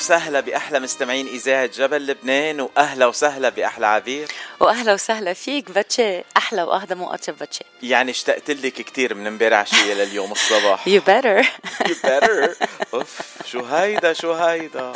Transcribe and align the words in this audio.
وسهلا 0.00 0.40
بأحلى 0.40 0.80
مستمعين 0.80 1.26
إذاعة 1.26 1.66
جبل 1.66 2.06
لبنان 2.06 2.60
وأهلا 2.60 3.06
وسهلا 3.06 3.48
بأحلى 3.48 3.86
عبير. 3.86 4.28
وأهلا 4.60 4.94
وسهلا 4.94 5.32
فيك 5.32 5.70
باتشي. 5.70 6.22
أحلى 6.36 6.62
واهضم 6.62 7.02
واطيب 7.02 7.38
باتشي. 7.38 7.64
يعني 7.82 8.10
اشتقت 8.10 8.50
لك 8.50 8.72
كثير 8.72 9.14
من 9.14 9.26
امبارح 9.26 9.58
عشيه 9.58 9.94
لليوم 10.04 10.32
الصباح. 10.32 10.88
you 10.88 11.00
better. 11.00 11.46
you 11.88 11.94
better. 11.94 12.56
أوف 12.94 13.20
شو 13.46 13.64
هيدا 13.64 14.12
شو 14.12 14.32
هيدا. 14.32 14.92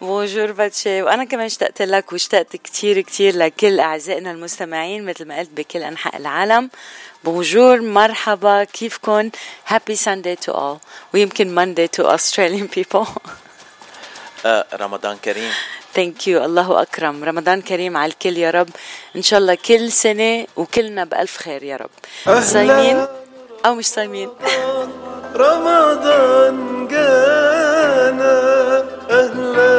bonjour 0.00 0.52
باتشي. 0.52 1.02
وأنا 1.02 1.24
كمان 1.24 1.44
اشتقت 1.46 1.82
لك 1.82 2.12
واشتقت 2.12 2.56
كثير 2.56 3.00
كثير 3.00 3.36
لكل 3.36 3.80
أعزائنا 3.80 4.30
المستمعين 4.30 5.04
مثل 5.06 5.24
ما 5.24 5.38
قلت 5.38 5.50
بكل 5.50 5.82
أنحاء 5.82 6.16
العالم. 6.16 6.70
bonjour 7.24 7.80
مرحبا 7.80 8.64
كيفكم 8.64 9.30
happy 9.66 9.96
Sunday 9.96 10.36
to 10.36 10.52
all 10.52 10.78
ويمكن 11.14 11.54
Monday 11.54 11.88
to 11.88 12.06
Australian 12.06 12.66
people 12.66 12.88
آه 12.94 13.06
رمضان 14.80 15.16
كريم. 15.24 15.52
thank 15.94 16.28
you 16.28 16.44
الله 16.44 16.82
اكرم 16.82 17.24
رمضان 17.24 17.62
كريم 17.62 17.96
على 17.96 18.12
الكل 18.12 18.36
يا 18.36 18.50
رب. 18.50 18.68
إن 19.16 19.22
شاء 19.22 19.38
الله 19.40 19.54
كل 19.54 19.92
سنة 19.92 20.46
وكلنا 20.56 21.04
بألف 21.04 21.36
خير 21.36 21.62
يا 21.62 21.76
رب. 21.76 21.90
صايمين؟ 22.42 23.06
أو 23.66 23.74
مش 23.74 23.86
صايمين؟ 23.86 24.30
رمضان 25.36 26.88
جانا. 26.88 28.34
أهلا. 29.10 29.73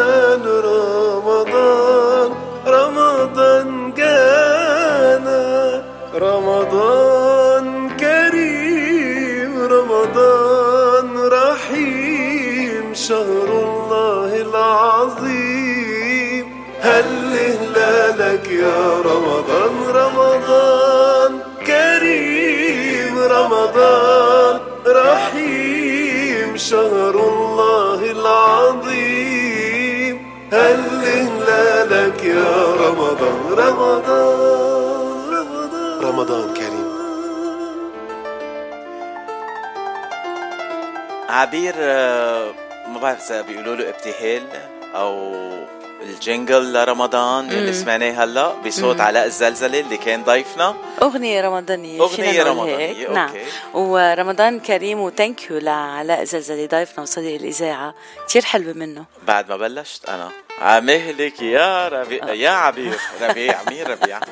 رمضان 19.12 19.74
رمضان 20.02 21.32
كريم 21.68 23.16
رمضان 23.20 24.60
رحيم 24.88 26.58
شهر 26.58 27.16
الله 27.30 28.00
العظيم. 28.12 29.46
هل 30.54 30.82
هلالك 31.06 32.24
يا 32.24 32.56
رمضان 32.84 33.40
رمضان 33.52 35.16
رمضان, 35.30 36.00
رمضان. 36.04 36.54
كريم 36.54 36.86
عبير 41.30 41.76
ما 42.88 43.00
بعرف 43.02 43.32
اذا 43.32 43.42
بيقولوا 43.42 43.76
له 43.76 43.90
ابتهال 43.90 44.44
أو 44.96 45.12
ال 46.06 46.15
jingle 46.15 46.74
لرمضان 46.74 47.50
اللي 47.52 47.74
سمعناه 47.74 48.12
هلا 48.24 48.54
بصوت 48.66 49.00
علاء 49.02 49.26
الزلزلة 49.26 49.80
اللي 49.80 49.98
كان 49.98 50.24
ضيفنا. 50.24 50.76
أغنية 51.02 51.42
رمضانية 51.42 52.02
أغنية 52.02 52.44
رمضانية 52.44 53.10
نعم. 53.10 53.32
ورمضان 53.74 54.60
كريم 54.60 55.00
و 55.00 55.08
thank 55.08 55.52
you 55.52 55.58
لعلاء 55.58 56.22
الزلزلة 56.22 56.66
ضيفنا 56.66 57.02
وصديق 57.04 57.36
الإذاعة. 57.42 57.96
كثير 58.28 58.46
حلوة 58.46 58.74
منه. 58.74 59.06
بعد 59.28 59.50
ما 59.50 59.58
بلشت 59.58 60.10
أنا. 60.10 60.30
عمهلك 60.62 61.42
يا 61.42 61.88
ربيع 61.88 62.34
يا 62.34 62.50
عبير. 62.50 62.98
ربيع 63.22 63.60
مين 63.70 63.84
ربيع؟ 63.84 64.20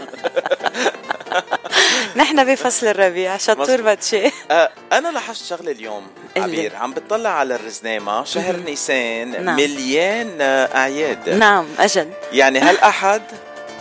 نحن 2.16 2.54
بفصل 2.54 2.88
الربيع 2.88 3.38
شطور 3.38 3.82
باتشي 3.82 4.32
أه 4.52 4.70
أنا 4.94 5.08
لاحظت 5.08 5.46
شغلة 5.46 5.72
اليوم 5.72 6.08
عبير 6.38 6.76
عم 6.76 6.94
بتطلع 6.94 7.30
على 7.30 7.56
الرزنامه 7.56 8.24
شهر 8.24 8.56
نيسان 8.56 9.46
نعم. 9.46 9.56
مليان 9.56 10.38
آه، 10.42 10.78
أعياد. 10.78 11.30
نعم 11.30 11.66
أجل. 11.80 12.10
يعني 12.32 12.60
هالاحد 12.60 13.22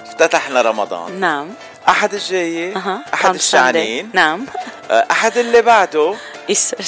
افتتحنا 0.07 0.63
رمضان 0.63 1.21
نعم. 1.21 1.49
أحد 1.89 2.15
الجاي 2.15 2.77
أه. 2.77 2.99
أحد 3.15 3.35
الشعنين. 3.35 4.11
نعم. 4.15 4.47
آه، 4.91 5.07
أحد 5.11 5.39
اللي 5.39 5.63
بعده. 5.63 6.15
Easter 6.51 6.79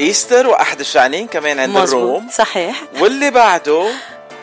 Easter 0.00 0.46
وأحد 0.46 0.80
الشعنين 0.80 1.26
كمان 1.26 1.58
عند 1.58 1.70
مزبوط. 1.78 2.02
الروم. 2.02 2.28
صحيح. 2.32 2.82
واللي 3.00 3.30
بعده؟ 3.30 3.88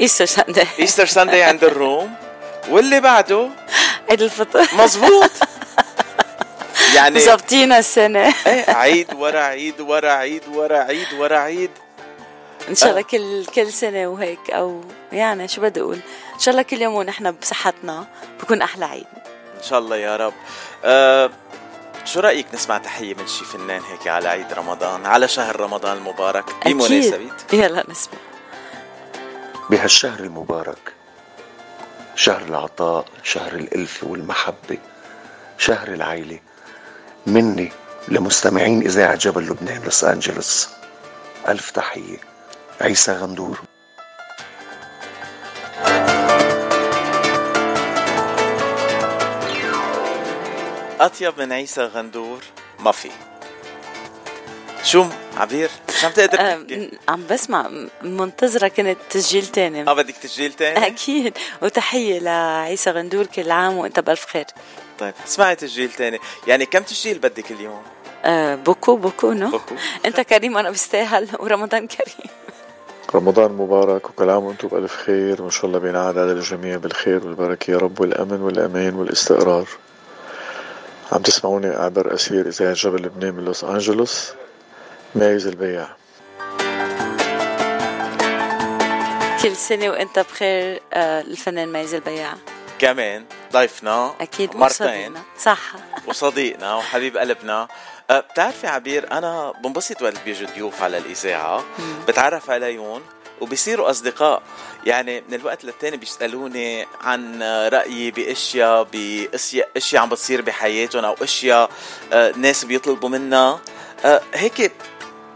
Easter 0.02 0.26
Sunday 0.26 0.64
Easter 0.80 1.06
Sunday 1.06 1.44
عند 1.44 1.64
الروم. 1.64 2.14
واللي 2.70 3.00
بعده؟ 3.00 3.50
عيد 4.10 4.22
الفطر. 4.22 4.68
مزبوط 4.74 5.32
يعني 6.96 7.20
ظابطينا 7.20 7.80
السنة. 7.80 8.34
إيه 8.48 8.70
عيد 8.70 9.14
ورا 9.14 9.40
عيد 9.40 9.82
ورا 9.82 10.12
عيد 10.12 10.48
ورا 10.48 10.78
عيد 10.78 11.14
ورا 11.14 11.38
عيد. 11.38 11.72
إن 12.70 12.76
شاء 12.76 12.90
الله 12.90 13.02
كل 13.02 13.46
كل 13.46 13.74
سنة 13.74 14.08
وهيك 14.08 14.50
أو 14.52 14.82
يعني 15.12 15.48
شو 15.48 15.62
بدي 15.62 15.82
أقول؟ 15.82 16.00
إن 16.34 16.40
شاء 16.40 16.52
الله 16.52 16.62
كل 16.62 16.82
يوم 16.82 16.96
ونحن 16.96 17.32
بصحتنا 17.32 18.06
بكون 18.42 18.62
أحلى 18.62 18.86
عيد. 18.86 19.08
إن 19.58 19.64
شاء 19.64 19.80
الله 19.80 19.98
يا 19.98 20.16
رب. 20.16 20.34
أه 20.86 21.30
شو 22.06 22.20
رأيك 22.20 22.48
نسمع 22.54 22.78
تحية 22.78 23.14
من 23.14 23.28
شي 23.28 23.46
فنان 23.46 23.82
هيك 23.92 24.08
على 24.08 24.30
عيد 24.30 24.54
رمضان 24.54 25.06
على 25.06 25.28
شهر 25.28 25.60
رمضان 25.60 25.98
المبارك؟ 25.98 26.46
بمناسبة. 26.66 27.20
يلا 27.54 27.84
نسمع. 27.90 28.20
بهالشهر 29.70 30.20
المبارك 30.20 30.94
شهر 32.18 32.42
العطاء 32.42 33.06
شهر 33.24 33.54
الألفة 33.54 34.08
والمحبة 34.08 34.78
شهر 35.58 35.88
العيلة. 35.88 36.40
مني 37.28 37.72
لمستمعين 38.08 38.82
إذاعة 38.82 39.16
جبل 39.16 39.44
لبنان 39.44 39.84
لوس 39.84 40.04
أنجلوس. 40.04 40.70
ألف 41.48 41.72
تحية. 41.72 42.18
عيسى 42.82 43.12
غندور. 43.12 43.60
أطيب 51.00 51.40
من 51.40 51.52
عيسى 51.54 51.82
غندور؟ 51.82 52.44
ما 52.80 52.92
في. 52.92 53.10
شو 54.88 55.06
عبير 55.38 55.70
شو 56.00 56.08
عم 56.08 56.14
تقدر 56.14 56.38
تحكي؟ 56.38 56.92
عم 57.10 57.24
بسمع 57.30 57.70
منتظرة 58.02 58.68
كنت 58.68 58.98
تسجيل 59.10 59.46
تاني. 59.46 59.90
آه 59.90 59.94
بدك 59.94 60.16
تسجيل 60.18 60.54
تاني؟ 60.54 60.88
أكيد. 60.88 61.38
وتحية 61.62 62.20
لعيسى 62.20 62.92
غندور 62.92 63.26
كل 63.26 63.52
عام 63.52 63.78
وأنت 63.78 64.00
بألف 64.00 64.26
خير. 64.26 64.46
طيب 65.00 65.14
اسمعي 65.28 65.56
تسجيل 65.56 65.92
تاني. 65.92 66.20
يعني 66.48 66.66
كم 66.66 66.84
تسجيل 66.84 67.20
بدك 67.20 67.52
اليوم؟ 67.52 67.82
آه 68.26 68.56
beaucoup 68.56 68.96
beaucoup 68.96 69.34
no. 69.34 69.50
beaucoup. 69.50 69.76
أنت 70.06 70.22
كريم 70.22 70.58
أنا 70.58 70.70
بستاهل 70.70 71.28
ورمضان 71.40 71.88
كريم. 71.88 72.32
رمضان 73.16 73.52
مبارك 73.52 74.10
وكل 74.10 74.30
عام 74.30 74.44
وأنتم 74.44 74.68
بألف 74.68 74.96
خير. 74.96 75.42
وإن 75.42 75.52
شاء 75.52 75.66
الله 75.66 75.80
بينعاد 75.80 76.18
على 76.18 76.32
الجميع 76.32 76.78
بالخير 76.78 77.26
والبركة 77.26 77.72
يا 77.72 77.78
رب 77.78 78.00
والأمن 78.00 78.42
والأمان 78.42 78.96
والاستقرار. 78.96 79.68
عم 81.12 81.22
تسمعوني 81.22 81.68
عبر 81.68 82.14
أثير 82.14 82.48
إذاعة 82.48 82.74
جبل 82.74 83.02
لبنان 83.02 83.34
من 83.34 83.46
لوس 83.46 83.64
أنجلوس. 83.64 84.32
مايز 85.16 85.48
البياع. 85.48 85.88
كل 89.44 89.56
سنة 89.56 89.90
وإنت 89.90 90.20
بخير 90.20 90.82
آه، 90.94 91.22
الفنان 91.22 91.72
مايز 91.72 91.94
البياع 91.94 92.34
كمان 92.80 93.26
ضيفنا 93.54 94.14
أكيد 94.22 94.56
مرتين. 94.56 95.14
صح. 95.40 95.60
وصديقنا 96.08 96.76
وحبيب 96.76 97.18
قلبنا. 97.18 97.68
أه 98.10 98.20
بتعرفي 98.20 98.68
عبير 98.68 99.12
أنا 99.12 99.54
بنبسط 99.64 100.02
وقت 100.02 100.14
بيجوا 100.26 100.48
ضيوف 100.56 100.84
على 100.84 100.98
الإذاعة. 100.98 101.64
بتعرف 102.08 102.50
عليهم 102.50 103.02
وبصيروا 103.42 103.90
أصدقاء. 103.90 104.42
يعني 104.86 105.24
من 105.30 105.34
الوقت 105.34 105.66
للتاني 105.66 105.98
بيسألوني 105.98 106.88
عن 107.02 107.44
رأيي 107.74 108.12
بأشياء 108.12 108.84
بأشياء 108.84 109.70
أشياء 109.78 110.02
عم 110.02 110.10
بتصير 110.10 110.42
بحياتهم 110.42 111.06
أو 111.06 111.16
أشياء 111.22 111.70
أه 112.14 112.34
ناس 112.38 112.66
بيطلبوا 112.66 113.10
منا. 113.10 113.60
هيك 114.34 114.72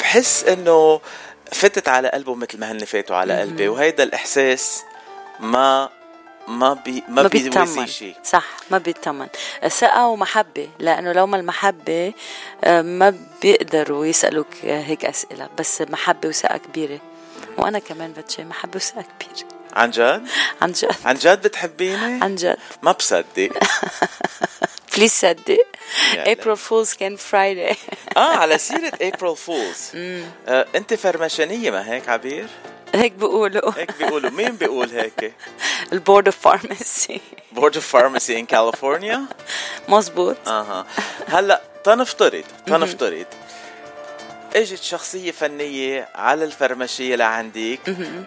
بحس 0.01 0.43
إنه 0.43 1.01
فتت 1.51 1.87
على 1.87 2.09
قلبه 2.09 2.35
مثل 2.35 2.59
ما 2.59 2.71
هن 2.71 2.85
فاتوا 2.85 3.15
على 3.15 3.39
قلبي 3.39 3.67
وهيدا 3.67 4.03
الإحساس 4.03 4.83
ما 5.39 5.89
ما 6.47 6.73
بي 6.73 7.03
ما, 7.07 7.21
ما 7.21 7.27
بيتمن. 7.27 7.87
شيء 7.87 8.15
صح 8.23 8.45
ما 8.71 8.77
بيتمن. 8.77 9.27
ثقة 9.67 10.07
ومحبة 10.07 10.69
لأنه 10.79 11.11
لو 11.11 11.27
ما 11.27 11.37
المحبة 11.37 12.13
آه، 12.63 12.81
ما 12.81 13.15
بيقدروا 13.41 14.05
يسألوك 14.05 14.47
هيك 14.63 15.05
أسئلة 15.05 15.49
بس 15.59 15.81
محبة 15.81 16.29
وثقة 16.29 16.57
كبيرة. 16.57 16.99
وأنا 17.57 17.79
كمان 17.79 18.13
بتشي 18.13 18.43
محبة 18.43 18.75
وثقة 18.75 19.05
كبيرة. 19.19 19.60
عن 19.73 19.91
جد؟ 19.91 20.27
عن 20.61 20.71
جد. 20.71 20.95
عن 21.05 21.15
جد 21.15 21.41
بتحبيني؟ 21.41 22.23
عن 22.23 22.35
جد. 22.35 22.57
ما 22.81 22.91
بصدق. 22.91 23.25
please 24.97 25.11
صدق. 25.11 25.57
April 26.25 26.57
Fools 26.69 26.97
كان 26.97 27.15
Friday 27.15 27.75
آه 28.17 28.19
على 28.37 28.57
سيرة 28.57 28.91
April 29.01 29.35
Fools 29.35 29.91
آه 30.47 30.65
أنت 30.75 30.93
فرمشانية 30.93 31.71
ما 31.71 31.91
هيك 31.91 32.09
عبير؟ 32.09 32.47
هيك 32.95 33.11
بيقولوا. 33.11 33.71
هيك 33.77 33.97
بيقولوا. 33.99 34.29
مين 34.29 34.55
بيقول 34.55 34.89
هيك؟ 34.89 35.33
ال 35.93 35.99
board 35.99 36.25
of 36.27 36.37
pharmacy 36.37 37.21
board 37.51 37.75
of 37.75 37.87
pharmacy 37.87 38.39
in 38.39 38.45
California؟ 38.45 39.25
مزبوط 39.89 40.47
أها. 40.47 40.85
هلأ 41.27 41.61
تنفترض 41.83 42.43
تنفترض. 42.67 43.25
إجت 44.55 44.81
شخصية 44.83 45.31
فنية 45.31 46.09
على 46.15 46.45
الفرمشية 46.45 47.15
لعندك 47.15 47.79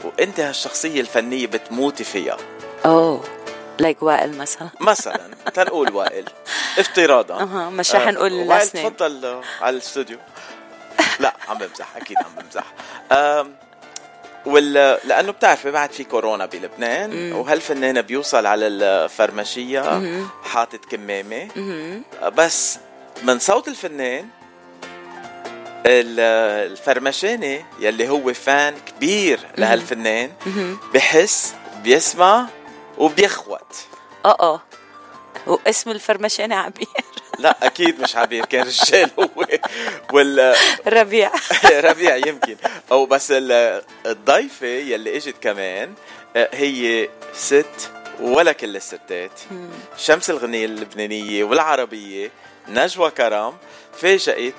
وأنت 0.05 0.41
هالشخصية 0.41 1.00
الفنية 1.00 1.47
بتموتي 1.47 2.05
فيها. 2.05 2.37
أوه 2.87 3.25
لايك 3.79 4.03
وائل 4.03 4.38
مثلا. 4.38 4.69
مثلا 4.81 5.21
تنقول 5.55 5.93
وائل. 5.94 6.25
افتراضا. 6.79 7.35
أها 7.43 7.71
مش 7.71 7.94
رح 7.94 8.09
نقول 8.09 8.32
وائل 8.32 8.69
تفضل 8.69 9.25
آه، 9.25 9.43
على 9.61 9.76
الاستوديو. 9.76 10.19
لا 11.21 11.35
عم 11.49 11.59
بمزح 11.59 11.97
أكيد 11.97 12.17
عم 12.19 12.43
بمزح. 12.43 12.65
وال 14.47 14.73
لأنه 15.09 15.32
بتعرفي 15.32 15.70
بعد 15.70 15.93
في 15.93 16.05
كورونا 16.05 16.47
بلبنان 16.47 17.32
وهالفنان 17.32 18.03
بيوصل 18.03 18.47
على 18.47 18.67
الفرمشيه 18.67 20.00
حاطط 20.44 20.85
كمامة. 20.91 21.49
بس 22.37 22.79
من 23.23 23.38
صوت 23.38 23.69
الفنان 23.69 24.20
ال- 24.25 24.29
الفرمشاني 25.87 27.65
يلي 27.81 28.09
هو 28.09 28.33
فان 28.35 28.75
كبير 28.87 29.41
لهالفنان 29.59 30.33
بحس 30.95 31.55
بيسمع 31.83 32.47
وبيخوت. 32.99 33.77
آه 34.25 34.37
آه. 34.41 34.63
واسم 35.47 35.91
الفرمشاني 35.91 36.55
عبير. 36.55 36.87
لا 37.39 37.57
أكيد 37.67 38.01
مش 38.01 38.17
عبير 38.17 38.45
كان 38.45 38.67
رجال 38.67 39.11
هو. 39.21 39.47
وال 40.13 40.55
ربيع. 40.87 41.31
ربيع 41.91 42.17
يمكن. 42.17 42.57
أو 42.93 43.07
بس 43.07 43.31
ال- 43.31 43.83
الضيفة 44.07 44.67
يلي 44.67 45.17
إجت 45.17 45.35
كمان 45.41 45.95
هي 46.37 47.09
ست 47.35 47.91
ولا 48.21 48.53
كل 48.53 48.77
الستات. 48.77 49.41
شمس 49.97 50.31
الغنية 50.31 50.65
اللبنانية 50.65 51.45
والعربية 51.45 52.31
نجوى 52.69 53.11
كرم 53.11 53.55
فاجأت 53.99 54.55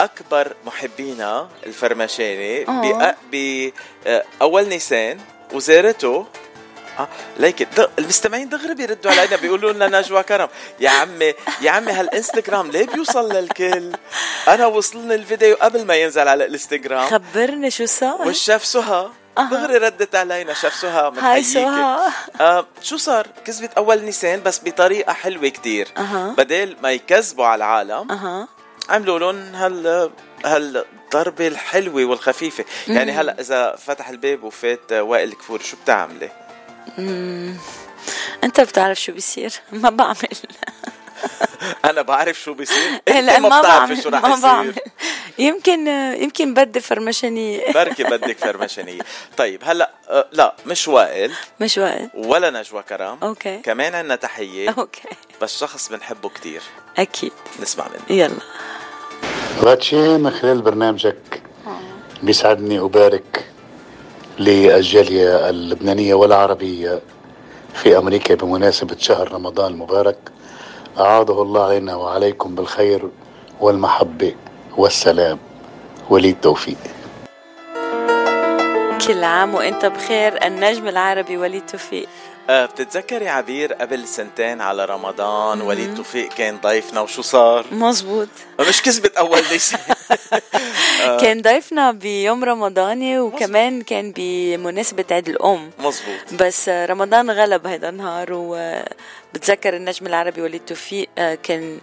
أكبر 0.00 0.52
محبينا 0.66 1.48
الفرمشاني 1.66 2.68
آه. 2.68 3.14
بأول 3.32 4.68
نيسان 4.68 5.20
وزارته 5.52 6.26
آه 6.98 7.08
ليك. 7.36 7.68
المستمعين 7.98 8.48
دغري 8.48 8.74
بيردوا 8.74 9.10
علينا 9.10 9.36
بيقولوا 9.36 9.72
لنا 9.72 10.00
نجوى 10.00 10.22
كرم 10.22 10.48
يا 10.80 10.90
عمي 10.90 11.34
يا 11.60 11.70
عمي 11.70 11.92
هالإنستغرام 11.92 12.70
ليه 12.70 12.86
بيوصل 12.86 13.32
للكل 13.32 13.92
أنا 14.48 14.66
وصلني 14.66 15.14
الفيديو 15.14 15.56
قبل 15.56 15.84
ما 15.84 15.94
ينزل 15.94 16.28
على 16.28 16.44
الإنستغرام 16.44 17.06
خبرني 17.08 17.70
شو 17.70 17.86
صار 17.86 18.22
والشيف 18.22 18.64
سهى. 18.64 19.08
دغري 19.50 19.76
ردت 19.76 20.14
علينا 20.14 20.54
شيف 20.54 20.74
سهى 20.74 21.12
هاي. 21.18 21.42
سهى 21.42 21.98
آه 22.40 22.66
شو 22.82 22.96
صار 22.96 23.26
كذبت 23.44 23.72
أول 23.76 24.02
نيسان 24.02 24.42
بس 24.42 24.60
بطريقة 24.64 25.12
حلوة 25.12 25.48
كتير. 25.48 25.88
بدل 26.38 26.76
ما 26.82 26.92
يكذبوا 26.92 27.46
على 27.46 27.64
العالم 27.64 28.12
أها 28.12 28.48
عملوا 28.90 29.18
لهم 29.18 29.54
هال 29.54 30.10
هالضربة 30.44 31.46
الحلوة 31.46 32.04
والخفيفة؟ 32.04 32.64
يعني 32.88 33.12
هلا 33.12 33.40
إذا 33.40 33.76
فتح 33.76 34.08
الباب 34.08 34.42
وفات 34.44 34.92
وائل 34.92 35.32
كفور 35.32 35.60
شو 35.62 35.76
بتعملي؟ 35.84 36.30
أنت 38.44 38.60
بتعرف 38.60 39.00
شو 39.00 39.12
بيصير؟ 39.12 39.52
ما 39.72 39.90
بعمل. 39.90 40.16
أنا 41.84 42.02
بعرف 42.02 42.40
شو 42.40 42.54
بيصير. 42.54 43.00
لا 43.08 43.38
ما 43.38 43.62
بعمل 43.62 44.02
شو 44.02 44.08
رح 44.08 44.22
ما 44.26 44.36
بعمل. 44.36 44.68
يصير 44.70 44.82
يمكن 45.38 45.86
يمكن 46.22 46.54
بدي 46.54 46.80
فرمشاني 46.80 47.64
بركي 47.74 48.04
بدك 48.04 48.38
فرمشانية 48.38 49.00
طيب 49.36 49.60
هلا 49.64 49.90
آه، 50.08 50.28
لا 50.32 50.54
مش 50.66 50.88
وائل. 50.88 51.32
مش 51.60 51.78
وقت 51.78 52.10
ولا 52.14 52.50
نجوى 52.50 52.82
كرم. 52.82 53.18
okay. 53.22 53.56
كمان 53.58 53.94
عنا 53.94 54.16
تحية. 54.16 54.70
okay. 54.78 55.08
بس 55.42 55.58
شخص 55.60 55.88
بنحبه 55.88 56.28
كتير. 56.28 56.62
أكيد. 56.98 57.32
نسمع 57.62 57.88
منه. 57.88 58.18
يلا. 58.18 58.40
باتشي 59.58 60.18
من 60.18 60.30
خلال 60.30 60.62
برنامجك. 60.62 61.42
بيسعدني 62.22 62.78
أبارك 62.78 63.44
للجالية 64.38 65.48
اللبنانية 65.50 66.14
والعربية 66.14 67.00
في 67.74 67.98
أمريكا 67.98 68.34
بمناسبة 68.34 68.96
شهر 68.98 69.32
رمضان 69.32 69.72
المبارك. 69.72 70.18
أعاده 70.98 71.42
الله 71.42 71.64
علينا 71.64 71.94
وعليكم 71.94 72.54
بالخير 72.54 73.08
والمحبة 73.60 74.34
والسلام. 74.76 75.38
ولي 76.10 76.30
التوفيق. 76.30 76.78
كل 79.06 79.24
عام 79.24 79.54
وإنت 79.54 79.86
بخير 79.86 80.46
النجم 80.46 80.88
العربي 80.88 81.36
وليد 81.36 81.66
توفيق 81.66 82.08
بتتذكري 82.50 83.28
عبير 83.28 83.72
قبل 83.72 84.06
سنتين 84.08 84.60
على 84.60 84.84
رمضان؟ 84.84 85.60
وليد 85.60 85.94
توفيق 85.94 86.28
كان 86.28 86.58
ضيفنا 86.58 87.00
وشو 87.00 87.22
صار؟ 87.22 87.66
مزبوط 87.72 88.28
مش 88.68 88.82
كذبت 88.82 89.16
أول 89.16 89.42
ليس 89.50 89.74
كان 91.20 91.42
ضيفنا 91.42 91.92
بيوم 91.92 92.44
رمضاني 92.44 93.18
وكمان 93.20 93.82
كان 93.82 94.12
بمناسبة 94.16 95.04
عيد 95.10 95.28
الأم. 95.28 95.70
مزبوط 95.78 96.34
بس 96.42 96.68
رمضان 96.68 97.30
غلب 97.30 97.66
هيدا 97.66 97.88
النهار 97.88 98.28
وبتذكر 98.32 99.76
النجم 99.76 100.06
العربي 100.06 100.42
وليد 100.42 100.60
توفيق 100.66 101.08
آه، 101.18 101.34
كان 101.34 101.78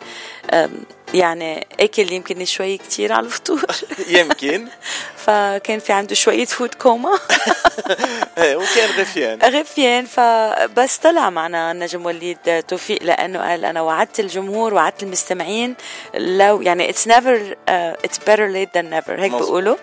يعني 1.13 1.67
أكل 1.79 2.11
يمكن 2.11 2.45
شوي 2.45 2.77
كتير 2.77 3.13
على 3.13 3.25
الفطور. 3.25 3.65
يمكن. 4.07 4.67
فكان 5.25 5.79
في 5.79 5.93
عنده 5.93 6.15
شوية 6.15 6.45
food 6.45 6.73
coma 6.73 7.09
إيه، 8.37 8.55
وكان 8.55 8.89
غفيان. 8.99 9.39
غفيان 9.41 10.05
فبس 10.05 10.97
طلع 10.97 11.29
معنا 11.29 11.71
النجم 11.71 12.05
وليد 12.05 12.63
توفيق 12.67 13.03
لأنه 13.03 13.39
قال 13.49 13.65
أنا 13.65 13.81
وعدت 13.81 14.19
الجمهور 14.19 14.73
وعدت 14.73 15.03
المستمعين 15.03 15.75
لو 16.15 16.61
يعني 16.61 16.89
it's 16.89 17.07
never 17.07 17.55
it's 17.67 18.17
better 18.19 18.53
late 18.53 18.79
than 18.79 18.85
never 18.93 19.09
هيك 19.09 19.31
بيقولوا. 19.31 19.75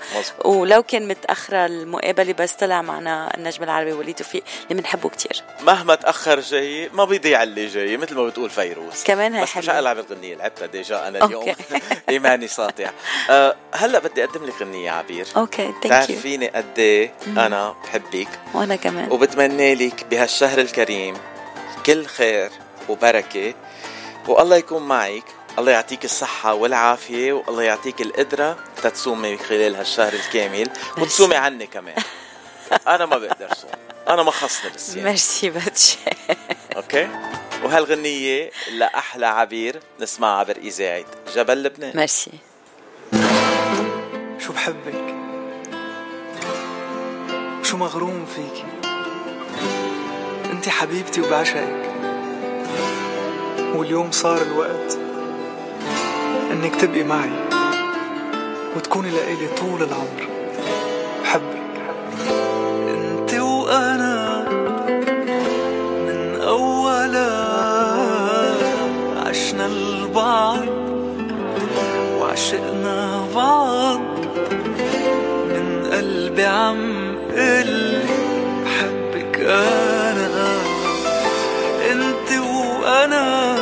ولو 0.44 0.82
كان 0.82 1.08
متأخرة 1.08 1.66
المقابلة 1.66 2.32
بس 2.32 2.52
طلع 2.52 2.82
معنا 2.82 3.36
النجم 3.36 3.62
العربي 3.64 3.92
وليد 3.92 4.14
توفيق 4.14 4.42
اللي 4.70 4.82
بنحبه 4.82 5.08
كتير. 5.08 5.42
مهما 5.62 5.94
تأخر 5.94 6.40
جاي 6.40 6.88
ما 6.92 7.04
بيضيع 7.04 7.42
اللي 7.42 7.66
جاي 7.66 7.96
مثل 7.96 8.14
ما 8.14 8.26
بتقول 8.26 8.50
فيروز. 8.50 9.04
كمان 9.04 9.34
هاي 9.34 9.42
بس 9.42 9.56
مش 9.56 9.66
حلوة. 9.66 9.78
ألعب 9.78 9.98
الغنية 9.98 10.34
لعبتها 10.34 10.66
déjà 10.66 11.08
أنا 11.16 11.24
اليوم. 11.26 11.48
okay. 11.48 11.56
إيماني 12.08 12.48
ساطع. 12.48 12.90
أه 13.30 13.56
هلأ 13.74 13.98
بدي 13.98 14.24
أقدم 14.24 14.44
لك 14.44 14.54
غنية 14.60 14.90
عبير. 14.90 15.26
أوكي 15.36 15.64
ثانك 15.82 15.84
يو 15.84 15.90
تعرفيني 15.90 16.48
قد 16.48 16.78
إيه 16.78 17.14
أنا 17.26 17.74
بحبك. 17.84 18.28
وأنا 18.54 18.76
كمان. 18.76 19.12
وبتمنى 19.12 19.74
لك 19.74 20.06
بهالشهر 20.10 20.58
الكريم 20.58 21.14
كل 21.86 22.06
خير 22.06 22.50
وبركة. 22.88 23.54
والله 24.28 24.56
يكون 24.56 24.82
معك. 24.82 25.24
الله 25.58 25.72
يعطيك 25.72 26.04
الصحة 26.04 26.54
والعافية 26.54 27.32
والله 27.32 27.62
يعطيك 27.62 28.00
القدرة 28.00 28.56
تتصومي 28.82 29.36
خلال 29.38 29.76
هالشهر 29.76 30.12
الكامل. 30.12 30.70
وتصومي 30.98 31.36
عني 31.36 31.66
كمان. 31.66 31.94
أنا 32.88 33.06
ما 33.06 33.18
بقدر 33.18 33.48
صوم 33.54 33.70
أنا 34.08 34.22
ما 34.22 34.30
خصني 34.30 34.70
بالصيام 34.70 35.04
ميرسي 35.04 35.50
باتشي 35.50 35.98
okay؟ 36.76 37.08
وهالغنية 37.64 38.50
لأحلى 38.72 39.26
عبير 39.26 39.80
نسمعها 40.00 40.38
عبر 40.38 40.56
إذاعة 40.56 41.04
جبل 41.34 41.62
لبنان. 41.62 41.96
ميرسي. 41.96 42.30
شو 44.38 44.52
بحبك؟ 44.52 45.14
شو 47.62 47.76
مغروم 47.76 48.26
فيكي 48.26 48.64
أنت 50.52 50.68
حبيبتي 50.68 51.20
وبعشقك. 51.20 51.90
واليوم 53.74 54.10
صار 54.10 54.42
الوقت 54.42 54.98
إنك 56.50 56.76
تبقي 56.80 57.02
معي 57.02 57.32
وتكوني 58.76 59.10
لإلي 59.10 59.48
طول 59.48 59.82
العمر. 59.82 60.28
بحبك 61.22 61.64
وأنا 63.64 64.44
من 66.06 66.40
أولا. 66.40 67.30
عشنا 69.26 69.66
البعض 69.66 70.68
وعشقنا 72.20 73.20
بعض. 73.34 74.00
من 75.48 75.66
قلبي 75.92 76.44
عم 76.44 77.16
قل 77.36 78.02
بحبك 78.64 79.40
أنا. 79.40 80.54
وأنا 82.84 83.54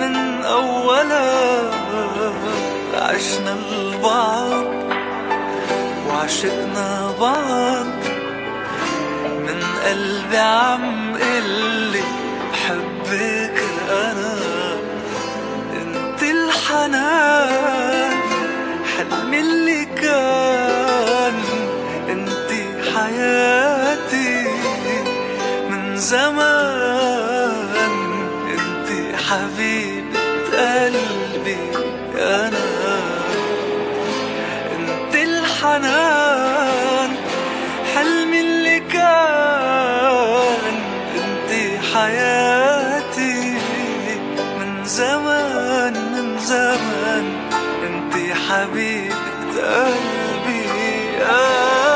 من 0.00 0.14
أولها 0.44 1.70
عشنا 2.94 3.52
البعض 3.52 4.64
وعشقنا 6.08 7.10
بعض. 7.20 8.01
قلبي 9.86 10.38
عم 10.38 11.14
قلي 11.14 12.02
بحبك 12.52 13.62
أنا. 13.90 14.38
انت 15.76 16.22
الحنان 16.22 18.20
حلمي 18.96 19.40
اللي 19.40 19.84
كان. 19.84 21.34
انت 22.08 22.50
حياتي 22.94 24.46
من 25.70 25.96
زمان. 25.96 27.56
انت 28.50 29.16
حبيبة 29.16 30.20
قلبي 30.52 31.56
أنا. 32.18 32.66
انت 34.76 35.14
الحنان. 35.14 36.81
حياتي 41.94 43.58
من 44.58 44.84
زمان 44.84 45.92
من 45.92 46.38
زمان 46.38 47.24
انت 47.86 48.14
حبيبة 48.36 49.14
قلبي 49.56 50.70
أنا 51.22 51.91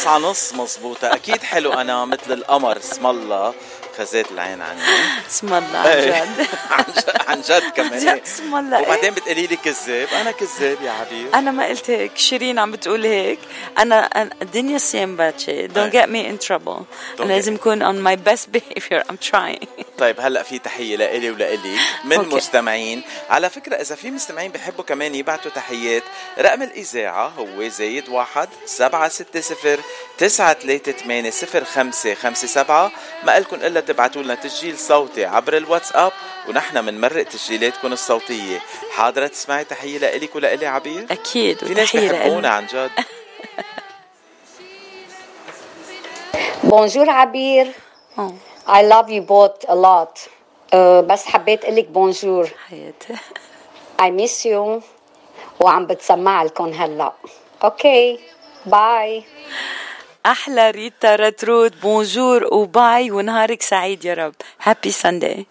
9 0.00 0.18
نص 0.18 0.54
مزبوطة 0.54 1.14
أكيد 1.14 1.42
حلو 1.42 1.72
أنا 1.72 2.04
مثل 2.04 2.32
القمر 2.32 2.76
اسم 2.76 3.06
الله. 3.06 3.54
خزيت 4.00 4.32
العين 4.32 4.62
عني. 4.62 4.80
اسم 5.30 5.54
الله 5.54 5.78
عن 5.78 5.86
إيه. 5.86 6.24
جد. 6.24 6.46
عن 7.28 7.40
جد 7.40 7.62
كمان. 7.76 8.08
اسم 8.08 8.56
الله. 8.56 8.80
وبعدين 8.82 9.14
بتقولي 9.14 9.46
لي 9.46 9.56
كذاب. 9.56 10.08
أنا 10.20 10.30
كذاب 10.30 10.76
يا 10.82 10.90
عبير 10.90 11.34
أنا 11.34 11.50
ما 11.50 11.66
قلت 11.66 11.90
هيك. 11.90 12.16
شيرين 12.16 12.58
عم 12.58 12.70
بتقول 12.70 13.06
هيك. 13.06 13.38
أنا 13.78 14.28
الدنيا 14.42 14.78
سيم 14.78 15.16
باتشي. 15.16 15.68
Get 15.68 16.06
me 16.08 16.26
in 16.32 16.46
trouble. 16.48 16.84
Don't 17.16 17.20
أنا 17.20 17.32
لازم 17.32 17.54
اكون 17.54 17.80
on 17.84 18.06
my 18.06 18.18
best 18.30 18.46
behavior. 18.56 19.02
I'm 19.10 19.30
trying. 19.30 19.66
طيب 19.98 20.20
هلأ 20.20 20.42
في 20.42 20.58
تحية 20.58 20.96
لإلي 20.96 21.30
ولإلي. 21.30 21.76
من 22.04 22.16
أوكي. 22.16 22.34
مستمعين. 22.36 23.02
على 23.30 23.50
فكرة 23.50 23.76
إذا 23.76 23.94
في 23.94 24.10
مستمعين 24.10 24.52
بحبوا 24.52 24.84
كمان 24.84 25.14
يبعتوا 25.14 25.50
تحيات 25.50 26.02
رقم 26.38 26.62
الإذاعة 26.62 27.28
هو 27.28 27.68
زايد 27.68 28.08
واحد 28.08 28.48
سبعة 28.66 29.08
ستة 29.08 29.40
صفر 29.40 29.80
تسعة 30.18 30.54
ثلاثة 30.54 30.92
ثمانية 30.92 31.30
صفر 31.30 31.64
خمسة 31.64 32.14
خمسة 32.14 32.46
سبعة. 32.46 32.92
ما 33.24 33.38
لكم 33.38 33.56
إلا 33.56 33.80
تبعتوا 33.92 34.22
لنا 34.22 34.34
تسجيل 34.34 34.78
صوتي 34.78 35.24
عبر 35.24 35.56
الواتساب 35.56 36.12
ونحن 36.48 36.86
بنمرق 36.86 37.22
تسجيلاتكم 37.22 37.92
الصوتية. 37.92 38.60
حاضرة 38.96 39.26
تسمعي 39.26 39.64
تحية 39.64 39.98
لإلك 39.98 40.36
ولإلي 40.36 40.66
عبير؟ 40.66 41.06
أكيد 41.10 41.64
في 41.64 41.74
ناس 41.74 41.96
بحبونا. 41.96 42.48
عن 42.48 42.66
جد. 42.66 42.90
بونجور 46.64 47.10
عبير. 47.10 47.72
أوه، 48.18 48.34
I 48.68 48.82
love 48.92 49.08
you 49.08 49.22
both 49.22 49.70
a 49.70 49.74
lot. 49.74 50.28
أه 50.74 51.00
بس 51.00 51.24
حبيت 51.24 51.64
أقلك 51.64 51.86
بونجور 51.86 52.50
حياتي. 52.68 53.14
I 54.02 54.10
miss 54.20 54.44
you. 54.44 54.82
وعم 55.60 55.86
بتسمع 55.86 56.42
لكم 56.42 56.72
هلأ. 56.72 57.12
okay 57.64 58.20
bye 58.66 59.24
أحلى 60.26 60.70
ريتا 60.70 61.16
رترود 61.16 61.80
bonjour 61.80 62.54
و 62.54 62.68
bye 62.68 63.10
ونهارك 63.10 63.62
سعيد 63.62 64.04
يا 64.04 64.14
رب. 64.14 64.34
happy 64.62 64.90
Sunday 64.90 65.46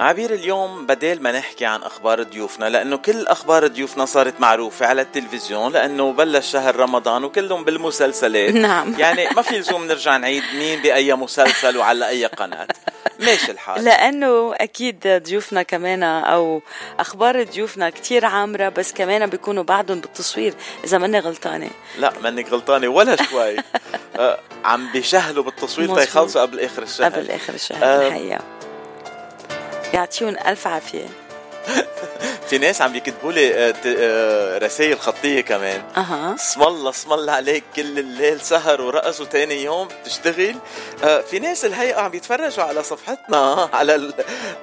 عبير 0.00 0.34
اليوم 0.34 0.86
بدل 0.86 1.22
ما 1.22 1.32
نحكي 1.32 1.64
عن 1.64 1.82
أخبار 1.82 2.22
ضيوفنا 2.22 2.68
لأنه 2.68 2.96
كل 2.96 3.26
أخبار 3.26 3.66
ضيوفنا 3.66 4.04
صارت 4.04 4.40
معروفة 4.40 4.86
على 4.86 5.02
التلفزيون 5.02 5.72
لأنه 5.72 6.12
بلش 6.12 6.50
شهر 6.52 6.76
رمضان 6.76 7.24
وكلهم 7.24 7.64
بالمسلسلات. 7.64 8.54
نعم. 8.54 8.94
يعني 8.98 9.28
ما 9.36 9.42
في 9.42 9.58
لزوم 9.58 9.86
نرجع 9.86 10.16
نعيد 10.16 10.42
مين 10.58 10.80
بأي 10.82 11.14
مسلسل 11.14 11.76
وعلى 11.76 12.08
أي 12.08 12.26
قناة. 12.26 12.66
ماشي 13.20 13.52
الحال. 13.52 13.84
لأنه 13.84 14.54
أكيد 14.54 15.08
ضيوفنا 15.08 15.62
كمان 15.62 16.02
أو 16.02 16.62
أخبار 16.98 17.42
ضيوفنا 17.42 17.90
كتير 17.90 18.24
عامرة 18.24 18.68
بس 18.68 18.92
كمان 18.92 19.26
بيكونوا 19.26 19.62
بعدهم 19.62 20.00
بالتصوير 20.00 20.54
إذا 20.84 20.98
ماني 20.98 21.18
غلطانة. 21.18 21.70
لا 21.98 22.12
مانك 22.22 22.48
غلطانة 22.48 22.88
ولا 22.88 23.16
شوي. 23.16 23.56
آه، 24.18 24.40
عم 24.64 24.92
بيشهلوا 24.92 25.44
بالتصوير. 25.44 25.94
تيخلصوا 25.94 26.42
قبل 26.42 26.60
آخر 26.60 26.82
الشهر. 26.82 27.12
قبل 27.12 27.30
آخر 27.30 27.54
الشهر 27.54 27.84
آه. 27.84 28.08
الحقيقة 28.08 28.44
يعطيهم 29.94 30.36
ألف 30.46 30.66
عافية. 30.66 31.06
في 32.50 32.58
ناس 32.58 32.82
عم 32.82 32.94
يكتبوا 32.94 33.32
لي 33.32 33.74
رسائل 34.62 35.00
خطية 35.00 35.40
كمان. 35.40 35.82
أها. 35.96 36.34
اسم 36.34 36.62
الله 36.62 36.90
اسم 36.90 37.12
الله 37.12 37.32
عليك 37.32 37.64
كل 37.76 37.98
الليل 37.98 38.40
سهر 38.40 38.82
ورقص 38.82 39.20
وتاني 39.20 39.64
يوم 39.64 39.88
بتشتغل. 39.88 40.54
آه، 41.04 41.20
في 41.20 41.38
ناس 41.38 41.64
الهيئة 41.64 42.00
عم 42.00 42.14
يتفرجوا 42.14 42.64
على 42.64 42.82
صفحتنا 42.82 43.36
على 43.78 43.94
ال... 43.94 44.14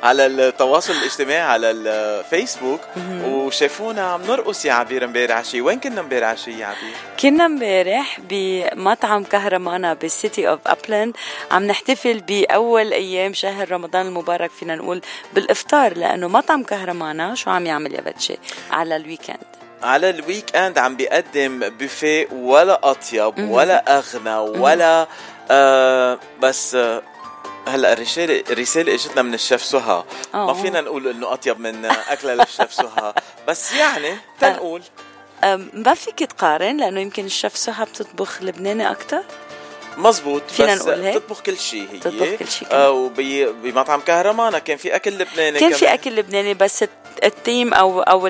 على 0.04 0.26
التواصل 0.26 0.94
الاجتماعي 0.94 1.42
على 1.42 1.72
الفيسبوك 1.72 2.82
وشافونا 3.24 4.02
عم 4.02 4.22
نرقص 4.22 4.66
يا 4.66 4.74
عبير 4.74 5.06
امبارح 5.06 5.38
عشية 5.38 5.62
وين 5.62 5.80
كنا 5.80 6.02
امبارح 6.02 6.28
عشية 6.28 6.56
يا 6.56 6.66
عبير؟ 6.66 6.94
كنا 7.20 7.46
امبارح 7.46 8.20
بمطعم 8.30 9.24
كهرمانا 9.24 9.94
بال 9.94 10.12
city 10.12 10.50
of 10.50 10.60
Upland 10.66 11.16
عم 11.52 11.64
نحتفل 11.64 12.20
بأول 12.20 12.94
أيام 12.94 13.34
شهر 13.34 13.72
رمضان 13.72 14.08
المبارك 14.08 14.52
فينا 14.52 14.76
نقول 14.76 15.02
بالإفطار 15.34 15.98
لأنه 15.98 16.28
مطعم 16.28 16.64
كهرمانا 16.64 17.36
شو 17.36 17.50
عم 17.50 17.66
يعمل 17.74 17.94
يا 17.96 18.02
بتشي 18.02 18.38
على 18.72 18.96
ال 18.96 19.00
weekend. 19.00 19.38
على 19.84 20.10
ال 20.10 20.56
weekend 20.56 20.78
عم 20.78 20.96
بيقدم 20.96 21.70
بوفيه 21.70 22.28
ولا 22.32 22.80
أطيب 22.92 23.50
ولا 23.50 23.98
أغنى 24.00 24.36
ولا 24.60 25.08
آه 25.52 26.20
بس 26.42 26.76
آه 26.76 27.02
هلا 27.68 27.94
الرسالة 27.94 28.44
الرسالة 28.50 28.94
إجتنا 28.94 29.22
من 29.22 29.34
الشيف 29.34 29.64
سهى. 29.64 30.04
ما. 30.34 30.54
فينا 30.54 30.82
نقول 30.82 31.08
إنه 31.08 31.34
أطيب 31.34 31.60
من 31.60 31.86
أكلة 31.86 32.34
للشيف 32.34 32.74
سهى. 32.74 33.14
بس 33.48 33.74
يعني 33.74 34.18
تنقول. 34.42 34.82
أم، 35.44 35.70
ما 35.74 35.94
فيك 35.94 36.20
تقارن 36.20 36.78
لأنه 36.78 37.00
يمكن 37.00 37.26
الشيف 37.26 37.58
سهى 37.58 37.86
بتطبخ 37.86 38.42
لبناني 38.42 38.92
أكثر 38.92 39.24
مزبوط 39.98 40.42
فينا 40.52 40.76
بس 40.76 40.82
نقول 40.82 41.02
هيك؟ 41.04 41.16
بتطبخ 41.18 41.42
كل 41.42 41.58
شيء 41.58 41.88
هي 41.92 41.98
بتطبخ 41.98 42.28
كل 42.40 42.48
شيء 42.48 42.68
آه 42.72 42.92
وبمطعم 42.92 44.00
كهرمانة 44.02 44.60
كان 44.60 44.78
في 44.78 44.96
أكل 44.96 45.12
لبناني 45.12 45.60
كان 45.60 45.74
في. 45.74 45.94
أكل 45.94 46.16
لبناني 46.16 46.54
بس 46.54 46.84
ال 46.84 46.86
th- 46.86 46.92
ال 47.24 47.32
theme 47.32 47.74
أو 47.74 48.02
أو. 48.02 48.28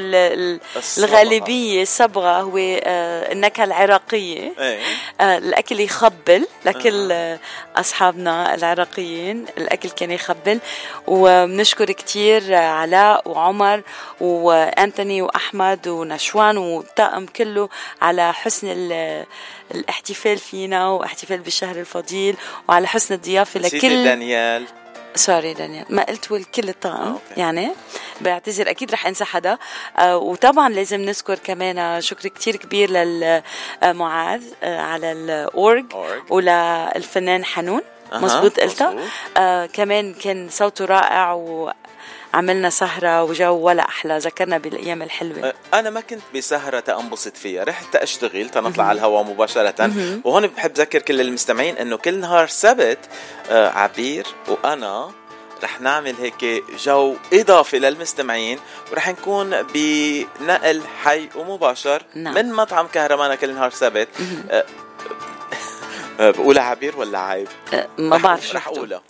الغالبية 0.98 1.82
الصبغه 1.82 2.42
هو 2.42 2.58
آه، 2.58 3.32
النكهة 3.32 3.64
العراقية 3.64 4.54
إيه 4.60 4.80
آه، 5.22 5.38
الأكل 5.38 5.80
يخبل 5.80 6.48
لكل 6.66 7.12
آه، 7.12 7.40
أصحابنا 7.76 8.56
العراقيين 8.56 9.46
الأكل 9.58 9.90
كان 9.90 10.12
يخبل 10.12 10.60
وبنشكر 11.08 11.92
كتير 11.92 12.56
آه، 12.58 12.60
علاء 12.60 13.30
وعمر 13.30 13.82
وأنتوني 14.22 15.22
وأحمد 15.22 15.88
ونشوان 15.88 16.58
والطاقم 16.58 17.26
كله 17.26 17.70
على 18.02 18.34
حسن 18.34 18.68
الاحتفال 19.72 20.38
فينا 20.38 20.88
واحتفال 20.90 21.38
بالشهر 21.38 21.76
الفضيل 21.76 22.36
وعلى 22.70 22.88
حسن 22.88 23.16
الضيافه 23.16 23.60
لكل 23.60 24.04
دانيال 24.04 24.66
سوري 25.16 25.54
دانيال 25.54 25.86
ما 25.90 26.04
قلت 26.04 26.32
والكل 26.32 26.70
الطاقم. 26.70 27.18
يعني 27.38 27.72
بعتذر 28.22 28.70
أكيد 28.70 28.92
رح 28.92 29.08
أنسى 29.08 29.26
حدا 29.26 29.58
آه 29.98 30.18
وطبعا 30.18 30.70
لازم 30.70 31.02
نذكر 31.02 31.36
كمان 31.36 31.78
آه، 31.78 32.00
شكر 32.00 32.30
كتير 32.30 32.56
كبير 32.56 32.90
للمعاذ 32.92 34.42
آه 34.64 34.80
على 34.82 35.12
الأورج. 35.12 35.86
وللفنان 36.30 37.46
حنون 37.46 37.82
أها، 38.14 38.20
مزبوط 38.20 38.60
قلتها. 38.60 38.96
آه 39.38 39.66
كمان 39.66 40.14
كان 40.14 40.48
صوته 40.52 40.86
رائع 40.86 41.34
وعملنا 42.34 42.70
سهرة 42.70 43.24
وجو 43.24 43.54
ولا 43.54 43.84
أحلى 43.84 44.18
ذكرنا 44.18 44.58
بالأيام 44.58 45.02
الحلوة. 45.02 45.48
آه، 45.48 45.54
أنا 45.74 45.90
ما 45.90 46.02
كنت 46.02 46.22
بسهرة 46.36 46.80
تنبسط 46.80 47.38
فيها 47.38 47.64
رحت 47.64 47.96
أشتغل 47.96 48.50
تنطلع 48.50 48.84
على 48.84 48.98
الهواء 48.98 49.24
مباشرة. 49.24 49.92
وهون 50.24 50.48
بحب 50.48 50.72
ذكر 50.74 51.00
كل 51.00 51.22
المستمعين 51.22 51.78
إنه 51.78 51.98
كل 51.98 52.20
نهار 52.20 52.48
سبت 52.48 53.00
آه، 53.50 53.70
عبير 53.70 54.26
وأنا 54.48 55.12
رح 55.64 55.82
نعمل 55.82 56.16
هيك 56.20 56.64
جو 56.84 57.16
إضافي 57.34 57.80
للمستمعين 57.80 58.60
ورح 58.92 59.10
نكون 59.10 59.62
بنقل 59.74 60.82
حي 61.04 61.30
ومباشر 61.36 62.04
نعم. 62.16 62.34
من 62.34 62.54
مطعم 62.54 62.88
كهرمانة 62.88 63.36
كل 63.36 63.54
نهار 63.54 63.72
سبت. 63.72 64.08
بقولها 66.20 66.64
عبير 66.64 66.98
ولا 66.98 67.20
عيب؟ 67.20 67.48
آه 67.74 67.88
ما 67.98 68.18
بعرف 68.18 68.56
رح. 68.56 68.68
أقولها 68.68 69.02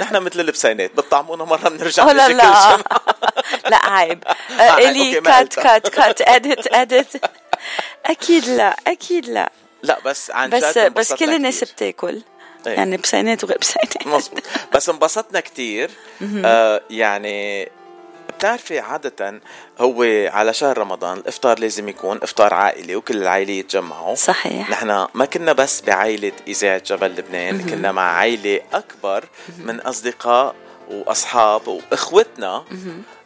نحن 0.00 0.16
مثل 0.16 0.40
البسينات 0.40 0.90
بتطعمونا 0.92 1.44
مرة 1.44 1.68
بنرجع 1.68 2.04
لا 2.12 2.28
لا. 2.28 2.76
لا 3.70 3.86
عيب 3.90 4.24
okay، 4.50 5.20
ما 5.20 5.30
cut. 5.42 5.54
cut 5.54 5.88
cut 5.88 6.20
edit 6.20 6.66
edit 6.74 7.24
أكيد 8.06 8.48
لا 8.48 8.76
أكيد 8.86 9.26
لا 9.28 9.52
لا 9.82 9.98
بس 10.04 10.30
عن 10.30 10.50
بس 10.50 10.62
جد 10.64 10.68
بس 10.68 10.76
انبسطنا 10.78 11.18
كل 11.26 11.34
الناس 11.34 11.56
كتير. 11.64 11.72
بتاكل 11.74 12.22
إيه. 12.66 12.72
يعني 12.72 12.96
بسينات 12.96 13.44
وغير 13.44 13.58
بسينات 13.58 14.06
مظبوط 14.06 14.42
بس 14.74 14.88
انبسطنا 14.88 15.40
كتير 15.40 15.90
آه 16.44 16.80
يعني 16.90 17.68
بتعرفي 18.40 18.78
عادة 18.78 19.40
هو 19.78 20.02
على 20.32 20.54
شهر 20.54 20.78
رمضان 20.78 21.18
الإفطار 21.18 21.58
لازم 21.58 21.88
يكون 21.88 22.18
إفطار 22.22 22.54
عائلي 22.54 22.96
وكل 22.96 23.16
العائلة 23.16 23.52
يتجمعوا. 23.52 24.14
صحيح. 24.14 24.70
نحن 24.70 25.06
ما 25.14 25.24
كنا 25.24 25.52
بس 25.52 25.80
بعائلة 25.80 26.32
إذاعة 26.48 26.82
جبل 26.86 27.10
لبنان 27.10 27.70
كنا 27.70 27.92
مع 27.92 28.02
عائلة 28.02 28.60
أكبر 28.72 29.24
من 29.58 29.80
أصدقاء 29.80 30.54
وأصحاب 30.90 31.68
وإخوتنا. 31.68 32.64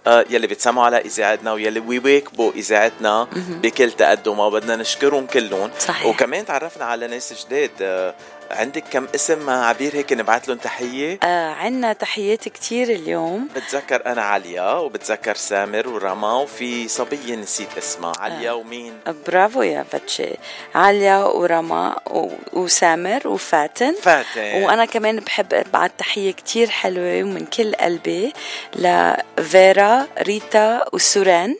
آه 0.07 0.25
يلي 0.31 0.47
بتسمعوا 0.47 0.87
على 0.87 0.99
إذاعتنا 0.99 1.53
ويلي 1.53 1.81
بيواكبوا 1.81 2.53
إذاعتنا 2.53 3.29
بكل 3.33 3.91
تقدمها 3.91 4.47
وبدنا 4.47 4.77
نشكرهم 4.77 5.27
كلهم. 5.27 5.71
صحيح. 5.79 6.07
وكمان 6.07 6.47
تعرفنا 6.47 6.85
على 6.85 7.07
ناس 7.07 7.47
جداد 7.47 7.71
آه 7.83 8.15
عندك 8.51 8.85
كم 8.91 9.07
اسم 9.15 9.51
عبير 9.51 9.95
هيك 9.97 10.13
نبعث 10.13 10.49
لهم 10.49 10.59
تحية؟ 10.59 11.19
آه 11.23 11.51
عنا 11.51 11.93
تحيات 11.93 12.49
كتير 12.49 12.89
اليوم. 12.89 13.49
بتذكر 13.57 14.07
أنا 14.07 14.23
عليا 14.23 14.73
وبتذكر 14.73 15.35
سامر 15.35 15.89
ورما 15.89 16.33
وفي 16.35 16.89
صبية 16.89 17.35
نسيت 17.37 17.79
اسمها. 17.79 18.13
عليا 18.21 18.53
ومين؟ 18.53 18.93
برافو 19.27 19.63
يا 19.63 19.83
فتشي 19.93 20.29
عليا 20.75 21.17
ورما 21.25 21.97
و- 22.11 22.31
وسامر 22.53 23.29
وفاتن. 23.29 23.95
فاتن. 24.03 24.63
وأنا 24.63 24.85
كمان 24.85 25.21
بحب 25.21 25.55
ابعت 25.55 25.93
تحية 25.99 26.31
كتير 26.33 26.71
حلوة 26.71 27.23
ومن 27.23 27.47
كل 27.47 27.75
قلبي 27.75 28.33
لفيرا 28.77 30.07
ريتا 30.23 30.85
وسوران. 30.93 31.57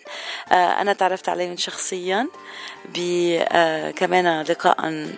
آه 0.53 0.55
أنا 0.81 0.93
تعرفت 0.93 1.29
عليهم 1.29 1.57
شخصيا 1.57 2.29
ب 2.95 2.99
آه 3.53 3.91
كمان 3.91 4.43
لقاء 4.43 5.09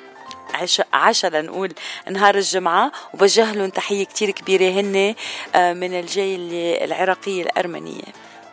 عشاء 0.92 1.30
لنقول 1.30 1.72
نهار 2.10 2.34
الجمعة 2.34 2.92
وبوجه 3.14 3.52
لهم 3.52 3.70
تحية 3.70 4.04
كتير 4.04 4.30
كبيرة 4.30 4.80
هن 4.80 5.14
آه، 5.54 5.72
من 5.72 6.00
الجيل 6.00 6.54
العراقية 6.84 7.42
الأرمنية. 7.42 8.02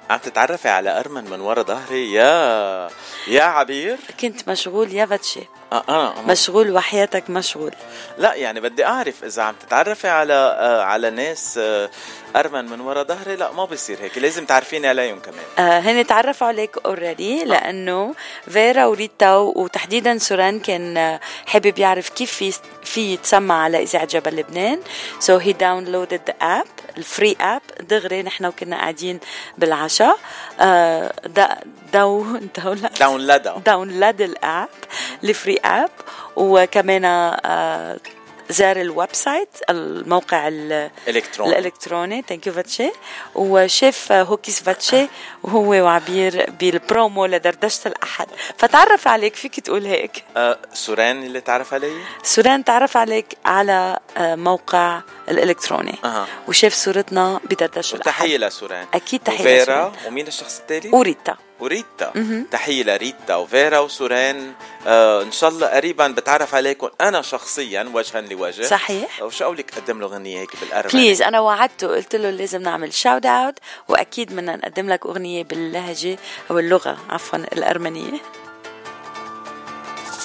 عم 0.10 0.19
تتعرفي 0.19 0.69
على 0.69 0.99
أرمن 0.99 1.29
من 1.29 1.41
ورا 1.41 1.63
ظهري؟ 1.63 2.13
يا 2.13 2.89
يا 3.27 3.43
عبير. 3.43 3.97
كنت 4.19 4.49
مشغول 4.49 4.93
يا 4.93 5.06
فتشي 5.06 5.39
آه 5.73 5.84
آه. 5.89 6.21
مشغول 6.21 6.71
وحياتك 6.71 7.29
مشغول. 7.29 7.71
لا 8.17 8.34
يعني 8.34 8.60
بدي 8.62 8.86
أعرف 8.86 9.23
إذا 9.23 9.43
عم 9.43 9.56
تتعرفي 9.67 10.08
على 10.08 10.34
آه 10.34 10.84
على 10.84 11.10
ناس 11.10 11.58
آه 11.58 11.89
أرمن 12.36 12.65
من 12.65 12.82
ورا 12.82 13.04
ظهري؟ 13.04 13.36
لا 13.36 13.52
ما 13.52 13.65
بصير 13.65 13.98
هيك. 14.02 14.17
لازم 14.17 14.46
تعرفيني 14.46 14.88
عليهم 14.88 15.19
كمان. 15.19 15.46
آه 15.60 15.80
هن 15.80 16.08
تعرفوا 16.08 16.48
عليك 16.48 16.78
already 16.86 17.43
لأنه 17.43 18.15
فيرا 18.50 18.86
وريتا 18.86 19.36
وتحديدا 19.36 20.17
سوران 20.17 20.60
كان 20.60 21.19
حابب 21.46 21.80
يعرف 21.80 22.10
كيف 22.10 22.32
في 22.32 22.54
في 22.84 23.13
يتسمع 23.13 23.63
على 23.63 23.84
إذاعة 23.84 24.06
جبل 24.06 24.36
لبنان. 24.36 24.80
so 25.19 25.38
he 25.38 25.53
downloaded 25.53 26.21
the 26.27 26.34
app 26.41 26.67
ال 26.97 27.05
free 27.05 27.36
app 27.41 27.62
دغري 27.80 28.24
نحن 28.24 28.46
وكنا 28.46 28.76
قاعدين 28.76 29.19
بالعشاء. 29.58 30.17
آه 30.60 31.13
دا 31.26 31.58
دو 31.93 32.26
دولة 32.63 32.89
download 32.99 33.62
ها 33.65 33.72
download 33.72 34.21
ال 34.21 34.34
app 34.34 34.69
ال 35.23 35.30
free 35.30 35.58
app 35.65 35.89
وكمان 36.36 37.06
آه 37.06 38.00
زار 38.53 38.81
ال 38.82 39.10
website 39.12 39.49
الموقع 39.69 40.47
ال- 40.47 40.89
الكترون 41.07 41.49
الإلكتروني. 41.49 42.23
thank 42.29 42.47
you 42.47 42.53
فاتشي 42.53 42.89
وشاف 43.35 44.11
հոգիս 44.12 44.63
فاتشي 44.63 45.07
وهو 45.43 45.69
وعبير 45.71 46.51
بالبرومو 46.59 47.25
لدردشة 47.25 47.87
الأحد. 47.87 48.27
فتعرف 48.57 49.07
عليك 49.07 49.35
فيك 49.35 49.59
تقول 49.59 49.85
هيك؟ 49.85 50.23
آه 50.37 50.57
سوران 50.73 51.23
اللي 51.23 51.41
تعرف 51.41 51.73
علي؟ 51.73 51.93
سوران 52.23 52.63
تعرف 52.63 52.97
عليك 52.97 53.25
على 53.45 53.99
آه، 54.17 54.35
موقع 54.35 55.01
الإلكتروني. 55.29 55.95
أها. 56.05 56.27
وشاف 56.47 56.73
صورتنا 56.73 57.39
بدردشة 57.49 57.95
الأحد. 57.95 58.27
لسوران. 58.27 58.87
أكيد 58.93 59.19
تحية 59.19 59.63
لسوران. 59.63 59.91
ومين 60.07 60.27
الشخص 60.27 60.59
التالي؟ 60.59 60.89
وريتا 60.89 61.35
وريتا 61.63 62.12
مهم. 62.15 62.47
تحية 62.52 62.84
لريتا 62.84 63.36
وفيرا 63.36 63.80
وسوران. 63.80 64.54
آه 64.88 65.21
إن 65.21 65.32
شاء 65.32 65.49
الله 65.49 65.67
قريبا 65.67 66.08
بتعرف 66.08 66.56
عليكم 66.56 66.89
أنا 67.02 67.21
شخصيا 67.21 67.91
وجها 67.93 68.21
لوجه. 68.21 68.63
صحيح. 68.63 69.23
وشو 69.23 69.45
أقول 69.45 69.58
لك 69.58 69.73
قدم 69.76 69.99
له 70.02 70.08
غنيه 70.08 70.39
هيك 70.39 70.49
بالارمني 70.62 71.04
please 71.03 71.21
أنا 71.21 71.39
وعدته 71.39 71.88
قلت 71.88 72.15
له 72.15 72.30
لازم 72.30 72.62
نعمل 72.62 72.93
shout 72.93 73.25
out 73.25 73.56
وأكيد 73.88 74.36
بدنا 74.36 74.56
نقدم 74.56 74.89
لك 74.89 75.06
أغنية 75.06 75.43
باللهجة 75.43 76.17
أو 76.52 76.60
اللغة 76.60 76.97
عفوا 77.10 77.39
الأرمنية. 77.39 78.19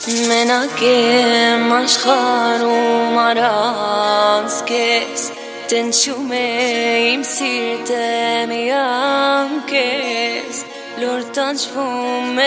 مناكم 0.09 1.73
مشخار 1.73 2.65
ومراس 2.65 4.63
كيس 4.63 5.33
تنشومي 5.69 7.17
مسير 7.17 7.87
تميام 7.87 9.61
كيس. 9.67 10.58
լոր 10.99 11.23
տանջվում 11.37 12.39
է 12.43 12.47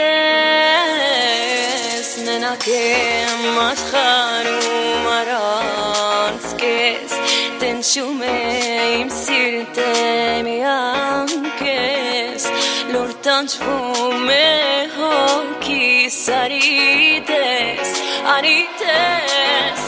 Նենակ 2.27 2.67
եմ 2.75 3.57
աշխարում 3.63 5.09
առանց 5.15 6.45
կես 6.61 7.17
Տենչում 7.63 8.21
է 8.27 8.37
իմ 8.99 9.09
սիրտը 9.17 9.89
միան 10.49 11.35
կես 11.63 12.43
Լոր 12.93 13.11
տանջվում 13.29 14.29
է 14.37 14.45
հոգիս 14.99 16.21
արիտես, 16.43 17.89
արիտես 18.37 19.87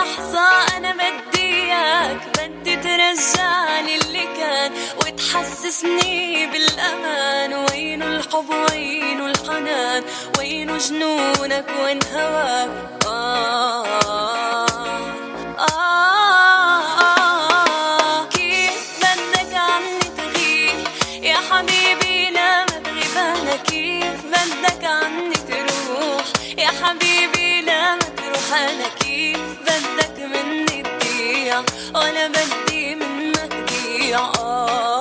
لحظة 0.00 0.76
أنا 0.76 0.92
بدي 0.92 1.42
إياك 1.42 2.20
بدي 2.38 2.76
ترجعني 2.76 3.96
اللي 3.96 4.26
كان 4.38 4.72
وتحسسني 4.96 6.46
بالأمان. 6.46 7.54
وينو 7.54 8.06
الحب؟ 8.06 8.50
وينو 8.70 9.26
الحنان؟ 9.26 10.02
وينو 10.38 10.76
جنونك؟ 10.76 11.66
وين 11.84 11.98
هواك؟ 12.14 12.70
آه 13.06 13.86
آه. 15.58 16.19
حالك 28.50 29.04
إيه 29.06 29.36
بدك 29.36 30.18
مني 30.18 30.82
تضيع 30.82 31.62
ولا 31.94 32.26
بدي 32.28 32.94
منك 32.94 33.52
ضيع 33.70 34.18
آه 34.38 34.99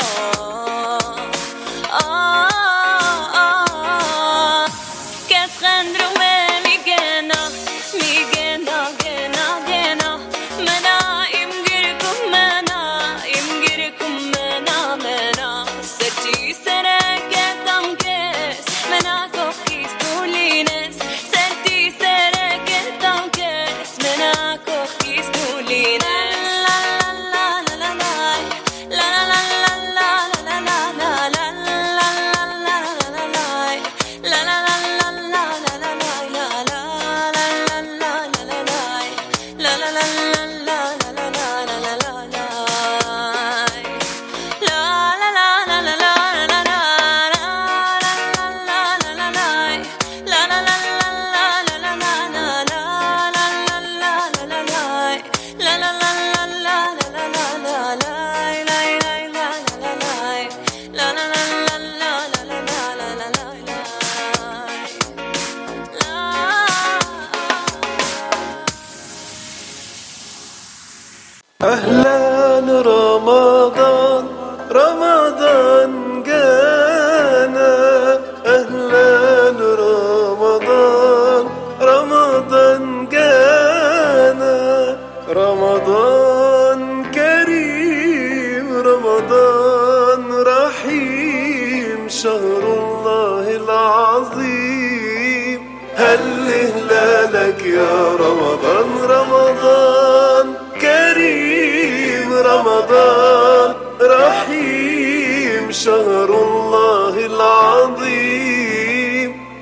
يا 97.69 98.15
رمضان 98.15 98.89
رمضان 99.03 100.53
كريم 100.81 102.33
رمضان 102.33 103.75
رحيم 104.01 105.71
شهر 105.71 106.29
الله 106.43 107.25
العظيم. 107.25 108.49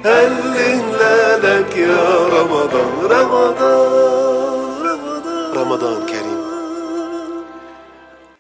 هل 0.06 0.34
هلالك 0.58 1.78
يا 1.78 2.28
رمضان 2.28 2.92
رمضان 3.04 4.82
رمضان 4.82 5.54
رمضان 5.58 6.06
كريم. 6.06 6.38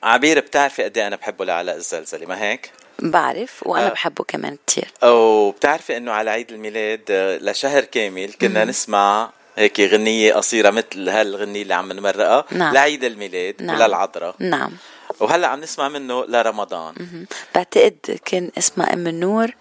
عبير 0.03 0.39
بتعرفي 0.39 0.83
قد 0.83 0.97
إيه 0.97 1.07
أنا 1.07 1.15
بحبه 1.15 1.45
لعلاء 1.45 1.75
الزلزلي 1.75 2.25
ما 2.25 2.41
هيك؟ 2.41 2.71
بعرف 2.99 3.63
وأنا 3.67 3.87
آه. 3.87 3.89
بحبه 3.89 4.23
كمان 4.23 4.57
كتير. 4.67 4.87
وبتعرفي 5.03 5.97
إنه 5.97 6.11
على 6.11 6.29
عيد 6.29 6.51
الميلاد 6.51 7.01
آه، 7.09 7.37
لشهر 7.37 7.83
كامل 7.83 8.33
كنا 8.41 8.65
نسمع 8.65 9.29
هيك 9.57 9.79
غنية 9.79 10.33
قصيرة 10.33 10.69
مثل 10.69 11.09
هالغنية 11.09 11.61
اللي 11.61 11.73
عم 11.73 11.91
نمرقها. 11.91 12.45
نعم. 12.51 12.73
لعيد 12.73 13.03
الميلاد 13.03 13.55
نعم. 13.61 13.81
وللعذراء 13.81 14.35
نعم. 14.39 14.71
وهلأ 15.19 15.47
عم 15.47 15.61
نسمع 15.61 15.89
منه 15.89 16.25
لرمضان. 16.25 17.25
بعتقد 17.55 18.19
كان 18.25 18.51
اسمها 18.57 18.93
أم 18.93 19.07
النور 19.07 19.51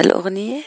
الأغنية؟ 0.00 0.62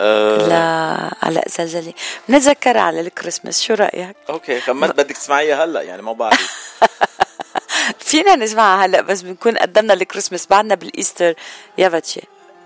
آه. 0.00 0.48
لعلاء 0.48 1.48
زلزلي 1.48 1.94
بنتذكرها 2.28 2.80
على 2.80 3.00
الكريسماس. 3.00 3.62
شو 3.62 3.74
رأيك؟ 3.74 4.16
okay 4.30 4.60
كمان 4.60 4.90
بدك 4.90 5.16
تسمعيها 5.16 5.64
هلأ 5.64 5.82
يعني 5.82 6.02
ما 6.02 6.12
بعرف 6.12 6.80
فينا 7.98 8.36
نسمعها 8.36 8.86
هلأ 8.86 9.00
بس 9.00 9.22
بنكون 9.22 9.58
قدمنا 9.58 9.94
الكريسماس. 9.94 10.46
بعدنا 10.46 10.74
بال 10.74 10.87
Easter. 10.87 11.34
يا 11.78 11.88
باتشي 11.88 12.22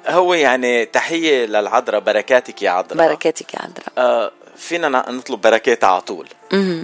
هو 0.06 0.34
يعني 0.34 0.86
تحية 0.86 1.46
للعذراء 1.46 2.00
بركاتك 2.00 2.62
يا 2.62 2.70
عذراء 2.70 3.08
بركاتك 3.08 3.54
يا 3.54 3.58
عذراء 3.58 3.92
آه 3.98 4.32
فينا 4.60 4.88
نطلب 4.88 5.40
بركاتها 5.40 5.88
على 5.88 6.00
طول. 6.00 6.28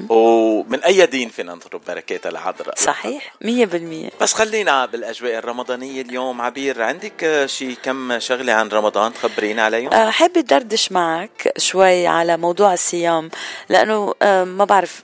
ومن 0.09 0.85
أي 0.85 1.07
دين 1.07 1.29
فينا 1.29 1.55
نطلب 1.55 1.81
بركاتها 1.89 2.31
لعذراء 2.31 2.75
صحيح 2.79 3.35
مية 3.41 3.67
بالمية. 3.67 4.11
بس 4.21 4.33
خلينا 4.35 4.87
بالأجواء 4.87 5.39
الرمضانية 5.39 6.03
اليوم. 6.03 6.41
عبير 6.41 6.83
عندك 6.83 7.43
شي 7.47 7.75
كم 7.75 8.19
شغلة 8.19 8.53
عن 8.53 8.69
رمضان 8.69 9.13
تخبرينا 9.13 9.65
عليهم؟ 9.65 9.93
أه، 9.93 10.11
حابة 10.11 10.41
دردش 10.41 10.93
معك 10.93 11.53
شوي 11.59 12.07
على 12.07 12.37
موضوع 12.37 12.73
الصيام 12.73 13.31
لأنه 13.69 14.15
أه، 14.23 14.45
ما 14.45 14.65
بعرف 14.65 15.03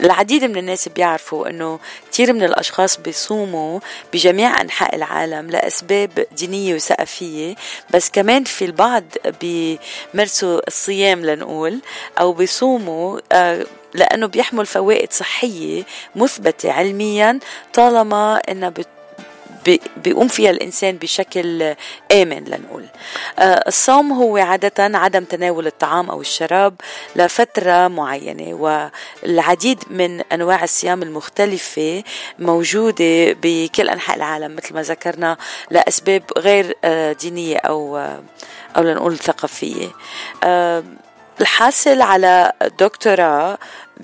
العديد 0.00 0.44
من 0.44 0.56
الناس 0.56 0.88
بيعرفوا 0.88 1.48
إنه 1.48 1.78
كثير 2.12 2.32
من 2.32 2.42
الأشخاص 2.42 2.96
بيصوموا 2.96 3.80
بجميع 4.12 4.60
أنحاء 4.60 4.96
العالم 4.96 5.50
لأسباب 5.50 6.26
دينية 6.32 6.74
وثقافية 6.74 7.54
بس 7.94 8.10
كمان 8.10 8.44
في 8.44 8.64
البعض 8.64 9.04
بيمارسوا 9.40 10.60
الصيام 10.68 11.24
لنقول 11.24 11.80
أو 12.20 12.32
بيصوموا 12.32 13.20
آه، 13.32 13.66
لأنه 13.94 14.26
بيحمل 14.26 14.66
فوائد 14.66 15.12
صحية 15.12 15.82
مثبتة 16.16 16.72
علميا 16.72 17.38
طالما 17.74 18.40
إنها 18.48 18.68
بت 18.68 18.88
بيقوم 20.04 20.28
فيها 20.28 20.50
الإنسان 20.50 20.96
بشكل 20.96 21.74
آمن 22.12 22.44
لنقول 22.44 22.84
آه، 23.38 23.64
الصوم 23.68 24.12
هو 24.12 24.36
عادة 24.36 24.98
عدم 24.98 25.24
تناول 25.24 25.66
الطعام 25.66 26.10
أو 26.10 26.20
الشراب 26.20 26.74
لفترة 27.16 27.88
معينة 27.88 28.54
والعديد 29.22 29.84
من 29.90 30.20
أنواع 30.20 30.64
الصيام 30.64 31.02
المختلفة 31.02 32.02
موجودة 32.38 33.36
بكل 33.42 33.88
أنحاء 33.88 34.16
العالم 34.16 34.56
مثل 34.56 34.74
ما 34.74 34.82
ذكرنا 34.82 35.36
لأسباب 35.70 36.22
غير 36.38 36.76
آه، 36.84 37.12
دينية 37.12 37.56
أو 37.56 37.96
آه، 37.96 38.22
أو 38.76 38.82
لنقول 38.82 39.18
ثقافية. 39.18 39.88
الحاصل 41.40 42.02
على 42.02 42.52
دكتوراه 42.78 43.58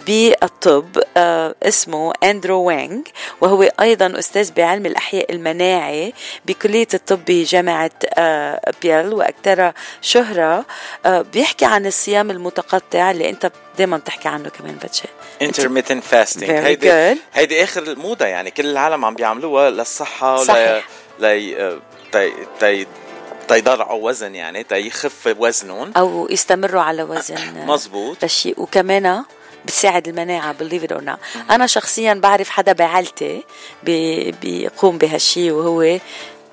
بالطب 0.06 1.02
آه، 1.16 1.54
اسمه 1.62 2.12
أندرو 2.22 2.64
وينغ 2.64 3.00
وهو 3.40 3.62
أيضا 3.80 4.18
أستاذ 4.18 4.52
بعلم 4.52 4.86
الأحياء 4.86 5.32
المناعي 5.32 6.12
بكلية 6.46 6.88
الطب 6.94 7.20
بجامعة 7.26 7.90
آه، 8.14 8.72
بيل 8.82 9.14
وأكثر 9.14 9.72
شهرة 10.02 10.64
آه، 11.06 11.22
بيحكي 11.22 11.64
عن 11.64 11.86
الصيام 11.86 12.30
المتقطع 12.30 13.10
اللي 13.10 13.30
أنت 13.30 13.52
دائما 13.78 13.96
بتحكي 13.96 14.28
عنه 14.28 14.48
كمان 14.48 14.76
بتشي 14.84 15.08
intermittent 15.42 16.14
fasting 16.14 16.50
هيدي. 16.50 17.16
هيدي 17.34 17.64
آخر 17.64 17.82
الموضة 17.82 18.26
يعني 18.26 18.50
كل 18.50 18.66
العالم 18.66 19.04
عم 19.04 19.14
بيعملوها 19.14 19.70
للصحة 19.70 20.34
ولا 20.34 20.44
صحيح. 20.44 20.88
لي 21.18 21.78
تي 22.12 22.32
تي 22.60 22.86
تيضيعوا 23.48 24.08
وزن 24.08 24.34
يعني 24.34 24.62
تيخف 24.64 25.34
وزنهم 25.38 25.92
أو 25.96 26.28
يستمروا 26.30 26.82
على 26.82 27.02
وزن. 27.02 27.36
آه، 27.58 27.64
مزبوط 27.66 28.24
هالشيء 28.24 28.60
وكمان 28.60 29.24
بتساعد 29.64 30.08
المناعة 30.08 30.54
believe 30.58 30.82
it 30.82 30.92
or 30.96 31.00
not. 31.00 31.50
أنا 31.50 31.66
شخصيا 31.66 32.14
بعرف 32.14 32.50
حدا 32.50 32.72
بعائلتي 32.72 33.44
بي- 33.82 34.30
بيقوم 34.30 34.98
بهالشيء 34.98 35.50
وهو 35.52 35.98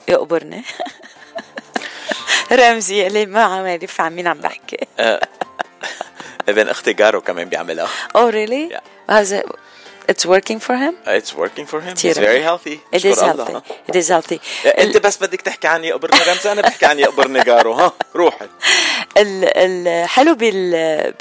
يقبرني. 0.08 0.63
رمزي 2.52 3.08
اللي 3.08 3.25
ما 3.25 3.43
عم 3.43 3.65
يعرف 3.65 4.02
عن 4.02 4.15
مين 4.15 4.28
عم 4.28 4.38
بحكي. 4.38 4.78
ابن 6.49 6.67
أختي 6.69 6.93
جارو 6.93 7.21
كمان 7.21 7.49
بيعملها. 7.49 7.88
Oh 8.17 8.32
really? 8.32 8.73
Yeah. 8.73 9.43
It's 10.12 10.26
working 10.26 10.60
for 10.67 10.76
him? 10.84 10.93
It's 11.19 11.32
working 11.43 11.65
for 11.72 11.80
him. 11.86 11.93
He's 12.04 12.17
very 12.30 12.41
healthy. 12.50 12.76
It 12.98 13.04
is 13.06 13.17
الله. 13.22 13.45
healthy. 13.45 13.74
It 13.89 13.95
is 13.95 14.08
healthy. 14.10 14.39
انت 14.80 14.98
بس 14.98 15.17
بدك 15.17 15.41
تحكي 15.41 15.67
عن 15.67 15.84
يقبرني 15.84 16.19
رمزة 16.28 16.52
أنا 16.52 16.62
بحكي 16.62 16.86
عن 16.86 17.00
يقبرني 17.00 17.39
جارو 17.43 17.74
ها 17.74 17.93
روحي 18.15 18.45
ال- 19.17 19.58
الحلو 19.88 20.36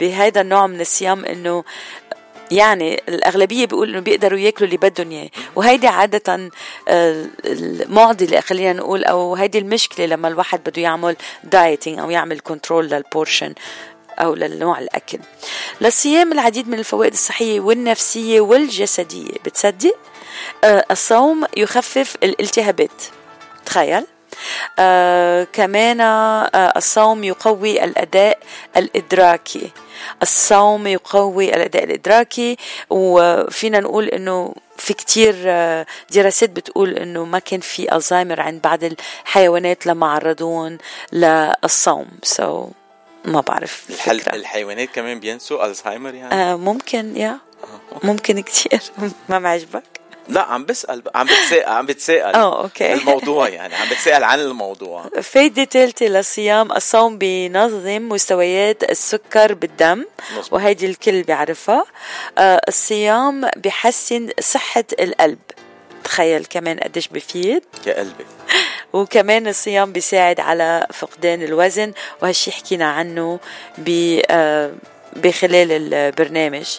بهذا 0.00 0.40
النوع 0.40 0.66
من 0.66 0.80
الصيام 0.80 1.24
إنه 1.24 1.64
يعني 2.50 3.02
الأغلبية 3.08 3.66
بيقول 3.66 3.88
إنه 3.88 4.00
بيقدروا 4.00 4.38
ياكلوا 4.38 4.66
اللي 4.66 4.76
بدهم 4.76 5.10
إياه 5.10 5.28
وهيدي 5.56 5.86
عادة 5.88 6.50
آه، 6.88 7.26
المعضلة 7.44 8.40
خلينا 8.40 8.72
نقول 8.72 9.04
أو 9.04 9.34
هيدي 9.34 9.58
المشكلة 9.58 10.06
لما 10.06 10.28
الواحد 10.28 10.60
بده 10.66 10.82
يعمل 10.82 11.16
dieting 11.44 11.98
أو 11.98 12.10
يعمل 12.10 12.40
control 12.40 12.88
لل 12.88 13.03
portion 13.03 13.54
أو 14.18 14.34
للنوع 14.34 14.78
الأكل. 14.78 15.18
للصيام 15.80 16.32
العديد 16.32 16.68
من 16.68 16.78
الفوائد 16.78 17.12
الصحية 17.12 17.60
والنفسية 17.60 18.40
والجسدية. 18.40 19.32
بتصدق؟ 19.44 19.96
آه، 20.64 20.84
الصوم 20.90 21.44
يخفف 21.56 22.16
الالتهابات. 22.22 23.02
تخيل. 23.66 24.04
آه 24.78 25.46
كمان 25.52 26.00
آه 26.00 26.72
الصوم 26.76 27.24
يقوي 27.24 27.84
الأداء 27.84 28.38
الإدراكي. 28.76 29.70
الصوم 30.22 30.86
يقوي 30.86 31.54
الأداء 31.54 31.84
الإدراكي. 31.84 32.56
وفينا 32.90 33.80
نقول 33.80 34.04
إنه 34.08 34.54
في 34.76 34.94
كتير 34.94 35.34
آه، 35.46 35.86
دراسات 36.10 36.50
بتقول 36.50 36.94
إنه 36.96 37.24
ما 37.24 37.38
كان 37.38 37.60
في 37.60 37.96
ألزهايمر 37.96 38.40
عند 38.40 38.62
بعض 38.62 38.84
الحيوانات 38.84 39.86
لما 39.86 40.06
عرضون 40.12 40.78
للصوم. 41.12 42.06
So 42.26 42.44
ما 43.24 43.40
بعرف. 43.40 43.84
الفكرة. 43.90 44.34
الحيوانات 44.34 44.88
كمان 44.94 45.20
بينسوا 45.20 45.66
ألزهايمر 45.66 46.14
يعني؟ 46.14 46.34
آه 46.34 46.56
ممكن 46.56 47.16
يا. 47.16 47.38
ممكن 48.02 48.40
كتير. 48.40 48.80
ما 49.28 49.38
معجبك 49.38 49.82
لا 50.28 50.42
عم 50.42 50.64
بسأل 50.64 51.02
عم 51.14 51.26
بتسأل 51.26 51.64
عم 51.68 51.86
بتسأل 51.86 52.34
آه 52.34 52.62
أوكي. 52.62 52.92
الموضوع 52.92 53.48
يعني 53.48 53.74
عم 53.74 53.88
بتسأل 53.88 54.24
عن 54.24 54.40
الموضوع. 54.40 55.04
فايدة 55.22 55.64
ثالثة 55.64 56.06
للصيام 56.06 56.72
الصوم 56.72 57.18
بينظم 57.18 58.08
مستويات 58.08 58.90
السكر 58.90 59.54
بالدم. 59.54 60.04
وهيدي 60.50 60.86
الكل 60.86 61.22
بيعرفها. 61.22 61.84
آه 62.38 62.60
الصيام 62.68 63.48
بيحسن 63.56 64.28
صحة 64.40 64.84
القلب. 65.00 65.38
تخيل 66.04 66.44
كمان 66.44 66.78
قديش 66.80 67.08
بفيد. 67.08 67.62
يا 67.86 67.94
قلبي. 67.98 68.24
وكمان 68.92 69.48
الصيام 69.48 69.92
بيساعد 69.92 70.40
على 70.40 70.86
فقدان 70.92 71.42
الوزن 71.42 71.92
وهالشي 72.22 72.52
حكينا 72.52 72.90
عنه 72.90 73.40
ب 73.78 74.20
آه 74.30 74.72
بخلال 75.16 75.94
البرنامج 75.94 76.78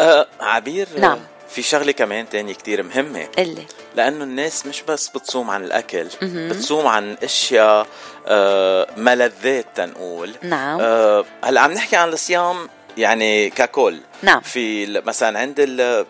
آه 0.00 0.26
عبير 0.40 0.88
آه، 0.96 1.00
نعم. 1.00 1.18
في 1.48 1.62
شغلة 1.62 1.92
كمان 1.92 2.28
تانية 2.28 2.54
كتير 2.54 2.82
مهمة 2.82 3.28
اللي 3.38 3.62
لأنه 3.96 4.24
الناس 4.24 4.66
مش 4.66 4.82
بس 4.82 5.08
بتصوم 5.08 5.50
عن 5.50 5.64
الأكل 5.64 6.08
بتصوم 6.22 6.86
عن 6.86 7.16
أشياء 7.22 7.86
آه 8.26 8.86
ملذات 8.96 9.66
تنقول 9.74 10.34
نعم. 10.42 10.80
آه 10.80 11.24
هلأ 11.44 11.60
عم 11.60 11.72
نحكي 11.72 11.96
عن 11.96 12.08
الصيام 12.08 12.68
يعني 12.98 13.50
ككل 13.50 14.00
نعم. 14.22 14.40
في 14.40 14.86
مثلا 15.00 15.38
عند 15.38 15.54
ال 15.58 16.06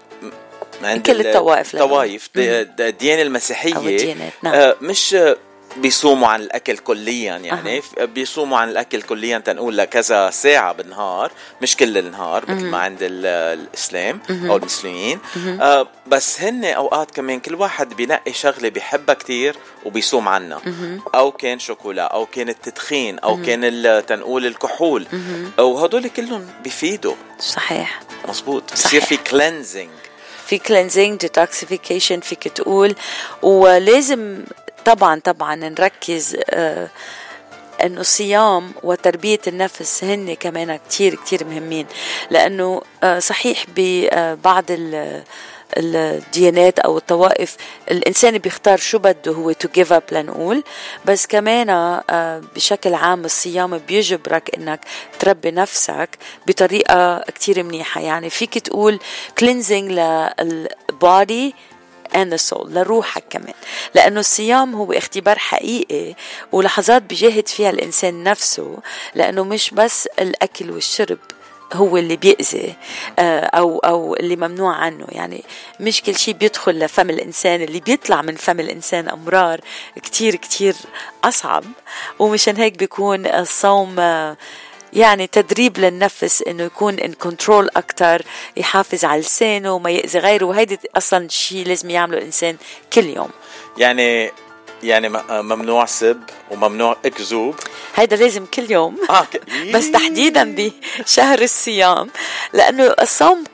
عند 0.84 1.06
كل 1.06 1.20
ال- 1.20 1.26
الطوائف. 1.26 1.74
الطوائف 1.74 2.28
الديانة 2.36 3.22
المسيحية 3.22 3.76
أو 3.76 3.80
الديانات، 3.80 4.32
نعم. 4.42 4.54
آه 4.54 4.76
مش 4.80 5.16
بيصوموا 5.76 6.28
عن 6.28 6.40
الأكل 6.42 6.78
كليا 6.78 7.36
يعني. 7.36 7.78
أه. 7.98 8.04
بيصوموا 8.04 8.58
عن 8.58 8.68
الأكل 8.68 9.02
كليا 9.02 9.38
تنقول 9.38 9.76
لكذا 9.78 10.30
ساعة 10.30 10.72
بالنهار 10.72 11.32
مش 11.62 11.76
كل 11.76 11.98
النهار 11.98 12.44
مثل 12.50 12.64
ما 12.66 12.78
عند 12.78 12.98
ال- 13.02 13.26
الإسلام 13.60 14.20
أو 14.30 14.56
المسلمين. 14.56 15.18
آه 15.60 15.88
بس 16.06 16.40
هن 16.40 16.64
أوقات 16.64 17.10
كمان 17.10 17.40
كل 17.40 17.54
واحد 17.54 17.94
بينقي 17.94 18.32
شغلة 18.32 18.68
بيحبها 18.68 19.14
كتير 19.14 19.56
وبيصوم 19.84 20.28
عنها. 20.28 20.60
أو 21.14 21.32
كان 21.32 21.58
شوكولا 21.58 22.02
أو 22.02 22.26
كان 22.26 22.48
التدخين 22.48 23.18
أو 23.18 23.42
كان 23.42 24.02
تنقول 24.08 24.46
الكحول. 24.46 25.06
وهدول 25.58 26.08
كلهم 26.08 26.46
بيفيدوا. 26.64 27.14
صحيح. 27.40 28.00
مزبوط 28.28 28.72
بصير 28.72 29.00
في 29.00 29.16
cleansing 29.16 29.88
في 30.52 30.58
cleansing 30.58 31.20
detoxification 31.20 32.20
فيك 32.20 32.48
تقول. 32.48 32.94
ولازم 33.42 34.44
طبعا 34.84 35.20
طبعا 35.20 35.54
نركز 35.54 36.36
آه 36.50 36.88
إنه 37.84 38.00
الصيام 38.00 38.72
وتربية 38.82 39.40
النفس 39.46 40.04
هن 40.04 40.34
كمان 40.34 40.76
كتير 40.88 41.14
كتير 41.14 41.44
مهمين. 41.44 41.86
لأنه 42.30 42.82
آه 43.02 43.18
صحيح 43.18 43.64
ببعض 43.76 44.64
ال 44.70 45.22
الديانات 45.76 46.78
أو 46.78 46.96
الطوائف 46.96 47.56
الإنسان 47.90 48.38
بيختار 48.38 48.78
شو 48.78 48.98
بده 48.98 49.32
هو 49.32 49.52
to 49.52 49.68
give 49.74 49.92
up 49.92 50.02
لنقول. 50.12 50.64
بس 51.04 51.26
كمان 51.26 51.70
آه، 51.70 52.42
بشكل 52.54 52.94
عام 52.94 53.24
الصيام 53.24 53.78
بيجبرك 53.78 54.50
إنك 54.58 54.80
تربي 55.18 55.50
نفسك 55.50 56.18
بطريقة 56.46 57.18
كتير 57.18 57.62
منيحة. 57.62 58.00
يعني 58.00 58.30
فيك 58.30 58.58
تقول 58.58 58.98
cleansing 59.38 59.90
لل 59.90 60.45
body 60.45 61.54
and 62.14 62.30
the 62.34 62.50
soul 62.50 62.66
لروحك 62.66 63.24
كمان. 63.30 63.54
لأنه 63.94 64.20
الصيام 64.20 64.74
هو 64.74 64.92
اختبار 64.92 65.38
حقيقي 65.38 66.14
ولحظات 66.52 67.02
بيجاهد 67.02 67.48
فيها 67.48 67.70
الإنسان 67.70 68.22
نفسه 68.22 68.78
لأنه 69.14 69.44
مش 69.44 69.70
بس 69.70 70.08
الأكل 70.20 70.70
والشرب. 70.70 71.18
هو 71.72 71.96
اللي 71.96 72.16
بيأذي 72.16 72.74
آه، 73.18 73.40
أو 73.40 73.78
أو 73.78 74.14
اللي 74.14 74.36
ممنوع 74.36 74.74
عنه. 74.74 75.06
يعني 75.08 75.44
مش 75.80 76.02
كل 76.02 76.16
شيء 76.16 76.34
بيدخل 76.34 76.78
لفم 76.78 77.10
الإنسان. 77.10 77.62
اللي 77.62 77.80
بيطلع 77.80 78.22
من 78.22 78.34
فم 78.34 78.60
الإنسان 78.60 79.08
أمرار 79.08 79.60
كتير 80.02 80.36
كتير 80.36 80.74
أصعب. 81.24 81.64
ومشان 82.18 82.56
هيك 82.56 82.78
بيكون 82.78 83.26
الصوم 83.26 83.96
آه، 83.98 84.36
يعني 84.92 85.26
تدريب 85.26 85.78
للنفس 85.78 86.42
إنه 86.42 86.62
يكون 86.62 86.98
ان 86.98 87.12
كنترول 87.12 87.68
أكثر 87.76 88.22
يحافظ 88.56 89.04
على 89.04 89.20
لسانه 89.20 89.72
وما 89.74 89.90
يأذي 89.90 90.18
غيره. 90.18 90.44
وهيدي 90.44 90.78
أصلا 90.96 91.28
شيء 91.28 91.66
لازم 91.66 91.90
يعمله 91.90 92.18
الإنسان 92.18 92.56
كل 92.92 93.04
يوم. 93.04 93.30
يعني 93.78 94.32
يعني 94.82 95.08
م- 95.08 95.22
ممنوع 95.30 95.84
سب 95.86 96.22
وممنوع 96.50 96.96
أكذوب. 97.04 97.54
هيدا 97.94 98.16
لازم 98.16 98.46
كل 98.46 98.70
يوم. 98.70 98.96
ك- 99.32 99.40
بس 99.74 99.90
تحديدا 99.90 100.54
بشهر 101.00 101.42
الصيام. 101.42 102.10
لأنه 102.52 102.94
الصوم 103.02 103.44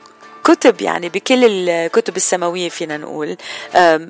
كتب 0.43 0.81
يعني 0.81 1.09
بكل 1.09 1.69
الكتب 1.69 2.15
السماوية 2.15 2.69
فينا 2.69 2.97
نقول 2.97 3.37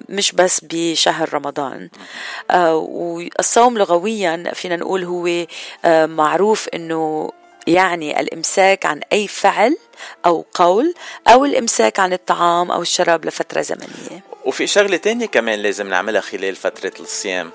مش 0.09 0.31
بس 0.31 0.61
بشهر 0.63 1.33
رمضان. 1.33 1.89
آه، 2.51 2.75
والصوم 2.75 3.77
لغويا 3.77 4.51
فينا 4.55 4.75
نقول 4.75 5.03
هو 5.03 5.45
آه، 5.85 6.05
معروف 6.05 6.67
إنه 6.73 7.31
يعني 7.67 8.19
الإمساك 8.19 8.85
عن 8.85 9.01
أي 9.13 9.27
فعل 9.27 9.77
أو 10.25 10.45
قول 10.53 10.93
أو 11.27 11.45
الإمساك 11.45 11.99
عن 11.99 12.13
الطعام 12.13 12.71
أو 12.71 12.81
الشراب 12.81 13.25
لفترة 13.25 13.61
زمنية. 13.61 14.23
وفي 14.45 14.67
شغلة 14.67 14.97
تانية 14.97 15.25
كمان 15.25 15.59
لازم 15.59 15.87
نعملها 15.87 16.21
خلال 16.21 16.55
فترة 16.55 16.93
الصيام. 16.99 17.51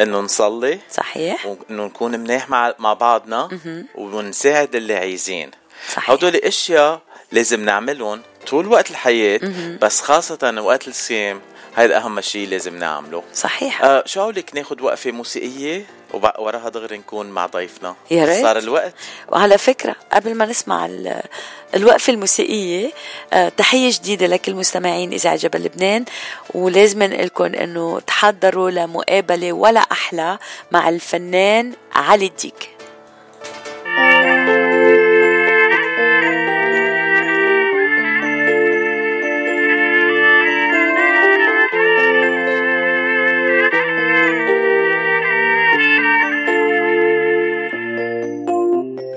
إنه 0.00 0.20
نصلي. 0.20 0.78
صحيح. 0.90 1.46
وإنه 1.46 1.84
نكون 1.84 2.20
منيح 2.20 2.50
مع 2.50 2.74
مع 2.78 2.92
بعضنا. 2.92 3.48
ونساعد 3.94 4.74
اللي 4.74 4.94
عايزين. 4.94 5.50
صحيح. 5.92 6.10
هدول 6.10 6.36
اشياء 6.36 7.00
لازم 7.32 7.64
نعملهم 7.64 8.22
طول 8.46 8.66
وقت 8.66 8.90
الحياة 8.90 9.40
بس 9.82 10.00
خاصة 10.00 10.54
وقت 10.58 10.88
الصيام. 10.88 11.40
هذا 11.74 11.96
أهم 11.96 12.20
شيء 12.20 12.48
لازم 12.48 12.78
نعمله. 12.78 13.22
صحيح. 13.34 13.84
آه 13.84 14.02
شو 14.06 14.20
قولك 14.22 14.54
ناخد 14.54 14.80
وقفة 14.80 15.10
موسيقية؟ 15.10 15.84
ووراها 16.12 16.68
دغري 16.68 16.98
نكون 16.98 17.26
مع 17.30 17.46
ضيفنا. 17.46 17.94
يا 18.10 18.24
ريت. 18.24 18.42
صار 18.42 18.58
الوقت. 18.58 18.94
وعلى 19.28 19.58
فكرة 19.58 19.96
قبل 20.12 20.34
ما 20.34 20.46
نسمع 20.46 20.86
ال- 20.86 21.22
الوقفة 21.74 22.12
الموسيقية 22.12 22.90
آه، 23.32 23.48
تحية 23.48 23.90
جديدة 23.92 24.26
لكل 24.26 24.54
مستمعين 24.54 25.12
إذاعة 25.12 25.36
جبل 25.36 25.62
لبنان. 25.64 26.04
ولازم 26.54 27.02
لكم 27.02 27.44
أنه 27.44 28.00
تحضروا 28.00 28.70
لمقابلة 28.70 29.52
ولا 29.52 29.80
أحلى 29.80 30.38
مع 30.70 30.88
الفنان 30.88 31.72
علي 31.92 32.26
الديك. 32.26 32.68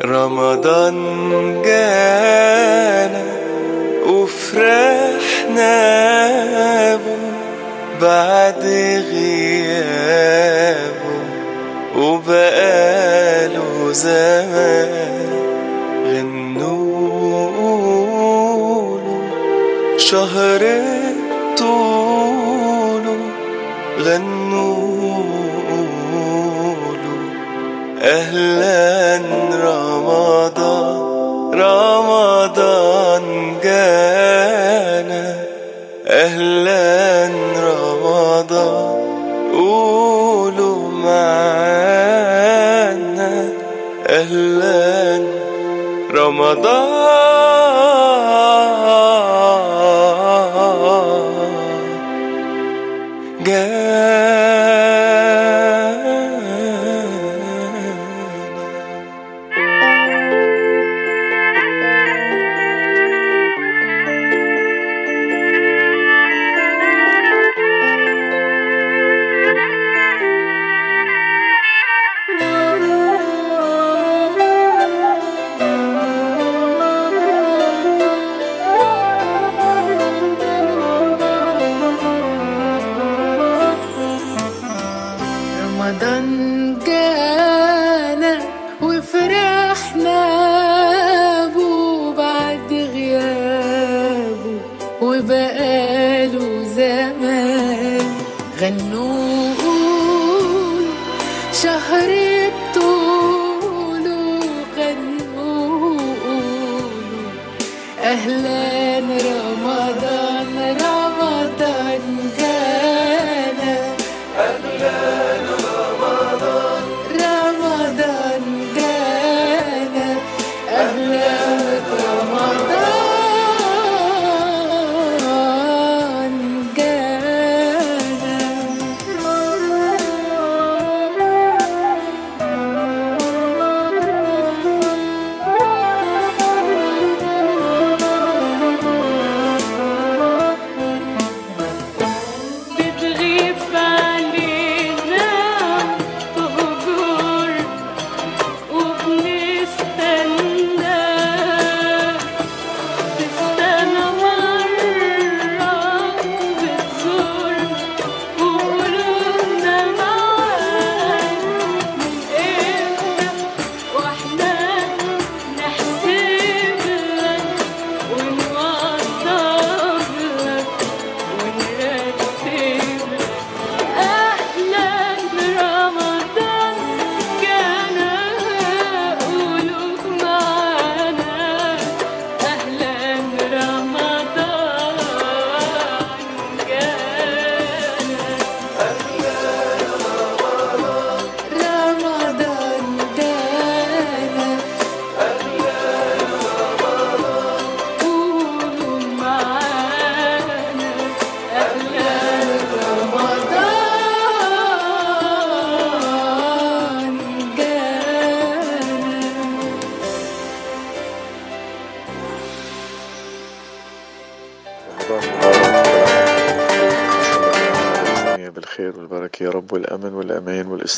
رمضان 0.05 1.61
جانا 1.65 3.23
وفرحنا 4.05 5.77
به 6.97 7.17
بعد 8.01 8.63
غيابه 9.11 10.23
وبقاله 11.97 13.91
زمان 13.91 15.29
غنوله 16.05 17.53
شهر 19.97 20.63
طوله 21.57 23.17
غنوله 23.99 24.42
أهلا 28.03 29.21
رمضان 29.63 31.03
رمضان 31.53 33.23
جانا 33.63 35.35
أهلا 36.07 37.29
رمضان 37.57 38.93
قولوا 39.53 40.91
معانا. 40.91 41.63
أهلا 44.07 45.23
رمضان. 46.11 47.22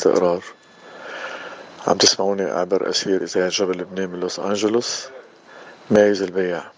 الاستقرار 0.06 0.42
عم 1.86 1.96
تسمعوني 1.96 2.42
عبر 2.42 2.90
أسير 2.90 3.22
إذاعة 3.22 3.48
جبل 3.48 3.78
لبنان 3.78 4.10
من 4.10 4.20
لوس 4.20 4.40
أنجلوس. 4.40 5.06
مايز 5.90 6.22
البياع 6.22 6.72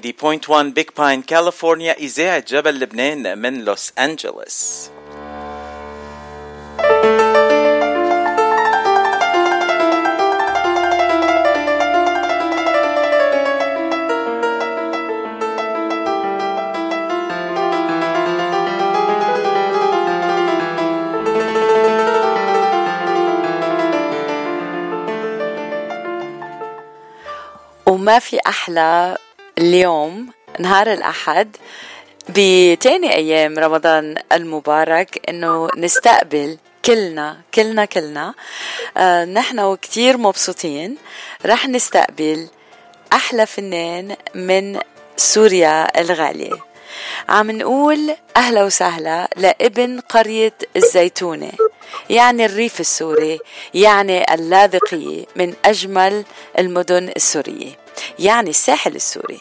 90.1 0.00 0.72
Big 0.74 0.94
Pine, 0.94 1.22
California, 1.22 1.98
إذاعة 1.98 2.44
جبل 2.48 2.80
لبنان 2.80 3.38
من 3.38 3.64
لوس 3.64 3.92
أنجلوس. 3.98 4.90
وما 27.86 28.18
في 28.18 28.38
أحلى 28.46 29.16
اليوم 29.58 30.28
نهار 30.58 30.92
الأحد 30.92 31.56
بتاني 32.28 33.14
أيام 33.14 33.58
رمضان 33.58 34.14
المبارك 34.32 35.20
إنه 35.28 35.68
نستقبل 35.76 36.58
كلنا 36.84 37.40
كلنا 37.54 37.84
كلنا 37.84 38.34
آه 38.96 39.24
نحن 39.24 39.60
وكتير 39.60 40.16
مبسوطين. 40.16 40.96
رح 41.46 41.68
نستقبل 41.68 42.48
أحلى 43.12 43.46
فنان 43.46 44.16
من 44.34 44.80
سوريا 45.16 46.00
الغالية 46.00 46.52
عم 47.28 47.50
نقول 47.50 48.16
أهلا 48.36 48.64
وسهلا 48.64 49.28
لابن 49.36 50.00
قرية 50.00 50.52
الزيتونة 50.76 51.52
يعني 52.10 52.44
الريف 52.44 52.80
السوري 52.80 53.38
يعني 53.74 54.34
اللاذقية 54.34 55.24
من 55.36 55.54
أجمل 55.64 56.24
المدن 56.58 57.08
السورية. 57.16 57.83
يعني 58.18 58.50
الساحل 58.50 58.94
السوري. 58.96 59.40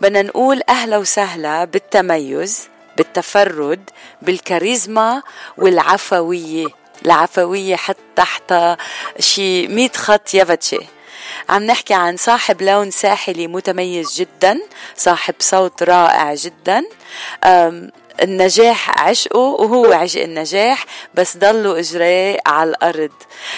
بدنا 0.00 0.22
نقول 0.22 0.62
أهلا 0.68 0.96
وسهلا 0.96 1.64
بالتميز 1.64 2.68
بالتفرد 2.96 3.90
بالكاريزما 4.22 5.22
والعفوية. 5.58 6.66
العفوية 7.06 7.76
حتى 7.76 7.98
تحت 8.16 8.54
شي 9.18 9.68
مية 9.68 9.92
خط 9.96 10.34
يفتشي 10.34 10.80
عم 11.48 11.62
نحكي 11.62 11.94
عن 11.94 12.16
صاحب 12.16 12.62
لون 12.62 12.90
ساحلي 12.90 13.46
متميز 13.46 14.14
جدا 14.14 14.60
صاحب 14.96 15.34
صوت 15.38 15.82
رائع 15.82 16.34
جدا. 16.34 16.84
النجاح 18.22 19.02
عشقه 19.02 19.38
وهو 19.38 19.92
عشق 19.92 20.22
النجاح 20.22 20.86
بس 21.14 21.36
ضلوا 21.36 21.78
إجراه 21.78 22.38
على 22.46 22.70
الأرض. 22.70 23.10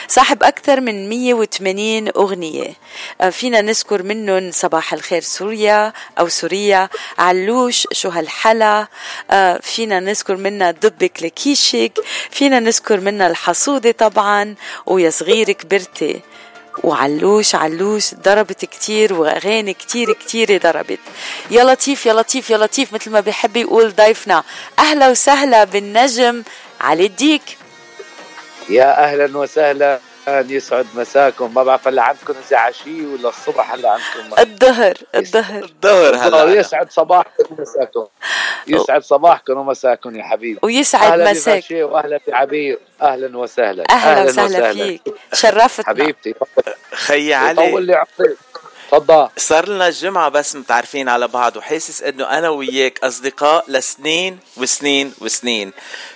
صاحب 0.08 0.42
أكثر 0.42 0.80
من 0.80 1.08
180 1.08 2.08
أغنية. 2.08 2.74
أه، 3.20 3.30
فينا 3.30 3.61
نذكر 3.61 4.02
منهم 4.02 4.50
صباح 4.52 4.92
الخير 4.92 5.22
سوريا 5.22 5.92
أو 6.18 6.28
سوريا 6.28 6.88
علوش 7.18 7.86
شو 7.92 8.08
هالحلا. 8.08 8.86
أه، 9.30 9.61
فينا 9.62 10.00
نذكر 10.00 10.36
منها 10.36 10.70
دبك 10.70 11.22
لكيشك. 11.22 11.92
فينا 12.30 12.61
نذكر 12.61 13.00
منها 13.00 13.26
الحصودة 13.26 13.90
طبعا 13.90 14.54
ويا 14.86 15.11
صغير 15.11 15.52
كبرتي. 15.52 16.20
وعلوش 16.84 17.54
علوش 17.54 18.14
ضربت 18.14 18.64
كتير 18.64 19.14
وأغاني 19.14 19.74
كتير 19.74 20.12
كتير 20.12 20.58
ضربت. 20.62 20.98
يا 21.50 21.64
لطيف 21.64 22.06
يا 22.06 22.12
لطيف 22.12 22.50
يا 22.50 22.58
لطيف 22.58 22.92
مثل 22.92 23.10
ما 23.10 23.20
بيحب 23.20 23.56
يقول 23.56 23.94
ضيفنا. 23.96 24.44
أهلا 24.78 25.08
وسهلا 25.08 25.64
بالنجم 25.64 26.42
علي 26.80 27.06
الديك. 27.06 27.42
يا 28.68 29.04
أهلا 29.04 29.38
وسهلا 29.38 30.00
يسعد 30.39 30.87
مساكم. 30.95 31.55
ما 31.55 31.62
بعرف 31.62 31.89
هلا 31.89 32.03
عندكم 32.03 32.35
اذا 32.49 32.57
عشيه 32.57 33.07
ولا 33.07 33.28
الصبح 33.28 33.72
هلا 33.72 33.91
عندكم؟ 33.91 34.41
الظهر 34.41 34.95
الظهر 35.14 35.64
الظهر 35.64 36.16
هلا 36.16 36.55
يسعد 36.55 36.93
صباحكم 36.93 37.45
ومساكم. 37.51 38.07
يسعد 38.66 39.03
صباحكم 39.03 39.59
ومساكم 39.59 40.16
يا 40.16 40.22
حبيبي. 40.22 40.59
ويسعد 40.62 41.12
أهلا 41.12 41.31
مساك. 41.31 41.64
واهلا 41.70 42.20
بعبير 42.28 42.78
أهلا 43.03 43.39
وسهلا. 43.39 43.85
أهلا 43.91 44.24
وسهلا 44.24 44.72
فيك. 44.72 45.03
شرفتنا. 45.33 45.87
حبيبتي. 45.87 46.35
خي 46.95 47.28
طول 47.28 47.35
علي 47.35 47.81
لي 47.81 47.95
عمرك. 47.95 48.37
تفضل. 48.91 49.28
صار 49.37 49.68
لنا 49.68 49.89
الجمعة 49.89 50.28
بس 50.28 50.57
متعرفين 50.57 51.09
على 51.09 51.28
بعض 51.28 51.57
وحاسس 51.57 52.03
إنه 52.03 52.24
أنا 52.39 52.49
وياك 52.49 53.05
أصدقاء 53.05 53.64
لسنين 53.68 54.39
وسنين 54.57 55.14
وسنين. 55.20 55.72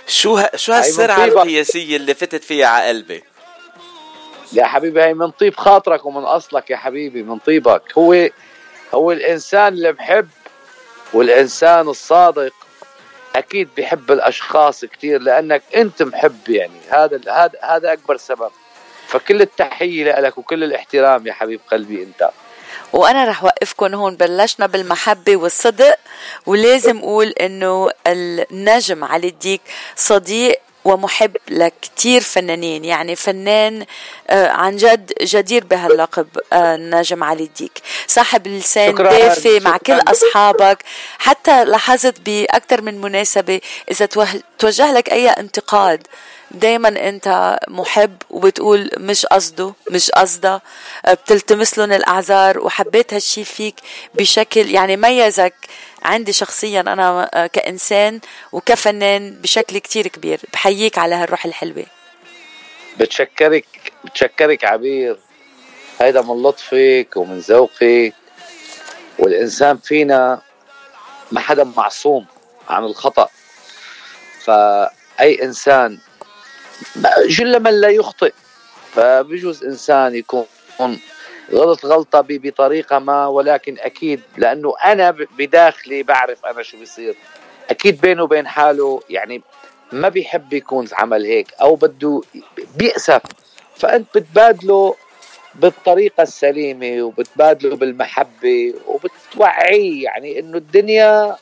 شو 0.06 0.36
ه... 0.36 0.50
شو 0.56 0.72
هالسرعة. 0.72 1.24
القياسية 1.24 1.96
اللي 1.96 2.14
فتت 2.14 2.44
فيها 2.44 2.66
على 2.66 2.88
قلبي؟ 2.88 3.24
يا 4.54 4.64
حبيبي 4.66 5.02
هي 5.02 5.14
من 5.14 5.30
طيب 5.30 5.56
خاطرك 5.56 6.06
ومن 6.06 6.24
أصلك 6.24 6.70
يا 6.70 6.76
حبيبي 6.76 7.22
من 7.22 7.38
طيبك. 7.38 7.82
هو 7.98 8.28
هو 8.94 9.12
الإنسان 9.12 9.72
اللي 9.72 9.92
بحب 9.92 10.28
والإنسان 11.12 11.88
الصادق 11.88 12.52
أكيد 13.36 13.68
بحب 13.78 14.12
الأشخاص 14.12 14.84
كثير 14.84 15.20
لأنك 15.20 15.62
أنت 15.76 16.02
محب 16.02 16.48
يعني. 16.48 16.80
هذا 16.90 17.20
هذا 17.28 17.58
هذا 17.62 17.92
أكبر 17.92 18.16
سبب. 18.16 18.50
فكل 19.06 19.40
التحية 19.40 20.20
لك 20.20 20.38
وكل 20.38 20.64
الاحترام 20.64 21.26
يا 21.26 21.32
حبيب 21.32 21.60
قلبي 21.70 22.02
أنت. 22.02 22.30
وأنا 22.92 23.24
رح 23.24 23.44
وقفكم 23.44 23.94
هون 23.94 24.16
بلشنا 24.16 24.66
بالمحبة 24.66 25.36
والصدق 25.36 25.98
ولازم 26.46 26.98
أقول 26.98 27.26
إنه 27.28 27.90
النجم 28.06 29.04
علي 29.04 29.28
الديك 29.28 29.60
صديق 29.96 30.60
ومحب 30.84 31.36
لكتير 31.48 32.20
فنانين. 32.20 32.84
يعني 32.84 33.16
فنان 33.16 33.86
آه، 34.30 34.48
عن 34.48 34.76
جد 34.76 35.12
جدير 35.22 35.64
بهاللقب 35.64 36.26
آه، 36.52 36.74
النجم 36.74 37.24
علي 37.24 37.42
الديك. 37.44 37.78
صاحب 38.06 38.46
لسان 38.46 38.94
دافي 38.94 39.60
مع 39.60 39.76
كل. 39.76 40.00
أصحابك. 40.08 40.84
حتى 41.18 41.64
لاحظت 41.64 42.20
بأكثر 42.20 42.82
من 42.82 43.00
مناسبة 43.00 43.60
إذا 43.90 44.06
توجه 44.58 44.92
لك 44.92 45.12
أي 45.12 45.28
انتقاد 45.28 46.06
دايما 46.50 46.88
أنت 47.08 47.58
محب 47.68 48.16
وبتقول 48.30 48.90
مش 48.96 49.26
قصده 49.26 49.74
مش 49.90 50.10
قصده. 50.10 50.62
بتلتمس 51.08 51.78
لهم 51.78 51.92
الأعذار 51.92 52.58
وحبيت 52.58 53.14
هالشي 53.14 53.44
فيك 53.44 53.74
بشكل 54.14 54.70
يعني 54.70 54.96
ميزك 54.96 55.54
عندي 56.04 56.32
شخصيا 56.32 56.80
أنا 56.80 57.30
آه، 57.34 57.46
كإنسان 57.46 58.20
وكفنان 58.52 59.30
بشكل 59.42 59.78
كتير 59.78 60.08
كبير. 60.08 60.40
بحييك 60.52 60.98
على 60.98 61.14
هالروح 61.14 61.44
الحلوة. 61.44 61.86
بتشكرك 63.00 63.66
بتشكرك 64.04 64.64
عبير. 64.64 65.18
هيدا 66.00 66.22
من 66.22 66.42
لطفك 66.42 67.08
ومن 67.16 67.38
ذوقك. 67.38 68.12
والإنسان 69.18 69.78
فينا 69.78 70.42
ما 71.32 71.40
حدا 71.40 71.64
معصوم 71.64 72.26
عن 72.68 72.84
الخطأ. 72.84 73.28
فأي 74.44 75.42
إنسان 75.42 75.98
جل 77.28 77.62
من 77.62 77.80
لا 77.80 77.88
يخطئ. 77.88 78.32
فبجوز 78.94 79.64
إنسان 79.64 80.14
يكون 80.14 80.46
غلط 81.52 81.86
غلطة 81.86 82.20
ب- 82.20 82.26
بطريقة 82.46 82.98
ما 82.98 83.26
ولكن 83.26 83.76
أكيد 83.78 84.20
لأنه 84.36 84.74
أنا 84.84 85.10
ب- 85.10 85.28
بداخلي 85.38 86.02
بعرف 86.02 86.46
أنا 86.46 86.62
شو 86.62 86.78
بيصير. 86.78 87.14
أكيد 87.70 88.00
بينه 88.00 88.22
وبين 88.22 88.48
حاله 88.48 89.00
يعني 89.10 89.42
ما 89.92 90.08
بيحب 90.08 90.52
يكون 90.52 90.86
عمل 90.92 91.24
هيك 91.26 91.52
أو 91.60 91.74
بده 91.74 92.20
بيأسف. 92.76 93.22
فأنت 93.76 94.06
بتبادله 94.18 94.94
بالطريقة 95.54 96.22
السليمة 96.22 97.02
وبتبادله 97.02 97.76
بالمحبة 97.76 98.74
وبتوعيه 98.86 100.04
يعني 100.04 100.38
إنه 100.38 100.56
الدنيا 100.56 101.36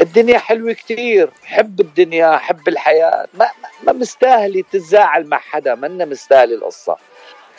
الدنيا 0.00 0.38
حلوة 0.38 0.72
كتير. 0.72 1.30
حب 1.44 1.80
الدنيا 1.80 2.36
حب 2.36 2.68
الحياة. 2.68 3.26
ما, 3.34 3.48
ما- 3.86 3.92
مستاهلة 3.92 4.64
تتزاعل 4.72 5.26
مع 5.26 5.38
حدا. 5.38 5.74
منا 5.74 6.04
مستاهلة 6.04 6.54
القصة. 6.54 6.96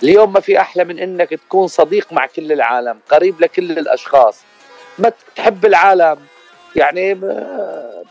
اليوم 0.04 0.34
ما 0.34 0.40
في 0.40 0.60
أحلى 0.60 0.84
من 0.84 1.00
إنك 1.00 1.30
تكون 1.30 1.68
صديق 1.68 2.14
مع 2.14 2.26
كل 2.26 2.52
العالم 2.52 3.00
قريب 3.10 3.42
لكل 3.42 3.72
الأشخاص. 3.72 4.42
ما 5.00 5.12
تحب 5.36 5.66
العالم 5.66 6.18
يعني 6.76 7.22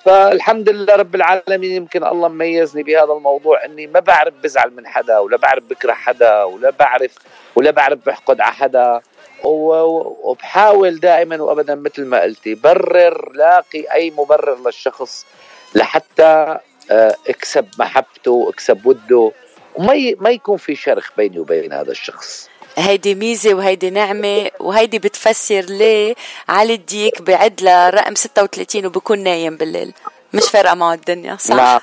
فالحمد 0.05 0.68
لله 0.68 0.95
رب 0.97 1.14
العالمين 1.14 1.72
يمكن 1.72 2.05
الله 2.07 2.28
ميزني 2.28 2.82
بهذا 2.82 3.12
الموضوع 3.12 3.64
إني 3.64 3.86
ما 3.86 4.01
بعرف 4.01 4.34
بزعل 4.43 4.70
من 4.70 4.86
حدا 4.86 5.18
ولا 5.18 5.36
بعرف 5.36 5.64
بكره 5.70 5.93
حدا 5.93 6.43
ولا 6.43 6.70
بعرف 6.70 7.14
ولا 7.57 7.70
بعرف 7.70 7.99
بحقد 8.07 8.41
على 8.41 8.53
حدا. 8.53 9.01
وبحاول 9.45 11.01
دائما 11.01 11.43
وابدا 11.43 11.74
مثل 11.74 12.05
ما 12.05 12.20
قلتي 12.22 12.55
برر 12.55 13.32
لاقي 13.34 13.93
أي 13.93 14.11
مبرر 14.11 14.59
للشخص 14.66 15.26
لحتى 15.74 16.59
آه، 16.91 17.14
اكسب 17.28 17.66
محبته 17.78 18.30
واكسب 18.30 18.86
وده. 18.86 19.32
وما 19.79 19.95
ي- 19.95 20.16
ما 20.20 20.31
يكون 20.31 20.57
في 20.57 20.74
شرخ 20.76 21.11
بيني 21.16 21.39
وبين 21.39 21.72
هذا 21.72 21.91
الشخص. 21.91 22.49
هيدي 22.76 23.14
ميزة 23.14 23.55
وهيدي 23.55 23.91
نعمة 23.91 24.51
وهيدي 24.61 24.99
بتفسر 24.99 25.61
ليه 25.61 26.14
علي 26.49 26.74
الديك 26.74 27.22
بعد 27.22 27.61
لرقم 27.62 28.14
36 28.14 28.87
وبكون 28.87 29.18
نايم 29.18 29.57
بالليل. 29.57 29.93
مش 30.33 30.45
فارقة 30.51 30.74
معه 30.74 30.95
الدنيا 30.95 31.37
صح؟ 31.37 31.55
نعم. 31.55 31.81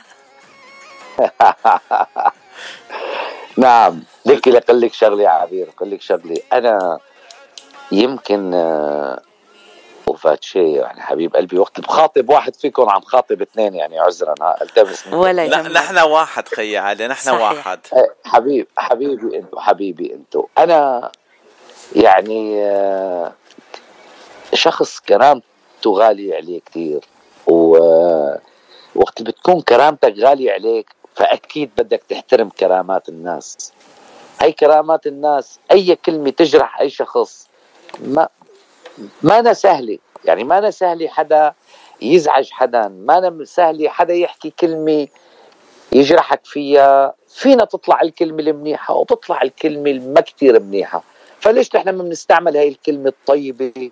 نعم. 3.58 4.04
ليكي 4.26 4.50
لقل 4.50 4.82
لك 4.82 4.94
شغلة 4.94 5.24
يا 5.24 5.30
عبير 5.30 5.68
قل 5.78 5.92
لك 5.92 6.02
شغلة. 6.02 6.38
أنا 6.54 7.00
يمكن 7.92 8.52
آه، 10.08 10.12
وفات 10.12 10.44
شيء 10.44 10.76
يعني 10.76 11.02
حبيب 11.02 11.36
قلبي 11.36 11.60
وقت 11.60 11.80
بخاطب 11.80 12.30
واحد 12.30 12.56
فيكم 12.56 12.90
عم 12.90 13.02
خاطب 13.02 13.42
اثنين 13.42 13.76
يعني 13.76 14.00
عذرا 14.00 14.36
ها، 14.42 14.58
التمس. 14.62 15.08
ولا 15.08 15.48
نحن 15.68 15.98
واحد 16.00 16.48
خيي 16.48 16.78
علي 16.78 17.08
نحن 17.08 17.26
صحيح. 17.26 17.42
واحد 17.42 17.80
إيه، 17.94 18.14
حبيب 18.26 18.68
حبيبي 18.78 19.38
انتو 19.38 19.60
حبيبي 19.60 20.14
انتو 20.14 20.48
أنا 20.58 21.12
يعني 21.96 22.64
آه، 22.66 23.34
شخص 24.54 25.00
كرامته 25.00 25.44
غالية 25.88 26.36
عليه 26.36 26.60
كتير 26.60 27.00
ووقت 27.48 29.22
بتكون 29.22 29.62
كرامتك 29.62 30.14
غالية 30.20 30.52
عليك 30.52 30.90
فأكيد 31.16 31.72
بدك 31.78 32.04
تحترم 32.10 32.50
كرامات 32.50 33.10
الناس 33.10 33.72
هي 34.42 34.52
كرامات 34.52 35.08
الناس 35.08 35.60
أي 35.72 35.96
كلمة 35.96 36.30
تجرح 36.30 36.80
أي 36.80 36.90
شخص 36.90 37.48
ما 38.00 38.28
ما 39.24 39.40
أنا 39.40 39.54
سهلة. 39.54 39.98
يعني 40.26 40.44
ما 40.44 40.58
أنا 40.58 40.72
سهلة 40.72 41.08
حدا 41.08 41.54
يزعج 42.02 42.50
حدا 42.52 42.88
ما 42.88 43.18
أنا 43.18 43.46
سهلة 43.46 43.90
حدا 43.90 44.14
يحكي 44.14 44.54
كلمة 44.60 45.08
يجرحك 45.92 46.46
فيها. 46.46 47.14
فينا 47.30 47.66
تطلع 47.66 48.02
الكلمة 48.02 48.40
المنيحة 48.40 48.94
وتطلع 48.94 49.42
الكلمة 49.42 49.92
الما 49.92 50.22
كتير 50.22 50.60
منيحة. 50.60 51.04
فليش 51.40 51.76
نحن 51.76 51.90
ما 51.90 52.04
بنستعمل 52.04 52.58
هاي 52.58 52.68
الكلمة 52.68 53.08
الطيبة؟ 53.08 53.90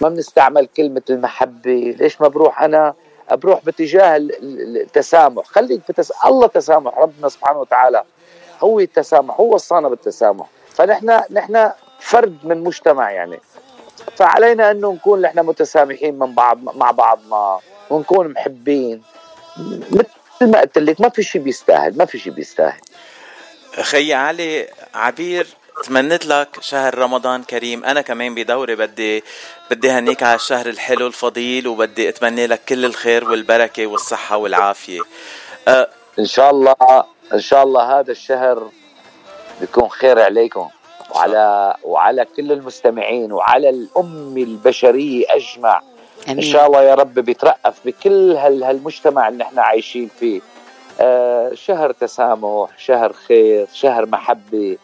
ما 0.00 0.08
بنستعمل 0.08 0.66
كلمة 0.66 1.02
المحبة. 1.10 1.94
ليش 2.00 2.20
ما 2.20 2.28
بروح 2.28 2.62
أنا؟ 2.62 2.94
بروح 3.32 3.64
باتجاه 3.64 4.16
ال- 4.16 4.38
ال- 4.38 4.80
التسامح. 4.80 5.44
خليك 5.44 5.80
بتس... 5.88 6.12
الله 6.24 6.46
تسامح. 6.46 6.98
ربنا 6.98 7.28
سبحانه 7.28 7.60
وتعالى 7.60 8.02
هو 8.62 8.80
التسامح 8.80 9.40
هو 9.40 9.54
وصانا 9.54 9.88
بالتسامح. 9.88 10.46
فنحن 10.70 11.20
نحن 11.30 11.70
فرد 12.00 12.38
من 12.44 12.64
مجتمع 12.64 13.10
يعني. 13.10 13.40
فعلينا 14.16 14.70
انه 14.70 14.92
نكون 14.92 15.20
نحن 15.20 15.38
متسامحين 15.38 16.18
من 16.18 16.34
بعض 16.34 16.58
مع 16.62 16.90
بعضنا 16.90 17.60
ونكون 17.90 18.28
محبين. 18.28 19.02
مثل 19.90 20.50
ما 20.50 20.60
قلت 20.60 20.78
لك 20.78 21.00
ما 21.00 21.08
في 21.08 21.22
شيء 21.22 21.42
بيستاهل 21.42 21.96
ما 21.98 22.04
في 22.04 22.18
شيء 22.18 22.32
بيستاهل. 22.32 22.80
خيي 23.82 24.14
علي 24.14 24.68
عبير 24.94 25.46
تمنيت 25.84 26.26
لك 26.26 26.48
شهر 26.60 26.98
رمضان 26.98 27.42
كريم. 27.42 27.84
أنا 27.84 28.00
كمان 28.00 28.34
بدوري 28.34 28.76
بدي 28.76 29.24
بدي 29.70 29.90
هنيك 29.90 30.22
على 30.22 30.34
الشهر 30.34 30.66
الحلو 30.66 31.06
الفضيل 31.06 31.68
وبدي 31.68 32.08
اتمنى 32.08 32.46
لك 32.46 32.60
كل 32.68 32.84
الخير 32.84 33.30
والبركة 33.30 33.86
والصحة 33.86 34.36
والعافية. 34.36 35.00
أه 35.68 35.88
إن 36.18 36.26
شاء 36.26 36.50
الله 36.50 36.76
إن 37.32 37.40
شاء 37.40 37.62
الله 37.62 38.00
هذا 38.00 38.12
الشهر 38.12 38.70
بيكون 39.60 39.88
خير 39.88 40.20
عليكم. 40.20 40.68
وعلى 41.14 41.76
وعلى 41.84 42.24
كل 42.36 42.52
المستمعين 42.52 43.32
وعلى 43.32 43.68
الأمة 43.68 44.42
البشرية 44.42 45.24
أجمع. 45.30 45.82
إن 46.28 46.32
أمين. 46.32 46.44
شاء 46.44 46.66
الله 46.66 46.82
يا 46.82 46.94
رب 46.94 47.14
بيترأف 47.14 47.80
بكل 47.84 48.32
هال 48.36 48.64
هالمجتمع 48.64 49.28
اللي 49.28 49.44
إحنا 49.44 49.62
عايشين 49.62 50.10
فيه. 50.20 50.40
آه 51.00 51.54
شهر 51.54 51.92
تسامح 51.92 52.68
شهر 52.78 53.12
خير 53.12 53.66
شهر 53.72 54.06
محبة 54.06 54.76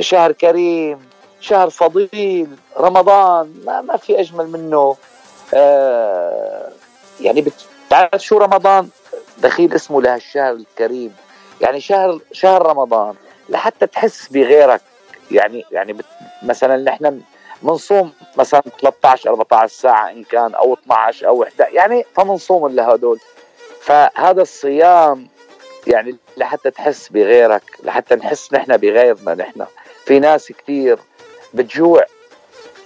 شهر 0.00 0.32
كريم 0.32 1.08
شهر 1.40 1.70
فضيل 1.70 2.48
رمضان 2.78 3.54
ما, 3.66 3.80
ما 3.80 3.96
في 3.96 4.20
أجمل 4.20 4.46
منه. 4.50 4.96
آه 5.54 6.68
يعني 7.20 7.44
بتعرف 7.88 8.22
شو 8.22 8.38
رمضان؟ 8.38 8.88
دخيل 9.38 9.74
اسمه 9.74 10.02
لهالشهر 10.02 10.52
الكريم. 10.52 11.14
يعني 11.60 11.80
شهر 11.80 12.18
شهر 12.32 12.66
رمضان. 12.66 13.14
لحتى 13.48 13.86
تحس 13.86 14.28
بغيرك. 14.28 14.80
يعني 15.30 15.64
يعني 15.72 15.92
بت 15.92 16.04
مثلا 16.42 16.76
نحن 16.76 17.20
بنصوم 17.62 18.12
مثلا 18.36 18.62
13 18.80 19.30
14 19.30 19.74
ساعة 19.74 20.10
إن 20.10 20.24
كان 20.24 20.54
أو 20.54 20.74
12 20.74 21.28
أو 21.28 21.42
11 21.42 21.72
يعني 21.74 22.04
فبنصوم 22.16 22.68
لهدول. 22.68 23.20
فهذا 23.80 24.42
الصيام 24.42 25.28
يعني 25.86 26.16
لحتى 26.36 26.70
تحس 26.70 27.08
بغيرك 27.08 27.62
لحتى 27.84 28.14
نحس 28.14 28.52
نحن 28.52 28.76
بغيرنا 28.76 29.34
نحن. 29.34 29.64
في 30.04 30.18
ناس 30.18 30.52
كثير 30.52 30.98
بتجوع. 31.54 32.04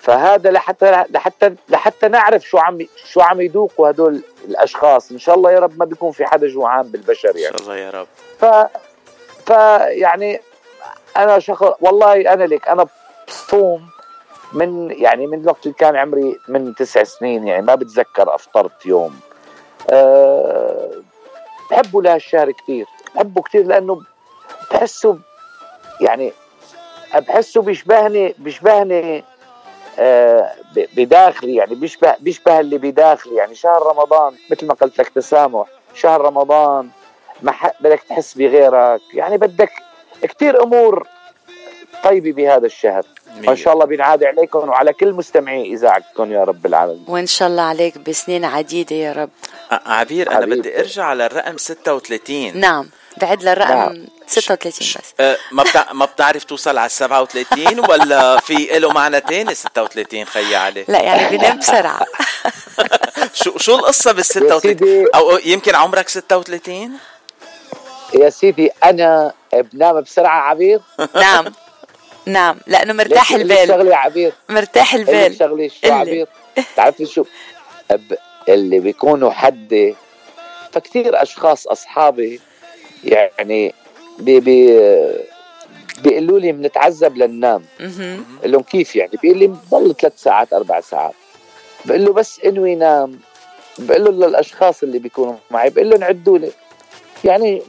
فهذا 0.01 0.51
لحتى 0.51 1.05
لحتى 1.11 1.55
لحتى 1.69 2.09
نعرف 2.09 2.43
شو 2.43 2.59
عم 2.59 2.87
شو 3.05 3.21
عم 3.21 3.41
يذوقوا 3.41 3.91
هدول 3.91 4.23
الأشخاص. 4.45 5.11
إن 5.11 5.19
شاء 5.19 5.35
الله 5.35 5.53
يا 5.53 5.59
رب 5.59 5.79
ما 5.79 5.85
بيكون 5.85 6.13
في 6.13 6.27
حدا 6.27 6.49
جوعان 6.49 6.83
بالبشر 6.83 7.31
إن 7.31 7.39
يعني 7.39 7.59
شاء 7.59 7.63
الله 7.63 7.77
يا 7.77 7.91
رب. 7.91 8.07
ف 8.39 8.45
ف 9.47 9.51
يعني 9.89 10.41
أنا 11.17 11.39
شخص 11.39 11.73
والله 11.81 12.33
أنا 12.33 12.45
لك 12.45 12.69
أنا 12.69 12.87
بصوم 13.29 13.89
من 14.53 14.91
يعني 14.91 15.27
من 15.27 15.49
وقت 15.49 15.67
اللي 15.67 15.75
كان 15.79 15.97
عمري 15.97 16.39
من 16.49 16.75
تسع 16.75 17.05
سنين 17.05 17.47
يعني 17.47 17.63
ما 17.63 17.75
بتذكر 17.75 18.35
أفطرت 18.35 18.87
يوم. 18.87 19.21
أه 19.91 20.91
بحبه 21.71 22.03
لهالشهر 22.03 22.51
كثير 22.51 22.87
بحبه 23.15 23.43
كثير 23.43 23.67
لأنه 23.67 24.01
بحسه 24.71 25.19
يعني 26.01 26.33
بحسه 27.15 27.63
بيشبهني 27.63 28.35
بيشبهني 28.39 29.25
آه 29.99 30.51
بداخلي 30.77 31.55
يعني 31.55 31.75
بيشبه 31.75 32.15
بيشبه 32.21 32.61
اللي 32.61 32.79
بداخلي. 32.79 33.35
يعني 33.35 33.55
شهر 33.55 33.83
رمضان 33.87 34.35
مثل 34.51 34.67
ما 34.67 34.75
قلت 34.75 34.99
لك 34.99 35.09
تسامح 35.09 35.67
شهر 35.95 36.21
رمضان 36.21 36.89
ما 37.43 37.55
بدك 37.81 38.03
تحس 38.09 38.35
بغيرك. 38.35 39.01
يعني 39.15 39.39
بدك 39.39 39.71
كثير 40.27 40.63
أمور 40.63 41.07
طيبة 42.05 42.33
بهذا 42.33 42.67
الشهر. 42.67 43.03
وإن 43.47 43.57
شاء 43.57 43.75
الله 43.75 43.85
بينعاد 43.85 44.25
عليكم 44.25 44.59
وعلى 44.69 44.93
كل 44.93 45.13
مستمعي 45.13 45.73
إذاعتكم 45.73 46.33
يا 46.33 46.45
رب 46.45 46.67
العالمين. 46.67 47.05
وإن 47.09 47.27
شاء 47.27 47.49
الله 47.49 47.63
عليك 47.63 47.99
بسنين 47.99 48.45
عديدة 48.45 48.97
يا 48.97 49.13
رب. 49.13 49.31
عبير 49.71 50.31
أنا 50.31 50.37
حبيبي. 50.37 50.61
بدي 50.61 50.81
أرجع 50.81 51.05
على 51.05 51.27
الرقم 51.27 51.57
36 51.57 52.61
نعم 52.61 52.89
بعد 53.17 53.43
للرقم 53.43 53.75
نعم. 53.75 54.07
36 54.27 54.89
بس. 55.03 55.15
أه 55.21 55.37
ما 55.53 55.63
بتع... 55.63 55.93
ما 55.93 56.05
بتعرف 56.05 56.45
توصل 56.45 56.79
على 56.79 56.89
37 56.89 57.81
ولا 57.91 58.41
في 58.41 58.79
له 58.79 58.93
معنى 58.93 59.21
تاني 59.21 59.55
36 59.55 60.25
خيي 60.25 60.57
علي؟ 60.57 60.85
لا 60.89 61.03
يعني 61.03 61.37
بنام 61.37 61.59
بسرعة. 61.59 62.07
شو 63.43 63.59
شو 63.59 63.75
القصة 63.75 64.13
بال 64.13 64.19
يا 64.19 64.23
36 64.23 64.61
سيدي. 64.61 65.07
أو 65.15 65.39
يمكن 65.45 65.75
عمرك 65.75 66.09
36 66.09 66.91
يا 68.15 68.31
سيدي 68.31 68.71
أنا 68.85 69.33
بنام 69.73 70.01
بسرعة 70.01 70.41
عبير؟ 70.41 70.81
نعم. 71.15 71.45
نعم. 72.27 72.59
لأنه 72.67 72.93
مرتاح 72.93 73.33
ليش- 73.33 73.41
البال. 73.43 73.69
شغله 73.69 73.91
يا 73.91 73.97
عبير؟ 73.97 74.33
مرتاح 74.49 74.95
البال. 74.95 75.37
شغله 75.37 75.69
شو 75.69 75.75
اللي. 75.85 75.95
عبير؟ 75.95 76.27
تعرفي 76.77 77.07
شو؟ 77.07 77.25
اللي 78.49 78.79
بيكونوا 78.81 79.31
حدي 79.31 79.95
فكتير 80.73 81.23
أشخاص 81.23 81.67
أصحابي 81.67 82.41
يعني 83.05 83.75
بي 84.19 84.41
بي 84.41 84.67
بيقولوا 86.03 86.39
لي 86.41 86.53
بنتعذب 86.53 87.17
لننام. 87.17 87.65
مهم. 87.81 88.25
بقول 88.39 88.53
لهم 88.53 88.63
كيف 88.63 88.97
يعني؟ 88.97 89.11
بيقول 89.23 89.39
لي 89.39 89.47
بضل 89.47 89.95
ثلاث 90.01 90.23
ساعات 90.23 90.53
أربع 90.53 90.81
ساعات. 90.81 91.15
بقول 91.85 92.05
له 92.05 92.13
بس 92.13 92.41
انوي 92.41 92.75
نام 92.75 93.21
بقول 93.79 94.05
له 94.05 94.11
للأشخاص 94.29 94.83
اللي 94.83 94.99
بيكونوا 94.99 95.37
معي 95.51 95.71
بقول 95.71 95.91
لهم 95.91 96.05
عدوا 96.05 96.39
لي. 96.39 96.51
يعني 97.25 97.63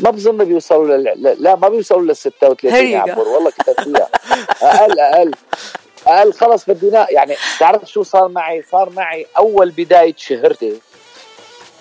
ما 0.00 0.10
بظن 0.10 0.44
بيوصلوا 0.44 0.96
لل... 0.96 1.36
لا- 1.42 1.54
ما 1.56 1.68
بيوصلوا 1.68 2.02
لل 2.02 2.16
36 2.16 2.86
يا. 2.86 2.98
عبور 2.98 3.28
والله 3.28 3.50
كتب 3.50 3.82
فيها 3.84 4.08
أقل 4.62 5.00
أقل. 5.00 5.30
أقل. 6.06 6.32
خلص 6.32 6.64
بدي 6.70 6.90
يعني 7.10 7.36
تعرف 7.60 7.84
شو 7.90 8.02
صار 8.02 8.28
معي؟ 8.28 8.62
صار 8.62 8.90
معي 8.90 9.26
أول 9.38 9.70
بداية 9.70 10.14
شهرتي. 10.16 10.78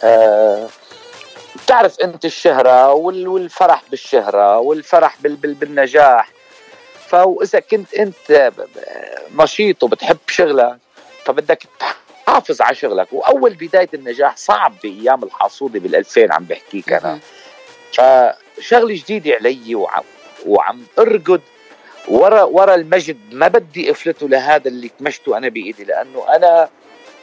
آه 0.04 0.68
بتعرف 1.66 2.00
أنت 2.00 2.26
الشهرة 2.26 2.94
وال- 2.94 3.28
والفرح 3.28 3.84
بالشهرة 3.90 4.58
والفرح 4.60 5.18
بال 5.22 5.36
بال 5.36 5.54
بالنجاح. 5.54 6.30
فاذا 7.08 7.60
كنت 7.60 7.94
أنت 7.94 8.52
نشيط 9.36 9.84
وبتحب 9.84 10.18
شغلك 10.28 10.78
فبدك 11.26 11.64
تحافظ 12.26 12.62
على 12.62 12.76
شغلك. 12.76 13.08
وأول 13.14 13.54
بداية 13.54 13.90
النجاح 13.94 14.38
صعب 14.38 14.74
بأيام 14.84 15.24
الحصوده 15.24 15.80
بال2000 15.80 16.32
عم 16.32 16.44
بحكيك 16.44 16.94
أنا. 16.94 17.20
فشغله 17.94 18.96
جديده 18.96 19.36
علي 19.36 19.76
وعم, 19.76 20.04
وعم 20.46 20.84
أرقد 21.00 21.42
ورا 22.08 22.44
ورا 22.44 22.76
المجد. 22.76 23.18
ما 23.32 23.48
بدي 23.48 23.92
إفلته 23.92 24.30
لهذا 24.30 24.68
اللي 24.68 24.90
كمشته 25.00 25.38
أنا 25.38 25.50
بإيدي 25.50 25.84
لأنه 25.84 26.36
أنا 26.36 26.70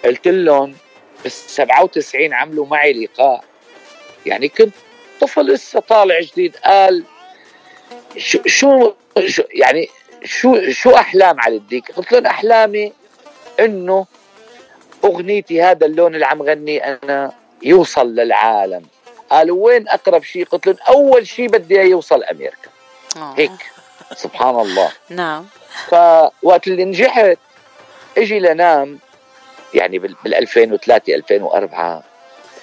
قلت 0.04 0.28
لهم 0.28 0.74
بال 1.22 1.32
97 1.32 2.32
عملوا 2.34 2.66
معي 2.66 2.92
لقاء. 2.92 3.44
يعني 4.26 4.48
كنت 4.48 4.74
طفل 5.20 5.46
لسه 5.46 5.80
طالع 5.80 6.20
جديد. 6.20 6.56
قال 6.56 7.04
شو 8.16 8.38
شو, 8.46 8.92
يعني 9.54 9.88
شو 10.24 10.70
شو 10.70 10.90
أحلام 10.90 11.40
على 11.40 11.56
الديك؟ 11.56 11.92
قلت 11.92 12.12
لهم 12.12 12.26
أحلامي 12.26 12.92
إنه 13.60 14.06
أغنيتي 15.04 15.62
هذا 15.62 15.86
اللون 15.86 16.14
اللي 16.14 16.26
عم 16.26 16.42
غنيه 16.42 16.80
أنا 16.80 17.32
يوصل 17.62 18.14
للعالم. 18.14 18.82
قالوا 19.30 19.66
وين 19.66 19.88
أقرب 19.88 20.22
شيء؟ 20.22 20.44
قلت 20.44 20.66
لهم 20.66 20.76
أول 20.88 21.26
شيء 21.26 21.48
بدي 21.48 21.80
إياه 21.80 21.88
يوصل 21.88 22.24
أمريكا. 22.24 22.70
آه. 23.16 23.34
هيك. 23.36 23.72
سبحان 24.16 24.60
الله. 24.60 24.92
نعم. 25.08 25.46
فوقت 25.88 26.66
اللي 26.66 26.84
نجحت 26.84 27.38
إجي 28.18 28.38
لنام 28.38 28.98
يعني 29.74 29.98
بال 29.98 30.16
بال 30.24 30.34
2003 30.34 31.14
2004 31.14 32.02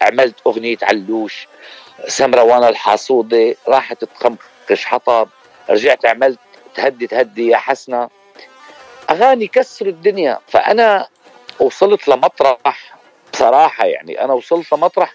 عملت 0.01 0.36
أغنية 0.47 0.78
علوش 0.84 1.47
سمره 2.07 2.43
وأنا 2.43 2.70
الحاسوده 2.70 3.55
راحت 3.68 4.03
تخمقش 4.03 4.86
حطب 4.86 5.30
رجعت 5.70 6.05
عملت 6.05 6.39
تهدي 6.76 7.07
تهدي 7.07 7.47
يا 7.47 7.57
حسنة. 7.57 8.09
أغاني 9.09 9.47
كسروا 9.47 9.91
الدنيا. 9.91 10.39
فأنا 10.47 11.07
وصلت 11.59 12.07
لمطرح 12.07 12.97
بصراحة 13.34 13.86
يعني 13.86 14.24
أنا 14.24 14.34
وصلت 14.34 14.74
لمطرح 14.74 15.13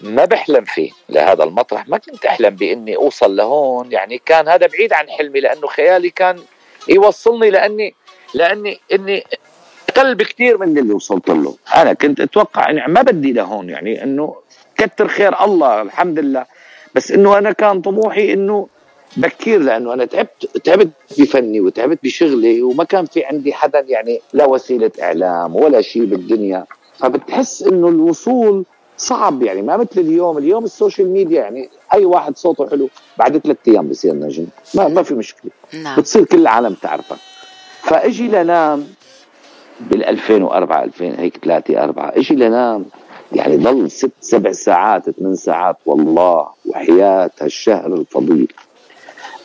ما 0.00 0.24
بحلم 0.24 0.64
فيه 0.64 0.90
لهذا 1.08 1.44
المطرح. 1.44 1.88
ما 1.88 1.98
كنت 1.98 2.24
أحلم 2.24 2.50
بإني 2.50 2.96
أوصل 2.96 3.36
لهون. 3.36 3.92
يعني 3.92 4.20
كان 4.26 4.48
هذا 4.48 4.66
بعيد 4.66 4.92
عن 4.92 5.08
حلمي 5.10 5.40
لأنه 5.40 5.66
خيالي 5.66 6.10
كان 6.10 6.38
يوصلني 6.88 7.50
لأني 7.50 7.94
لأني 8.34 8.80
إني 8.92 9.24
أقل 9.88 10.14
بكثير 10.14 10.58
من 10.58 10.78
اللي 10.78 10.92
وصلت 10.92 11.28
له. 11.28 11.56
أنا 11.76 11.92
كنت 11.92 12.20
أتوقع 12.20 12.70
إني 12.70 12.86
ما 12.88 13.02
بدي 13.02 13.32
لهون 13.32 13.70
يعني 13.70 14.02
إنه 14.02 14.36
كتر 14.76 15.08
خير 15.08 15.44
الله 15.44 15.82
الحمد 15.82 16.18
لله. 16.18 16.46
بس 16.94 17.10
إنه 17.10 17.38
أنا 17.38 17.52
كان 17.52 17.80
طموحي 17.80 18.32
إنه 18.32 18.68
بكير 19.16 19.60
لأنه 19.60 19.92
أنا 19.92 20.04
تعبت 20.04 20.56
تعبت 20.64 20.88
بفني 21.18 21.60
وتعبت 21.60 21.98
بشغلي 22.02 22.62
وما 22.62 22.84
كان 22.84 23.06
في 23.06 23.24
عندي 23.24 23.52
حدا 23.52 23.80
يعني 23.80 24.20
لا 24.32 24.44
وسيلة 24.44 24.90
إعلام 25.02 25.56
ولا 25.56 25.82
شيء 25.82 26.04
بالدنيا. 26.04 26.64
فبتحس 26.98 27.62
إنه 27.62 27.88
الوصول 27.88 28.64
صعب 28.98 29.42
يعني 29.42 29.62
ما 29.62 29.76
مثل 29.76 30.00
اليوم. 30.00 30.38
اليوم 30.38 30.64
ال 30.64 30.71
social 30.71 31.10
media 31.10 31.40
يعني 31.40 31.68
أي 31.94 32.04
واحد 32.04 32.36
صوته 32.36 32.68
حلو 32.68 32.88
بعد 33.18 33.38
ثلاث 33.38 33.56
أيام 33.68 33.88
بصير 33.88 34.14
نجم. 34.14 34.46
ما 34.74 34.88
ما 34.88 35.02
في 35.02 35.14
مشكلة. 35.14 35.50
نعم. 35.82 35.96
بتصير 36.00 36.24
كل 36.24 36.38
العالم 36.38 36.74
تعرفك. 36.74 37.16
فإجي 37.82 38.28
لنام 38.28 38.86
بال 39.80 40.04
2004 40.04 40.84
2000 40.84 41.20
هيك 41.20 41.38
3 41.44 41.84
4 41.84 42.12
إجي 42.16 42.34
لنام 42.34 42.84
يعني 43.32 43.56
ضل 43.56 43.90
ست 43.90 44.10
سبع 44.20 44.52
ساعات 44.52 45.10
ثمان 45.10 45.36
ساعات. 45.36 45.76
والله 45.86 46.48
وحياة 46.66 47.30
هالشهر 47.40 47.94
الفضيل. 47.94 48.52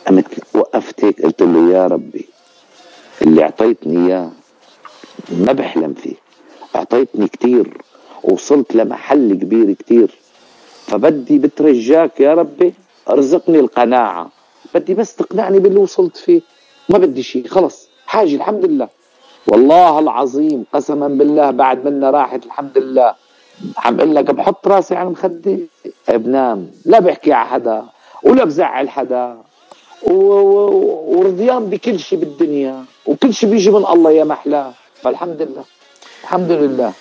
قمت 0.06 0.26
وقفت 0.54 1.04
هيك 1.04 1.22
قلت 1.22 1.42
له 1.42 1.72
يا 1.72 1.86
ربي 1.86 2.28
اللي 3.22 3.42
أعطيتني 3.42 4.06
إياه 4.06 4.30
ما 5.30 5.52
بحلم 5.52 5.94
فيه. 5.94 6.14
أعطيتني 6.76 7.28
كتير. 7.28 7.76
وصلت 8.24 8.74
لمحل 8.74 9.34
كبير 9.34 9.72
كتير. 9.72 10.10
فبدي 10.86 11.38
بترجاك 11.38 12.20
يا 12.20 12.34
ربي 12.34 12.74
أرزقني 13.10 13.60
القناعة. 13.60 14.30
بدي 14.74 14.94
بس 14.94 15.16
تقنعني 15.16 15.58
باللي 15.58 15.78
وصلت 15.78 16.16
فيه. 16.16 16.40
ما 16.88 16.98
بدي 16.98 17.22
شيء 17.22 17.46
خلص. 17.48 17.88
حاجة 18.06 18.34
الحمد 18.34 18.64
لله. 18.64 18.88
والله 19.46 19.98
العظيم 19.98 20.64
قسما 20.74 21.08
بالله 21.08 21.50
بعد 21.50 21.84
منا 21.86 22.10
راحت 22.10 22.46
الحمد 22.46 22.78
لله. 22.78 23.14
عم 23.76 24.00
أقول 24.00 24.14
لك 24.14 24.30
بحط 24.30 24.68
راسي 24.68 24.94
على 24.94 25.06
المخدة 25.06 25.58
بنام 26.08 26.70
لا 26.84 26.98
بحكي 26.98 27.32
على 27.32 27.48
حدا 27.48 27.84
ولا 28.22 28.44
بزعل 28.44 28.88
حدا. 28.90 29.38
ورضيان 30.02 31.66
بكل 31.70 31.98
شيء 31.98 32.18
بالدنيا. 32.18 32.84
وكل 33.06 33.34
شيء 33.34 33.50
بيجي 33.50 33.70
من 33.70 33.84
الله 33.86 34.10
يا 34.10 34.24
محلاه. 34.24 34.72
فالحمد 35.02 35.42
لله. 35.42 35.64
الحمد 36.22 36.50
لله. 36.50 36.92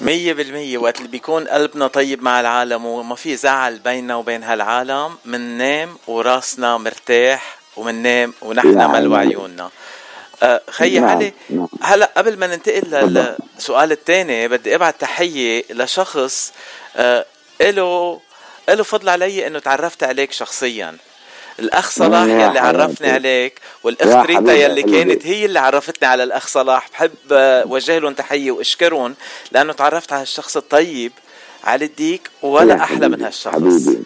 مية 0.00 0.32
بالمية 0.32 0.78
وقت 0.78 0.98
اللي 0.98 1.08
بيكون 1.08 1.48
قلبنا 1.48 1.86
طيب 1.86 2.22
مع 2.22 2.40
العالم 2.40 2.86
وما 2.86 3.14
في 3.14 3.36
زعل 3.36 3.78
بيننا 3.78 4.16
وبين 4.16 4.44
هالعالم 4.44 5.16
مننام 5.24 5.96
وراسنا 6.06 6.78
مرتاح 6.78 7.58
ومننام 7.76 8.34
ونحن. 8.42 8.90
ملوى 8.90 9.18
عيوننا 9.18 9.70
آه، 10.42 10.60
خيي 10.70 10.98
نعم، 10.98 11.10
علي 11.10 11.32
نعم. 11.50 11.68
هلا 11.82 12.10
قبل 12.16 12.38
ما 12.38 12.46
ننتقل 12.46 13.34
للسؤال 13.56 13.92
الثاني 13.92 14.48
بدي 14.48 14.74
أبعت 14.74 15.00
تحية 15.00 15.64
لشخص 15.70 16.52
آه، 16.96 17.26
له 17.60 18.20
له 18.68 18.82
فضل 18.82 19.08
علي 19.08 19.46
إنه 19.46 19.58
تعرفت 19.58 20.02
عليك 20.02 20.32
شخصيا 20.32 20.96
الأخ 21.58 21.90
صلاح 21.90 22.22
يلي. 22.22 22.58
عرفني 22.58 23.10
عليك 23.10 23.60
والاخت 23.84 24.26
ريتا 24.26 24.52
يلي. 24.52 24.82
كانت 24.82 25.26
هي 25.26 25.44
اللي 25.44 25.58
عرفتني 25.58 26.08
على 26.08 26.22
الأخ 26.22 26.46
صلاح. 26.46 26.90
بحب 26.90 27.10
وجه 27.70 27.98
لهم 27.98 28.12
تحية 28.12 28.50
وأشكرهم 28.50 29.14
لأنه 29.52 29.72
تعرفت 29.72 30.12
على 30.12 30.22
الشخص 30.22 30.56
الطيب 30.56 31.12
علي 31.64 31.84
الديك 31.84 32.30
ولا 32.42 32.74
أحلى 32.74 33.08
من 33.08 33.22
هالشخص. 33.22 33.54
حبيبي. 33.54 34.02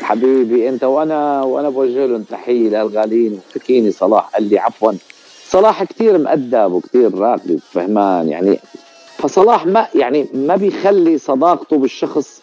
حبيبي 0.00 0.68
أنت 0.68 0.84
وأنا 0.84 1.42
وأنا 1.42 1.68
بوجه 1.68 2.06
لهم 2.06 2.22
تحية 2.22 2.68
للغاليين 2.68 3.40
حكيني 3.54 3.92
صلاح 3.92 4.28
قال 4.34 4.48
لي 4.48 4.58
عفوا. 4.58 4.92
صلاح 5.48 5.84
كثير 5.84 6.18
مؤدب 6.18 6.72
وكثير 6.72 7.18
راقي 7.18 7.54
وفهمان 7.54 8.28
يعني. 8.28 8.60
فصلاح 9.18 9.66
ما 9.66 9.88
يعني 9.94 10.28
ما 10.34 10.56
بيخلي 10.56 11.18
صداقته 11.18 11.78
بالشخص 11.78 12.40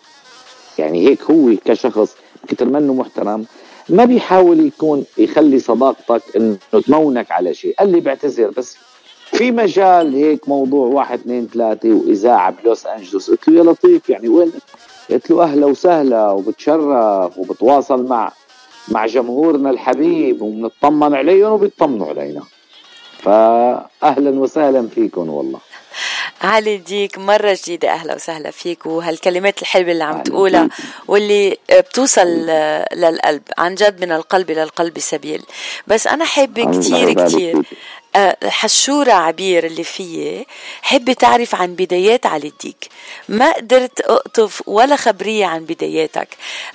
يعني 0.77 1.07
هيك 1.07 1.23
هو 1.23 1.55
كشخص 1.65 2.15
كتر 2.47 2.65
منه 2.65 2.93
محترم. 2.93 3.45
ما 3.89 4.05
بيحاول 4.05 4.59
يكون 4.59 5.05
يخلي 5.17 5.59
صداقتك 5.59 6.21
إنه 6.35 6.57
تمونك 6.87 7.31
على 7.31 7.53
شيء. 7.53 7.75
قال 7.79 7.91
لي 7.91 7.99
بعتذر 7.99 8.49
بس 8.57 8.77
في 9.25 9.51
مجال 9.51 10.15
هيك 10.15 10.49
موضوع 10.49 10.87
واحد 10.87 11.19
اثنين 11.19 11.47
ثلاثة 11.53 11.93
وإذاعة 11.93 12.53
بلوس 12.63 12.85
أنجلوس. 12.85 13.31
قلت 13.31 13.47
له 13.47 13.57
يا 13.57 13.63
لطيف 13.63 14.09
يعني 14.09 14.27
وين؟ 14.27 14.51
قلت 15.09 15.31
له 15.31 15.43
أهلا 15.43 15.65
وسهلا 15.65 16.31
وبتشرف 16.31 17.37
وبتواصل 17.37 18.05
مع 18.07 18.31
مع 18.87 19.05
جمهورنا 19.05 19.69
الحبيب 19.69 20.41
وبنطمن 20.41 21.13
عليهم 21.13 21.51
وبيطمنوا 21.51 22.07
علينا. 22.07 22.41
فأهلا 23.19 24.39
وسهلا 24.39 24.87
فيكم 24.87 25.29
والله. 25.29 25.59
علي 26.41 26.77
ديك 26.77 27.17
مرة 27.17 27.57
جديدة 27.63 27.89
أهلا 27.91 28.15
وسهلا 28.15 28.51
فيك 28.51 28.85
وهالكلمات 28.85 29.61
الحلوة 29.61 29.91
اللي 29.91 30.03
عم 30.03 30.23
تقولها 30.23 30.69
واللي 31.07 31.57
بتوصل 31.71 32.27
للقلب 32.93 33.41
عن 33.57 33.75
جد 33.75 34.05
من 34.05 34.11
القلب 34.11 34.51
إلى 34.51 34.63
القلب 34.63 34.99
سبيل. 34.99 35.43
بس 35.87 36.07
أنا 36.07 36.25
حابة 36.25 36.79
كتير 36.79 37.25
كتير 37.27 37.61
حشورة 38.43 39.11
عبير 39.11 39.65
اللي 39.65 39.83
فيي 39.83 40.45
حابة 40.81 41.13
تعرف 41.13 41.55
عن 41.55 41.75
بدايات 41.75 42.25
علي 42.25 42.47
الديك 42.47 42.89
ما 43.29 43.51
قدرت 43.51 43.99
أقطف 43.99 44.63
ولا 44.67 44.95
خبرية 44.95 45.45
عن 45.45 45.65
بداياتك. 45.65 46.27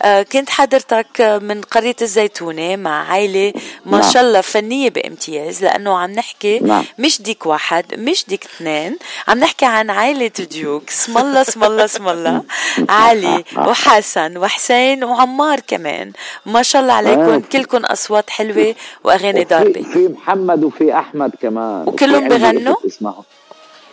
آه، 0.03 0.23
كنت 0.23 0.51
حضرتك 0.51 1.41
من 1.43 1.61
قرية 1.61 1.97
الزيتونة 2.03 2.77
مع 2.77 3.11
عائلة 3.11 3.53
ما 3.87 3.99
نعم. 3.99 4.11
شاء 4.11 4.23
الله 4.23 4.41
فنية 4.41 4.91
بامتياز 4.91 5.65
لأنه 5.65 5.99
عم 5.99 6.11
نحكي 6.11 6.59
نعم. 6.59 6.85
مش 6.99 7.23
ديك 7.23 7.47
واحد 7.47 7.95
مش 7.95 8.25
ديك 8.29 8.45
اثنين. 8.45 8.99
عم 9.29 9.39
نحكي 9.39 9.67
عن 9.67 9.91
عائلة 9.91 10.31
ديوك. 10.51 10.89
اسم 10.89 11.19
الله 11.19 11.41
اسم 11.41 11.65
الله 11.65 11.85
اسم 11.85 12.09
الله. 12.09 12.43
علي 12.89 13.45
وحسن 13.57 14.37
وحسين 14.37 15.05
وعمار 15.05 15.61
كمان. 15.61 16.13
ما 16.47 16.63
شاء 16.63 16.83
الله 16.83 16.93
عليكم. 16.95 17.21
آه. 17.21 17.43
كلكم 17.53 17.85
أصوات 17.85 18.31
حلوة 18.31 18.75
وأغاني 19.05 19.45
ضاربة. 19.45 19.83
في 19.83 20.09
محمد 20.09 20.65
وفي 20.65 20.99
أحمد. 20.99 21.32
كمان 21.41 21.89
وكلهم 21.89 22.29
بغنوا؟ 22.29 22.75
اسمها 22.87 23.23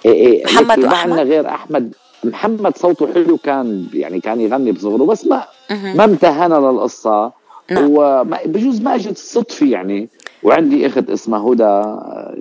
إيه 0.05 0.11
إيه 0.11 0.43
محمد 0.45 0.79
لكن 0.79 0.89
ما؟ 0.89 0.97
عندنا 0.97 1.21
غير 1.21 1.47
أحمد 1.47 1.93
محمد 2.23 2.77
صوته 2.77 3.13
حلو 3.13 3.37
كان 3.37 3.87
يعني 3.93 4.19
كان 4.19 4.41
يغني 4.41 4.71
بصغره 4.71 5.03
بس 5.03 5.25
ما. 5.27 5.43
ما 5.69 6.05
امتهنا 6.05 6.55
للقصة 6.55 7.31
نعم. 7.71 7.87
وما 7.89 8.39
بجوز 8.45 8.81
ما 8.81 8.95
اجت 8.95 9.11
الصدفة 9.11 9.65
يعني 9.65 10.09
وعندي 10.43 10.87
أخت 10.87 11.09
اسمها 11.09 11.39
هدى 11.39 11.99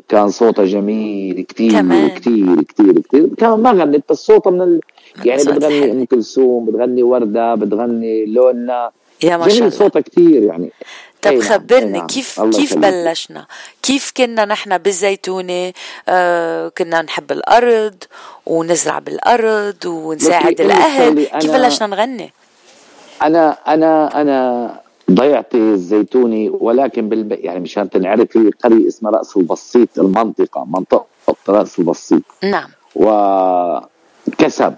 كان 0.09 0.29
صوتها 0.29 0.65
جميل 0.65 1.43
كتير 1.43 1.73
كمان. 1.73 2.09
كتير 2.09 2.63
كتير 2.63 2.99
كتير 3.01 3.29
كمان 3.39 3.61
ما 3.61 3.71
غنت 3.71 4.05
بس 4.11 4.27
صوتها 4.27 4.51
من 4.51 4.63
ال... 4.63 4.81
يعني 5.25 5.43
بتغني. 5.43 5.93
أم 5.93 6.05
كلثوم 6.05 6.65
بتغني 6.67 7.03
وردة 7.03 7.55
بتغني 7.55 8.27
لونا 8.27 8.91
يا 9.23 9.37
ما 9.37 9.49
شاء 9.49 9.59
الله. 9.59 9.71
صوتها 9.71 10.01
كتير 10.01 10.43
يعني. 10.43 10.73
طب 11.23 11.31
أي 11.31 11.39
نعم، 11.39 11.43
أي 11.43 11.49
خبرني 11.49 11.99
نعم. 11.99 12.07
كيف 12.07 12.41
الله 12.41 12.59
كيف. 12.59 12.79
بلشنا؟ 12.79 13.47
كيف 13.83 14.13
كنا 14.17 14.45
نحن 14.45 14.79
بالزيتونة؟ 14.79 15.73
آه 16.09 16.69
كنا 16.69 17.03
نحب 17.03 17.33
الأرض 17.33 18.05
ونزرع 18.47 18.99
بالأرض 18.99 19.85
ونساعد 19.87 20.57
شغلي 20.59 21.25
كيف 21.25 21.51
بلشنا 21.51 21.87
نغني؟ 21.87 22.33
أنا 23.23 23.57
أنا 23.69 24.21
أنا 24.21 24.81
ضيعتي 25.11 25.57
الزيتوني 25.57 26.51
ولكن 26.51 27.09
بالب... 27.09 27.33
يعني 27.33 27.61
مشان 27.61 27.91
تنعرف 27.91 28.37
هي 28.37 28.51
قرية 28.65 28.89
اسمها 28.89 29.13
رأس 29.13 29.37
البسيط 29.37 29.99
المنطقة 29.99 30.65
منطقة 30.65 31.07
رأس 31.49 31.79
البسيط. 31.79 32.23
نعم. 32.43 32.69
وكسب 32.95 34.75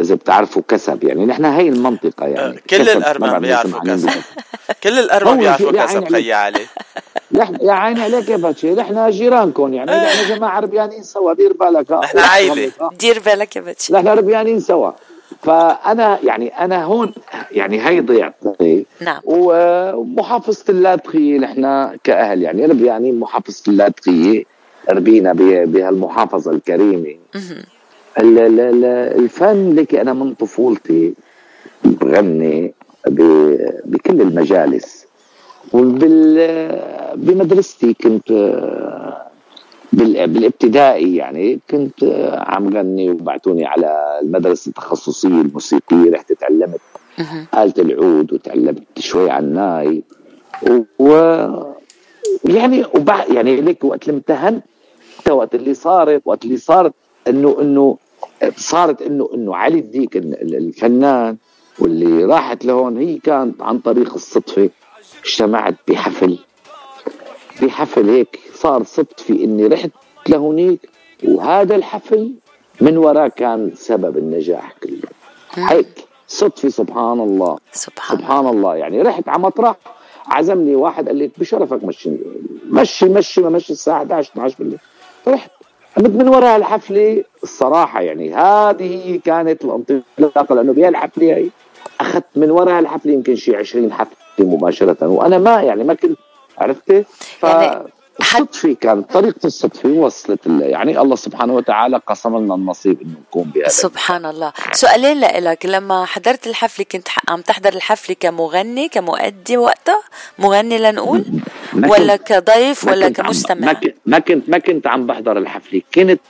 إذا 0.00 0.14
بتعرفوا 0.14 0.62
كسب 0.68 1.04
يعني. 1.04 1.26
نحن 1.26 1.44
هي 1.44 1.68
المنطقة 1.68 2.26
يعني. 2.26 2.60
كل 2.70 2.88
الأرمن 2.88 3.26
ما 3.26 3.32
بعرف 3.38 3.42
بيعرفوا 3.42 3.80
كسب. 3.80 4.10
كل 4.82 4.98
هو 5.10 5.36
بيعرفوا 5.36 5.72
كسب 5.72 6.08
خيي 6.08 6.32
علي 6.32 6.66
نحن 7.32 7.56
يا 7.62 7.72
عيني 7.72 8.02
عليك 8.02 8.28
يا 8.28 8.36
باتشي. 8.36 8.74
نحن 8.74 9.10
جيرانكم 9.10 9.74
يعني. 9.74 9.90
نحن 9.90 10.34
جماعة 10.34 10.60
ربيانين 10.60 11.02
سوا. 11.02 11.32
دير 11.34 11.52
بالك. 11.52 11.92
ها. 11.92 12.00
نحن 12.00 12.18
عيلة. 12.18 12.70
دير 13.00 13.18
بالك 13.26 13.56
يا 13.56 13.60
بتشي 13.60 13.92
نحن 13.92 14.08
ربيانين 14.08 14.60
سوا. 14.60 14.90
فأنا 15.42 16.18
يعني 16.24 16.48
أنا 16.48 16.84
هون 16.84 17.12
يعني 17.50 17.88
هي 17.88 18.00
ضيعتي 18.00 18.86
نعم. 19.00 19.20
ومحافظة 19.24 20.64
اللاذقية 20.68 21.38
نحن 21.38 21.90
كأهل 22.04 22.42
يعني 22.42 22.66
ربيانين 22.66 23.18
محافظة 23.20 23.62
اللاذقية 23.68 24.44
ربينا 24.90 25.32
بهالمحافظة 25.66 26.50
الكريمة. 26.50 26.96
ال- 27.08 27.18
ال- 27.34 27.40
ال- 27.50 27.64
الفن 28.18 29.74
لك 29.74 29.94
أنا 29.94 30.12
من 30.12 30.34
طفولتي 30.34 31.14
بغني 31.84 32.74
بكل 33.86 34.20
المجالس. 34.20 35.06
وبال 35.72 36.36
بمدرستي 37.16 37.94
كنت 37.94 38.32
بال- 39.92 40.26
بالابتدائي 40.28 41.16
يعني 41.16 41.58
كنت 41.70 42.04
عم 42.46 42.76
غني 42.76 43.10
وبعتوني 43.10 43.66
على 43.66 44.20
المدرسة 44.22 44.68
التخصصية 44.68 45.28
الموسيقية 45.28 46.10
رحت 46.12 46.32
تعلمت 46.32 46.80
آلة 47.54 47.74
العود 47.78 48.32
وتعلمت 48.32 48.82
شوي 48.98 49.30
على 49.30 49.44
الناي 49.46 50.02
و 50.98 51.08
يعني 52.44 52.84
وبعد 52.94 53.30
يعني 53.30 53.60
ليك 53.60 53.84
وقت 53.84 54.02
اللي 54.08 54.16
امتهنت 54.16 54.64
وقت 55.30 55.54
اللي 55.54 55.74
صارت 55.74 56.22
وقت 56.24 56.44
اللي 56.44 56.56
صارت 56.56 56.92
انه 57.28 57.56
إنه 57.60 57.96
صارت 58.56 59.02
انه 59.02 59.30
إنه 59.34 59.56
علي 59.56 59.78
الديك 59.78 60.16
ال- 60.16 60.42
ال- 60.42 60.56
الفنان 60.56 61.36
واللي 61.78 62.24
راحت 62.24 62.64
لهون 62.64 62.96
هي 62.96 63.18
كانت 63.18 63.62
عن 63.62 63.78
طريق 63.78 64.14
الصدفة 64.14 64.70
اجتمعت 65.24 65.74
بحفل. 65.88 66.38
بحفل 67.62 68.10
هيك 68.10 68.38
صار 68.54 68.82
صدفه 68.84 69.34
إني 69.34 69.66
رحت 69.66 69.90
لهونيك 70.28 70.80
وهذا 71.24 71.76
الحفل 71.76 72.32
من 72.80 72.96
وراه 72.96 73.28
كان 73.28 73.72
سبب 73.74 74.18
النجاح 74.18 74.72
كله. 74.82 75.08
هيك 75.54 75.88
صدفة 76.28 76.68
سبحان 76.68 77.20
الله. 77.20 77.58
سبحان, 77.72 78.18
سبحان 78.18 78.46
الله. 78.46 78.76
يعني 78.76 79.02
رحت 79.02 79.28
على 79.28 79.42
مطرح 79.42 79.76
عزمني 80.26 80.74
واحد 80.76 81.06
قال 81.08 81.16
لي 81.16 81.30
بشرفك 81.38 81.84
مشي 81.84 82.10
مشي 82.70 83.04
مشي 83.08 83.40
ما 83.40 83.48
مشي 83.48 83.72
الساعة 83.72 83.96
11 83.96 84.30
12 84.32 84.56
بالليل. 84.58 84.78
رحت. 85.28 85.50
قمت 85.96 86.10
من 86.10 86.28
وراء 86.28 86.56
الحفلة 86.56 87.24
الصراحة 87.42 88.00
يعني 88.00 88.34
هذه 88.34 89.20
كانت 89.24 89.64
الانطلاقة 89.64 90.54
لأنه 90.54 90.72
بهالحفله 90.72 91.36
هي 91.36 91.48
أخذت 92.00 92.24
من 92.36 92.50
وراء 92.50 92.78
الحفلة 92.78 93.12
يمكن 93.12 93.36
شي 93.36 93.56
20 93.56 93.92
حفلة 93.92 94.16
مباشرة 94.38 95.08
وأنا 95.08 95.38
ما 95.38 95.62
يعني 95.62 95.84
ما 95.84 95.94
كنت 95.94 96.18
عرفتي؟ 96.58 97.04
ف 97.40 97.42
يعني 97.42 97.86
الصدفة 98.20 98.72
كانت 98.72 99.12
طريقة 99.12 99.46
الصدفة 99.46 99.88
وصلت 99.88 100.40
يعني 100.46 101.00
الله 101.00 101.16
سبحانه 101.16 101.54
وتعالى 101.54 102.00
قسم 102.06 102.38
لنا 102.38 102.54
النصيب 102.54 103.02
إنه 103.02 103.14
نكون 103.28 103.44
بهذا. 103.54 103.68
سبحان 103.68 104.26
الله. 104.26 104.52
سؤالين 104.72 105.20
لإلك 105.20 105.66
لما 105.66 106.04
حضرت 106.04 106.46
الحفلة 106.46 106.86
كنت 106.92 107.08
عم 107.28 107.40
تحضر 107.40 107.72
الحفلة 107.72 108.16
كمغني 108.20 108.88
كمؤدي 108.88 109.56
وقتها؟ 109.56 110.02
مغني 110.38 110.78
لنقول؟ 110.78 111.24
ولا 111.84 112.16
كضيف 112.16 112.84
ولا 112.88 113.06
عم- 113.06 113.12
كمستمع. 113.12 113.66
ما 113.66 113.72
كنت 113.72 113.94
ما 114.06 114.18
كنت 114.18 114.48
ما 114.50 114.58
كنت 114.58 114.86
عم 114.86 115.06
بحضر 115.06 115.38
الحفلة. 115.38 115.82
كنت 115.94 116.20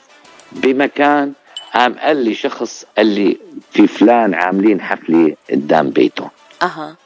بمكان 0.53 1.32
قام 1.74 1.94
قال 1.99 2.16
لي 2.16 2.34
شخص 2.34 2.84
قال 2.97 3.07
لي 3.07 3.36
في 3.70 3.86
فلان 3.86 4.34
عاملين 4.34 4.80
حفلة 4.80 5.34
قدام 5.51 5.90
بيته. 5.90 6.30
أها. 6.62 6.97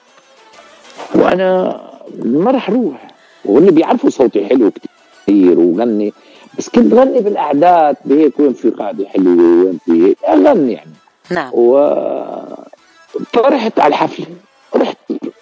وأنا 1.15 1.81
ما 2.25 2.51
رح 2.51 2.71
روح. 2.71 3.11
وهن 3.45 3.67
بيعرفوا 3.71 4.11
صوتي 4.11 4.47
حلو 4.47 4.71
كثير 5.27 5.59
وغني. 5.59 6.13
بس 6.59 6.69
كنت 6.69 6.95
غني 6.95 7.21
بالأعداد 7.21 7.97
بهيك 8.05 8.41
وين 8.41 8.53
في 8.53 8.71
قاعدة 8.71 9.09
حلوة 9.09 9.65
وين 9.65 9.79
في 9.87 10.07
هيك. 10.07 10.17
اغني 10.29 10.73
يعني. 10.73 10.91
نعم. 11.31 11.51
و 11.55 11.79
فرحت 13.33 13.81
على 13.81 13.89
الحفلة. 13.89 14.27
رحت 14.77 14.97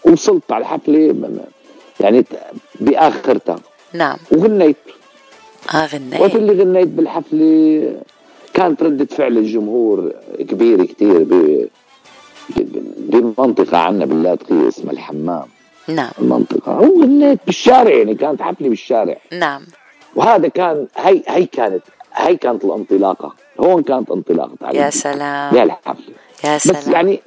وصلت 0.04 0.52
على 0.52 0.62
الحفلة. 0.62 1.14
يعني 2.00 2.24
باخرتها 2.80 3.58
نعم. 3.92 4.16
وغنيت. 4.32 4.76
آه 5.74 5.82
وقت 5.82 5.94
غنيت 5.94 6.36
اللي 6.36 6.62
غنيت 6.62 6.88
بالحفلة 6.88 8.00
كانت 8.54 8.82
ردة 8.82 9.04
فعل 9.04 9.38
الجمهور 9.38 10.12
كبيرة 10.38 10.84
كتير 10.84 11.22
ب... 11.22 11.64
بمنطقة 12.96 13.78
عنا 13.78 14.04
باللاذقية 14.04 14.68
اسمها 14.68 14.92
الحمام. 14.92 15.44
نعم. 15.88 16.10
المنطقة. 16.18 16.80
وغنيت 16.80 17.38
بالشارع 17.46 17.94
يعني 17.94 18.14
كانت 18.14 18.42
حفلة 18.42 18.68
بالشارع. 18.68 19.16
نعم. 19.32 19.62
وهذا 20.14 20.48
كان 20.48 20.86
هي 20.96 21.22
هي 21.28 21.46
كانت 21.46 21.82
هي 22.14 22.36
كانت 22.36 22.64
الانطلاقة. 22.64 23.34
هون 23.60 23.82
كانت 23.82 24.10
انطلاقة 24.10 24.70
يا 24.72 24.90
سلام. 24.90 25.56
يا 25.56 25.62
الحفلة 25.62 26.14
يا 26.44 26.56
بس 26.56 26.62
سلام. 26.62 26.92
يعني 26.92 27.20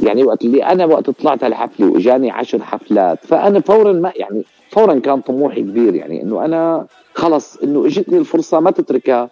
يعني 0.00 0.24
وقت 0.24 0.44
اللي 0.44 0.64
أنا 0.64 0.84
وقت 0.84 1.10
طلعت 1.10 1.44
على 1.44 1.52
الحفله 1.52 1.86
وإجاني 1.86 2.30
عشر 2.30 2.62
حفلات 2.62 3.26
فأنا 3.26 3.60
فورا 3.60 3.92
ما 3.92 4.12
يعني 4.16 4.44
فورا 4.70 4.98
كان 4.98 5.20
طموحي 5.20 5.60
كبير 5.60 5.94
يعني 5.94 6.22
إنه 6.22 6.44
أنا 6.44 6.86
خلص 7.14 7.56
إنه 7.56 7.86
إجتني 7.86 8.18
الفرصة 8.18 8.60
ما 8.60 8.70
تتركها 8.70 9.30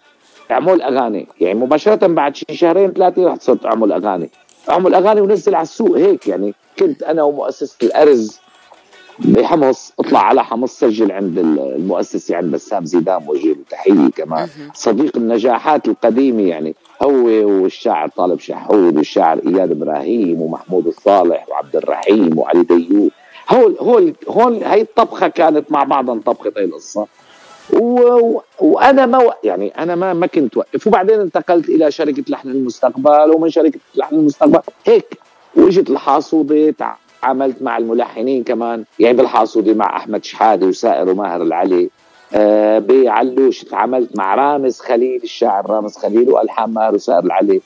أعمل 0.51 0.81
أغاني 0.81 1.27
يعني 1.41 1.59
مباشرة 1.59 2.07
بعد 2.07 2.35
شي 2.35 2.45
شهرين 2.51 2.91
ثلاثة 2.91 3.27
رحت 3.27 3.41
صرت 3.41 3.65
أعمل 3.65 3.91
أغاني. 3.91 4.29
أعمل 4.69 4.93
أغاني 4.93 5.21
ونزل 5.21 5.55
على 5.55 5.63
السوق 5.63 5.97
هيك 5.97 6.27
يعني 6.27 6.53
كنت 6.79 7.03
أنا 7.03 7.23
ومؤسسة 7.23 7.77
الأرز 7.83 8.39
بحمص 9.19 9.93
اطلع 9.99 10.19
على 10.19 10.43
حمص 10.43 10.79
سجل 10.79 11.11
عند 11.11 11.37
المؤسسه 11.37 12.35
عند 12.35 12.51
بسام 12.51 12.85
زيدان 12.85 13.23
وجه 13.27 13.47
له 13.47 13.55
تحية 13.69 14.09
كمان. 14.15 14.47
صديق 14.73 15.17
النجاحات 15.17 15.87
القديمة 15.87 16.41
يعني 16.43 16.75
هو 17.03 17.25
والشاعر 17.63 18.07
طالب 18.07 18.39
شحود 18.39 18.97
والشاعر 18.97 19.39
إياد 19.47 19.71
إبراهيم 19.71 20.41
ومحمود 20.41 20.87
الصالح 20.87 21.45
وعبد 21.49 21.75
الرحيم 21.75 22.39
وعلي 22.39 22.63
ديوب. 22.63 23.11
هول 23.49 23.77
هول 23.79 24.13
هول 24.29 24.63
هي 24.63 24.81
الطبخة 24.81 25.27
كانت 25.27 25.71
مع 25.71 25.83
بعضها 25.83 26.19
طبخه 26.25 26.51
هي 26.57 26.63
القصة. 26.63 27.07
و... 27.73 28.39
وأنا 28.59 29.05
ما. 29.05 29.31
يعني 29.43 29.67
أنا 29.67 29.95
ما 29.95 30.13
ما 30.13 30.27
كنت 30.27 30.57
وقف. 30.57 30.87
وبعدين 30.87 31.19
انتقلت 31.19 31.69
إلى 31.69 31.91
شركة 31.91 32.23
لحن 32.29 32.49
المستقبل 32.49 33.31
ومن 33.35 33.49
شركة 33.49 33.79
لحن 33.95 34.15
المستقبل 34.15 34.59
هيك 34.85 35.17
وإجت 35.55 35.89
الحاصوده 35.89 36.75
تعاملت 37.27 37.61
مع 37.61 37.77
الملحنين 37.77 38.43
كمان 38.43 38.83
يعني 38.99 39.17
بالحاصوده 39.17 39.73
مع 39.73 39.97
أحمد 39.97 40.23
شحادة 40.23 40.67
وسائر 40.67 41.09
وماهر 41.09 41.41
العلي. 41.41 41.89
آه 42.33 42.79
بعلوش 42.79 43.63
تعاملت 43.63 44.17
مع 44.17 44.35
رامز 44.35 44.79
خليل 44.79 45.23
الشاعر 45.23 45.69
رامز 45.69 45.97
خليل 45.97 46.29
وألحان 46.29 46.73
ماهر 46.73 46.95
وسائر 46.95 47.23
العلي. 47.23 47.61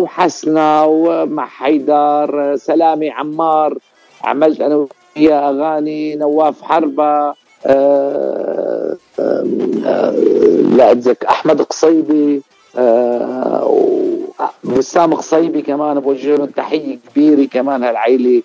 وحسنة 0.00 0.84
ومع 0.84 1.46
حيدر 1.46 2.56
سلامي 2.56 3.10
عمار. 3.10 3.78
عملت 4.24 4.60
أنا 4.60 4.86
وياه 5.16 5.50
أغاني 5.50 6.16
نواف 6.16 6.62
حربة. 6.62 7.34
آه 7.66 8.96
آه 9.20 10.10
لا 10.76 10.92
أتذكر 10.92 11.28
أحمد 11.28 11.62
قصيبي. 11.62 12.42
وبسام 14.64 15.14
قصيبي 15.14 15.62
كمان 15.62 16.00
بوجه 16.00 16.36
لهم 16.36 16.46
تحية 16.46 16.98
كبيرة 17.14 17.48
كمان 17.48 17.84
هالعيلة. 17.84 18.42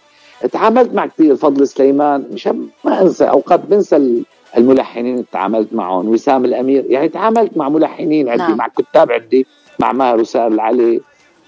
تعاملت 0.51 0.93
مع 0.93 1.05
كثير 1.05 1.35
فضل 1.35 1.67
سليمان 1.67 2.27
مشان 2.31 2.67
ما 2.83 3.01
أنسى 3.01 3.23
أوقات 3.29 3.59
بنسى 3.59 4.23
الملحنين 4.57 5.13
اللي 5.13 5.25
تعاملت 5.31 5.73
معهم 5.73 6.07
وسام 6.09 6.45
الأمير 6.45 6.85
يعني 6.89 7.09
تعاملت 7.09 7.57
مع 7.57 7.69
ملحنين 7.69 8.29
عندي 8.29 8.43
نعم. 8.43 8.57
مع 8.57 8.67
كتاب 8.67 9.11
عندي 9.11 9.47
مع 9.79 9.91
ماهر 9.91 10.19
وسائر 10.19 10.47
العلي. 10.47 11.01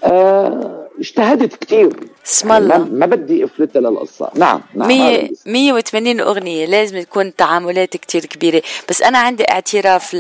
آه 0.04 0.86
اجتهدت 1.00 1.56
كثير. 1.56 1.90
اسم 2.28 2.52
الله. 2.52 2.78
ما 2.78 3.06
بدي 3.06 3.44
افلتها 3.46 3.80
للقصة. 3.80 4.30
نعم 4.36 4.62
نعم 4.76 4.92
هذا 4.92 4.98
مية 4.98 5.16
اللي- 5.16 5.36
مية 5.46 5.74
وثمانين 5.74 6.20
أغنية 6.20 6.66
لازم 6.66 7.02
تكون 7.02 7.36
تعاملات 7.36 7.98
كتير 7.98 8.26
كبيرة. 8.26 8.62
بس 8.90 9.02
أنا 9.02 9.18
عندي 9.18 9.44
اعتراف 9.52 10.14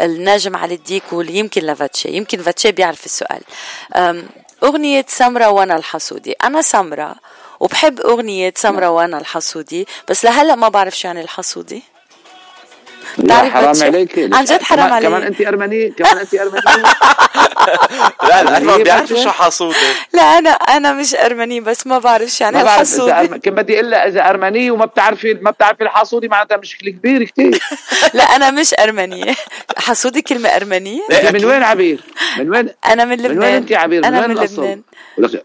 للنجم 0.00 0.56
علي 0.56 0.74
الديك 0.74 1.02
واللي 1.12 1.38
يمكن 1.38 1.60
لفاتشي 1.62 2.08
يمكن 2.08 2.38
فاتشي 2.38 2.72
بيعرف 2.72 3.06
السؤال. 3.06 3.40
أم، 3.96 4.22
أغنية 4.64 5.04
سمرة 5.08 5.50
وأنا 5.50 5.76
الحسودي 5.76 6.32
أنا 6.44 6.62
سمرة 6.62 7.14
وبحب 7.60 8.00
أغنية 8.00 8.52
سمرة 8.56 8.88
وأنا 8.90 9.18
الحسودي 9.18 9.86
بس 10.08 10.24
لهلا 10.24 10.54
ما 10.54 10.68
بعرف 10.68 10.98
شو 10.98 11.08
يعني 11.08 11.20
الحسودي 11.20 11.82
لا 13.18 13.24
بتعرف 13.24 13.52
حرام؟ 13.52 13.82
عليك 13.94 14.18
عن 14.34 14.44
جد 14.44 14.62
حرام 14.62 14.78
كمان- 14.80 14.92
علي. 14.92 15.06
كمان 15.06 15.22
انت 15.22 15.40
ارمنيه 15.40 15.92
كمان 15.92 16.18
انت 16.18 16.34
ارمنيه 16.34 16.82
لا 18.28 18.40
الأرمن 18.40 18.68
هي 18.68 18.82
بيعرفوا؟ 18.82 19.16
شو 19.24 19.30
حاسودة 19.30 19.76
لا 20.12 20.22
أنا 20.22 20.50
أنا 20.50 20.92
مش 20.92 21.14
أرمني 21.14 21.60
بس 21.60 21.86
ما 21.86 21.98
بعرف 21.98 22.30
شو 22.30 22.44
يعني 22.44 22.62
الحسودي 22.62 23.12
أرم... 23.12 23.36
كان 23.36 23.54
بدي 23.54 23.80
الا 23.80 24.08
إذا 24.08 24.28
ارمنيه 24.30 24.70
وما 24.70 24.84
بتعرفي 24.84 25.34
ما 25.34 25.50
بتعرفي 25.50 25.82
الحاسودي 25.84 26.28
معناتها 26.28 26.56
مشكلة 26.56 26.90
كبيرة 26.90 27.24
كثير 27.24 27.58
لا 28.14 28.22
أنا 28.22 28.50
مش 28.50 28.74
أرمنية 28.78 29.34
حسودي 29.76 30.22
كلمة 30.22 30.48
أرمنية 30.48 31.02
انت 31.12 31.32
من 31.34 31.44
وين 31.44 31.62
عبير؟ 31.62 32.00
من 32.38 32.50
وين 32.50 32.68
أنا 32.86 33.04
من 33.04 33.16
لبنان 33.16 33.36
من 33.36 33.44
وين 33.44 33.54
انت 33.54 33.72
عبير؟ 33.72 34.00
من 34.00 34.06
أنا 34.06 34.20
وين 34.20 34.30
من؟ 34.30 34.44
لبنان 34.44 34.82
ولك- 35.18 35.44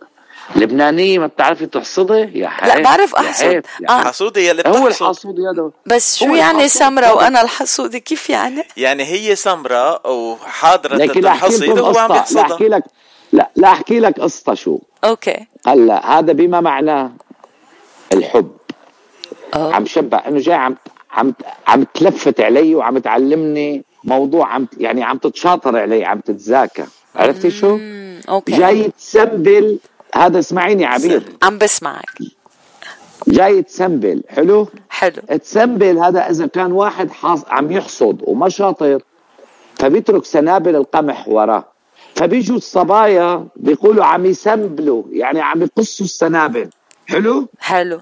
لبنانية 0.56 1.20
ما 1.20 1.28
بتعرفي 1.28 1.66
تحصدي؟ 1.66 2.40
يا 2.40 2.48
حيف 2.48 2.76
لا 2.76 2.82
بعرف 2.82 3.14
يا 3.42 3.48
يا 3.52 3.62
آه. 3.90 4.04
حاسودة 4.04 4.42
يلي 4.42 4.64
هو 4.68 4.72
بتحصد. 4.72 4.86
الحاسودي 4.86 5.42
هذا 5.42 5.72
بس 5.86 6.18
شو 6.18 6.26
هو 6.26 6.36
يعني. 6.36 6.68
سمرة؟ 6.68 7.14
وأنا 7.14 7.42
الحسودي 7.42 8.00
كيف 8.00 8.30
يعني؟ 8.30 8.64
يعني 8.78 9.04
هي 9.04 9.36
سمراء 9.36 10.14
وحاضرة 10.14 10.96
لكن 10.96 11.22
لا 11.22 11.30
أحكي 11.30 11.46
الحصيد 11.46 11.80
وهو 11.80 11.98
عم 11.98 12.12
قصه 12.12 12.42
لا 12.42 12.54
أحكي 12.54 12.68
لك 12.68 12.84
لا 13.34 13.50
لا 13.56 13.72
أحكي 13.72 14.00
لك 14.00 14.20
قصة 14.20 14.54
شو. 14.54 14.80
أوكي. 15.04 15.48
هلا 15.68 16.20
هذا 16.20 16.34
بما 16.34 16.62
معناه 16.62 17.12
الحب. 18.14 18.52
أوه. 19.56 19.76
عم 19.76 19.86
شبع. 19.86 20.24
إنه 20.28 20.40
جاي 20.40 20.56
عم 20.56 20.76
عم 21.12 21.34
عم 21.68 21.84
تلفت 21.84 22.42
علي 22.42 22.76
وعم 22.76 22.98
تعلمني 22.98 23.84
موضوع 24.04 24.54
عم 24.54 24.68
يعني 24.78 25.04
عم 25.04 25.18
تتشاطر 25.18 25.78
عليه 25.78 26.06
عم 26.06 26.20
تتذاكى 26.20 26.86
عرفتي 27.16 27.52
شو؟ 27.52 27.80
okay. 28.30 28.58
جاي 28.58 28.92
تسنبل 28.98 29.80
هذا 30.16 30.40
اسمعيني 30.40 30.86
عبير 30.86 31.24
عم 31.44 31.58
بسمعك. 31.58 32.10
جاي 33.28 33.62
تسنبل 33.62 34.24
حلو؟ 34.30 34.68
حلو. 34.90 35.22
تسنبل 35.42 35.98
هذا 35.98 36.30
إذا 36.30 36.48
كان 36.48 36.72
واحد 36.72 37.12
حاص 37.12 37.46
عم 37.48 37.72
يحصد 37.72 38.22
وما 38.24 38.50
شاطر 38.50 39.02
فبيترك 39.76 40.26
سنابل 40.26 40.76
القمح 40.76 41.28
وراه. 41.28 41.66
فبيجوا 42.16 42.58
الصبايا 42.58 43.48
بيقولوا 43.56 44.06
عم 44.06 44.26
يسنبلوا 44.26 45.04
يعني 45.12 45.42
عم 45.42 45.62
يقصوا 45.62 46.06
السنابل. 46.06 46.70
حلو؟ 47.08 47.48
حلو. 47.60 48.00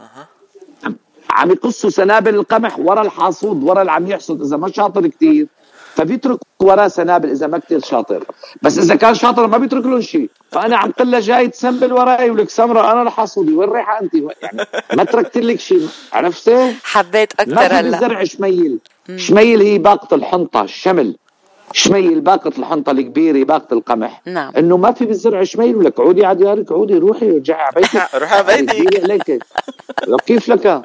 عم 1.29 1.51
يقصوا 1.51 1.89
سنابل 1.89 2.35
القمح 2.35 2.79
ورا 2.79 3.01
الحاصود 3.01 3.63
ورا 3.63 3.81
اللي 3.81 3.91
عم 3.91 4.07
يحصد 4.07 4.41
إذا 4.41 4.57
ما 4.57 4.71
شاطر 4.71 5.07
كتير. 5.07 5.47
فبيترك 5.99 6.39
وراه 6.59 6.87
سنابل 6.87 7.29
إذا 7.29 7.47
ما 7.47 7.57
كتير 7.57 7.79
شاطر. 7.79 8.23
بس 8.61 8.77
إذا 8.77 8.95
كان 8.95 9.15
شاطر 9.15 9.47
ما 9.47 9.57
بيترك 9.57 9.85
لهم 9.85 10.01
شيء. 10.01 10.29
فأنا 10.51 10.77
عم 10.77 10.91
قل 10.91 11.11
له 11.11 11.19
جاي 11.19 11.47
تسنبل 11.47 11.93
وراي 11.93 12.29
ولك 12.29 12.49
سمرة 12.49 12.91
أنا 12.91 13.01
الحاصودي 13.01 13.53
وين 13.53 13.69
رايحة 13.69 14.01
أنت؟ 14.01 14.13
يعني 14.13 14.65
ما 14.93 15.03
تركت 15.03 15.37
لك 15.37 15.59
شيء. 15.59 15.87
عرفتي؟ 16.13 16.75
حبيت 16.83 17.33
أكثر 17.39 17.79
هلأ. 17.79 17.81
بالزرع 17.81 18.23
شميل. 18.23 18.79
شميل 19.15 19.61
هي 19.61 19.77
باقة 19.77 20.15
الحنطة 20.15 20.61
الشمل. 20.61 21.15
شميل 21.73 22.21
باقة 22.21 22.51
الحنطة 22.57 22.91
الكبيرة 22.91 23.45
باقة 23.45 23.73
القمح 23.73 24.21
نعم 24.25 24.51
إنه 24.57 24.77
ما 24.77 24.91
في 24.91 25.05
بالزرع 25.05 25.43
شميل 25.43 25.75
ولك 25.75 25.99
عودي 25.99 26.25
على 26.25 26.37
ديارك 26.37 26.71
عودي 26.71 26.97
روحي 26.97 27.31
ورجعي 27.31 27.61
على 27.61 27.73
بيتك 27.75 28.09
روحي 28.15 28.35
على 28.35 28.63
بيتك. 29.07 29.43
كيف 30.25 30.49
لك؟ 30.49 30.81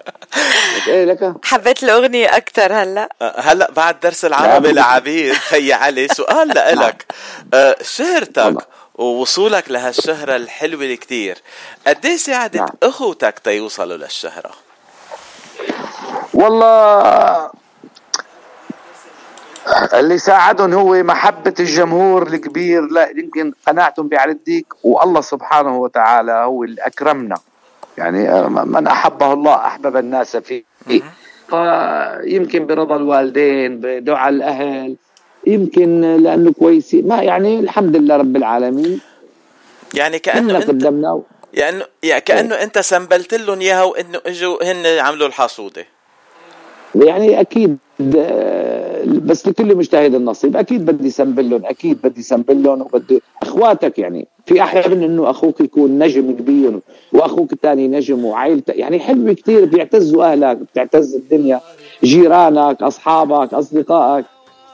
إيه 0.88 1.04
لك 1.04 1.34
حبيت 1.44 1.82
الأغنية 1.82 2.36
أكثر 2.36 2.72
هلأ 2.72 3.08
هلأ 3.36 3.70
بعد 3.76 4.00
درس 4.00 4.24
العربي 4.24 4.68
لا. 4.68 4.80
لعبير 4.80 5.34
خي 5.34 5.72
علي 5.72 6.08
سؤال 6.08 6.48
لإلك 6.56 7.06
آه، 7.54 7.76
شهرتك. 7.82 8.66
ووصولك 8.94 9.70
لهالشهرة 9.70 10.36
الحلوة 10.36 10.94
كتير 10.94 11.38
قد 11.86 12.06
إيه 12.06 12.16
ساعدت 12.16 12.56
نعم. 12.56 12.68
أخوتك 12.82 13.38
تيوصلوا 13.38 13.96
للشهرة؟ 13.96 14.50
والله 16.34 17.50
اللي 19.94 20.18
ساعدهم 20.18 20.72
هو 20.72 21.02
محبة 21.02 21.54
الجمهور 21.60 22.26
الكبير. 22.26 22.82
لا 22.82 23.10
يمكن 23.10 23.52
قناعتهم 23.66 24.08
بعلي 24.08 24.32
الديك 24.32 24.66
والله 24.82 25.20
سبحانه 25.20 25.78
وتعالى 25.78 26.32
هو 26.32 26.64
اللي 26.64 26.82
أكرمنا. 26.82 27.36
يعني 27.98 28.48
من 28.48 28.86
أحبه 28.86 29.32
الله 29.32 29.54
أحبب 29.54 29.96
الناس 29.96 30.36
فيه. 30.36 30.62
فيمكن 31.48 32.66
برضا 32.66 32.96
الوالدين 32.96 33.80
بدعاء 33.80 34.28
الأهل 34.28 34.96
يمكن 35.46 36.00
لأنه 36.00 36.52
كويسين 36.52 37.08
ما 37.08 37.22
يعني 37.22 37.60
الحمد 37.60 37.96
لله 37.96 38.16
رب 38.16 38.36
العالمين. 38.36 39.00
يعني 39.94 40.18
كأنه 40.18 40.56
انت 40.56 40.68
قدمنا 40.68 41.22
يعني 41.54 41.82
يعني 42.02 42.20
كأنه 42.20 42.54
أنت 42.54 42.78
سنبلت 42.78 43.34
لهم 43.34 43.60
إياها 43.60 43.82
وإنه 43.82 44.20
إجوا 44.26 44.72
هن 44.72 44.98
عملوا 44.98 45.26
الحصودة 45.26 45.86
يعني 46.94 47.40
أكيد 47.40 47.70
آه، 47.70 47.83
بس 48.00 49.48
لكل 49.48 49.76
مجتهد 49.76 50.14
النصيب. 50.14 50.56
أكيد 50.56 50.86
بدي 50.86 51.10
سنبل 51.10 51.50
لهم 51.50 51.64
أكيد 51.64 51.98
بدي 52.04 52.22
سنبل 52.22 52.62
لهم 52.62 52.80
وبدي 52.80 53.22
أخواتك 53.42 53.98
يعني. 53.98 54.26
في 54.46 54.62
أحيانا 54.62 55.06
إنه 55.06 55.30
أخوك 55.30 55.60
يكون 55.60 55.98
نجم 55.98 56.32
كبير 56.32 56.80
وأخوك 57.12 57.52
الثاني 57.52 57.88
نجم 57.88 58.24
وعائلتك 58.24 58.76
يعني 58.76 58.98
حلو 58.98 59.34
كثير 59.34 59.64
بيعتزوا 59.64 60.24
أهلك 60.32 60.56
بتعتز 60.56 61.14
الدنيا. 61.14 61.60
جيرانك 62.04 62.82
أصحابك 62.82 63.54
أصدقائك. 63.54 64.24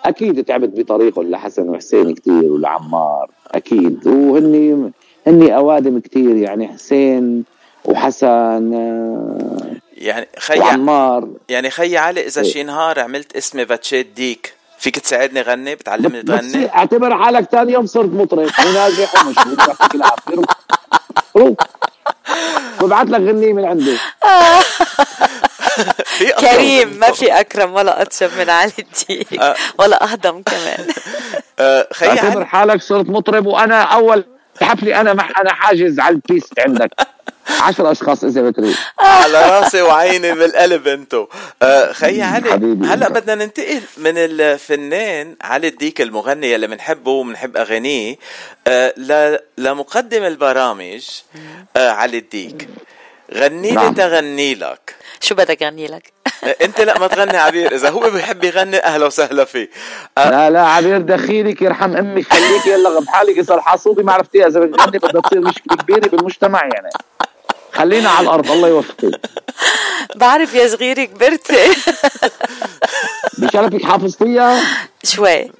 أكيد 0.04 0.44
تعبت 0.44 0.80
بطريقهم 0.80 1.30
لحسن 1.30 1.68
وحسين 1.68 2.14
كثير 2.14 2.52
ولعمار 2.52 3.30
أكيد. 3.54 4.06
وهني 4.06 4.90
هني 5.26 5.56
أوادم 5.56 5.98
كثير 6.00 6.36
يعني 6.36 6.68
حسين 6.68 7.44
وحسن 7.84 8.74
آه، 8.74 9.76
يعني 10.00 10.28
خي 10.38 10.58
وعمار. 10.58 11.28
يعني 11.48 11.70
خي 11.70 11.96
علي 11.96 12.26
إذا 12.26 12.42
إيه. 12.42 12.52
شي 12.52 12.62
نهار 12.62 13.00
عملت 13.00 13.36
اسمي 13.36 13.64
باتشيت 13.64 14.06
ديك. 14.06 14.54
فيك 14.78 14.98
تساعدني 14.98 15.42
غني؟ 15.42 15.74
بتعلمني 15.74 16.22
تغني؟ 16.22 16.74
اعتبر 16.74 17.18
حالك 17.24 17.48
ثاني 17.50 17.72
يوم 17.72 17.86
صرت 17.86 18.12
مطرب. 18.12 18.50
وناجح 18.66 19.26
ومشهور 19.26 19.58
يعطيك 19.58 19.94
العافيه 19.94 20.34
روح 20.34 20.46
روح 21.36 21.56
ببعث 22.80 23.08
لك 23.08 23.20
غنية 23.20 23.52
من 23.52 23.64
عندي. 23.64 23.98
كريم 26.40 26.88
ما. 26.88 27.12
في 27.12 27.40
أكرم 27.40 27.74
ولا 27.74 28.02
اطيب 28.02 28.30
من 28.38 28.50
علي 28.50 28.72
الديك. 28.78 29.40
آه. 29.40 29.54
ولا 29.78 30.04
أهضم 30.04 30.42
كمان. 30.42 30.86
آه، 31.58 31.88
خي 31.92 32.06
اعتبر 32.06 32.44
حالك 32.44 32.82
صرت 32.82 33.06
مطرب 33.06 33.46
وأنا 33.46 33.82
اول 33.82 34.24
حفلي 34.62 35.00
أنا 35.00 35.14
مح 35.14 35.40
أنا 35.40 35.52
حاجز 35.52 36.00
على 36.00 36.14
ال 36.14 36.22
piste 36.22 36.60
عندك. 36.60 36.90
عشر 37.60 37.90
أشخاص 37.90 38.24
إذا 38.24 38.42
بتريد. 38.42 38.76
على 38.98 39.42
راسي 39.60 39.82
وعيني 39.82 40.32
من 40.32 40.42
القلب 40.42 40.88
انتو. 40.88 41.26
آه 41.62 41.92
خي 41.92 42.22
علي 42.22 42.50
حبيبي. 42.52 42.86
هلا 42.86 43.08
بدنا 43.08 43.34
ننتقل 43.44 43.80
من 43.96 44.12
الفنان 44.16 45.36
علي 45.42 45.68
الديك 45.68 46.00
المغني 46.00 46.54
اللي 46.54 46.66
بنحبه 46.66 47.10
وبنحب 47.10 47.56
أغانيه 47.56 48.16
آه 48.66 48.94
ل- 48.96 49.38
لمقدم 49.58 50.22
البرامج 50.24 51.08
آه 51.76 51.90
علي 51.90 52.18
الديك. 52.18 52.68
غني 53.34 53.68
لي 53.68 53.74
نعم. 53.74 53.94
تغني 53.94 54.54
لك. 54.54 54.94
شو 55.20 55.34
بدك 55.34 55.62
غني 55.62 55.86
لك؟ 55.86 56.12
آه، 56.44 56.56
انت 56.62 56.80
لا 56.80 56.98
ما 56.98 57.06
تغني 57.06 57.36
عبير. 57.36 57.74
إذا 57.74 57.90
هو 57.90 58.10
بيحب 58.10 58.44
يغني 58.44 58.76
أهلا 58.84 59.06
وسهلا 59.06 59.44
فيه. 59.44 59.70
آه، 60.18 60.30
لا 60.30 60.50
لا 60.50 60.62
عبير 60.66 60.98
دخيلك 60.98 61.62
يرحم 61.62 61.96
أمك 61.96 62.32
خليك 62.32 62.66
يلا 62.66 63.00
بحالك 63.00 63.40
صار 63.40 63.60
حاسوبي 63.60 64.02
ما 64.02 64.12
عرفتيها 64.12 64.46
إذا 64.46 64.60
بتغني 64.60 64.98
بدها 64.98 65.20
تصير 65.20 65.40
مشكلة 65.40 65.76
كبيرة 65.76 66.08
بالمجتمع 66.08 66.60
يعني. 66.74 66.88
خلينا 67.80 68.08
على 68.08 68.24
الأرض 68.24 68.50
الله 68.50 68.68
يوفقك. 68.68 69.20
بعرف 70.16 70.54
يا 70.54 70.68
صغيري 70.68 71.06
كبرتي. 71.06 71.66
بشرفك 73.38 73.82
حافظتيها؟ 73.82 74.60
شوي. 75.04 75.50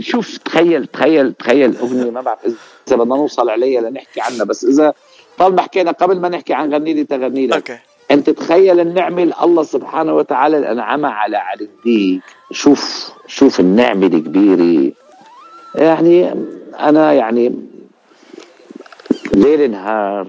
شوف 0.00 0.38
تخيل 0.38 0.86
تخيل 0.86 1.32
تخيل 1.32 1.76
أغنية 1.76 2.10
ما 2.10 2.20
بعرف 2.20 2.40
إذا 2.88 2.96
بدنا 2.96 3.16
نوصل 3.16 3.50
عليها 3.50 3.80
لنحكي 3.80 4.20
عنها 4.20 4.44
بس 4.44 4.64
إذا 4.64 4.94
طالما 5.38 5.62
حكينا 5.62 5.90
قبل 5.90 6.20
ما 6.20 6.28
نحكي 6.28 6.54
عن 6.54 6.74
غني 6.74 6.94
لي 6.94 7.04
تغني 7.04 7.46
لك 7.46 7.54
أوكي. 7.54 7.78
أنت 8.10 8.30
تخيل 8.30 8.80
النعمه 8.80 9.22
اللي 9.22 9.34
الله 9.42 9.62
سبحانه 9.62 10.14
وتعالى 10.14 10.56
اللي 10.56 10.72
انعمها 10.72 11.10
على 11.10 11.36
علي 11.36 11.64
الديك. 11.64 12.22
شوف 12.50 13.10
شوف 13.26 13.60
النعمة 13.60 14.06
الكبيرة. 14.06 14.92
يعني 15.74 16.34
أنا 16.80 17.12
يعني 17.12 17.75
ليل 19.36 19.70
نهار 19.70 20.26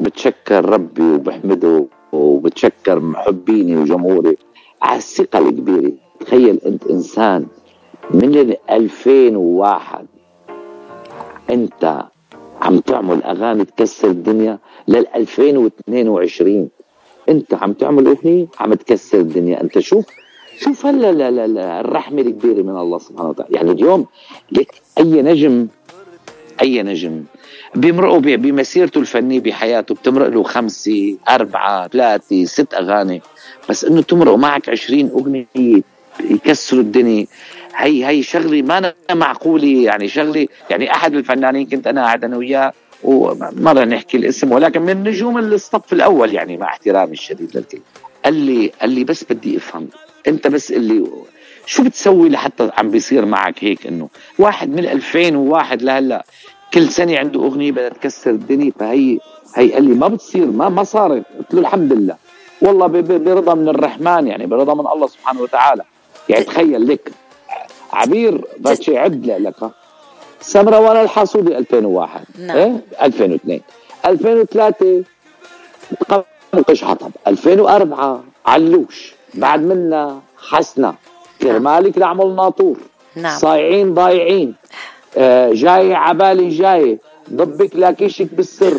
بتشكر 0.00 0.64
ربي 0.64 1.02
وبحمده 1.02 1.86
وبتشكر 2.12 3.00
محبيني 3.00 3.76
وجمهوري 3.76 4.36
على 4.82 4.98
الثقة 4.98 5.38
الكبيرة. 5.38 5.92
تخيل 6.20 6.60
انت 6.66 6.86
انسان 6.86 7.46
من 8.10 8.34
ال 8.34 8.56
2001 8.70 10.06
انت 11.50 12.04
عم 12.62 12.78
تعمل 12.78 13.22
أغاني 13.22 13.64
تكسر 13.64 14.08
الدنيا 14.08 14.58
لل 14.88 15.06
2022 15.06 16.68
انت 17.28 17.54
عم 17.54 17.72
تعمل 17.72 18.06
أغنية 18.06 18.46
عم 18.60 18.74
تكسر 18.74 19.18
الدنيا. 19.18 19.60
انت 19.60 19.78
شوف 19.78 20.06
شوف 20.58 20.86
هلا 20.86 21.12
لا 21.12 21.30
لا 21.30 21.46
لا 21.46 21.80
الرحمة 21.80 22.20
الكبيرة 22.22 22.62
من 22.62 22.78
الله 22.78 22.98
سبحانه 22.98 23.28
وتعالى. 23.28 23.54
يعني 23.56 23.70
اليوم 23.70 24.06
لك 24.52 24.82
أي 24.98 25.22
نجم 25.22 25.68
أي 26.62 26.82
نجم. 26.82 27.24
بيمرقوا 27.74 28.18
بمسيرته 28.18 28.98
الفنية 28.98 29.40
بحياته 29.40 29.94
بتمرق 29.94 30.28
له 30.28 30.42
خمسة 30.42 31.16
أربعة 31.28 31.88
ثلاثة 31.88 32.44
ست 32.44 32.74
أغاني. 32.74 33.22
بس 33.68 33.84
إنه 33.84 34.02
تمرق 34.02 34.34
معك 34.34 34.68
20 34.68 35.10
أغنية 35.10 35.82
يكسروا 36.20 36.82
الدنيا. 36.82 37.26
هي 37.76 38.06
هي 38.06 38.22
شغلة 38.22 38.62
ما 38.62 38.92
معقولة 39.12 39.82
يعني 39.82 40.08
شغلة 40.08 40.46
يعني 40.70 40.90
أحد 40.90 41.14
الفنانين 41.14 41.66
كنت 41.66 41.86
أنا 41.86 42.04
قاعد 42.04 42.24
أنا 42.24 42.36
وياه 42.36 42.72
وما 43.02 43.72
رح 43.72 43.86
نحكي 43.86 44.16
الاسم 44.16 44.52
ولكن 44.52 44.82
من 44.82 45.02
نجوم 45.02 45.38
الصف 45.38 45.92
الأول 45.92 46.34
يعني 46.34 46.56
مع 46.56 46.66
احترامي 46.66 47.12
الشديد 47.12 47.56
للكل. 47.56 47.80
قال 48.24 48.34
لي 48.34 48.72
قال 48.80 48.90
لي 48.90 49.04
بس 49.04 49.24
بدي 49.30 49.56
أفهم. 49.56 49.88
أنت 50.28 50.46
بس 50.46 50.72
اللي 50.72 51.04
شو 51.66 51.84
بتسوي 51.84 52.28
لحتى 52.28 52.70
عم 52.78 52.90
بيصير 52.90 53.24
معك 53.24 53.64
هيك 53.64 53.86
إنه؟ 53.86 54.08
واحد 54.38 54.68
من 54.68 54.78
2001 54.78 55.82
لهلأ 55.82 56.24
كل 56.74 56.88
سنة 56.88 57.18
عنده 57.18 57.40
أغنية 57.40 57.72
بدها 57.72 57.88
تكسر 57.88 58.30
الدنيا 58.30 58.72
فهي 58.78 59.18
هي 59.54 59.72
قال 59.72 59.84
لي 59.84 59.94
ما 59.94 60.08
بتصير 60.08 60.46
ما 60.46 60.68
ما 60.68 60.84
صارت. 60.84 61.22
قلت 61.38 61.54
له 61.54 61.60
الحمد 61.60 61.92
لله. 61.92 62.16
والله 62.62 62.86
برضا 63.18 63.54
من 63.54 63.68
الرحمن 63.68 64.26
يعني 64.26 64.46
برضا 64.46 64.74
من 64.74 64.86
الله 64.86 65.06
سبحانه 65.06 65.40
وتعالى. 65.40 65.82
يعني 66.28 66.44
تخيل 66.44 66.88
لك 66.88 67.12
عبير 67.92 68.44
باتشي 68.58 68.98
عد 68.98 69.26
لك. 69.26 69.70
سمرة 70.40 70.78
وأنا 70.80 71.02
الحاسودي 71.02 71.58
2001 71.58 72.24
نعم. 72.38 72.56
إيه؟ 72.56 72.80
2002 73.02 73.60
2003 74.06 75.04
قمقش 76.52 76.84
حطب 76.84 77.10
2004 77.26 78.24
علوش. 78.46 79.14
بعد 79.34 79.60
منا 79.62 80.20
حسنة. 80.48 80.94
كرمالك 81.42 81.98
نعمل 81.98 82.36
ناطور. 82.36 82.76
نعم. 83.16 83.38
صايعين 83.38 83.94
ضايعين. 83.94 84.54
آه 85.16 85.52
جاي 85.52 85.94
عبالي 85.94 86.48
جاي. 86.48 86.98
ضبك 87.32 87.76
لاكيشك 87.76 88.34
بالسر. 88.34 88.74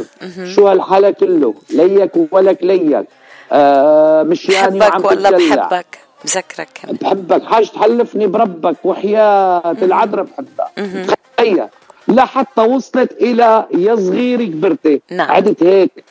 شو 0.45 0.67
هالحلا 0.67 1.11
كله؟ 1.11 1.53
ليك 1.69 2.11
ولك 2.31 2.63
ليك. 2.63 3.07
آه 3.51 4.23
مشياني 4.23 4.79
وعم 4.79 4.89
بحبك 4.89 5.05
والله 5.05 5.29
تتدلع. 5.29 5.67
بحبك. 5.67 5.97
بذكرك. 6.25 6.67
كمان 6.83 6.95
بحبك. 7.01 7.43
حاج 7.43 7.69
تحلفني 7.69 8.27
بربك. 8.27 8.75
وحياة 8.85 9.75
العذراء 9.81 10.25
بحبها 10.25 11.05
تخيل. 11.37 11.63
لا 12.07 12.25
حتى 12.25 12.61
وصلت 12.61 13.11
إلى 13.11 13.65
يا 13.73 13.95
صغيري 13.95 14.47
كبرتي. 14.47 15.01
نعم. 15.11 15.31
عدت 15.31 15.63
هيك. 15.63 16.03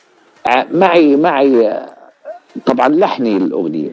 ع- 0.45 0.65
معي 0.71 1.15
معي. 1.15 1.67
آه، 1.67 1.89
طبعا 2.65 2.89
لحني 2.89 3.37
الأغنية. 3.37 3.91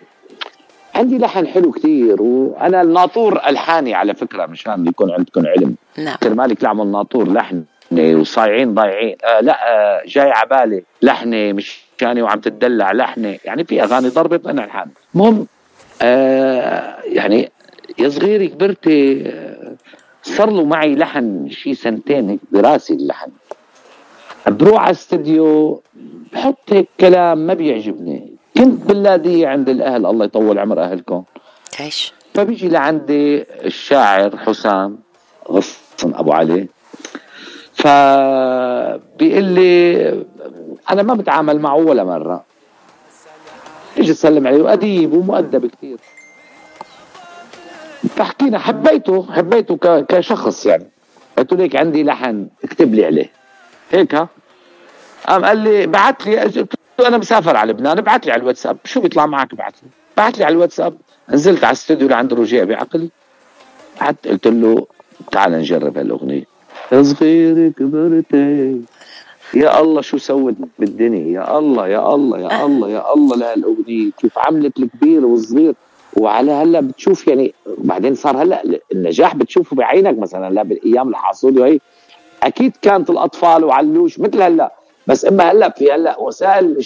عندي 0.95 1.19
لحن 1.19 1.47
حلو 1.47 1.71
كتير 1.71 2.23
وأنا 2.23 2.83
الناطور 2.83 3.41
ألحاني 3.47 3.95
على 3.95 4.15
فكرة 4.15 4.47
مشان 4.47 4.87
يكون 4.87 5.11
عندكم 5.11 5.47
علم. 5.47 5.75
نعم. 5.99 6.17
كرمالك 6.17 6.65
نعمل 6.65 6.87
ناطور 6.87 7.33
لحن 7.33 7.65
وصايعين 7.93 8.75
ضايعين. 8.75 9.17
آه 9.25 9.41
لا 9.41 9.59
آه 9.73 10.03
جاي 10.07 10.31
عبالي 10.31 10.83
لحني 11.03 11.53
مش 11.53 11.81
كاني 11.99 12.23
وعم 12.23 12.41
تتدلع 12.41 12.93
لحني. 12.93 13.41
يعني 13.45 13.65
في 13.65 13.83
أغاني 13.83 14.09
ضربت 14.09 14.47
أنا 14.47 14.65
الحان 14.65 14.89
المهم 15.15 15.47
آه 16.03 16.97
يعني 17.05 17.51
يا 17.99 18.09
صغيري 18.09 18.49
كبرتي 18.49 19.23
آه، 19.27 19.75
صار 20.23 20.51
له 20.51 20.65
معي 20.65 20.95
لحن 20.95 21.49
شي 21.51 21.75
سنتين 21.75 22.31
هيك 22.31 22.41
براسي 22.53 22.95
اللحن. 22.95 23.31
بروح 24.47 24.83
على 24.83 24.91
استديو 24.91 25.83
بحط 26.33 26.73
هيك 26.73 26.89
كلام 27.01 27.39
ما 27.39 27.55
بيعجبني. 27.55 28.20
كنت 28.61 28.85
باللادية 28.85 29.49
عند 29.49 29.69
الأهل 29.69 30.07
الله 30.07 30.25
يطول 30.25 30.59
عمر 30.59 30.83
أهلكم. 30.83 31.25
تعيش 31.73 32.13
فبيجي 32.35 32.69
لعندي 32.69 33.47
الشاعر 33.65 34.37
حسام 34.37 34.99
غصن 35.51 36.15
أبو 36.15 36.33
علي. 36.33 36.69
فبيقول 37.75 39.45
لي 39.45 40.25
أنا 40.91 41.03
ما 41.03 41.15
بتعامل 41.15 41.61
معه 41.61 41.77
ولا 41.77 42.05
مرة. 42.05 42.45
أجي 43.99 44.11
اسلم 44.11 44.47
عليه 44.47 44.63
وأديب 44.63 45.13
ومؤدب 45.13 45.67
كثير. 45.67 45.99
فحكينا 48.17 48.59
حبيته 48.59 49.33
حبيته 49.33 49.77
كشخص 50.09 50.67
يعني. 50.67 50.87
قلت 51.39 51.53
له 51.53 51.59
ليك 51.59 51.77
عندي 51.77 52.05
لحن 52.05 52.49
اكتب 52.65 52.95
لي 52.95 53.07
عليه. 53.07 53.33
هيك 53.91 54.15
ها؟ 54.15 54.29
قام 55.27 55.45
قال 55.45 55.59
لي 55.59 55.87
بعت 55.87 56.27
لي 56.27 56.39
قلت 56.39 56.80
له 57.01 57.09
أنا 57.09 57.19
مسافر 57.19 57.57
على 57.57 57.73
لبنان 57.73 57.99
ابعت 57.99 58.27
لي 58.27 58.33
على 58.33 58.41
الواتساب. 58.41 58.77
شو 58.85 59.01
بيطلع 59.01 59.27
معك؟ 59.27 59.53
ابعت 59.53 59.75
لي. 59.83 59.89
بعت 60.17 60.39
لي 60.39 60.45
على 60.45 60.53
الواتساب. 60.53 60.95
نزلت 61.29 61.65
على 61.65 61.73
الاستوديو 61.73 62.09
لعند 62.09 62.35
رجيع 62.35 62.65
بعقل. 62.65 63.11
قعدت 64.01 64.29
قلت 64.29 64.47
له 64.47 64.87
تعال 65.33 65.53
نجرب 65.53 65.99
هالأغنية. 65.99 66.45
يا 66.93 67.03
صغير 67.03 67.69
كبرتي. 67.69 68.81
يا 69.55 69.81
الله 69.81 70.01
شو 70.01 70.19
سوت 70.19 70.55
بالدنيا؟ 70.79 71.41
يا 71.41 71.59
الله 71.59 71.89
يا 71.89 72.15
الله 72.15 72.39
يا 72.39 72.65
الله 72.67 72.91
يا 72.91 73.15
الله 73.15 73.37
لهالأغنية. 73.37 74.11
كيف 74.19 74.39
عملت 74.39 74.79
الكبير 74.79 75.27
والصغير 75.27 75.75
وعلى 76.17 76.53
هلا 76.53 76.81
بتشوف 76.81 77.29
يعني 77.29 77.55
بعدين 77.79 78.15
صار 78.15 78.43
هلا 78.43 78.63
النجاح 78.93 79.37
بتشوفه 79.37 79.77
بعينك 79.77 80.19
مثلا 80.19 80.55
لا 80.55 80.63
بالأيام 80.63 81.09
الحاصلة 81.09 81.63
وهي. 81.63 81.79
أكيد 82.43 82.77
كانت 82.83 83.11
الأطفال 83.11 83.65
وعلوش 83.65 84.21
مثل 84.21 84.43
هلا. 84.43 84.80
بس 85.07 85.25
اما 85.25 85.51
هلا 85.51 85.71
في 85.71 85.93
هلا 85.93 86.19
وسائل 86.21 86.77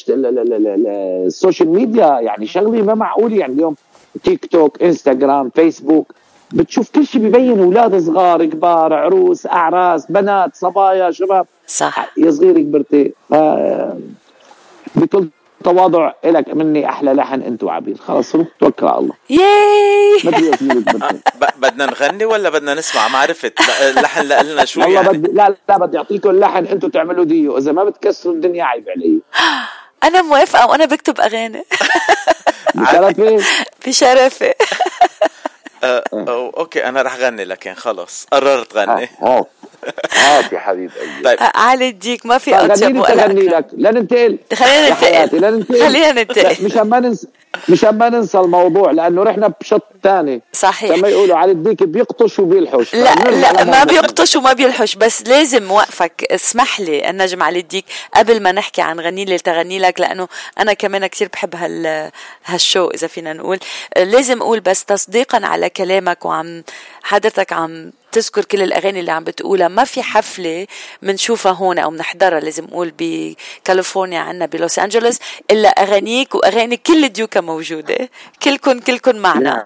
ال 1.26 1.32
social 1.32 1.68
media 1.68 2.06
يعني 2.06 2.46
شغلة 2.46 2.82
ما 2.82 2.94
معقول 2.94 3.32
يعني 3.32 3.52
اليوم. 3.52 3.76
تيك 4.24 4.46
توك 4.46 4.82
انستغرام 4.82 5.50
فيسبوك 5.50 6.12
بتشوف 6.52 6.90
كل 6.90 7.06
شيء 7.06 7.22
ببين 7.22 7.62
أولاد 7.62 7.98
صغار 7.98 8.44
كبار 8.44 8.92
عروس 8.92 9.46
أعراس 9.46 10.06
بنات 10.12 10.56
صبايا 10.56 11.10
شباب. 11.10 11.46
صح. 11.66 12.12
يا 12.18 12.30
صغير 12.30 12.60
كبرتي. 12.60 13.12
بكل 14.94 15.28
تواضع 15.64 16.12
لك 16.24 16.48
مني 16.48 16.88
أحلى 16.88 17.12
لحن 17.12 17.42
أنت 17.42 17.62
وعبير 17.64 17.96
خلص 17.96 18.34
روح 18.34 18.46
توكل 18.60 18.86
على 18.86 18.98
الله. 18.98 19.14
ياي! 19.30 20.18
بدنا 21.58 21.86
نغني 21.86 22.24
ولا 22.24 22.50
بدنا 22.50 22.74
نسمع 22.74 23.08
ما 23.08 23.18
عرفت 23.18 23.60
اللحن 23.82 24.22
لنا 24.22 24.64
شو 24.64 24.80
والله 24.80 24.94
يعني؟ 25.02 25.18
بدي 25.18 25.32
لا 25.32 25.56
لا 25.68 25.78
بدي 25.78 25.98
أعطيكم 25.98 26.30
اللحن 26.30 26.66
أنتم 26.66 26.88
تعملوا 26.88 27.24
ديو. 27.24 27.58
إذا 27.58 27.72
ما 27.72 27.84
بتكسروا 27.84 28.34
الدنيا 28.34 28.64
عيب 28.64 28.88
علي. 28.88 29.20
أنا 30.08 30.22
موافقة 30.22 30.66
وأنا 30.66 30.84
بكتب 30.84 31.20
أغاني. 31.20 31.64
بشرفي. 32.74 33.44
بشرفي. 33.86 34.54
أو 36.12 36.50
أوكي 36.50 36.84
أنا 36.84 37.02
رح 37.02 37.16
غني 37.16 37.44
لكن 37.44 37.74
خلص. 37.74 38.26
قررت 38.32 38.76
غني. 38.76 39.08
يا 40.52 40.58
حبيب 40.58 40.90
قلبي. 40.90 41.22
طيب. 41.24 41.38
آه، 41.38 41.52
علي 41.54 41.88
الديك 41.88 42.26
ما 42.26 42.38
في 42.38 42.50
طيب 42.50 42.70
اطيب 42.70 42.96
ولا 43.00 43.24
أكرم. 43.24 43.38
لك. 43.38 43.66
لا 43.72 43.90
ننتقل. 43.90 44.38
خلينا 44.54 44.88
لا 45.32 45.50
ننتقل. 45.50 45.82
خلينا 45.86 46.12
ننتقل. 46.12 46.64
مشان 46.64 46.82
ما 46.82 47.00
ننسى 47.00 47.26
مشان 47.68 47.98
ما 47.98 48.08
ننسى 48.08 48.38
الموضوع 48.38 48.90
لأنه 48.90 49.22
رحنا 49.22 49.52
بشط 49.60 49.82
ثاني 50.02 50.42
صحيح. 50.52 50.90
لما 50.90 51.08
يقولوا 51.08 51.36
على 51.36 51.52
الديك 51.52 51.82
بيقطش 51.82 52.38
وبيلحش. 52.38 52.94
لا 52.94 53.14
لا 53.14 53.64
ما. 53.64 53.84
بيقطش 53.84 54.36
وما 54.36 54.52
بيلحش 54.52 54.94
بس 54.94 55.22
لازم 55.26 55.70
وقفك. 55.70 56.24
اسمح 56.30 56.80
لي 56.80 57.10
النجم 57.10 57.42
علي 57.42 57.58
الديك 57.58 57.84
قبل 58.14 58.42
ما 58.42 58.52
نحكي 58.52 58.82
عن 58.82 59.00
غني 59.00 59.24
لي 59.24 59.38
تغني 59.38 59.78
لك 59.78 60.00
لأنه 60.00 60.28
أنا 60.60 60.72
كمان 60.72 61.06
كثير 61.06 61.28
بحب 61.32 61.56
هال 61.56 62.10
هالشو 62.46 62.90
إذا 62.94 63.06
فينا 63.06 63.32
نقول. 63.32 63.58
لازم 63.96 64.42
أقول 64.42 64.60
بس 64.60 64.84
تصديقا 64.84 65.46
على 65.46 65.70
كلامك 65.70 66.24
وعم 66.24 66.64
حضرتك 67.06 67.52
عم 67.52 67.92
تذكر 68.12 68.44
كل 68.44 68.62
الأغاني 68.62 69.00
اللي 69.00 69.12
عم 69.12 69.24
بتقولها. 69.24 69.68
ما 69.68 69.84
في 69.84 70.02
حفلة 70.02 70.66
بنشوفها 71.02 71.52
هون 71.52 71.78
أو 71.78 71.90
بنحضرها 71.90 72.40
لازم 72.40 72.64
أقول 72.64 72.92
بكاليفورنيا 72.98 74.18
عنا 74.20 74.46
بلوس 74.46 74.78
أنجلوس 74.78 75.18
إلا 75.50 75.68
أغانيك 75.68 76.34
وأغاني 76.34 76.76
كل 76.76 77.04
الديوكا 77.04 77.40
موجودة. 77.40 78.08
كلكم 78.42 78.78
كلكم 78.80 79.16
معنا. 79.16 79.64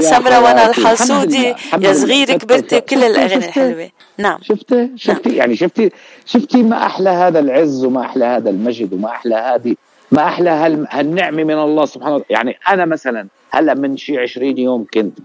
سمرة 0.00 0.40
وأنا. 0.40 0.70
الحمد 0.70 1.32
يا. 1.32 1.56
صغير 1.92 2.38
كبرتي 2.38 2.76
شفتي- 2.76 2.94
الأغاني؟ 3.06 3.34
الحلوة. 3.46 3.90
نعم. 4.18 4.38
شفتي 4.42 4.90
شفتي 4.96 5.36
يعني 5.36 5.56
شفتي 5.56 5.90
شفتي 6.26 6.62
ما 6.62 6.86
أحلى 6.86 7.10
هذا 7.10 7.38
العز 7.40 7.84
وما 7.84 8.00
أحلى 8.06 8.24
هذا 8.24 8.50
المجد 8.50 8.92
وما 8.92 9.08
أحلى 9.08 9.34
هذه 9.34 9.74
ما 10.12 10.28
أحلى 10.28 10.50
هال- 10.50 10.86
هالنعمة 10.90 11.44
من 11.44 11.58
الله 11.58 11.84
سبحانه 11.84 12.14
وتعالى. 12.14 12.34
يعني 12.34 12.58
أنا 12.68 12.84
مثلا 12.84 13.26
هلأ 13.50 13.74
من 13.74 13.96
شي 13.96 14.18
20 14.18 14.58
يوم 14.58 14.86
كنت 14.94 15.18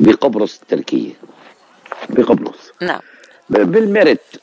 بقبرص 0.00 0.60
التركية. 0.60 1.12
بقبرص. 2.10 2.72
نعم. 2.82 3.00
ب- 3.50 3.58
بالميرت 3.72 4.40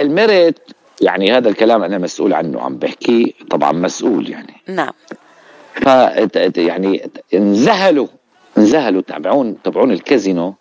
الميرت 0.00 0.58
يعني 1.00 1.32
هذا 1.32 1.48
الكلام 1.48 1.82
أنا 1.82 1.98
مسؤول 1.98 2.32
عنه 2.34 2.60
عم 2.60 2.76
بحكي 2.78 3.34
طبعا 3.50 3.72
مسؤول 3.72 4.30
يعني. 4.30 4.54
نعم. 4.68 4.92
ف 5.74 5.86
يعني 6.56 7.10
انذهلوا 7.34 8.06
انذهلوا 8.58 9.02
تابعون 9.02 9.62
تابعون 9.62 9.92
الكازينو. 9.92 10.54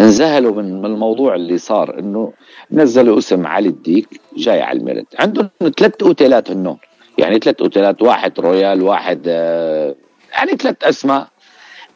انذهلوا 0.00 0.54
من 0.54 0.78
من 0.78 0.84
الموضوع 0.86 1.34
اللي 1.34 1.58
صار 1.58 1.98
إنه 1.98 2.32
نزلوا 2.70 3.18
اسم 3.18 3.46
علي 3.46 3.68
الديك 3.68 4.20
جاي 4.36 4.62
على 4.62 4.78
الميرت 4.78 5.06
عندهم 5.20 5.48
ثلاث 5.78 6.02
أوتيلات 6.02 6.50
هنون 6.50 6.78
يعني 7.18 7.38
ثلاث 7.38 7.60
أوتيلات 7.60 8.02
واحد 8.02 8.40
رويال 8.40 8.82
واحد 8.82 9.22
آه، 9.28 9.94
يعني 10.32 10.52
ثلاث 10.52 10.76
أسماء. 10.84 11.28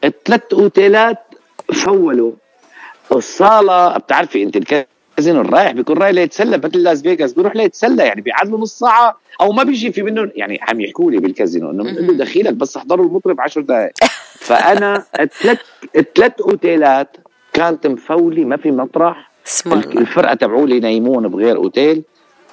الثلاث 0.03 0.41
أوتيلات 0.53 1.17
فولوا. 1.73 2.31
الصالة 3.11 3.97
بتعرفي 3.97 4.43
أنت 4.43 4.55
الكازينو 4.55 5.41
الرايح 5.41 5.71
بيكون 5.71 5.97
رايح 5.97 6.11
ليتسلى 6.11 6.57
مثل 6.57 6.77
لاس 6.83 7.01
فيغاس 7.01 7.33
بيروح 7.33 7.55
ليتسلى 7.55 8.03
يعني 8.03 8.21
بيعادلوا 8.21 8.59
نص 8.59 8.79
ساعة 8.79 9.17
أو 9.41 9.51
ما 9.51 9.63
بيجي 9.63 9.91
في 9.91 10.01
منه 10.03 10.31
يعني 10.35 10.59
عم 10.69 10.81
يحكوا 10.81 11.11
لي 11.11 11.17
بالكازينو 11.17 11.71
إنه 11.71 11.83
بنقول 11.83 12.07
له 12.07 12.13
دخيلك 12.13 12.53
بس 12.53 12.77
احضروا 12.77 13.05
المطرب 13.05 13.41
10 13.41 13.61
دقائق 13.61 13.91
فأنا 14.39 15.03
الثلاث 15.19 15.59
الثلاث 15.95 16.41
أوتيلات 16.41 17.17
كانت 17.53 17.87
مفولي 17.87 18.45
ما 18.45 18.57
في 18.57 18.71
مطرح. 18.71 19.31
الفرقة 19.97 20.33
تبعولي 20.33 20.75
ينيمون 20.77 21.27
بغير 21.27 21.55
أوتيل. 21.55 22.03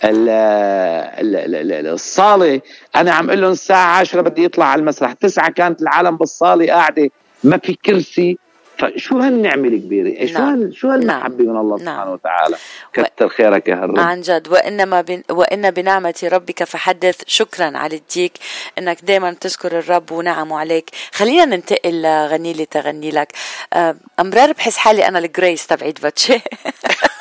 ال- 0.05 0.29
ال- 0.29 1.37
ال- 1.57 1.73
ال- 1.73 1.87
الصالة 1.87 2.61
أنا 2.97 3.13
عم 3.13 3.29
أقول 3.29 3.41
لهم 3.43 3.53
الساعة 3.53 3.99
10 4.01 4.21
بدي 4.21 4.45
يطلع 4.45 4.65
على 4.65 4.81
المسرح. 4.81 5.13
9 5.13 5.51
كانت 5.51 5.83
العالم 5.83 6.17
بالصاله 6.17 6.67
قاعدة 6.67 7.11
ما 7.45 7.57
في 7.59 7.75
كرسي. 7.75 8.39
فشو 8.79 9.19
هالنعمة 9.19 9.69
الكبيرة؟ 9.69 10.27
شو 10.27 10.33
نعم. 10.33 10.63
هال 10.63 10.77
شو 10.77 10.89
هالمحبة 10.89 11.45
من 11.45 11.57
الله 11.57 11.77
نعم. 11.77 11.95
سبحانه 11.95 12.13
وتعالى؟ 12.13 12.57
كتر 12.93 13.29
خيرك 13.29 13.69
يا 13.69 13.75
هالرب 13.75 13.99
عن 13.99 14.21
جد. 14.21 14.49
وإنما 14.49 15.01
بن 15.01 15.23
وإن 15.31 15.71
بنعمة 15.71 16.29
ربك 16.33 16.65
فحدث. 16.65 17.23
شكرا 17.27 17.79
على 17.79 17.97
الديك. 17.97 18.33
إنك 18.79 19.05
دائما 19.05 19.33
تذكر 19.33 19.79
الرب 19.79 20.13
ونعمه 20.13 20.59
عليك. 20.59 20.91
خلينا 21.13 21.45
ننتقل 21.45 22.03
لغني 22.03 22.53
لي 22.53 22.65
تغني 22.65 23.11
لك. 23.11 23.33
آه، 23.73 23.97
أمرار 24.21 24.53
بحس 24.53 24.77
حالي 24.77 25.09
أنا 25.09 25.19
الجريس 25.19 25.67
تبعت 25.67 26.03
باتشي. 26.03 26.41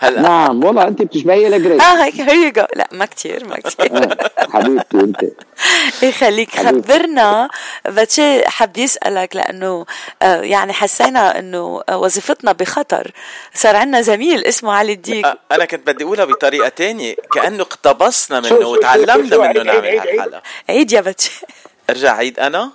هلا. 0.00 0.20
نعم 0.20 0.64
والله 0.64 0.88
أنت 0.88 1.02
بتشبهي 1.02 1.48
لجريس 1.48 1.82
آه 1.82 2.04
هيك 2.04 2.54
جو 2.56 2.64
لا 2.76 2.88
ما 2.92 3.04
كتير 3.06 3.44
ما 3.48 3.56
كتير. 3.56 4.16
حبيبتي 4.52 4.96
انت 4.96 5.20
يخليك. 6.02 6.50
خبرنا. 6.56 7.48
باتشي 7.84 8.48
حب 8.48 8.76
يسألك 8.78 9.36
لأنه 9.36 9.86
آه، 10.22 10.40
يعني 10.40 10.72
حسينا 10.72 11.38
أنه 11.38 11.82
آه، 11.88 11.98
وظيفتنا 11.98 12.52
بخطر. 12.52 13.10
صار 13.54 13.76
عندنا 13.76 14.00
زميل 14.00 14.44
اسمه 14.44 14.72
علي 14.72 14.92
الديك. 14.92 15.26
أ- 15.26 15.36
أنا 15.52 15.64
كنت 15.64 15.86
بدي 15.90 16.04
أقولها 16.04 16.24
بطريقة 16.24 16.68
تانية. 16.68 17.14
كأنه 17.32 17.62
اقتبسنا 17.62 18.40
منه 18.40 18.66
وتعلمنا 18.68 19.36
منه 19.36 19.62
نعمل 19.62 19.86
هالحلقه 19.98 20.42
عيد 20.68 20.92
يا 20.92 21.00
باتشي 21.00 21.30
ارجع 21.90 22.16
عيد 22.16 22.40
أنا؟ 22.40 22.70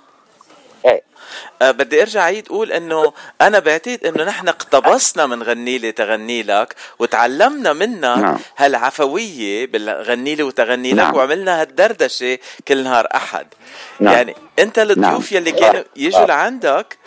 بدي 1.62 2.02
أرجع 2.02 2.22
عيد 2.22 2.46
أقول 2.46 2.72
إنه 2.72 3.12
أنا 3.40 3.58
بعتقد 3.58 4.06
إنه 4.06 4.24
نحن 4.24 4.48
اقتبسنا 4.48 5.26
من 5.26 5.42
غني 5.42 5.78
لي 5.78 5.92
تغني 5.92 6.42
لك 6.42 6.74
وتعلمنا 6.98 7.72
منك 7.72 8.04
نعم. 8.04 8.38
هالعفوية 8.56 9.66
بالغني 9.66 10.34
لي 10.34 10.42
وتغني 10.42 10.90
لك 10.92 10.98
نعم. 10.98 11.14
وعملنا 11.14 11.60
هالدردشة 11.60 12.38
كل 12.68 12.84
نهار 12.84 13.08
أحد 13.14 13.46
نعم. 14.00 14.14
يعني 14.14 14.34
أنت 14.58 14.78
الضيوف 14.78 15.32
نعم. 15.32 15.42
يلي 15.42 15.52
كانوا 15.52 15.84
يجوا 15.96 16.26
لعندك 16.26 16.98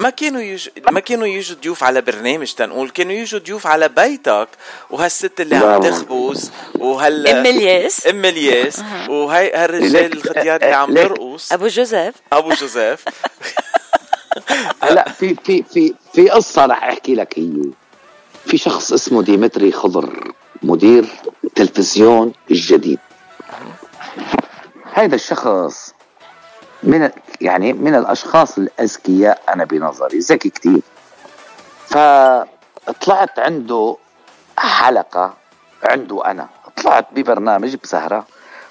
ما 0.00 0.10
كانوا 0.10 0.40
يج... 0.40 0.68
ما 0.90 1.00
كانوا 1.00 1.26
يجوا 1.26 1.56
ضيوف 1.62 1.84
على 1.84 2.00
برنامج 2.00 2.52
تنقول 2.52 2.90
كانوا 2.90 3.12
يجوا 3.12 3.40
ضيوف 3.40 3.66
على 3.66 3.88
بيتك 3.88 4.48
وهالست 4.90 5.40
اللي 5.40 5.56
عم 5.56 5.62
والله. 5.62 5.90
تخبز 5.90 6.52
وهال 6.74 7.28
أم 7.28 7.46
الياس 7.46 8.06
ام 8.06 8.24
الياس 8.24 8.82
وهي 9.08 9.52
هالرجال 9.54 10.12
الختيار 10.12 10.62
اللي 10.62 10.74
عم 10.74 10.96
يرقص 10.96 11.52
أبو 11.52 11.66
جوزيف 11.66 12.14
أبو 12.32 12.50
جوزيف 12.50 13.04
هلا 14.80 15.08
في 15.08 15.34
في 15.34 15.62
في 15.62 15.94
في 16.12 16.28
قصة 16.28 16.66
رح 16.66 16.84
أحكي 16.84 17.14
لك 17.14 17.38
هي. 17.38 17.70
في 18.46 18.56
شخص 18.58 18.92
اسمه 18.92 19.22
ديمتري 19.22 19.72
خضر 19.72 20.32
مدير 20.62 21.06
تلفزيون 21.54 22.32
الجديد. 22.50 22.98
هذا 24.94 25.14
الشخص 25.14 25.94
من 26.82 27.10
يعني 27.40 27.72
من 27.72 27.94
الأشخاص 27.94 28.58
الأذكياء 28.58 29.42
أنا 29.48 29.64
بنظري 29.64 30.18
ذكي 30.18 30.50
كتير 30.50 30.80
فطلعت 31.86 33.38
عنده 33.38 33.96
حلقة 34.58 35.34
عنده 35.82 36.26
أنا 36.30 36.48
طلعت 36.82 37.06
ببرنامج 37.12 37.76
بسهرة. 37.82 38.26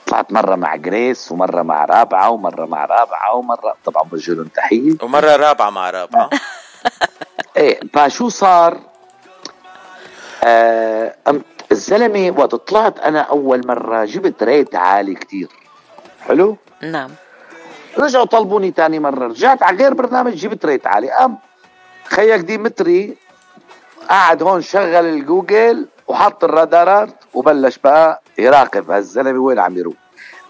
طلعت 0.10 0.32
مرة 0.34 0.56
مع 0.56 0.76
جريس 0.76 1.32
ومرة 1.32 1.62
مع 1.62 1.86
رابعة 1.86 2.30
ومرة 2.30 2.66
مع 2.66 2.86
رابعة 2.86 3.36
ومره 3.36 3.76
طبعا 3.86 4.04
بوجه 4.04 4.32
لهم 4.34 4.46
تحية. 4.48 4.94
ومرة 5.04 5.36
رابعة 5.36 5.70
مع 5.70 5.90
رابعة. 5.90 6.30
إيه 7.58 7.80
فشو 7.94 8.30
صار؟ 8.30 8.78
آه 10.44 11.16
أم- 11.30 11.36
الزلمة 11.72 12.34
وقت 12.38 12.56
طلعت 12.56 13.00
أنا 13.00 13.20
أول 13.22 13.68
مرة 13.68 14.06
جبت 14.06 14.44
rate 14.44 14.76
عالي 14.76 15.16
كتير. 15.16 15.48
حلو؟ 16.28 16.58
نعم. 16.82 17.10
رجعوا 18.00 18.26
طلبوني 18.26 18.72
تاني 18.72 19.00
مرة. 19.00 19.28
رجعت 19.28 19.64
على 19.64 19.78
غير 19.78 19.94
برنامج 19.94 20.34
جبت 20.36 20.66
rate 20.66 20.88
عالي. 20.88 21.12
قام 21.12 21.38
خيك 22.06 22.42
ديمتري 22.42 23.18
قعد 24.10 24.44
هون 24.44 24.62
شغل 24.62 24.86
الجوجل 25.06 25.88
وحط 26.08 26.44
الرادارات 26.44 27.10
وبلش 27.34 27.78
بقى 27.78 28.22
يراقب 28.40 28.92
هالزلمة 28.92 29.40
وين 29.40 29.60
عم 29.60 29.78
يروح. 29.78 29.94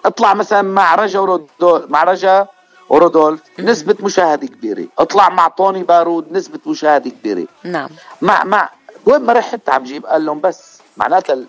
اطلع 0.05 0.33
مثلا 0.33 0.61
مع 0.61 0.95
رجا 0.95 1.19
ورودول 1.19 1.87
مع 1.89 2.03
رجا 2.03 2.47
ورودولف 2.89 3.39
نسبة 3.59 3.95
مشاهدة 3.99 4.47
كبيرة. 4.47 4.85
اطلع 4.99 5.29
مع 5.29 5.47
طوني 5.47 5.83
بارود 5.83 6.31
نسبة 6.31 6.59
مشاهدة 6.65 7.09
كبيرة. 7.09 7.47
نعم. 7.63 7.89
مع 8.21 8.43
مع 8.43 8.69
وين 9.05 9.21
ما 9.21 9.33
رحت 9.33 9.69
عم 9.69 9.83
جيب 9.83 10.05
قال 10.05 10.25
لهم 10.25 10.41
بس. 10.41 10.79
معناتها 10.97 11.33
ال- 11.33 11.47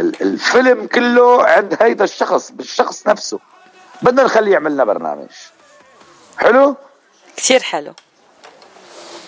ال- 0.00 0.22
الفيلم 0.22 0.86
كله 0.86 1.42
عند 1.44 1.76
هيدا 1.80 2.04
الشخص 2.04 2.50
بالشخص 2.52 3.06
نفسه. 3.06 3.38
بدنا 4.02 4.22
نخليه 4.24 4.52
يعمل 4.52 4.72
لنا 4.72 4.84
برنامج. 4.84 5.28
حلو؟ 6.38 6.74
كتير 7.36 7.62
حلو. 7.62 7.92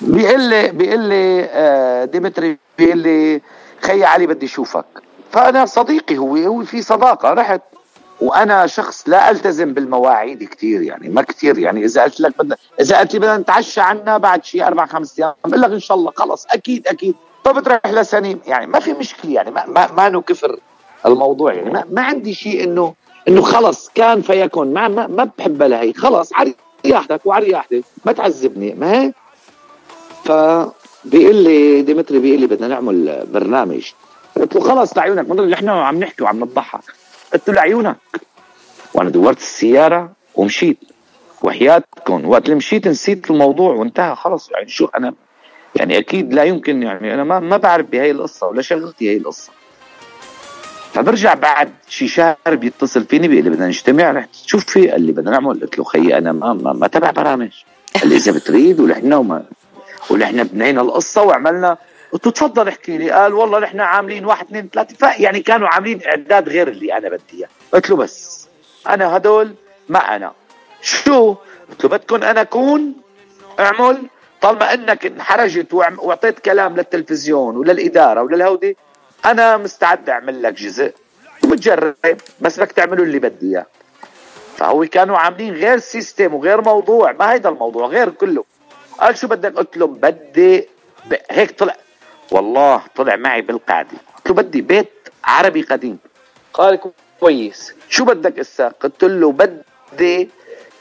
بيقول 0.00 0.40
لي 0.40 0.68
بيقول 0.68 1.00
لي 1.00 1.44
آه، 1.50 2.04
ديمتري 2.04 2.58
بيقول 2.78 2.98
لي 2.98 3.42
خي 3.82 4.04
علي 4.04 4.26
بدي 4.26 4.46
اشوفك 4.46 4.84
فأنا 5.32 5.66
صديقي 5.66 6.18
هو 6.18 6.36
هو 6.36 6.64
في 6.64 6.82
صداقة 6.82 7.32
رحت. 7.32 7.60
وأنا 8.20 8.66
شخص 8.66 9.08
لا 9.08 9.30
ألتزم 9.30 9.74
بالمواعيد 9.74 10.44
كثير 10.44 10.82
يعني 10.82 11.08
ما 11.08 11.22
كثير 11.22 11.58
يعني. 11.58 11.84
إذا 11.84 12.02
قلت 12.02 12.20
لك 12.20 12.38
بدنا 12.38 12.56
إذا 12.80 12.98
قلت 12.98 13.14
لي 13.14 13.18
بدنا 13.18 13.36
نتعشى 13.36 13.80
عنا 13.80 14.18
بعد 14.18 14.44
شيء 14.44 14.66
أربع 14.66 14.86
خمس 14.86 15.18
أيام 15.18 15.32
بقول 15.44 15.60
لك 15.60 15.70
إن 15.70 15.80
شاء 15.80 15.96
الله 15.96 16.12
خلص 16.16 16.46
أكيد 16.50 16.88
أكيد. 16.88 17.14
طب 17.44 17.62
تروح 17.62 17.80
لسنين 17.86 18.40
يعني 18.46 18.66
ما 18.66 18.80
في 18.80 18.92
مشكلة 18.92 19.32
يعني 19.32 19.50
ما 19.50 19.66
ما, 19.66 19.92
ما 19.92 20.06
إنه 20.06 20.20
كفر 20.20 20.60
الموضوع 21.06 21.54
يعني. 21.54 21.70
ما, 21.70 21.84
ما 21.90 22.02
عندي 22.02 22.34
شيء 22.34 22.64
انه 22.64 22.94
إنه 23.28 23.42
خلص 23.42 23.90
كان 23.94 24.22
فيكون. 24.22 24.72
ما 24.72 24.88
ما, 24.88 25.06
ما 25.06 25.30
بحب 25.38 25.62
لهي 25.62 25.92
خلص 25.92 26.32
على 26.32 26.54
رياحتك 26.86 27.20
وعلى 27.24 27.46
رياحتي 27.46 27.84
ما 28.04 28.12
تعذبني 28.12 28.74
ما 28.74 28.92
هيك 28.92 29.14
فبيقول 30.24 31.34
لي 31.34 31.82
ديمتري 31.82 32.18
بيقول 32.18 32.40
لي 32.40 32.46
بدنا 32.46 32.68
نعمل 32.68 33.26
برنامج 33.32 33.92
قلت 34.40 34.54
له 34.54 34.60
خلص 34.60 34.96
لعيونك 34.96 35.30
من 35.30 35.52
إحنا 35.52 35.86
عم 35.86 35.98
نحكي 35.98 36.24
وعم 36.24 36.40
نضحك 36.40 36.80
قلت 37.32 37.48
له 37.48 37.54
لعيونك 37.54 37.96
وأنا 38.94 39.10
دورت 39.10 39.38
السيارة 39.38 40.12
ومشيت. 40.34 40.78
وحياتكم 41.42 42.28
وقت 42.28 42.44
اللي 42.44 42.56
مشيت 42.56 42.88
نسيت 42.88 43.30
الموضوع 43.30 43.74
وانتهى 43.74 44.14
خلص. 44.14 44.50
يعني 44.50 44.68
شو 44.68 44.84
أنا؟ 44.84 45.14
يعني 45.76 45.98
أكيد 45.98 46.34
لا 46.34 46.44
يمكن 46.44 46.82
يعني 46.82 47.14
أنا 47.14 47.24
ما 47.24 47.40
ما 47.40 47.56
بعرف 47.56 47.86
بهي 47.86 48.10
القصة 48.10 48.46
ولا 48.46 48.62
شغلتي 48.62 49.10
هي 49.10 49.16
القصة. 49.16 49.50
فبرجع 50.92 51.34
بعد 51.34 51.70
شي 51.88 52.08
شهر 52.08 52.36
بيتصل 52.46 53.04
فيني 53.04 53.28
بيقول 53.28 53.44
لي 53.44 53.50
بدنا 53.50 53.66
نجتمع. 53.66 54.10
رحت 54.10 54.28
شوف 54.46 54.64
في 54.64 54.90
قال 54.90 55.02
لي 55.02 55.12
بدنا 55.12 55.30
نعمل. 55.30 55.60
قلت 55.60 55.78
له 55.78 55.84
خيي 55.84 56.18
أنا 56.18 56.32
ما 56.32 56.52
ما, 56.52 56.72
ما 56.72 56.86
تبع 56.86 57.10
برامج. 57.10 57.52
قال 58.00 58.08
لي 58.08 58.16
إذا 58.16 58.32
بتريد 58.32 58.80
ولحنا 58.80 59.16
وما 59.16 59.44
ولحنا 60.10 60.42
بنينا 60.42 60.80
القصة 60.80 61.22
وعملنا 61.22 61.76
قلت 62.12 62.26
له 62.26 62.32
تفضل 62.32 62.68
احكي 62.68 62.98
لي. 62.98 63.10
قال 63.10 63.34
والله 63.34 63.58
نحن 63.58 63.80
عاملين 63.80 64.24
واحد 64.24 64.46
اثنين 64.46 64.68
ثلاثة. 64.72 65.12
يعني 65.22 65.40
كانوا 65.40 65.68
عاملين 65.68 66.06
إعداد 66.06 66.48
غير 66.48 66.68
اللي 66.68 66.96
أنا 66.96 67.08
بدي 67.08 67.22
إياه. 67.34 67.48
قلت 67.72 67.90
له 67.90 67.96
بس 67.96 68.48
أنا 68.88 69.16
هدول 69.16 69.54
ما 69.88 70.16
أنا. 70.16 70.32
شو؟ 70.80 71.36
قلت 71.70 71.84
له 71.84 71.90
بدكم 71.90 72.22
أنا 72.22 72.40
أكون 72.40 72.94
أعمل. 73.60 74.02
طالما 74.40 74.74
إنك 74.74 75.06
انحرجت 75.06 75.74
وأعطيت 75.74 76.38
كلام 76.38 76.76
للتلفزيون 76.76 77.56
وللإدارة 77.56 78.22
وللهودي 78.22 78.76
أنا 79.24 79.56
مستعد 79.56 80.10
أعمل 80.10 80.42
لك 80.42 80.52
جزء. 80.52 80.92
وبتجرب 81.44 81.94
بس 82.40 82.60
بدك 82.60 82.72
تعملوا 82.72 83.04
اللي 83.04 83.18
بدي 83.18 83.50
إياه. 83.50 83.66
فهو 84.56 84.86
كانوا 84.86 85.18
عاملين 85.18 85.54
غير 85.54 85.78
سيستم 85.78 86.34
وغير 86.34 86.60
موضوع. 86.60 87.12
ما 87.12 87.32
هيدا 87.32 87.48
الموضوع 87.48 87.86
غير 87.86 88.10
كله. 88.10 88.44
قال 89.00 89.18
شو 89.18 89.28
بدك؟ 89.28 89.54
قلت 89.54 89.76
له 89.76 89.86
بدي. 89.86 90.68
هيك 91.30 91.58
طلع 91.58 91.76
والله 92.30 92.82
طلع 92.96 93.16
معي 93.16 93.40
بالقعدة. 93.42 93.98
قلت 94.16 94.28
له 94.28 94.34
بدي؟ 94.34 94.60
بيت 94.60 94.92
عربي 95.24 95.62
قديم. 95.62 95.98
قال 96.52 96.80
كويس. 97.20 97.74
شو 97.88 98.04
بدك 98.04 98.38
إسا؟ 98.38 98.68
قلت 98.68 99.04
له 99.04 99.32
بدي 99.32 100.28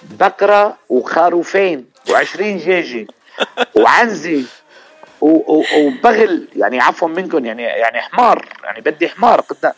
بقرة 0.04 0.78
وخروفين 0.90 1.86
وعشرين 2.12 2.58
جيجي 2.58 3.08
وعنزة 3.78 4.44
وبغل. 5.22 6.48
يعني 6.56 6.80
عفوا 6.80 7.08
منكم 7.08 7.46
يعني 7.46 7.64
يعني 7.64 8.02
حمار. 8.02 8.46
يعني 8.64 8.82
بدي 8.82 9.10
حمار. 9.10 9.42
قلت 9.42 9.74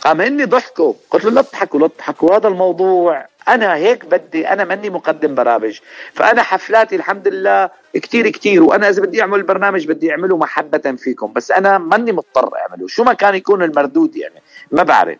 قام 0.00 0.20
اني 0.20 0.44
ضحكوا. 0.44 0.94
قلت 1.10 1.24
له 1.24 1.30
لا 1.30 1.42
تضحكوا 1.42 1.80
لا 1.80 1.86
تضحكوا. 1.86 2.36
هذا 2.36 2.48
الموضوع 2.48 3.26
أنا 3.48 3.74
هيك 3.74 4.04
بدي 4.04 4.48
أنا 4.48 4.64
ماني 4.64 4.90
مقدم 4.90 5.34
برامج. 5.34 5.78
فأنا 6.14 6.42
حفلاتي 6.42 6.96
الحمد 6.96 7.28
لله 7.28 7.70
كتير 7.94 8.28
كتير 8.28 8.62
وأنا 8.62 8.88
إذا 8.88 9.02
بدي 9.02 9.22
أعمل 9.22 9.42
برنامج 9.42 9.86
بدي 9.86 10.10
أعمله 10.10 10.36
محبة 10.36 10.96
فيكم. 10.98 11.32
بس 11.32 11.50
أنا 11.50 11.78
ماني 11.78 12.12
مضطر 12.12 12.50
أعمله. 12.56 12.86
شو 12.88 13.04
ما 13.04 13.12
كان 13.12 13.34
يكون 13.34 13.62
المردود 13.62 14.16
يعني 14.16 14.42
ما 14.72 14.82
بعرف. 14.82 15.18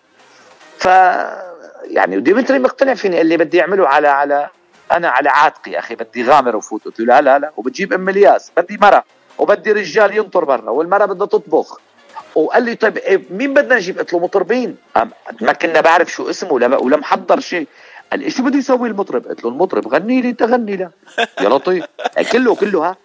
ف 0.78 0.86
يعني 1.84 2.16
وديمتري 2.16 2.58
مقتنع 2.58 2.94
فيني 2.94 3.16
قال 3.16 3.26
لي 3.26 3.36
بدي 3.36 3.60
أعمله 3.60 3.88
على 3.88 4.08
على 4.08 4.48
أنا 4.92 5.08
على 5.08 5.28
عاتقي 5.28 5.78
أخي 5.78 5.94
بدي 5.94 6.24
غامر 6.24 6.56
وفوت 6.56 6.84
قلت 6.84 7.00
له 7.00 7.06
لا 7.06 7.20
لا 7.20 7.38
لا 7.38 7.52
وبتجيب 7.56 7.92
أم 7.92 8.08
الياس 8.08 8.52
بدي 8.56 8.78
مرة 8.82 9.04
وبدي 9.38 9.72
رجال 9.72 10.16
ينطر 10.16 10.44
برا 10.44 10.70
والمرة 10.70 11.04
بدها 11.04 11.26
تطبخ. 11.26 11.80
وقال 12.34 12.62
لي 12.62 12.74
طيب 12.74 12.98
إيه 12.98 13.22
مين 13.30 13.54
بدنا 13.54 13.74
نجيب؟ 13.74 13.98
قلت 13.98 14.12
له 14.12 14.18
مطربين. 14.18 14.76
ما 15.40 15.52
كنا 15.52 15.80
بعرف 15.80 16.12
شو 16.12 16.30
اسمه 16.30 16.52
ولا 16.52 16.76
ولا 16.76 16.96
محضر 16.96 17.40
شيء. 17.40 17.66
قال 18.10 18.20
لي 18.20 18.30
شو 18.30 18.42
بده 18.42 18.58
يسوي 18.58 18.88
المطرب؟ 18.88 19.26
قلت 19.26 19.44
له 19.44 19.50
المطرب 19.50 19.88
غني 19.94 20.20
لي 20.22 20.28
أنت 20.30 20.42
غني 20.42 20.76
له. 20.76 20.90
يا 21.40 21.48
لطيف. 21.48 21.84
كله 22.32 22.54
كله 22.54 22.86
ها؟ 22.88 22.96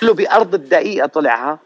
كله 0.00 0.14
بأرض 0.14 0.54
الدقيقة 0.54 1.06
طلع 1.06 1.50
ها؟ 1.50 1.58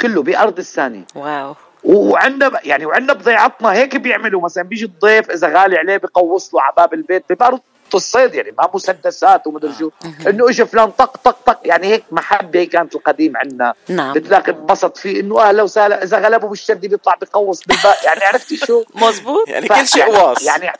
كله 0.00 0.22
بأرض 0.22 0.58
الثانية. 0.58 1.04
واو. 1.14 1.54
وعندنا 1.84 2.60
يعني 2.64 2.86
وعندنا 2.86 3.12
بضيعتنا 3.12 3.72
هيك 3.72 3.96
بيعملوا. 3.96 4.40
مثلا 4.40 4.64
بيجي 4.64 4.84
الضيف 4.84 5.30
إذا 5.30 5.48
غالي 5.48 5.76
عليه 5.78 5.96
بقوص 5.96 6.54
له 6.54 6.62
على 6.62 6.72
باب 6.76 6.94
البيت. 6.94 7.24
ببارض 7.30 7.60
الصيد 7.94 8.34
يعني 8.34 8.54
ما 8.58 8.68
مسدسات 8.74 9.46
ومدري 9.46 9.72
شو. 9.78 9.90
إنه 10.26 10.48
اجى 10.48 10.66
فلان 10.66 10.90
طق 10.90 11.16
طق 11.16 11.36
طق. 11.46 11.60
يعني 11.64 11.86
هيك 11.86 12.04
محبة 12.10 12.60
هي 12.60 12.66
كانت 12.66 12.94
القديم 12.94 13.36
عندنا. 13.36 13.74
نعم. 13.88 14.12
بتلاقي 14.14 14.52
انبسط 14.52 14.96
فيه 14.96 15.20
إنه 15.20 15.40
أهلا 15.42 15.62
وسهلا. 15.62 16.02
إذا 16.02 16.18
غلبه 16.18 16.48
بالشدي 16.48 16.88
بيطلع 16.88 17.14
بقوص 17.20 17.60
بالباء 17.66 17.96
يعني 18.04 18.24
عرفتي 18.24 18.56
شو؟ 18.56 18.84
مزبوط 19.02 19.48
يعني 19.48 19.68
كل 19.68 19.86
شيء 19.86 20.00
يعني- 20.02 20.12
واص 20.12 20.46
يعني 20.46 20.72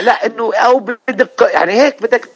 لا 0.00 0.26
إنه 0.26 0.54
أو 0.54 0.78
بدك 0.80 1.30
يعني 1.54 1.72
هيك 1.72 2.02
بدك 2.02 2.28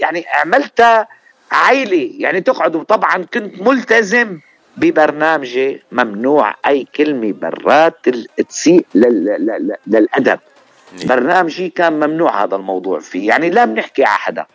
يعني 0.00 0.24
عملتها 0.44 1.08
عائلة. 1.52 2.10
يعني 2.18 2.40
تقعدوا. 2.40 2.82
طبعا 2.84 3.24
كنت 3.34 3.60
ملتزم 3.62 4.38
ببرنامجي 4.76 5.82
ممنوع 5.92 6.54
أي 6.66 6.86
كلمة 6.96 7.32
برات 7.32 8.08
تسيء 8.48 8.86
لل- 8.94 9.24
لل- 9.24 9.46
لل- 9.46 9.76
للأدب. 9.86 10.38
برنامجي 11.04 11.68
كان 11.68 11.92
ممنوع 11.92 12.44
هذا 12.44 12.56
الموضوع 12.56 13.00
فيه. 13.00 13.28
يعني 13.28 13.50
لا 13.50 13.64
بنحكي 13.64 14.04
على 14.04 14.18
حدا 14.18 14.46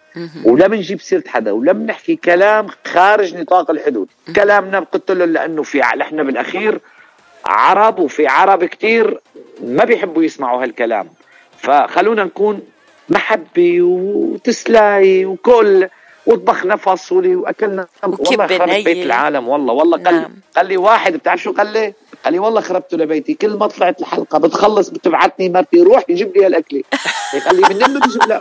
ولا 0.45 0.67
بنجيب 0.67 1.01
سيرة 1.01 1.23
حدا 1.27 1.51
ولا 1.51 1.71
بنحكي 1.71 2.15
كلام 2.15 2.67
خارج 2.87 3.35
نطاق 3.35 3.71
الحدود. 3.71 4.07
كلامنا 4.35 4.79
قلت 4.79 5.11
له 5.11 5.25
لأنه 5.25 5.63
في 5.63 5.79
نحن 5.97 6.23
بالأخير 6.23 6.79
عرب 7.45 7.99
وفي 7.99 8.27
عرب 8.27 8.65
كتير 8.65 9.19
ما 9.63 9.83
بيحبوا 9.85 10.23
يسمعوا 10.23 10.63
هالكلام. 10.63 11.07
فخلونا 11.57 12.23
نكون 12.23 12.61
محبة 13.09 13.81
وتسلاي 13.81 15.25
وكل 15.25 15.87
وطبخنا 16.25 16.75
فاصولي 16.75 17.35
وأكلنا 17.35 17.87
والله 18.03 18.47
خرب. 18.47 18.69
بيت 18.69 19.05
العالم 19.05 19.47
والله 19.47 19.73
والله 19.73 19.97
قال 20.03 20.15
نعم. 20.15 20.33
قال 20.55 20.65
لي 20.65 20.77
واحد 20.77 21.13
بتعرف 21.13 21.41
شو 21.41 21.51
قال 21.51 21.67
لي؟ 21.67 21.93
قال 22.25 22.33
لي 22.33 22.39
والله 22.39 22.61
خربته 22.61 22.97
لبيتي 22.97 23.33
كل 23.33 23.57
ما 23.57 23.67
طلعت 23.67 23.99
الحلقة 24.01 24.39
بتخلص 24.39 24.89
بتبعتني 24.89 25.49
مرتي 25.49 25.81
روح 25.81 26.03
يجيب 26.09 26.37
لي 26.37 26.45
هالأكلة 26.45 26.83
قال 27.45 27.55
لي 27.55 27.61
من 27.61 27.83
إنه 27.83 27.99
بيجيب 27.99 28.23
لا 28.23 28.39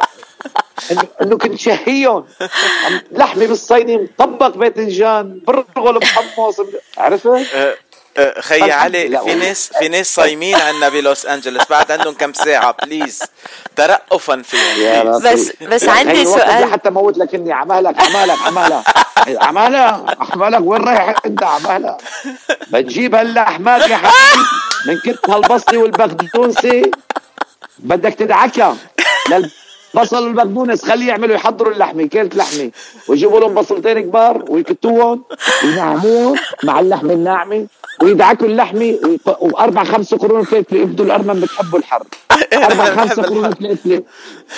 إنه 0.90 1.02
انه 1.22 1.38
كنت 1.38 1.58
شهيهم 1.58 2.24
لحمه 3.12 3.46
بالصيني 3.46 3.96
مطبق 3.96 4.56
باذنجان 4.56 5.40
برغل 5.46 6.00
محمص 6.02 6.60
عرفت؟ 6.98 7.26
خي 8.40 8.72
علي. 8.72 9.20
في 9.24 9.34
ناس 9.34 9.70
في 9.78 9.88
ناس 9.88 10.14
صايمين 10.14 10.54
عنا 10.54 10.88
بلوس 10.88 11.26
انجلوس 11.26 11.62
بعد 11.70 11.92
عندهم 11.92 12.14
كم 12.14 12.32
ساعة 12.32 12.76
please 12.82 13.22
ترقفا 13.76 14.42
فيهم. 14.42 15.08
رب. 15.08 15.22
بس 15.22 15.52
بس 15.62 15.84
لا، 15.84 15.92
عندي 15.92 16.24
سؤال. 16.24 16.72
حتى 16.72 16.90
موت 16.90 17.18
لك 17.18 17.34
إني 17.34 17.52
عمالك 17.52 18.00
عمالك 18.00 18.38
عمالك. 18.46 18.82
عمالك 19.42 20.16
عمالك 20.20 20.60
وين 20.60 20.84
رايح 20.88 21.14
أنت 21.26 21.42
عمالك 21.42 21.96
بتجيب 22.70 23.14
هاللحمات 23.14 23.90
يا 23.90 23.96
حبيبي. 23.96 24.44
من 24.86 24.98
كت 25.04 25.30
هالبصلي 25.30 25.76
والبقدونسي 25.76 26.90
بدك 27.78 28.14
تدعكها. 28.14 28.76
للبصل 29.96 30.26
والبقدونس 30.26 30.84
خليه 30.84 31.08
يعملوا 31.08 31.34
يحضروا 31.34 31.72
اللحمة 31.72 32.06
كيلة 32.06 32.30
لحمة. 32.34 32.70
ويجيبوا 33.08 33.40
لهم 33.40 33.54
بصلتين 33.54 34.00
كبار 34.00 34.44
ويكتوهم 34.48 35.24
وينعموهم 35.64 36.36
مع 36.64 36.80
اللحمة 36.80 37.12
الناعمة 37.12 37.66
ويدعكوا 38.02 38.46
اللحمة 38.46 38.98
وأربع 39.40 39.84
خمس 39.84 40.14
قرون 40.14 40.42
فلفل 40.44 40.76
يبدوا 40.76 41.04
الأرمن 41.04 41.40
بتحبوا 41.40 41.78
الحر. 41.78 42.02
أربع 42.68 42.84
خمس 42.84 43.20
قرون 43.20 43.50
فلفل 43.50 44.02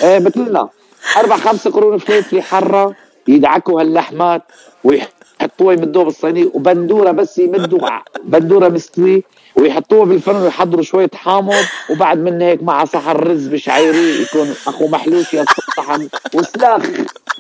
إيه 0.03 0.19
مثلنا. 0.19 0.69
أربع 1.17 1.37
خمس 1.37 1.69
قرون 1.69 1.99
فلفل 1.99 2.43
حرة 2.43 2.95
يدعكوا 3.29 3.81
هاللحمات 3.81 4.43
ويحطوها 5.41 5.73
يمدوها 5.75 6.05
بالصينيه 6.05 6.51
وبندورة 6.55 7.11
بس 7.11 7.39
يمدوا 7.39 7.89
بندورة 8.25 8.69
مستوي 8.69 9.25
ويحطوها 9.57 10.05
بالفرن 10.05 10.43
ويحضروا 10.43 10.83
شوية 10.83 11.11
حامض 11.15 11.55
وبعد 11.91 12.19
من 12.19 12.43
هيك 12.43 12.63
مع 12.63 12.85
صحن 12.85 13.11
رز 13.11 13.47
بشعيري 13.47 14.23
يكون 14.23 14.55
أخو 14.67 14.89
محلوش 14.89 15.35
يا 15.35 15.45
صحن 15.77 16.09
وسلاخ 16.35 16.83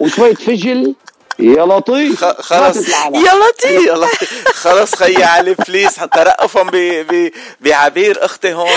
وشوية 0.00 0.34
فجل 0.34 0.94
يا 1.38 1.64
لطيف. 1.66 2.24
خ- 2.24 2.40
خلص. 2.40 2.76
ماتت 2.76 2.88
العالم. 2.88 3.14
يا 3.14 3.32
لطيف. 3.34 3.86
يلا 3.86 4.06
خلص 4.54 4.94
خي 4.94 5.22
علي 5.24 5.54
please 5.68 5.94
ترقفا 5.94 6.62
ب- 6.62 6.70
ب- 7.10 7.30
بعبير 7.60 8.24
أختي 8.24 8.54
هون. 8.54 8.68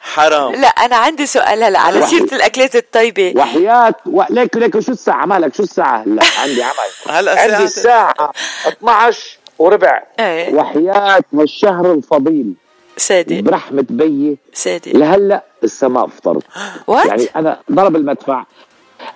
حرام. 0.00 0.52
لا 0.54 0.68
أنا 0.68 0.96
عندي 0.96 1.26
سؤال 1.26 1.62
هلا 1.64 1.78
على. 1.78 2.06
سيرة 2.06 2.34
الأكلات 2.34 2.76
الطيبة. 2.76 3.32
وحياة. 3.36 3.94
و... 4.06 4.22
ليك 4.30 4.56
ليك 4.56 4.78
شو 4.80 4.92
الساعة؟ 4.92 5.26
مالك 5.26 5.54
شو 5.54 5.62
الساعة؟ 5.62 6.02
هلا 6.02 6.22
عندي 6.42 6.62
عمل. 6.62 6.74
هلا 7.18 7.40
عندي 7.40 7.64
الساعة 7.64 8.10
الساعة 8.10 8.32
12 8.68 9.18
وربع. 9.58 10.02
إيه. 10.20 10.54
وحياة 10.54 11.20
هالشهر 11.34 11.92
الفضيل. 11.92 12.54
صادق 12.96 13.40
برحمة 13.40 13.84
بيي. 13.90 14.38
صادق 14.54 14.92
لهلا 14.96 15.44
السماء 15.64 16.06
فطرت. 16.06 16.42
وات 16.86 17.06
يعني 17.06 17.28
أنا 17.36 17.60
ضرب 17.72 17.96
المدفع. 17.96 18.44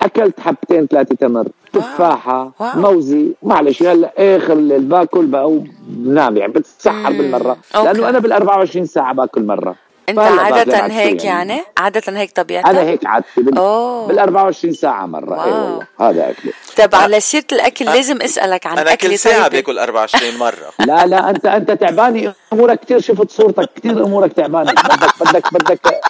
أكلت 0.02 0.40
حبتين 0.40 0.86
ثلاثة 0.86 1.14
تمر 1.14 1.48
تفاحة 1.72 2.52
وموزي. 2.58 3.32
معلش 3.42 3.82
هلا 3.82 4.12
آخر 4.18 4.52
الليل 4.52 4.82
باكل 4.82 5.26
بقى 5.26 5.60
بنام 5.88 6.36
يعني 6.36 6.52
بتسحر 6.52 7.12
بالمرة. 7.12 7.56
okay. 7.76 7.86
لأنه 7.92 8.08
أنا 8.08 8.18
بال 8.18 8.32
24 8.32 8.86
ساعة 8.86 9.14
باكل 9.14 9.42
مرة. 9.46 9.74
أنت 10.08 10.18
عادة 10.18 10.86
هيك 10.86 11.24
يعني. 11.24 11.60
عادة 11.78 12.18
هيك 12.18 12.30
طبيعتك؟ 12.32 12.68
أنا 12.68 12.80
هيك 12.80 13.06
عادتي 13.06 13.42
بال, 13.42 13.58
أوه. 13.58 14.06
بال 14.06 14.18
24 14.18 14.74
ساعة 14.74 15.06
مرة. 15.06 15.44
اي. 15.44 15.50
والله 15.52 15.86
هذا 16.00 16.30
أكلي. 16.30 16.52
طب 16.76 16.94
على 16.94 17.20
سيرة 17.20 17.44
الأكل 17.52 17.84
لازم 17.84 18.22
أسألك 18.22 18.66
عن 18.66 18.78
أنا 18.78 18.94
كل 18.94 19.18
ساعة 19.18 19.48
طيبة. 19.48 19.48
بأكل 19.48 19.78
24 19.78 20.38
مرة. 20.38 20.72
لا 20.86 21.06
لا 21.06 21.30
أنت 21.30 21.46
أنت 21.46 21.70
تعباني. 21.70 22.32
أمورك 22.52 22.80
كثير 22.80 23.00
شفت 23.00 23.30
صورتك. 23.30 23.70
كثير 23.76 24.04
أمورك 24.04 24.32
تعبانة. 24.32 24.72
بدك 24.72 25.14
بدك 25.20 25.54
بدك 25.54 26.00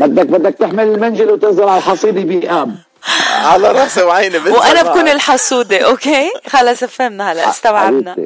بدك 0.00 0.26
بدك 0.26 0.54
تحمل 0.58 0.84
المنجل 0.84 1.30
وتنزل 1.30 1.62
على 1.62 1.78
الحصيده 1.78 2.20
بإياب 2.20 2.76
على 3.44 3.72
راسي 3.72 4.02
وعيني 4.02 4.38
وأنا 4.38 4.82
معك. 4.82 4.84
بكون 4.84 5.08
الحسودة 5.08 5.78
أوكي؟ 5.78 6.30
خلص 6.48 6.84
فهمنا 6.84 7.32
هلا 7.32 7.50
استوعبنا. 7.50 8.16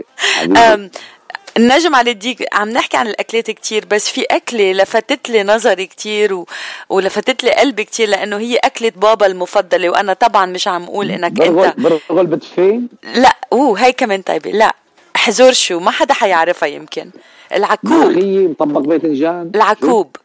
النجم 1.56 1.94
على 1.94 2.10
الديك 2.10 2.48
عم 2.52 2.68
نحكي 2.70 2.96
عن 2.96 3.06
الأكلات 3.06 3.50
كتير 3.50 3.84
بس 3.90 4.08
في 4.08 4.22
أكلة 4.22 4.72
لفتت 4.72 5.30
لي 5.30 5.42
نظري 5.42 5.86
كتير 5.86 6.34
و... 6.34 6.46
ولفتت 6.88 7.44
لي 7.44 7.50
قلبي 7.50 7.84
كتير 7.84 8.08
لأنه 8.08 8.36
هي 8.36 8.56
أكلة 8.56 8.92
بابا 8.96 9.26
المفضلة 9.26 9.90
وأنا 9.90 10.12
طبعا 10.12 10.46
مش 10.46 10.68
عم 10.68 10.84
أقول 10.84 11.10
إنك 11.10 11.32
برغل 11.32 11.64
انت 11.64 11.80
برغل 12.10 12.26
بتفين 12.26 12.88
لا 13.14 13.36
أوه 13.52 13.78
هي 13.80 13.92
كمان 13.92 14.22
طيبة 14.22 14.50
لا 14.50 14.74
حزور 15.16 15.52
شو؟ 15.52 15.78
ما 15.78 15.90
حدا 15.90 16.14
حيعرفها 16.14 16.68
يمكن. 16.68 17.10
العكوب. 17.52 17.90
ملوخيه 17.92 18.48
مطبق 18.48 18.80
باذنجان 18.80 19.50
العكوب. 19.54 20.16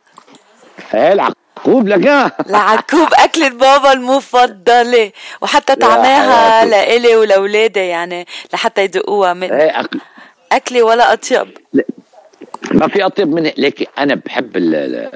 إيه 0.93 1.13
العقوب 1.13 1.87
لك. 1.87 2.07
العكوب 2.49 3.07
أكلة 3.13 3.49
بابا 3.49 3.93
المفضلة 3.93 5.11
وحتى 5.41 5.75
طعماها. 5.75 6.65
لإلي 6.65 7.15
ولأولادي 7.15 7.79
يعني 7.79 8.25
لحتى 8.53 8.83
يدقوها 8.83 9.33
من 9.33 9.49
أك- 9.49 9.97
أكلة 10.51 10.83
ولا 10.83 11.13
أطيب. 11.13 11.57
ما 12.71 12.87
في 12.87 13.05
أطيب 13.05 13.27
من 13.27 13.51
ليك 13.57 13.89
أنا 13.99 14.15
بحب 14.15 14.57
ال 14.57 15.09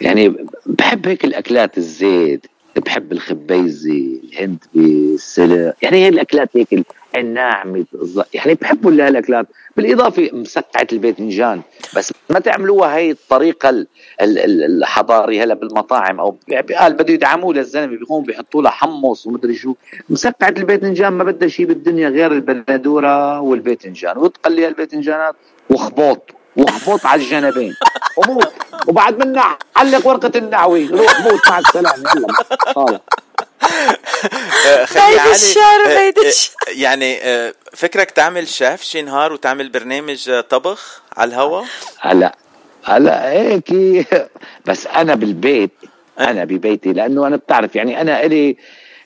يعني 0.00 0.34
بحب 0.66 1.08
هيك 1.08 1.24
الأكلات 1.24 1.78
الزيت 1.78 2.46
بحب 2.76 3.12
الخبيزه 3.12 3.90
الهندبي 4.24 5.14
السلق. 5.14 5.74
يعني 5.82 6.04
هي 6.04 6.08
الأكلات 6.08 6.48
هيك 6.56 6.86
الناعمه 7.20 7.84
يعني 8.34 8.54
بحبوا 8.54 8.90
اللي 8.90 9.02
هالأكلات. 9.02 9.46
بالإضافة 9.76 10.30
مسقعة 10.32 10.86
الباذنجان. 10.92 11.60
بس 11.96 12.12
ما 12.30 12.40
تعملوها 12.40 12.96
هي 12.96 13.10
الطريقة 13.10 13.68
ال- 13.68 13.86
ال- 14.20 14.38
ال- 14.38 14.64
الحضاري 14.64 15.42
هلا 15.42 15.54
بالمطاعم 15.54 16.20
أو 16.20 16.36
قال 16.78 16.92
بده 16.92 17.14
يدعموه 17.14 17.54
للزلمة. 17.54 17.96
بيقوموا 17.96 18.26
بيحطوا 18.26 18.62
لها 18.62 18.70
حمص 18.70 19.26
ومدري 19.26 19.54
شو. 19.54 19.74
مسقعة 20.10 20.54
الباذنجان 20.56 21.12
ما 21.12 21.24
بدها 21.24 21.48
شيء 21.48 21.66
بالدنيا 21.66 22.08
غير 22.08 22.32
البندورة 22.32 23.40
والباذنجان. 23.40 24.18
وتقلي 24.18 24.68
الباذنجانات 24.68 25.34
وخبوط. 25.70 26.30
وخبوط 26.56 27.06
على 27.06 27.22
الجنبين. 27.22 27.74
وموت. 28.16 28.52
وبعد 28.88 29.26
منها 29.26 29.58
علق 29.76 30.06
ورقة 30.06 30.38
النعوي. 30.38 30.86
روح 30.86 31.20
موت 31.20 31.48
مع 31.48 31.58
السلامة. 31.58 32.28
خلي 34.86 35.30
الشر، 35.32 36.12
الشر. 36.26 36.50
يعني 36.68 37.22
آه، 37.22 37.54
فكرك 37.72 38.10
تعمل 38.10 38.48
شيف 38.48 38.82
شي 38.82 39.02
نهار 39.02 39.32
وتعمل 39.32 39.68
برنامج 39.68 40.30
آه، 40.30 40.40
طبخ 40.40 41.02
على 41.16 41.28
الهوا؟ 41.28 41.62
هلا 42.00 42.36
هلا 42.84 43.30
هيك. 43.30 43.72
بس 44.66 44.86
أنا 44.86 45.14
بالبيت 45.14 45.70
أنا 46.20 46.44
ببيتي 46.44 46.92
لأنه 46.92 47.26
أنا 47.26 47.36
بتعرف 47.36 47.76
يعني 47.76 48.00
أنا 48.00 48.24
إلي 48.24 48.56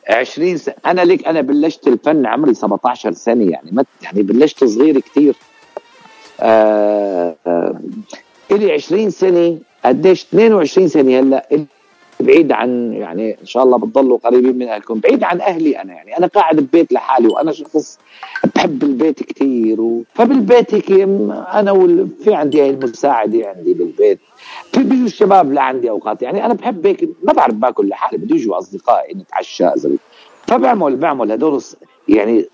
20 0.09 0.56
سنة 0.56 0.74
أنا 0.86 1.01
ليك 1.01 1.26
أنا 1.26 1.40
بلشت 1.40 1.86
الفن 1.86 2.26
عمري 2.26 2.55
17 2.55 3.12
سنة 3.12 3.51
يعني 3.51 3.70
ما 3.72 3.85
يعني 4.02 4.22
بلشت 4.22 4.64
صغير 4.64 5.01
كثير 5.01 5.35
آه 6.40 7.36
آه 7.47 7.80
إلي 8.51 8.72
20 8.72 9.10
سنة 9.10 9.59
قديش؟ 9.85 10.22
22 10.24 10.89
سنة 10.89 11.20
هلأ 11.20 11.66
بعيد 12.20 12.53
عن 12.53 12.93
يعني 12.93 13.36
إن 13.40 13.47
شاء 13.47 13.62
الله 13.62 13.78
بتضلوا 13.78 14.19
قريبين 14.19 14.59
من 14.59 14.69
أهلكم 14.69 15.01
بعيد 15.01 15.24
عن 15.24 15.40
أهلي 15.40 15.82
أنا 15.82 15.93
يعني 15.93 16.19
أنا 16.19 16.27
قاعد 16.27 16.57
ببيت 16.57 16.93
لحالي 16.93 17.28
وأنا 17.28 17.53
شخص 17.53 17.99
بحب 18.55 18.82
البيت 18.82 19.23
كثير 19.23 19.81
و... 19.81 20.03
فبالبيت 20.15 20.74
هيك 20.74 20.90
أنا 21.53 21.73
وال... 21.73 22.09
في 22.24 22.35
عندي 22.35 22.62
هاي 22.62 22.70
المساعده 22.70 23.49
عندي 23.57 23.74
بالبيت 23.74 24.19
ف 24.73 24.78
كثير 24.78 24.85
بيجوا 24.85 25.07
الشباب 25.07 25.53
لعندي 25.53 25.90
أوقات 25.90 26.23
يعني 26.23 26.47
أنا 26.47 26.55
بحب 26.55 26.86
هيك 26.86 27.09
ما 27.23 27.32
بعرف 27.32 27.55
باكل 27.55 27.89
لحالي 27.89 28.19
بده 28.19 28.36
يجوا 28.36 28.59
أصدقائي 28.59 29.15
نتعشى. 29.15 29.70
فبعمل 30.47 30.97
بعمل 30.97 31.32
هدول 31.32 31.62
يعني 32.09 32.47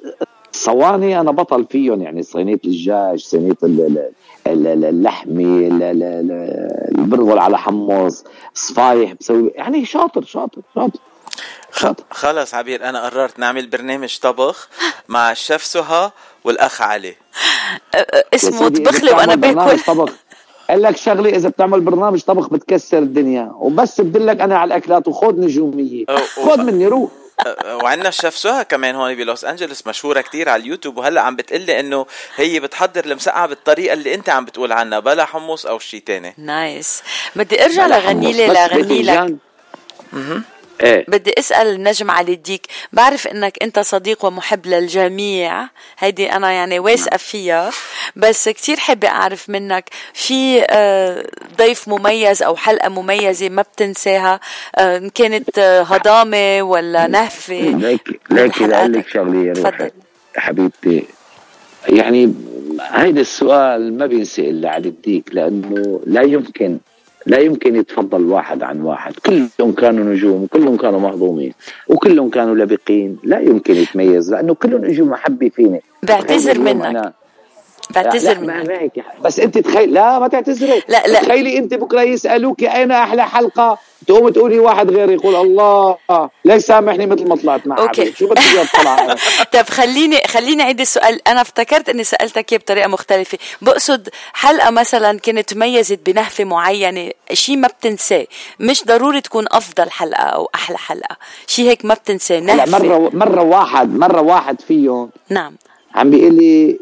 صواني 0.54 1.20
أنا 1.20 1.30
بطل 1.30 1.66
فيهم 1.70 2.02
يعني 2.02 2.22
صينية 2.22 2.54
الدجاج 2.54 3.18
صينية 3.18 3.56
ال- 3.62 3.80
ال- 3.86 4.10
ال- 4.46 4.66
ال- 4.66 4.84
اللحمة 4.84 5.40
ال- 5.42 5.82
ال- 5.82 6.02
ال- 6.02 6.98
البرغل 6.98 7.38
على 7.38 7.58
حمص 7.58 8.24
صفايح 8.54 9.12
بسوي 9.20 9.52
يعني 9.54 9.84
شاطر 9.84 10.24
شاطر 10.24 10.60
شاطر. 10.74 11.00
خلص 12.10 12.54
عبير 12.54 12.88
أنا 12.88 13.04
قررت 13.04 13.38
نعمل 13.38 13.66
برنامج 13.66 14.18
طبخ 14.22 14.68
مع 15.08 15.32
الشيف 15.32 15.64
سهى 15.64 16.10
والأخ 16.44 16.82
علي. 16.82 17.14
اسمه 18.34 18.68
طبخ 18.68 19.04
لي 19.04 19.10
وأنا 19.12 19.34
باكل 19.34 19.78
طبخ 19.80 20.12
قال 20.70 20.82
لك 20.82 20.96
شغله 20.96 21.30
إذا 21.30 21.48
بتعمل 21.48 21.80
برنامج 21.80 22.22
طبخ 22.22 22.48
بتكسر 22.50 22.98
الدنيا 22.98 23.52
وبس 23.58 24.00
بدلك 24.00 24.40
أنا 24.40 24.58
على 24.58 24.68
الأكلات 24.68 25.08
وخذ 25.08 25.40
نجومية 25.40 26.04
خذ 26.36 26.60
مني 26.62 26.86
روح. 26.86 27.10
أه، 27.10 27.23
وعندنا 27.64 28.08
الشيف 28.08 28.36
سهى 28.36 28.64
كمان 28.64 28.94
هون 28.94 29.14
بلوس 29.14 29.44
انجلوس 29.44 29.86
مشهورة 29.86 30.20
كتير 30.20 30.48
على 30.48 30.62
اليوتيوب 30.62 30.96
وهلأ 30.96 31.20
عم 31.20 31.36
بتقلي 31.36 31.80
إنه 31.80 32.06
هي 32.36 32.60
بتحضر 32.60 33.04
المسقعة 33.04 33.46
بالطريقة 33.46 33.92
اللي 33.92 34.14
أنت 34.14 34.28
عم 34.28 34.44
بتقول 34.44 34.72
عنها 34.72 34.98
بلا 34.98 35.24
حمص 35.24 35.66
أو 35.66 35.78
شيء 35.78 36.02
تاني. 36.06 36.34
nice 36.38 37.02
بدي 37.36 37.64
أرجع 37.64 37.86
لغني 37.86 38.32
لي 38.32 38.46
لغني 38.46 39.02
لك. 39.02 39.34
إيه. 40.82 41.04
بدي 41.08 41.32
أسأل 41.38 41.66
النجم 41.66 42.10
علي 42.10 42.32
الديك 42.32 42.66
بعرف 42.92 43.26
إنك 43.26 43.62
أنت 43.62 43.78
صديق 43.78 44.24
ومحب 44.24 44.66
للجميع 44.66 45.68
هيدي 45.98 46.32
أنا 46.32 46.52
يعني 46.52 46.78
واثقة 46.78 47.16
فيها 47.16 47.70
بس 48.16 48.48
كتير 48.48 48.76
حابة 48.76 49.08
أعرف 49.08 49.50
منك 49.50 49.90
في 50.14 50.66
آه، 50.70 51.26
ضيف 51.58 51.88
مميز 51.88 52.42
أو 52.42 52.56
حلقة 52.56 52.88
مميزة 52.88 53.48
ما 53.48 53.62
بتنساها 53.62 54.40
آه، 54.76 54.96
إن 54.96 55.10
كانت 55.10 55.58
آه، 55.58 55.82
هضامة 55.82 56.62
ولا 56.62 57.06
نهفة؟ 57.06 57.60
ليك 57.60 58.20
ليك 58.30 58.62
لأقول 58.62 58.92
لك 58.92 59.08
شغله 59.08 59.44
يا. 59.44 59.90
حبيبتي. 60.36 61.04
يعني 61.88 62.34
هيدا 62.80 63.20
السؤال 63.20 63.98
ما 63.98 64.06
بينسأل 64.06 64.48
إلا 64.48 64.70
على 64.70 64.88
الديك 64.88 65.24
لأنه 65.32 66.00
لا 66.06 66.22
يمكن 66.22 66.78
لا 67.26 67.38
يمكن 67.38 67.76
يتفضل 67.76 68.22
واحد 68.22 68.62
عن 68.62 68.80
واحد. 68.80 69.12
كلهم 69.26 69.72
كانوا 69.72 70.04
نجوم 70.04 70.42
وكلهم 70.42 70.76
كانوا 70.76 71.00
مهضومين 71.00 71.52
وكلهم 71.88 72.30
كانوا 72.30 72.54
لبقين. 72.54 73.18
لا 73.24 73.40
يمكن 73.40 73.74
يتميز 73.74 74.32
لأنه 74.32 74.54
كلهم 74.54 74.84
اجوا 74.84 75.06
محبه 75.06 75.48
فيني 75.48 75.82
بعتذر 76.02 76.58
منك. 76.58 76.84
أنا 76.84 77.12
بعتذر 77.90 78.40
لا 78.40 78.62
منك. 78.62 78.92
بس 79.20 79.40
انت 79.40 79.58
تخيل 79.58 79.94
لا 79.94 80.18
ما 80.18 80.28
تعتذري. 80.28 80.82
لا 80.88 81.06
لا. 81.06 81.20
تخيلي 81.20 81.58
انت 81.58 81.74
بكره 81.74 82.02
يسألوك 82.02 82.62
اين 82.62 82.90
أحلى 82.90 83.28
حلقة 83.28 83.78
تقوم 84.06 84.28
تقولي 84.28 84.58
واحد 84.58 84.90
غير 84.90 85.10
يقول 85.10 85.34
الله. 85.34 85.96
ليش 86.44 86.62
سامحني 86.62 87.06
مثل 87.06 87.28
ما 87.28 87.36
طلعت 87.36 87.66
مع 87.66 87.78
okay. 87.78 88.00
عبيد. 88.00 88.16
شو 88.16 88.26
إياه 88.26 88.64
اطلع 88.64 89.14
طب 89.52 89.68
خليني 89.68 90.16
خليني 90.26 90.62
أعيد 90.62 90.80
السؤال. 90.80 91.28
أنا 91.28 91.40
افتكرت 91.40 91.88
إني 91.88 92.04
سألتك 92.04 92.52
إياه 92.52 92.58
بطريقة 92.58 92.88
مختلفة. 92.88 93.38
بقصد 93.62 94.08
حلقه 94.32 94.70
مثلا 94.70 95.18
كانت 95.18 95.48
تميزت 95.48 96.00
بنهفة 96.06 96.44
معينة 96.44 97.10
شيء 97.32 97.56
ما 97.56 97.68
بتنساه. 97.68 98.26
مش 98.60 98.84
ضروري 98.84 99.20
تكون 99.20 99.44
أفضل 99.52 99.90
حلقة 99.90 100.22
أو 100.22 100.50
أحلى 100.54 100.78
حلقة. 100.78 101.16
شيء 101.46 101.70
هيك 101.70 101.84
ما 101.84 101.94
بتنساه 101.94 102.40
نهفة. 102.40 102.78
مره 102.78 103.10
مرة 103.12 103.42
واحد 103.42 103.94
مرة 103.94 104.20
واحد 104.20 104.60
فيهم 104.60 105.10
نعم. 105.28 105.56
عم 105.94 106.10
بيقول 106.10 106.34
لي 106.34 106.78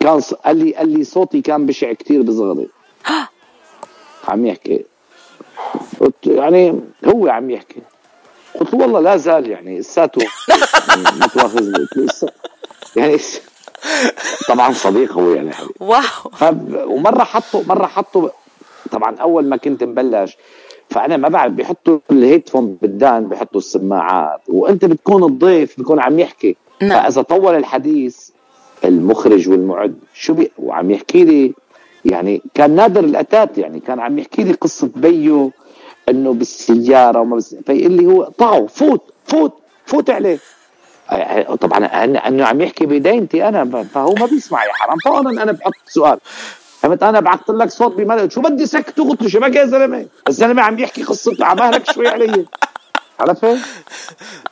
كان 0.00 0.20
ص- 0.20 0.34
قال 0.34 0.56
لي 0.56 0.74
قال 0.74 0.88
لي 0.98 1.04
صوتي 1.04 1.40
كان 1.40 1.66
بشع 1.66 1.92
كتير 1.92 2.22
بصغري 2.22 2.68
عم 4.28 4.46
يحكي. 4.46 4.84
قلت 6.00 6.26
يعني 6.26 6.80
هو 7.06 7.28
عم 7.28 7.50
يحكي. 7.50 7.80
قلت 8.60 8.74
له 8.74 8.80
والله 8.80 9.00
لا 9.00 9.16
زال 9.16 9.50
يعني 9.50 9.78
لساته 9.78 10.26
ما 11.20 11.26
تواخذني 11.26 11.78
قلت 11.78 11.96
له 11.96 12.04
لسه- 12.04 12.32
يعني 12.96 13.18
طبعا 14.48 14.72
صديق 14.72 15.12
هو 15.12 15.30
يعني. 15.30 15.50
wow. 15.80 16.02
ومرة 16.86 17.24
حطوا 17.24 17.62
مرة 17.66 17.86
حطوا 17.86 18.28
طبعا 18.90 19.16
أول 19.16 19.44
ما 19.48 19.56
كنت 19.56 19.84
مبلش 19.84 20.36
فأنا 20.90 21.16
ما 21.16 21.28
بعرف 21.28 21.52
بيحطوا 21.52 21.98
ال 22.10 22.17
headphone 22.17 22.78
بالدان 22.82 23.28
بيحطوا 23.28 23.60
السماعات 23.60 24.40
وأنت 24.48 24.84
بتكون 24.84 25.24
الضيف 25.24 25.76
بيكون 25.78 26.00
عم 26.00 26.18
يحكي. 26.18 26.56
نعم. 26.82 27.02
فإذا 27.02 27.22
طول 27.22 27.54
الحديث 27.54 28.30
المخرج 28.84 29.48
والمعد. 29.48 29.94
شو 30.14 30.34
بي... 30.34 30.50
وعم 30.58 30.90
يحكي 30.90 31.24
لي 31.24 31.54
يعني 32.04 32.42
كان 32.54 32.74
نادر 32.74 33.04
الأتات 33.04 33.58
يعني 33.58 33.80
كان 33.80 34.00
عم 34.00 34.18
يحكي 34.18 34.44
لي 34.44 34.52
قصة 34.52 34.90
بيو 34.96 35.52
إنه 36.08 36.32
بالسيارة 36.32 37.20
وما 37.20 37.36
بس... 37.36 37.56
فيقول 37.66 37.92
لي 37.92 38.06
هو 38.06 38.24
طاو 38.38 38.66
فوت 38.66 39.02
فوت 39.26 39.52
فوت 39.86 40.10
عليه. 40.10 40.38
طبعا 41.60 41.84
انه 42.04 42.44
عم 42.44 42.60
يحكي 42.60 42.86
بدينتي 42.86 43.48
أنا 43.48 43.82
فهو 43.82 44.14
ما 44.14 44.26
بيسمع 44.26 44.64
يا 44.64 44.72
حرام. 44.72 44.98
فانا 44.98 45.42
أنا 45.42 45.52
بحط 45.52 45.72
سؤال. 45.86 46.18
فهمت؟ 46.80 47.02
أنا 47.02 47.20
بعثت 47.20 47.50
لك 47.50 47.70
صوت 47.70 47.94
بملل 47.96 48.32
شو 48.32 48.40
بدي 48.40 48.66
له 48.98 49.28
شو 49.28 49.40
بقى 49.40 49.50
يا 49.50 49.66
زلمة. 49.66 50.06
الزلمة 50.28 50.62
عم 50.62 50.78
يحكي 50.78 51.02
قصته 51.02 51.44
عمالك 51.44 51.92
شوي 51.92 52.08
علي. 52.08 52.44
عرفت؟ 53.20 53.44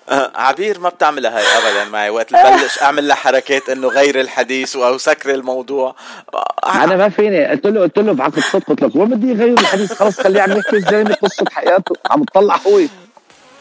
أه، 0.08 0.30
عبير 0.34 0.80
ما 0.80 0.88
بتعملها 0.88 1.38
هاي 1.38 1.44
ابدا 1.58 1.90
معي. 1.90 2.10
وقت 2.10 2.34
اللي 2.34 2.62
بلش 2.62 2.82
أعمل 2.82 3.08
لها 3.08 3.16
حركات 3.16 3.68
إنه 3.68 3.88
غير 3.88 4.20
الحديث 4.20 4.76
أو 4.76 4.98
سكر 4.98 5.34
الموضوع. 5.34 5.94
أنا 6.66 6.96
ما 6.96 7.08
فيني. 7.08 7.46
قلت 7.46 7.66
له 7.66 7.80
قلت 7.80 7.98
له 7.98 8.12
بعقد 8.12 8.40
صدق 8.40 8.66
قلت 8.68 8.82
لك 8.82 8.96
وين 8.96 9.08
بدي 9.08 9.30
يغير 9.30 9.60
الحديث؟ 9.60 9.92
خلص 9.92 10.20
خليه 10.20 10.42
عم 10.42 10.52
يحكي 10.52 10.76
الزلمه 10.76 11.14
قصة 11.14 11.44
حياته. 11.52 11.94
عم 12.10 12.24
تطلع 12.24 12.56
هو 12.66 12.80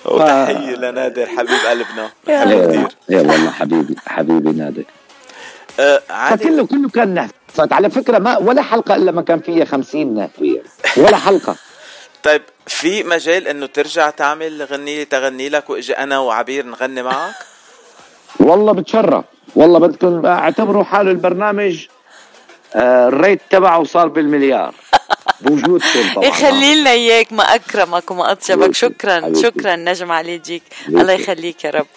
وتحيه 0.06 0.76
لنادر 0.76 1.26
حبيب 1.26 1.60
قلبنا. 1.70 2.10
يا 2.28 2.46
بنحبه 2.46 2.88
كثير 2.88 2.88
يا 3.10 3.18
والله 3.22 3.52
حبيبي 3.52 3.96
حبيبي 4.08 4.50
نادر. 4.52 4.84
أه، 5.80 6.02
عادي. 6.10 6.44
فكله 6.44 6.66
كله 6.66 6.90
كان 6.90 7.14
نهفات 7.14 7.74
على 7.74 7.90
فكرة 7.90 8.20
ما 8.20 8.38
ولا 8.38 8.62
حلقة 8.62 8.96
إلا 8.96 9.12
ما 9.12 9.22
كان 9.22 9.40
فيها 9.40 9.66
50 9.66 10.16
نهفه 10.16 10.62
ولا 10.98 11.18
حلقة. 11.18 11.56
طيب 12.24 12.42
في 12.68 13.04
مجال 13.04 13.48
إنه 13.48 13.66
ترجع 13.66 14.10
تعمل 14.10 14.64
غني 14.64 14.96
لي 14.96 15.06
تغني 15.06 15.50
لك 15.50 15.70
وإجي 15.70 15.94
أنا 15.98 16.20
وعبير 16.20 16.66
نغني 16.66 17.04
معك؟ 17.04 17.34
والله 18.40 18.72
بتشرف. 18.74 19.26
والله 19.56 19.80
بدكم 19.80 20.26
اعتبروا 20.26 20.84
حاله 20.84 21.12
البرنامج 21.12 21.88
آه، 22.76 23.08
ال 23.08 23.14
rate 23.14 23.42
تبعه 23.50 23.84
صار 23.84 24.08
بالمليار. 24.08 24.74
بوجودكم 25.42 26.14
طبعا. 26.16 26.26
يخلي 26.26 26.76
لنا 26.76 26.92
إياك 26.92 27.34
ما 27.34 27.56
أكرمك 27.56 28.12
وما 28.12 28.32
أطيبك. 28.32 28.76
شكرا 28.76 29.34
شكرا 29.42 29.76
نجم 29.76 30.12
علي 30.12 30.38
ديك. 30.38 30.64
الله 30.88 31.14
يخليك 31.14 31.64
يا 31.64 31.70
رب. 31.70 31.88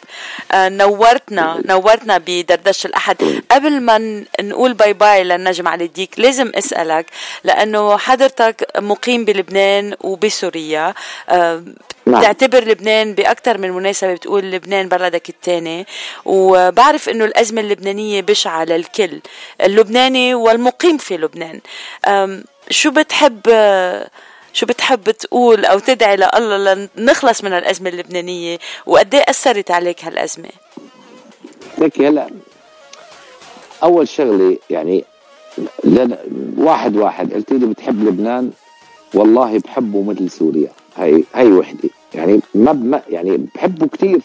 آه 0.52 0.68
نورتنا 0.68 1.62
نورتنا 1.64 2.18
بدردشه 2.26 2.86
الأحد. 2.86 3.42
قبل 3.50 3.80
ما 3.80 4.24
نقول 4.40 4.74
bye 4.74 4.92
bye 4.92 5.24
للنجم 5.24 5.68
علي 5.68 5.86
ديك 5.86 6.10
لازم 6.18 6.52
أسألك 6.54 7.06
لأنه 7.44 7.96
حضرتك 7.96 8.66
مقيم 8.78 9.24
بلبنان 9.24 9.94
وبسوريا 10.00 10.94
آه 11.28 11.64
نعم. 12.06 12.20
بتعتبر 12.20 12.64
لبنان 12.64 13.14
باكثر 13.14 13.58
من 13.58 13.70
مناسبة 13.72 14.14
بتقول 14.14 14.50
لبنان 14.50 14.88
بلدك 14.88 15.28
الثاني 15.28 15.86
وبعرف 16.24 17.08
إنه 17.08 17.24
الأزمة 17.24 17.60
اللبنانية 17.60 18.20
بشعة 18.20 18.64
للكل 18.64 19.20
اللبناني 19.60 20.34
والمقيم 20.34 20.98
في 20.98 21.16
لبنان. 21.16 21.60
شو 22.70 22.90
بتحب 22.90 23.40
شو 24.52 24.66
بتحب 24.66 25.10
تقول 25.10 25.64
أو 25.64 25.78
تدعي 25.78 26.16
لله 26.16 26.88
لنخلص 26.96 27.44
من 27.44 27.52
الأزمة 27.52 27.90
اللبنانية؟ 27.90 28.58
وقد 28.86 29.14
إيه 29.14 29.24
أثرت 29.28 29.70
عليك 29.70 30.04
هالأزمة؟ 30.04 30.48
لك 31.78 32.00
هلا 32.00 32.30
أول 33.82 34.08
شغلة 34.08 34.58
يعني 34.70 35.04
واحد 36.56 36.96
واحد 36.96 37.34
قلت 37.34 37.52
لي 37.52 37.66
بتحب 37.66 38.04
لبنان؟ 38.04 38.50
والله 39.14 39.58
بحبه 39.58 40.02
مثل 40.02 40.30
سوريا. 40.30 40.70
هي 40.96 41.22
هي 41.34 41.46
وحدة. 41.46 41.90
يعني 42.14 42.40
ما 42.54 43.02
يعني 43.10 43.36
بحبه 43.36 43.86
كثير 43.86 44.20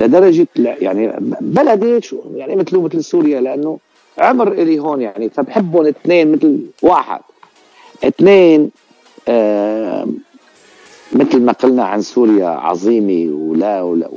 لدرجة 0.00 0.46
يعني 0.56 1.12
بلدي 1.40 2.00
شو 2.00 2.22
يعني 2.34 2.56
مثله 2.56 2.82
مثل 2.82 3.04
سوريا 3.04 3.40
لأنه 3.40 3.78
عمر 4.18 4.52
إلي 4.52 4.78
هون 4.78 5.02
يعني 5.02 5.30
فبحبهم 5.30 5.86
اثنين 5.86 6.32
مثل 6.32 6.58
واحد. 6.82 7.20
اثنين 8.04 8.70
آه 9.28 10.08
مثل 11.12 11.40
ما 11.40 11.52
قلنا 11.52 11.84
عن 11.84 12.00
سوريا 12.00 12.48
عظيمة 12.48 13.34
ولا 13.36 13.82
ولا 13.82 14.10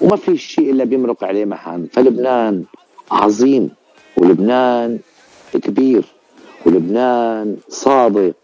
وما 0.00 0.16
في 0.16 0.36
شيء 0.36 0.70
إلا 0.70 0.84
بيمرق 0.84 1.24
عليه 1.24 1.44
محن 1.44 1.86
فلبنان 1.92 2.64
عظيم 3.10 3.70
ولبنان 4.16 4.98
كبير 5.52 6.04
ولبنان 6.66 7.56
صادق. 7.68 8.34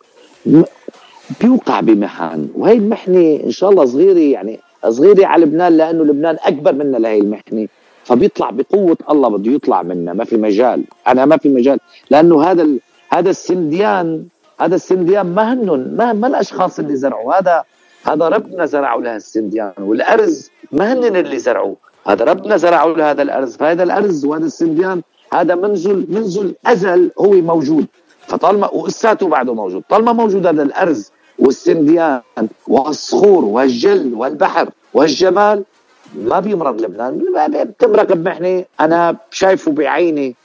بيوقع 1.41 1.81
بمحن 1.81 2.49
وهي 2.55 2.73
المحنة 2.73 3.41
إن 3.45 3.51
شاء 3.51 3.71
الله 3.71 3.85
صغيرة 3.85 4.19
يعني 4.19 4.61
صغيرة 4.89 5.27
على 5.27 5.45
لبنان 5.45 5.77
لأنه 5.77 6.05
لبنان 6.05 6.37
أكبر 6.41 6.73
منا 6.73 6.97
لهي 6.97 7.19
المحنة. 7.19 7.69
فبيطلع 8.05 8.51
بقوة 8.51 8.97
الله 9.11 9.29
بده 9.29 9.53
يطلع 9.53 9.83
منا. 9.83 10.13
ما 10.13 10.25
في 10.25 10.37
مجال. 10.37 10.85
أنا 11.09 11.25
ما 11.25 11.37
في 11.37 11.49
مجال. 11.49 11.79
لأنه 12.11 12.43
هذا. 12.43 12.69
هذا 13.09 13.31
السنديان 13.31 14.25
هذا 14.61 14.75
السنديان 14.75 15.27
ما 15.35 15.53
هنن 15.53 15.97
ما, 15.97 16.13
ما 16.13 16.27
الأشخاص 16.27 16.79
اللي 16.79 16.97
زرعوا؟ 16.97 17.39
هذا 17.39 17.65
هذا 18.07 18.29
ربنا 18.29 18.67
زرعوا 18.67 19.03
لها 19.03 19.17
السنديان 19.17 19.73
والأرز 19.79 20.51
ما 20.73 20.93
هنن 20.93 21.17
اللي 21.17 21.39
زرعوه. 21.39 21.77
هذا 22.07 22.25
ربنا 22.25 22.57
زرعوا 22.57 22.97
لهذا 22.97 23.23
الأرز 23.23 23.57
فهذا 23.57 23.83
الأرز 23.83 24.25
وهذا 24.25 24.45
السنديان 24.45 25.03
هذا 25.33 25.55
منذ 25.55 25.89
منذ 25.89 26.39
الازل 26.39 27.11
هو 27.19 27.31
موجود. 27.31 27.87
فطالما 28.27 28.71
واساته 28.71 29.29
بعده 29.29 29.55
موجود 29.55 29.83
طالما 29.89 30.13
موجود 30.13 30.47
هذا 30.47 30.63
الأرز 30.63 31.13
والسنديان 31.39 32.21
والصخور 32.69 33.45
والجل 33.45 34.15
والبحر 34.15 34.71
والجمال 34.95 35.65
ما 36.15 36.41
بيمرض 36.41 36.81
لبنان. 36.81 37.23
بتمرق 37.65 38.13
بمحنه 38.13 38.65
أنا 38.81 39.17
شايفه 39.31 39.73
بعيني. 39.73 40.37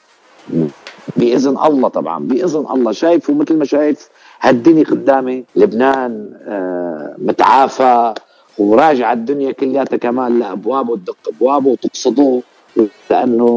بإذن 1.15 1.57
الله 1.57 1.87
طبعا 1.89 2.19
بإذن 2.23 2.65
الله. 2.73 2.91
شايفه 2.91 3.33
مثل 3.33 3.57
ما 3.57 3.65
شايف 3.65 4.09
هالدنيا 4.41 4.83
قدامي 4.83 5.43
لبنان 5.55 6.33
آه، 6.47 7.15
متعافى 7.17 8.13
وراجع 8.57 9.13
الدنيا 9.13 9.51
كلياتها 9.51 9.97
كمان 9.97 10.39
لأبوابه 10.39 10.97
تدق 10.97 11.17
أبوابه 11.27 11.69
وتقصدوه 11.69 12.41
لأنه 13.09 13.49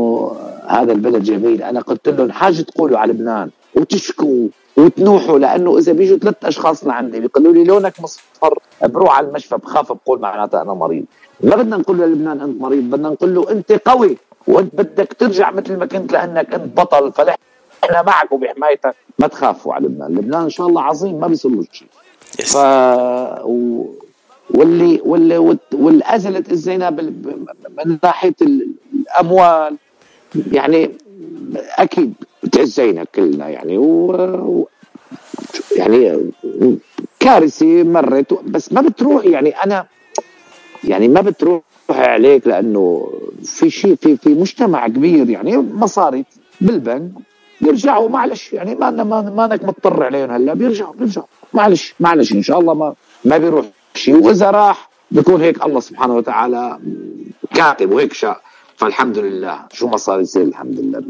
هذا 0.66 0.92
البلد 0.92 1.22
جميل. 1.22 1.62
أنا 1.62 1.80
قلت 1.80 2.08
لهم 2.08 2.32
حاجة 2.32 2.62
تقولوا 2.62 2.98
على 2.98 3.12
لبنان 3.12 3.50
وتشكوا 3.74 4.48
وتنوحوا 4.76 5.38
لأنه 5.38 5.78
إذا 5.78 5.92
بيجوا 5.92 6.18
ثلاث 6.18 6.34
أشخاص 6.44 6.84
لعندي 6.84 7.20
بيقولوا 7.20 7.52
لي 7.52 7.64
لونك 7.64 8.00
مصفر 8.00 8.58
بروح 8.82 9.16
على 9.16 9.26
المشفى 9.28 9.56
بخاف 9.56 9.92
بقول 9.92 10.20
معناتها 10.20 10.62
أنا 10.62 10.74
مريض. 10.74 11.04
ما 11.40 11.56
بدنا 11.56 11.76
نقول 11.76 11.98
للبنان 11.98 12.40
أنت 12.40 12.60
مريض 12.62 12.82
بدنا 12.84 13.08
نقول 13.08 13.34
له 13.34 13.50
أنت 13.50 13.72
قوي. 13.72 14.16
وانت 14.46 14.74
بدك 14.74 15.12
ترجع 15.12 15.50
مثل 15.50 15.76
ما 15.76 15.86
كنت 15.86 16.12
لأنك 16.12 16.54
انت 16.54 16.76
بطل 16.80 17.12
فنحن 17.12 17.36
معك 18.06 18.32
وبحمايتك 18.32 18.94
ما 19.18 19.26
تخافوا 19.26 19.74
على 19.74 19.86
لبنان. 19.86 20.12
لبنان 20.12 20.42
إن 20.42 20.50
شاء 20.50 20.66
الله 20.66 20.82
عظيم 20.82 21.20
ما 21.20 21.26
بيصير 21.26 21.50
له 21.50 21.64
شيء. 21.72 21.88
ف 22.44 22.56
و... 23.44 23.84
واللي 24.50 25.00
واللي 25.04 25.56
واللي 25.72 26.04
ازلت 26.06 26.52
الزنا 26.52 26.90
بال... 26.90 27.12
من 27.78 27.98
ناحية 28.02 28.34
الأموال 28.42 29.76
يعني 30.52 30.90
أكيد 31.78 32.14
بتعزينا 32.42 33.04
كلنا 33.04 33.48
يعني. 33.48 33.78
و... 33.78 34.68
يعني 35.76 36.30
كارثة 37.20 37.82
مرت 37.82 38.32
بس 38.44 38.72
ما 38.72 38.80
بتروح 38.80 39.24
يعني. 39.24 39.50
أنا 39.50 39.86
يعني 40.84 41.08
ما 41.08 41.20
بتروح 41.20 41.62
عليك 42.00 42.46
لأنه 42.46 43.10
في 43.44 43.70
شيء 43.70 43.94
في 43.96 44.16
في 44.16 44.28
مجتمع 44.28 44.88
كبير 44.88 45.30
يعني 45.30 45.56
مصاري 45.56 46.24
بالبنك 46.60 47.10
بيرجعوا 47.60 48.08
معلش 48.08 48.52
يعني 48.52 48.74
ما 48.74 48.90
ما 48.90 49.20
مانك 49.20 49.64
مضطر 49.64 50.04
عليهم 50.04 50.30
هلأ 50.30 50.54
بيرجعوا 50.54 50.94
بيرجعوا. 50.94 51.26
معلش 51.52 51.94
معلش 52.00 52.32
إن 52.32 52.42
شاء 52.42 52.58
الله 52.58 52.74
ما 52.74 52.94
ما 53.24 53.38
بيروح 53.38 53.66
شيء. 53.94 54.16
وإذا 54.16 54.50
راح 54.50 54.88
بيكون 55.10 55.40
هيك 55.40 55.64
الله 55.66 55.80
سبحانه 55.80 56.14
وتعالى 56.16 56.78
كاتب 57.54 57.92
وهيك 57.92 58.12
شاء 58.12 58.40
فالحمد 58.76 59.18
لله. 59.18 59.58
شو 59.72 59.88
ما 59.88 59.96
صار 59.96 60.20
يصير 60.20 60.42
الحمد 60.42 60.80
لله. 60.80 61.02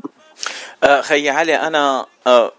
آه 0.85 1.01
خي 1.01 1.31
علي 1.31 1.55
أنا 1.57 2.07
آه 2.27 2.53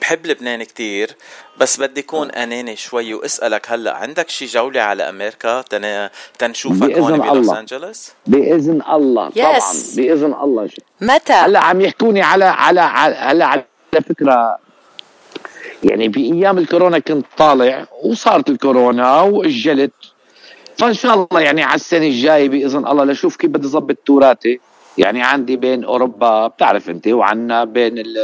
بحب 0.00 0.26
لبنان 0.26 0.62
كتير 0.62 1.10
بس 1.58 1.80
بدي 1.80 2.00
اكون 2.00 2.30
أناني 2.30 2.76
شوي 2.76 3.14
وأسألك 3.14 3.70
هلأ 3.70 3.96
عندك 3.96 4.28
شي 4.28 4.46
جولة 4.46 4.80
على 4.80 5.08
أمريكا 5.08 5.62
تن... 5.62 6.08
تنشوفك 6.38 6.98
هون 6.98 7.18
بلوس 7.18 7.50
أنجلوس؟ 7.50 8.12
بإذن 8.26 8.82
الله 8.90 9.30
طبعا 9.30 9.58
yes. 9.58 9.96
بإذن 9.96 10.34
الله. 10.42 10.68
متى؟ 11.00 11.32
هلأ 11.32 11.60
عم 11.60 11.80
يحكوني 11.80 12.22
على 12.22 12.44
على 12.44 12.80
هلأ 12.80 13.46
على 13.46 13.64
فكرة 14.08 14.58
يعني 15.84 16.08
بأيام 16.08 16.58
الكورونا 16.58 16.98
كنت 16.98 17.26
طالع 17.36 17.86
وصارت 18.02 18.48
الكورونا 18.48 19.20
وأجلت 19.20 19.92
فإن 20.78 20.94
شاء 20.94 21.14
الله 21.14 21.40
يعني 21.40 21.62
على 21.62 21.74
السنة 21.74 22.06
الجاية 22.06 22.48
بإذن 22.48 22.86
الله 22.86 23.04
لشوف 23.04 23.36
كيف 23.36 23.50
بدي 23.50 23.66
اظبط 23.66 23.96
توراتي. 24.06 24.60
يعني 25.00 25.22
عندي 25.22 25.56
بين 25.56 25.84
أوروبا 25.84 26.46
بتعرف 26.46 26.90
أنت 26.90 27.08
وعنا 27.08 27.64
بين 27.64 27.98
ال 27.98 28.16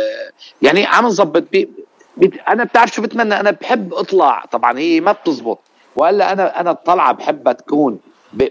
يعني 0.63 0.87
عم 0.87 1.07
نظبط 1.07 1.45
بي 1.53 1.69
بي 2.17 2.33
أنا 2.49 2.65
بتعرف 2.65 2.95
شو 2.95 3.03
بتمنى؟ 3.03 3.41
أنا 3.41 3.51
بحب 3.51 3.95
اطلع 3.95 4.45
طبعا 4.53 4.79
هي 4.79 5.01
ما 5.01 5.13
بتزبط. 5.13 5.59
وإلا 5.97 6.33
أنا 6.33 6.61
أنا 6.61 6.71
الطلعة 6.71 7.13
بحبها 7.13 7.53
تكون 7.53 7.99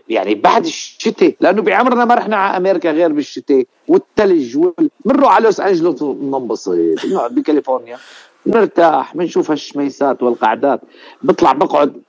يعني 0.10 0.36
بعد 0.36 0.66
الشتاء 0.66 1.34
لأنه 1.42 1.62
بعمرنا 1.62 2.06
ما 2.06 2.16
رحنا 2.16 2.38
على 2.38 2.58
أمريكا 2.58 2.92
غير 2.92 3.12
بالشتاء 3.14 3.66
والثلج 3.88 4.58
وال... 4.58 4.90
بنروح 5.06 5.36
على 5.36 5.44
لوس 5.46 5.60
أنجلوس 5.60 6.04
بنقعد 7.04 7.36
بكاليفورنيا 7.36 7.98
بنرتاح 8.46 9.18
بنشوف 9.18 9.52
هالشميسات 9.52 10.24
والقعدات. 10.24 10.82
بطلع 11.22 11.52
بقعد 11.54 12.02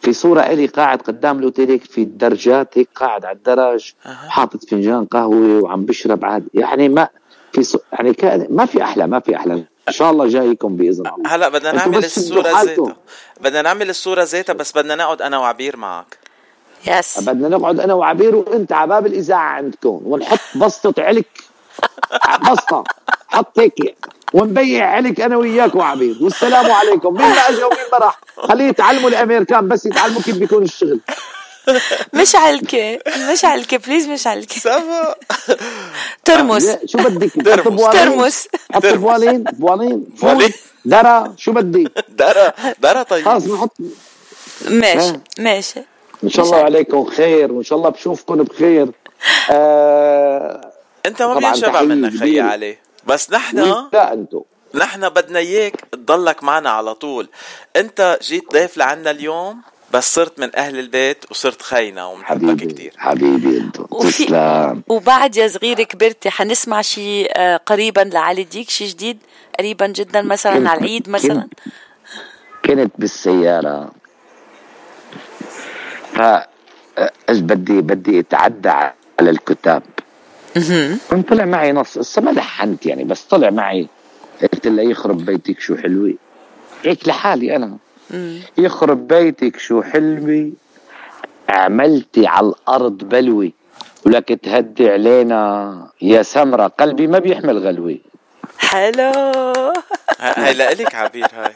في 0.00 0.12
صورة 0.12 0.40
إلي 0.40 0.66
قاعد 0.66 1.02
قدام 1.02 1.38
الأوتيل 1.38 1.80
في 1.80 2.02
الدرجات 2.02 2.78
هيك 2.78 2.88
قاعد 2.94 3.24
على 3.24 3.36
الدرج 3.36 3.92
حاطط 4.28 4.64
فنجان 4.64 5.04
قهوة 5.04 5.62
وعم 5.62 5.84
بشرب 5.84 6.24
عاد. 6.24 6.48
يعني 6.54 6.88
ما 6.88 7.08
في 7.52 7.62
ص... 7.62 7.76
يعني 7.92 8.14
كان 8.14 8.46
ما 8.50 8.66
في 8.66 8.82
أحلى 8.82 9.06
ما 9.06 9.20
في 9.20 9.36
أحلى. 9.36 9.64
إن 9.88 9.92
شاء 9.92 10.10
الله 10.10 10.28
جايكم 10.28 10.76
بإذن 10.76 11.06
الله. 11.06 11.34
هلا 11.34 11.48
بدنا 11.48 11.72
نعمل 11.72 12.04
الصورة 12.04 12.64
زيتها. 12.64 12.96
بدنا 13.40 13.62
نعمل 13.62 13.90
الصورة 13.90 14.24
زيتها 14.24 14.52
بس 14.52 14.72
بدنا 14.72 14.94
نقعد 14.94 15.22
أنا 15.22 15.38
وعبير 15.38 15.76
معك. 15.76 16.18
يس 16.86 17.20
بدنا 17.28 17.48
نقعد 17.48 17.80
أنا 17.80 17.94
وعبير 17.94 18.36
وأنت 18.36 18.72
على 18.72 18.88
باب 18.88 19.06
الإذاعة 19.06 19.48
عندكم 19.48 20.00
ونحط 20.04 20.38
بسطة 20.56 21.02
علك. 21.02 21.26
بسطة. 22.50 22.84
حط 23.28 23.58
هيك 23.58 23.96
ونبيع 24.32 24.86
عليك 24.86 25.20
أنا 25.20 25.36
وياك 25.36 25.74
وعبير 25.74 26.16
والسلام 26.20 26.72
عليكم. 26.72 27.14
مين 27.14 27.26
ما 27.26 27.48
اجى 27.48 27.64
ومين 27.64 27.86
ما 27.92 27.98
راح. 27.98 28.20
خليه 28.36 28.64
يتعلموا 28.64 29.08
الأمريكان 29.08 29.68
بس 29.68 29.86
يتعلموا 29.86 30.22
كيف 30.22 30.36
بيكون 30.36 30.62
الشغل. 30.62 31.00
مش 32.12 32.34
علكة 32.34 32.98
مش 33.32 33.44
علكة 33.44 33.76
please 33.76 34.08
مش 34.08 34.26
علكة 34.26 34.60
ça 34.60 34.87
va 34.87 35.14
ترمس. 36.24 36.76
شو 36.86 36.98
بدك؟ 36.98 37.32
ترمس. 37.92 38.48
حط 38.72 38.86
بوالين. 38.86 39.42
بوالين. 39.42 40.04
فول. 40.16 40.52
درا 40.84 41.34
شو 41.36 41.52
بدي؟ 41.52 41.88
درا 42.08 42.52
درا 42.80 43.02
طيب. 43.02 43.24
خلص 43.24 43.46
نحط. 43.46 43.76
ماشي. 44.70 45.12
ماشي. 45.38 45.80
إن 46.24 46.28
شاء 46.28 46.44
الله 46.44 46.56
عليكم 46.56 47.04
خير. 47.04 47.52
وإن 47.52 47.64
شاء 47.64 47.78
الله 47.78 47.90
بشوفكم 47.90 48.36
بخير. 48.36 48.88
آه 49.50 50.72
أنت 51.06 51.22
ما 51.22 51.34
بينشبع 51.34 51.82
منك 51.82 52.16
خي 52.20 52.40
علي. 52.40 52.78
بس 53.06 53.30
نحن 53.30 53.58
لا 53.92 54.12
انتو 54.12 54.44
نحن 54.74 55.08
بدنا 55.08 55.38
إياك 55.38 55.80
تضلك 55.92 56.44
معنا 56.44 56.70
على 56.70 56.94
طول. 56.94 57.28
أنت 57.76 58.18
جيت 58.22 58.52
ضيف 58.52 58.76
لعنا 58.76 59.10
اليوم 59.10 59.62
بس 59.92 60.14
صرت 60.14 60.38
من 60.38 60.56
أهل 60.56 60.78
البيت 60.78 61.24
وصرت 61.30 61.62
خينا 61.62 62.06
ومحبك 62.06 62.66
كثير 62.66 62.94
حبيبي 62.96 63.58
أنت. 63.58 63.76
تسلم. 64.00 64.82
وبعد 64.88 65.36
يا 65.36 65.48
صغير 65.48 65.82
كبرتي 65.82 66.30
حنسمع 66.30 66.82
شيء 66.82 67.32
قريبا 67.56 68.00
لعلي 68.00 68.44
ديك 68.44 68.70
شيء 68.70 68.88
جديد؟ 68.88 69.18
قريبا 69.58 69.86
جدا 69.86 70.22
مثلا 70.22 70.70
على 70.70 70.78
العيد 70.78 71.08
مثلا؟ 71.08 71.48
كنت 72.64 72.92
بالسيارة. 72.98 73.92
ف 76.12 76.20
بدي 77.28 77.80
بدي 77.80 78.20
أتعدى 78.20 78.68
على 78.68 79.30
الكتاب. 79.30 79.82
كنت 81.10 81.28
طلع 81.28 81.44
معي 81.44 81.72
نص 81.72 81.98
هسه 81.98 82.22
ما 82.22 82.30
لحنت 82.30 82.86
يعني 82.86 83.04
بس 83.04 83.22
طلع 83.22 83.50
معي. 83.50 83.88
قلت 84.42 84.66
له 84.66 84.82
يخرب 84.82 85.24
بيتك 85.24 85.60
شو 85.60 85.76
حلوة. 85.76 86.14
هيك 86.84 87.08
لحالي 87.08 87.56
أنا. 87.56 87.76
يخرب 88.58 89.08
بيتك 89.08 89.58
شو 89.58 89.82
حلوة. 89.82 90.52
عملتي 91.48 92.26
على 92.26 92.46
الأرض 92.46 92.98
بلوي 92.98 93.52
ولك 94.06 94.28
تهدي 94.28 94.90
علينا 94.90 95.90
يا 96.02 96.22
سمرة. 96.22 96.66
قلبي 96.66 97.06
ما 97.06 97.18
بيحمل 97.18 97.58
غلوة. 97.58 97.98
حلو. 98.58 99.12
هاي 100.18 100.54
لإلك 100.54 100.94
عبير 100.94 101.26
هاي. 101.34 101.52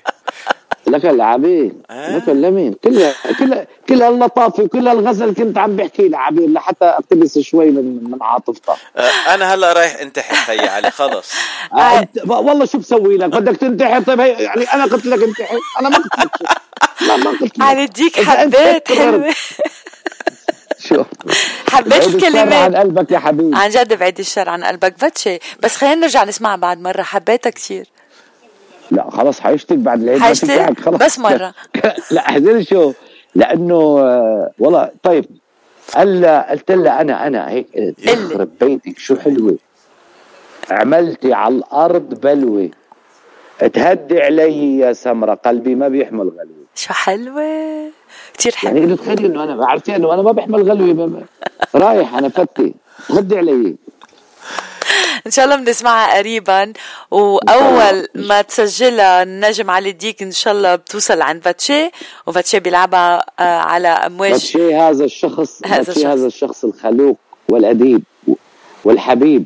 لك 0.89 1.06
العبير 1.06 1.73
آه. 1.90 2.16
لك 2.16 2.28
لمين 2.28 2.74
كل 2.85 3.12
كل 3.39 3.65
كل 3.89 4.02
اللطافه 4.02 4.62
وكل 4.62 4.89
الغزل 4.89 5.35
كنت 5.35 5.59
عم 5.59 5.77
بحكي 5.77 6.09
لعبير 6.09 6.48
لحتى 6.48 6.85
اقتبس 6.85 7.39
شوي 7.39 7.70
من 7.70 8.05
من 8.11 8.19
عاطفتها 8.23 8.77
آه 8.97 9.35
أنا 9.35 9.55
هلأ 9.55 9.73
رايح 9.73 10.01
انتحر 10.01 10.35
خيي 10.35 10.69
علي 10.69 10.90
خلص. 10.90 11.32
آه 11.73 12.09
والله 12.27 12.65
شو 12.65 12.78
بسوي 12.78 13.16
لك؟ 13.16 13.28
بدك 13.28 13.56
تنتحر؟ 13.56 14.02
طيب 14.02 14.20
هي 14.20 14.31
يعني 14.31 14.65
أنا 14.65 14.85
قلت 14.85 15.06
لك 15.06 15.23
انتحر. 15.23 15.59
أنا 15.81 15.89
ما 15.89 15.97
قلت 15.97 16.19
لك 16.19 16.31
لا 17.01 17.16
ما 17.16 17.31
قلت 17.31 17.43
لك. 17.43 17.61
على 17.61 17.86
ديك 17.86 18.20
حبيت 18.20 18.93
حلوة. 18.93 19.35
شو؟ 20.78 21.05
حبيت 21.69 22.06
الكلمات. 22.06 22.52
عن 22.52 22.77
قلبك 22.77 23.11
يا 23.11 23.19
حبيبي. 23.19 23.56
عن 23.56 23.70
جد 23.70 23.93
بعيد 23.98 24.19
الشر 24.19 24.48
عن 24.48 24.65
قلبك. 24.65 24.94
فتشي 24.98 25.39
بس 25.62 25.77
خلينا 25.77 25.94
نرجع 25.94 26.24
نسمعها 26.24 26.56
بعد 26.56 26.81
مرة. 26.81 27.02
حبيتها 27.02 27.51
كثير 27.51 27.86
لا 28.90 29.11
خلاص 29.11 29.40
حيشتك 29.40 29.77
بعد 29.77 30.02
العيد 30.02 30.20
حيشتك؟ 30.20 30.81
خلاص. 30.81 31.01
بس 31.01 31.19
مرة. 31.19 31.55
لا 32.11 32.28
احذر 32.28 32.62
شو؟ 32.62 32.93
لأنه 33.35 33.77
والله 34.59 34.90
طيب. 35.02 35.24
قال 35.94 36.27
قلت 36.51 36.70
لها 36.70 37.01
أنا 37.01 37.27
أنا 37.27 37.51
هيك 37.51 37.94
يخرب 37.98 38.48
بيتك 38.61 38.98
شو 38.98 39.16
حلوة؟ 39.16 39.59
عملتي 40.70 41.32
على 41.32 41.55
الأرض 41.55 42.20
بلوة. 42.20 42.70
تهدي 43.73 44.23
علي 44.23 44.78
يا 44.78 44.93
سمرة 44.93 45.35
قلبي 45.35 45.74
ما 45.74 45.89
بيحمل 45.89 46.28
غلوة. 46.28 46.65
شو 46.74 46.93
حلوة؟ 46.93 47.90
كتير 48.35 48.52
حلوة. 48.55 48.78
يعني 48.78 48.97
تخيلي 48.97 49.27
إنه 49.27 49.44
أنا 49.44 49.66
عرفتي 49.66 49.97
إنه 49.97 50.15
أنا 50.15 50.23
ما 50.23 50.32
بحمل 50.32 50.70
غلوة 50.70 51.23
رايح 51.74 52.15
أنا 52.15 52.28
فتي. 52.28 52.74
تهدي 53.09 53.39
علي. 53.39 53.77
إن 55.26 55.30
شاء 55.30 55.44
الله 55.44 55.56
بنسمعها 55.56 56.18
قريبا. 56.18 56.72
وأول 57.10 58.06
ما 58.14 58.42
تسجلها 58.42 59.22
النجم 59.22 59.70
علي 59.70 59.90
الديك 59.90 60.22
إن 60.22 60.30
شاء 60.32 60.54
الله 60.54 60.74
بتوصل 60.76 61.22
عند 61.22 61.42
باتشي 61.42 61.90
وباتشي 62.26 62.60
بيلعبها 62.60 63.24
آه، 63.40 63.58
على 63.58 63.88
أمواج. 63.88 64.30
باتشي 64.30 64.74
هذا 64.74 65.04
الشخص 65.04 65.60
هذا 65.66 65.76
باتشي 65.76 65.90
الشخص. 65.90 66.06
هذا 66.06 66.26
الشخص 66.26 66.64
الخلوق 66.64 67.16
والأديب 67.48 68.02
والحبيب. 68.84 69.44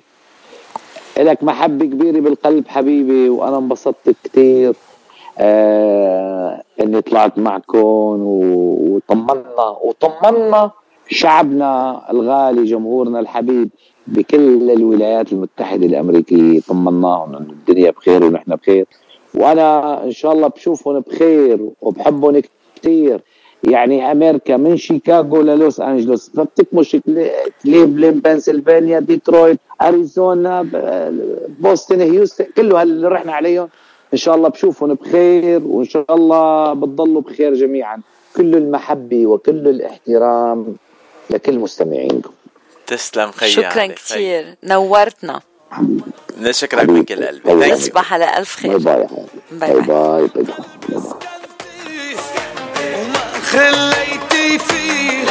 لك 1.19 1.43
محبة 1.43 1.85
كبيرة 1.85 2.21
بالقلب 2.21 2.69
حبيبي 2.69 3.29
وأنا 3.29 3.59
انبسطت 3.59 4.15
كتير 4.25 4.75
آه 5.39 6.63
إني 6.81 7.01
طلعت 7.01 7.39
معكم 7.39 7.79
وطمنا 7.79 9.77
وطمنا 9.83 10.71
شعبنا 11.09 12.03
الغالي 12.11 12.65
جمهورنا 12.65 13.21
الحبيب 13.21 13.69
بكل 14.07 14.71
الولايات 14.71 15.33
المتحدة 15.33 15.87
الأمريكية 15.87 16.61
طمناهم 16.61 17.35
إنه 17.37 17.51
الدنيا 17.51 17.91
بخير 17.91 18.25
ونحن 18.25 18.55
بخير. 18.55 18.87
وأنا 19.35 20.05
إن 20.05 20.11
شاء 20.11 20.33
الله 20.33 20.49
بشوفهم 20.49 21.01
بخير 21.01 21.69
وبحبهم 21.83 22.43
كتير. 22.77 23.21
يعني 23.65 24.13
أمريكا 24.13 24.57
من 24.57 24.77
شيكاغو 24.77 25.41
للوس 25.43 25.81
أنجلوس 25.81 26.31
فبتكمش 26.31 26.97
كلي- 27.07 27.31
كليفلاند 27.65 28.23
بنسلفانيا 28.23 29.01
ديترويت 29.01 29.59
أريزونا 29.83 30.63
ب- 30.63 31.55
بوسطن 31.61 32.01
هيوستن 32.01 32.45
كله 32.57 32.83
اللي 32.83 33.09
رحنا 33.09 33.33
عليهم. 33.33 33.69
إن 34.13 34.19
شاء 34.19 34.35
الله 34.35 34.49
بشوفهم 34.49 34.95
بخير 34.95 35.63
وإن 35.67 35.85
شاء 35.85 36.15
الله 36.15 36.73
بتضلوا 36.75 37.21
بخير 37.21 37.55
جميعا. 37.55 38.01
كل 38.37 38.55
المحبة 38.57 39.27
وكل 39.27 39.69
الاحترام 39.69 40.67
لكل 41.31 41.59
مستمعينكم. 41.59 42.31
تسلم 42.87 43.33
خيي 43.33 43.51
شكرا. 43.51 43.87
كتير 43.87 44.55
نورتنا. 44.65 45.41
نشكرك 46.39 46.89
من 46.89 47.05
كل 47.05 47.27
قلبي. 47.27 47.71
تصبح 47.71 48.15
على 48.15 48.39
ألف 48.39 48.57
خير. 48.57 48.79
bye. 48.79 49.07
bye 49.51 49.81
bye 49.81 50.29
bye. 50.29 50.29
خليتي 53.43 54.59
فيه. 54.59 55.25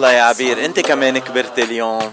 الله 0.00 0.12
يا 0.12 0.22
عبير 0.22 0.64
انت 0.64 0.80
كمان 0.80 1.18
كبرت 1.18 1.58
اليوم. 1.58 2.12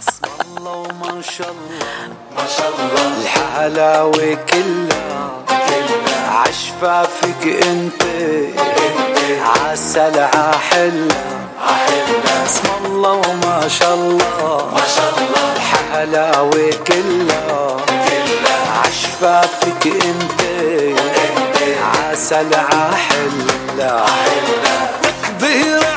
الله 0.57 0.71
وما 0.71 1.21
شاء 1.37 1.47
الله 1.47 2.15
ما 2.35 2.43
شاء 2.57 2.71
الله 2.79 3.21
الحلاوة 3.23 4.37
كلها 4.51 5.29
عشفافك 6.31 7.63
انت 7.63 8.03
عسل 9.41 10.19
عحلة 10.19 11.15
اسم 12.45 12.67
الله 12.85 13.11
وما 13.11 13.67
شاء 13.67 13.93
الله. 13.93 14.71
ما 14.73 14.81
شاء 14.95 15.13
الله 15.17 15.55
الحلاوة 15.55 16.71
كلها 16.87 17.77
عشفافك 18.85 19.87
انت 19.87 20.41
عسل 21.95 22.53
عحلة 22.55 24.05
تكبير 25.03 25.77
عظامي 25.77 25.96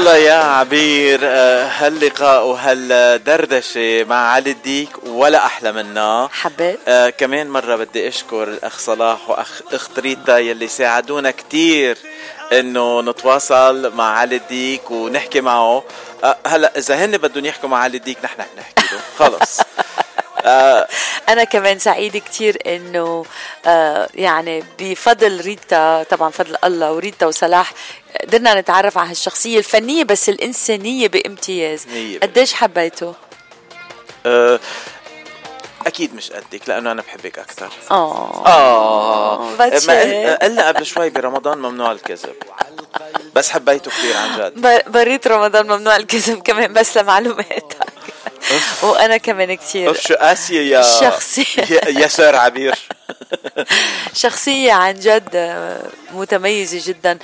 والله 0.00 0.16
يا 0.16 0.34
عبير 0.34 1.20
آه، 1.22 1.66
هاللقاء 1.66 2.46
وهالدردشة 2.46 4.04
مع 4.04 4.16
علي 4.16 4.50
الديك؟ 4.50 4.88
ولا 5.06 5.46
أحلى 5.46 5.72
منا. 5.72 6.28
حبيت. 6.32 6.78
آه 6.88 7.10
كمان 7.10 7.50
مرة 7.50 7.76
بدي 7.76 8.08
أشكر 8.08 8.42
الأخ 8.42 8.78
صلاح 8.78 9.30
وأخ 9.30 9.62
أخت 9.72 9.98
ريتا 9.98 10.38
يلي 10.38 10.68
ساعدونا 10.68 11.30
كتير 11.30 11.98
إنه 12.52 13.00
نتواصل 13.02 13.94
مع 13.94 14.18
علي 14.18 14.36
الديك 14.36 14.90
ونحكي 14.90 15.40
معه. 15.40 15.84
آه 16.24 16.36
هلا 16.46 16.78
إذا 16.78 17.04
هن 17.04 17.16
بدهم 17.18 17.44
يحكوا 17.44 17.68
مع 17.68 17.78
علي 17.78 17.96
الديك 17.96 18.18
نحن 18.24 18.42
بنحكي 18.56 18.94
له. 18.94 19.00
خلص. 19.18 19.60
آه 19.60 19.64
أنا 21.28 21.44
كمان 21.44 21.78
سعيدة 21.78 22.18
كتير 22.18 22.58
إنه 22.66 23.24
آه 23.66 24.08
يعني 24.14 24.64
بفضل 24.78 25.40
ريتا 25.40 26.02
طبعا 26.02 26.30
فضل 26.30 26.56
الله 26.64 26.92
وريتا 26.92 27.26
وصلاح 27.26 27.72
قدرنا 28.20 28.60
نتعرف 28.60 28.98
على 28.98 29.10
هالشخصية 29.10 29.58
الفنية 29.58 30.04
بس 30.04 30.28
الإنسانية 30.28 31.08
بامتياز. 31.08 31.86
قديش 32.22 32.54
حبيته؟ 32.54 33.14
آه 34.26 34.60
أكيد 35.86 36.14
مش 36.14 36.32
قدك 36.32 36.68
لأنه 36.68 36.92
أنا 36.92 37.02
بحبك 37.02 37.38
أكثر. 37.38 37.68
آه. 37.90 38.42
آه. 38.46 39.54
قل- 39.56 40.36
قلنا 40.42 40.68
قبل 40.68 40.86
شوي 40.86 41.10
برمضان 41.10 41.58
ممنوع 41.58 41.92
الكذب. 41.92 42.34
بس 43.34 43.50
حبيته 43.50 43.90
كثير 43.90 44.16
عن 44.16 44.38
جد. 44.38 44.82
بريت 44.92 45.26
رمضان 45.26 45.66
ممنوع 45.66 45.96
الكذب 45.96 46.42
كمان 46.42 46.72
بس 46.72 46.96
لمعلوماتك 46.98 47.76
وأنا 48.82 49.16
كمان 49.16 49.58
أوف 49.76 50.00
شو 50.00 50.14
قاسية 50.14 50.76
يا 50.76 50.82
شخصية. 51.00 51.62
يا, 51.70 51.88
يا 51.88 52.06
سار 52.06 52.36
عبير. 52.36 52.74
شخصية 54.14 54.72
عن 54.72 54.94
جد 54.94 55.56
متميزة 56.12 56.92
جدا. 56.92 57.18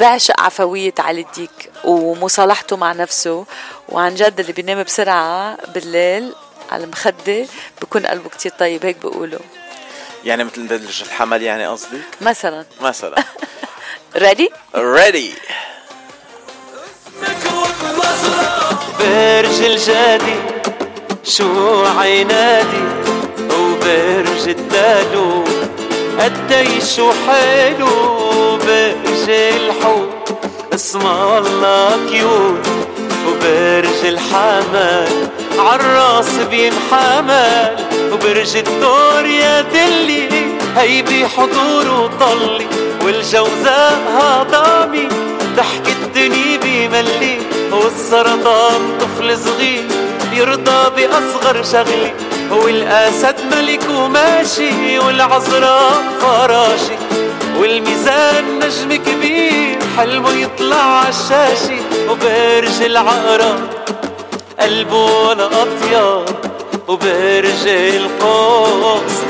بعشق 0.00 0.40
عفوية 0.40 0.94
علي 0.98 1.20
الديك 1.20 1.70
ومصالحته 1.84 2.76
مع 2.76 2.92
نفسه. 2.92 3.46
وعن 3.88 4.14
جد 4.14 4.40
اللي 4.40 4.52
بينام 4.52 4.82
بسرعة 4.82 5.56
بالليل 5.74 6.32
على 6.70 6.84
المخدة 6.84 7.46
بكون 7.82 8.06
قلبه 8.06 8.28
كتير 8.28 8.52
طيب 8.58 8.84
هيك 8.86 8.96
بيقولوا 8.96 9.38
يعني 10.24 10.44
مثل 10.44 10.66
برج 10.68 11.02
الحمل 11.02 11.42
يعني 11.42 11.66
قصدك؟ 11.66 12.00
مثلا. 12.20 12.64
مثلا. 12.80 13.24
ready 14.16 14.50
ready. 14.96 15.34
برج 19.00 19.62
الجدي 19.62 20.36
شو 21.24 21.84
عينادي 21.98 22.84
وبرج 23.40 24.48
الدالو. 24.48 25.44
قديش 26.18 27.00
حلو 27.00 27.88
برج 28.56 29.28
الحوت. 29.28 30.38
اسم 30.74 31.00
الله 31.06 31.98
cute 32.10 32.66
وبرج 33.26 34.00
الحمل. 34.04 35.28
عالراس 35.58 36.30
بينحمل 36.50 37.76
وبرج 38.12 38.56
الدور 38.56 39.26
يا 39.26 39.60
دلي. 39.60 40.28
هي 40.76 41.02
بحضور 41.02 41.86
وطلي. 42.00 42.66
والجوزاء 43.04 44.00
هضامي 44.16 45.08
ضحك 45.56 45.88
الدنيا 45.88 46.58
بملي 46.62 47.38
والسرطان 47.72 48.80
طفل 49.00 49.38
صغير 49.38 49.84
يرضى 50.32 50.90
بأصغر 50.96 51.62
شغلي 51.62 52.12
والأسد 52.50 53.36
ملك 53.52 53.80
وماشي 53.90 54.98
والعذراء 54.98 56.02
فراشي 56.20 56.96
والميزان 57.58 58.58
نجم 58.58 59.02
كبير 59.02 59.78
حلمه 59.96 60.32
يطلع 60.32 60.76
عالشاشة 60.76 61.78
وبرج 62.08 62.82
العقرب 62.82 63.60
قلبه 64.60 65.26
ولا 65.26 65.46
أطيب 65.46 66.24
وبرج 66.88 67.66
القوس. 67.66 69.29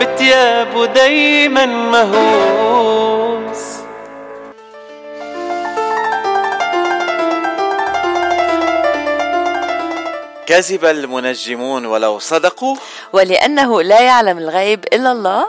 بتيابه 0.00 0.86
دايما 0.86 1.66
مهووس. 1.66 3.76
كذب 10.46 10.84
المنجمون 10.84 11.86
ولو 11.86 12.18
صدقوا. 12.18 12.76
ولأنه 13.12 13.82
لا 13.82 14.00
يعلم 14.00 14.38
الغيب 14.38 14.84
إلا 14.92 15.12
الله. 15.12 15.46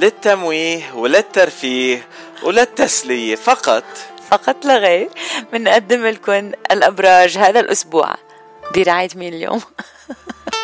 للتمويه 0.00 0.92
وللترفيه 0.94 2.08
وللتسلية 2.42 3.34
فقط. 3.34 3.84
فقط 4.30 4.64
لا 4.64 4.76
غير. 4.76 5.08
بنقدم 5.52 6.06
لكم 6.06 6.52
الأبراج 6.70 7.38
هذا 7.38 7.60
الأسبوع. 7.60 8.14
برعاية 8.74 9.08
مين 9.14 9.34
اليوم؟ 9.34 9.60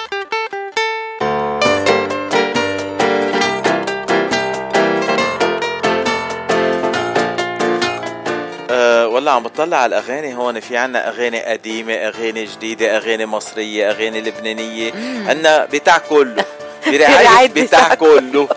والله 9.11 9.33
عم 9.33 9.43
بطلع 9.43 9.77
على 9.77 9.99
الأغاني. 9.99 10.35
هون 10.35 10.61
في 10.61 10.77
عنا 10.77 11.09
أغاني 11.09 11.43
قديمة 11.43 11.95
أغاني 11.95 12.45
جديدة 12.45 12.97
أغاني 12.97 13.27
مصرية 13.27 13.91
أغاني 13.91 14.21
لبنانية. 14.21 14.93
عنا 15.29 15.65
بتاع 15.73 15.99
كله. 15.99 16.45
برعايه 16.87 17.49
بتاع 17.49 17.95
كله. 17.95 18.49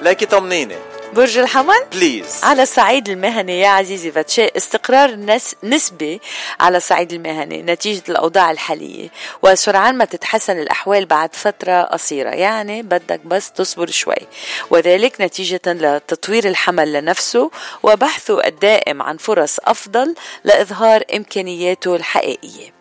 لكن 0.00 0.26
طمنيني 0.26 0.76
برج 1.14 1.38
الحمل؟ 1.38 1.84
بليز 1.92 2.44
على 2.44 2.62
الصعيد 2.62 3.08
المهني 3.08 3.60
يا 3.60 3.68
عزيزي 3.68 4.12
فاتشي 4.12 4.46
استقرار 4.56 5.14
نس 5.14 5.54
نسبي 5.64 6.20
على 6.60 6.76
الصعيد 6.76 7.12
المهني 7.12 7.62
نتيجة 7.62 8.02
الأوضاع 8.08 8.50
الحالية. 8.50 9.08
وسرعان 9.42 9.94
ما 9.94 10.04
تتحسن 10.04 10.58
الأحوال 10.58 11.06
بعد 11.06 11.34
فترة 11.34 11.82
قصيرة. 11.82 12.30
يعني 12.30 12.82
بدك 12.82 13.20
بس 13.26 13.52
تصبر 13.52 13.90
شوي. 13.90 14.26
وذلك 14.70 15.20
نتيجة 15.20 15.60
لتطوير 15.66 16.48
الحمل 16.48 16.92
لنفسه 16.92 17.50
وبحثه 17.82 18.46
الدائم 18.46 19.02
عن 19.02 19.16
فرص 19.16 19.56
أفضل 19.64 20.14
لإظهار 20.44 21.02
إمكانياته 21.14 21.96
الحقيقية. 21.96 22.73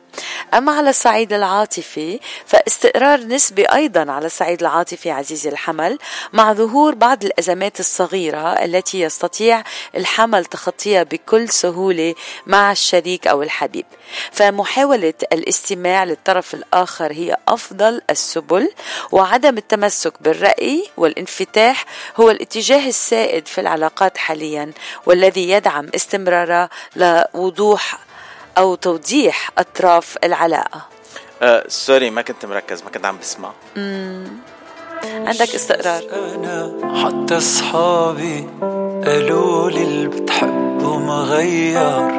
أما 0.53 0.71
على 0.71 0.89
الصعيد 0.89 1.33
العاطفي 1.33 2.19
فاستقرار 2.45 3.19
نسبي 3.19 3.65
أيضا 3.65 4.11
على 4.11 4.25
الصعيد 4.25 4.61
العاطفي 4.61 5.11
عزيزي 5.11 5.49
الحمل 5.49 5.99
مع 6.33 6.53
ظهور 6.53 6.95
بعض 6.95 7.23
الأزمات 7.25 7.79
الصغيرة 7.79 8.53
التي 8.53 9.01
يستطيع 9.01 9.63
الحمل 9.95 10.45
تخطيها 10.45 11.03
بكل 11.03 11.49
سهولة 11.49 12.15
مع 12.47 12.71
الشريك 12.71 13.27
أو 13.27 13.43
الحبيب. 13.43 13.85
فمحاولة 14.31 15.13
الاستماع 15.33 16.03
للطرف 16.03 16.53
الآخر 16.53 17.11
هي 17.11 17.37
أفضل 17.47 18.01
السبل 18.09 18.71
وعدم 19.11 19.57
التمسك 19.57 20.13
بالرأي 20.21 20.89
والانفتاح 20.97 21.85
هو 22.17 22.29
الاتجاه 22.29 22.87
السائد 22.87 23.47
في 23.47 23.61
العلاقات 23.61 24.17
حاليا 24.17 24.71
والذي 25.05 25.49
يدعم 25.49 25.89
استمرارها 25.95 26.69
لوضوح 26.95 27.99
أو 28.57 28.75
توضيح 28.75 29.49
أطراف 29.57 30.17
العلاقة. 30.23 30.81
أه 31.41 31.63
سوري 31.67 32.09
ما 32.09 32.21
كنت 32.21 32.45
مركز 32.45 32.83
ما 32.83 32.89
كنت 32.89 33.05
عم 33.05 33.17
بسمع. 33.17 33.51
عندك 35.03 35.55
استقرار. 35.55 36.03
أنا 36.13 36.71
حتى 37.03 37.37
أصحابي 37.37 38.49
قالوا 39.05 39.69
لي 39.69 39.83
اللي 39.83 40.07
بتحبه 40.07 40.97
مغير 40.97 42.11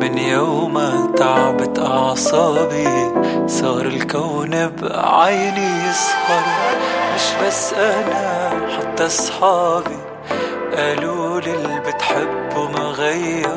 من 0.00 0.18
يوم 0.18 1.06
تعبت 1.14 1.78
أعصابي 1.78 3.12
صار 3.46 3.86
الكون 3.86 4.68
بعيني 4.68 5.88
يسهر. 5.88 6.44
مش 7.14 7.46
بس 7.46 7.72
أنا 7.72 8.50
حتى 8.76 9.06
أصحابي 9.06 9.98
قالوا 10.76 11.40
لي 11.40 11.54
اللي 11.54 11.80
بتحبه 11.80 12.68
مغير 12.68 13.49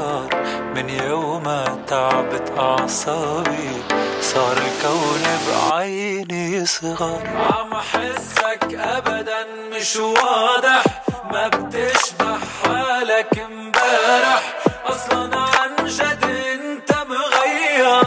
من 0.84 0.90
يوم 0.90 1.44
تعبت 1.88 2.52
أعصابي 2.58 3.84
صار 4.22 4.58
الكون 4.58 5.24
بعيني 5.48 6.56
يصغر. 6.56 7.20
عم 7.36 7.74
أحسك 7.74 8.64
أبدا 8.74 9.46
مش 9.72 9.96
واضح 9.96 10.84
ما 11.32 11.48
بتشبه 11.48 12.38
حالك 12.64 13.40
امبارح. 13.40 14.56
أصلا 14.86 15.36
عن 15.38 15.86
جد 15.86 16.24
أنت 16.24 16.92
مغير 17.10 18.02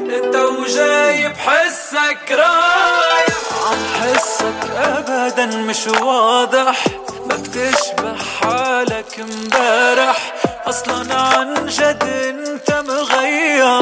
أنت 0.00 0.36
وجاي 0.36 1.28
بحسك 1.28 2.30
رايح. 2.30 3.38
عم 3.70 3.84
حسك 4.02 4.70
أبدا 4.76 5.46
مش 5.46 5.86
واضح 5.86 6.84
ما 7.26 7.36
بتشبه 7.36 8.16
حالك 8.40 9.20
امبارح. 9.20 10.32
أصلا 10.68 11.14
عن 11.14 11.66
جد 11.66 12.02
أنت 12.02 12.70
مغير 12.70 13.78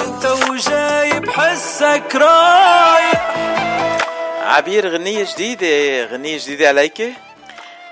أنت 0.00 0.26
وجاي 0.50 1.20
بحسك 1.20 2.14
رايح. 2.14 3.36
عبير 4.42 4.88
غنية 4.88 5.26
جديدة 5.34 6.04
غنية 6.04 6.38
جديدة 6.38 6.68
عليك؟ 6.68 7.12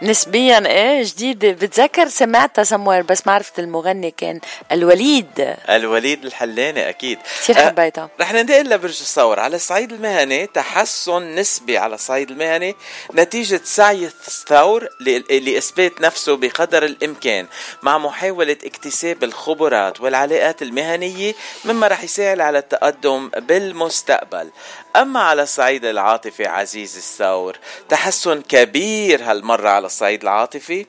نسبيا 0.03 0.67
إيه 0.67 1.03
جديدة 1.05 1.51
بتذكر 1.51 2.09
سمعتها 2.09 2.65
سموير 2.65 3.03
بس 3.03 3.27
ما 3.27 3.33
عرفت 3.33 3.59
المغني 3.59 4.11
كان 4.11 4.41
الوليد. 4.73 5.55
الوليد 5.71 6.25
الحلاني 6.25 6.89
أكيد. 6.89 7.19
كثير 7.41 7.59
أه، 7.59 7.67
حبيتها 7.67 8.09
رح 8.21 8.33
ننتقل 8.33 8.71
لبرج 8.71 8.99
الثور 9.01 9.41
على 9.41 9.57
الصعيد 9.57 9.93
المهني 9.93 10.47
تحسن 10.47 11.35
نسبي 11.35 11.79
على 11.79 11.95
الصعيد 11.95 12.31
المهني 12.31 12.75
نتيجة 13.15 13.61
سعي 13.65 14.05
الثور 14.05 14.89
لإثبات 15.31 16.01
نفسه 16.01 16.37
بقدر 16.37 16.85
الإمكان 16.85 17.47
مع 17.83 17.99
محاولة 17.99 18.57
اكتساب 18.65 19.25
الخبرات 19.25 20.01
والعلاقات 20.01 20.63
المهنية 20.63 21.35
مما 21.65 21.89
رح 21.89 22.05
يساعد 22.05 22.41
على 22.41 22.59
التقدم 22.59 23.29
بالمستقبل. 23.29 24.51
أما 24.97 25.21
على 25.21 25.43
الصعيد 25.43 25.85
العاطفي 25.85 26.47
عزيز 26.47 26.97
الثور 26.97 27.57
تحسن 27.89 28.43
كبير 28.43 29.23
هالمرة 29.31 29.69
على 29.69 29.87
الصعيد 29.87 30.23
العاطفي. 30.23 30.87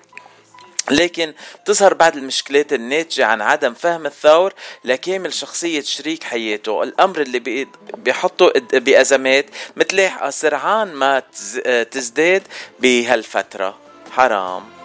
لكن 0.92 1.34
تظهر 1.66 1.94
بعض 1.94 2.16
المشكلات 2.18 2.74
الناتجة 2.74 3.26
عن 3.26 3.42
عدم 3.42 3.74
فهم 3.74 4.06
الثور 4.06 4.54
لكامل 4.84 5.34
شخصية 5.34 5.82
شريك 5.82 6.24
حياته. 6.24 6.84
الأمر 6.84 7.22
اللي 7.22 7.40
بي- 7.40 7.68
بيحطه 7.98 8.52
بأزمات 8.74 9.46
متلاحقة 9.78 10.30
سرعان 10.30 10.94
ما 10.94 11.20
تز- 11.20 11.88
تزداد 11.92 12.44
بهالفترة. 12.80 13.78
حرام. 14.12 14.79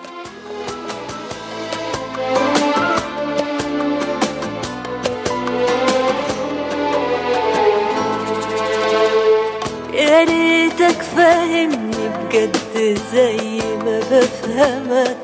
يا 10.05 10.25
ريتك 10.25 11.03
فاهمني 11.17 12.09
بجد 12.09 12.99
زي 13.13 13.61
ما 13.85 14.01
بفهمك. 14.11 15.17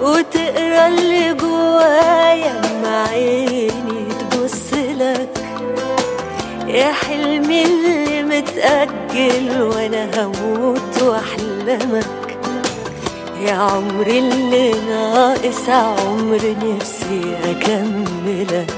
وتقرا 0.00 0.86
اللي 0.88 1.34
جوايا 1.34 2.60
مع 2.82 3.08
عيني 3.08 4.06
تبص 4.20 4.72
لك. 4.72 5.38
يا 6.66 6.92
حلمي 6.92 7.62
اللي 7.62 8.22
متأجل 8.22 9.62
وأنا 9.62 10.10
هموت 10.16 11.02
وأحلمك. 11.02 12.38
يا 13.46 13.52
عمري 13.52 14.18
اللي 14.18 14.70
ناقص 14.70 15.68
عمر 15.68 16.56
نفسي 16.62 17.36
أكملك. 17.44 18.74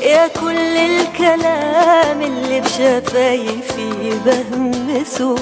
يا 0.00 0.26
كل 0.28 0.76
الكلام 0.76 2.22
اللي 2.22 2.60
بشفايفي 2.60 3.90
بهمسه. 4.26 5.34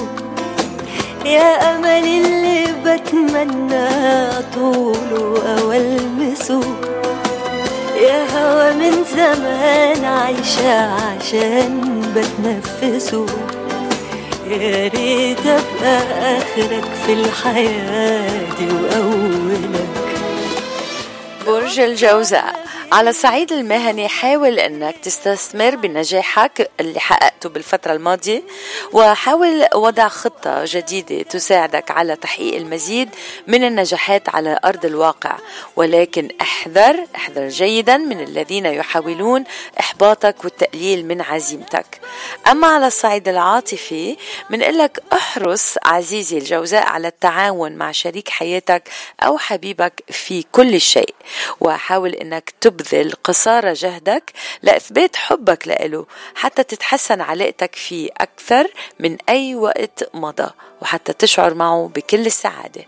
يا 1.25 1.75
أمل 1.75 1.85
اللي 2.07 2.65
بتمنى 2.85 3.87
طوله 4.55 5.57
أو 5.59 5.71
ألمسه. 5.71 6.61
يا 8.01 8.25
هوا 8.37 8.73
من 8.73 9.03
زمان 9.15 10.05
عايشة 10.05 10.81
عشان 10.93 12.01
بتنفسه. 12.15 13.25
يا 14.49 14.87
ريت 14.87 15.39
أبقى 15.45 15.97
آخرك 16.37 16.85
في 17.05 17.13
الحياة 17.13 18.29
دي 18.59 18.65
وأولك. 18.65 20.04
برج 21.45 21.79
الجوزاء. 21.79 22.65
على 22.91 23.09
الصعيد 23.09 23.51
المهني 23.51 24.07
حاول 24.07 24.59
أنك 24.59 24.97
تستثمر 24.97 25.75
بنجاحك 25.75 26.71
اللي 26.79 26.99
حققته 26.99 27.49
بالفترة 27.49 27.93
الماضية 27.93 28.43
وحاول 28.93 29.65
وضع 29.75 30.07
خطة 30.07 30.61
جديدة 30.65 31.21
تساعدك 31.21 31.91
على 31.91 32.15
تحقيق 32.15 32.55
المزيد 32.55 33.09
من 33.47 33.63
النجاحات 33.63 34.29
على 34.29 34.59
أرض 34.65 34.85
الواقع. 34.85 35.37
ولكن 35.75 36.29
احذر 36.41 36.95
احذر 37.15 37.47
جيدا 37.47 37.97
من 37.97 38.19
الذين 38.23 38.65
يحاولون 38.65 39.43
إحباطك 39.79 40.43
والتقليل 40.43 41.05
من 41.05 41.21
عزيمتك. 41.21 42.01
أما 42.51 42.67
على 42.67 42.87
الصعيد 42.87 43.27
العاطفي 43.27 44.17
بنقلك 44.49 45.03
احرص 45.13 45.75
عزيزي 45.85 46.37
الجوزاء 46.37 46.87
على 46.87 47.07
التعاون 47.07 47.71
مع 47.71 47.91
شريك 47.91 48.29
حياتك 48.29 48.89
أو 49.23 49.37
حبيبك 49.37 50.03
في 50.11 50.43
كل 50.51 50.81
شيء. 50.81 51.15
وحاول 51.59 52.13
إنك 52.13 52.53
تبذل 52.61 53.13
قصارى 53.23 53.73
جهدك 53.73 54.31
لإثبات 54.63 55.15
حبك 55.15 55.67
له 55.67 56.05
حتى 56.35 56.63
تتحسن 56.63 57.21
علاقتك 57.21 57.75
فيه 57.75 58.09
أكثر 58.17 58.67
من 58.99 59.17
أي 59.29 59.55
وقت 59.55 60.09
مضى 60.13 60.49
وحتى 60.81 61.13
تشعر 61.13 61.53
معه 61.53 61.91
بكل 61.95 62.25
السعادة. 62.25 62.85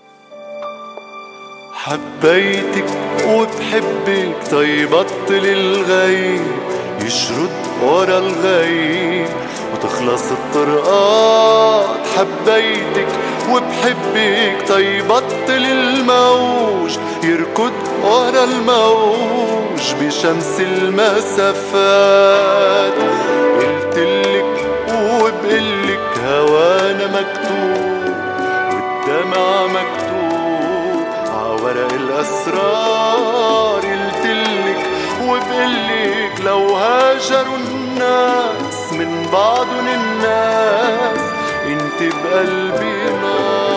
حبيتك 1.73 2.85
وبحبك 3.27 4.47
طيب 4.51 4.89
بطل 4.89 5.45
الغيب 5.45 6.86
يشرد 7.05 7.49
ورا 7.83 8.17
الغيب 8.17 9.27
وتخلص 9.73 10.31
الطرقات. 10.31 12.07
حبيتك 12.17 13.07
وبحبك 13.51 14.57
طيب 14.69 15.07
بطل 15.07 15.63
الموج. 15.65 16.91
يركض 17.23 17.73
ورا 18.03 18.43
الموج 18.43 19.93
بشمس 20.01 20.59
المسافات. 20.59 21.77
قلتلك 23.59 24.55
وبقلك 24.93 26.09
هوانا 26.27 27.07
مكتوب 27.07 28.15
والدمع 28.73 29.67
مكتوب 29.67 31.07
عورق 31.33 31.91
الأسرار. 31.93 33.36
وبقلك 35.27 36.41
لو 36.45 36.75
هاجروا 36.75 37.57
الناس 37.57 38.93
من 38.93 39.29
بعضن 39.33 39.87
الناس 39.87 41.19
انت 41.65 42.15
بقلبي 42.15 43.03
نار. 43.21 43.67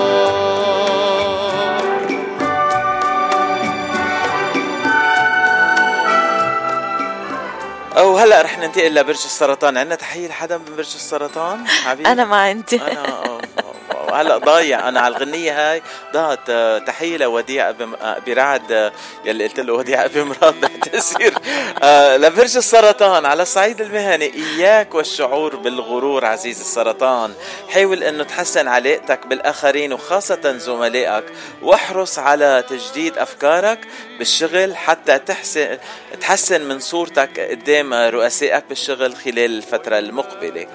أو 7.99 8.19
هلا 8.19 8.43
رح 8.43 8.59
ننتقل 8.59 8.95
لبرج 8.95 9.23
السرطان. 9.25 9.77
عندنا 9.77 9.95
تحية 9.95 10.29
لحدا 10.29 10.59
من 10.59 10.65
برج 10.77 10.93
السرطان؟ 10.95 11.69
حبيبي. 11.69 12.13
أنا 12.13 12.25
ما 12.25 12.37
عندي. 12.37 12.83
أنا 12.83 13.30
هلا 14.15 14.39
ضايع. 14.39 14.89
أنا 14.89 15.01
على 15.01 15.17
الغنيه 15.17 15.73
هاي 15.73 15.83
ضاعت 16.13 16.51
آه، 16.51 16.79
تحية 16.79 17.17
لوديع 17.17 17.69
آه، 17.69 18.19
برعد 18.27 18.73
آه، 18.73 18.93
يلي 19.25 19.45
قلت 19.45 19.61
له 19.61 19.73
وديع 19.73 20.05
أبي 20.05 20.23
مراد 20.25 20.65
آه، 21.83 22.17
لبرج 22.17 22.57
السرطان 22.57 23.27
على 23.27 23.43
الصعيد 23.43 23.81
المهني. 23.81 24.33
إياك 24.35 24.95
والشعور 24.95 25.57
بالغرور 25.57 26.25
عزيز 26.25 26.61
السرطان. 26.61 27.35
حاول 27.69 28.03
إنه 28.03 28.25
تحسن 28.25 28.69
علاقتك 28.69 29.27
بالآخرين 29.27 29.93
وخاصة 29.93 30.57
زملائك. 30.57 31.25
واحرص 31.63 32.19
على 32.19 32.65
تجديد 32.69 33.19
أفكارك 33.19 33.79
بالشغل 34.19 34.77
حتى 34.77 35.19
تحسن 35.19 35.79
تحسن 36.21 36.61
من 36.69 36.79
صورتك 36.81 37.41
قدام 37.41 37.95
رؤسائك 37.95 38.65
بالشغل 38.69 39.17
خلال 39.17 39.39
الفترة 39.39 39.99
المقبلة. 39.99 40.67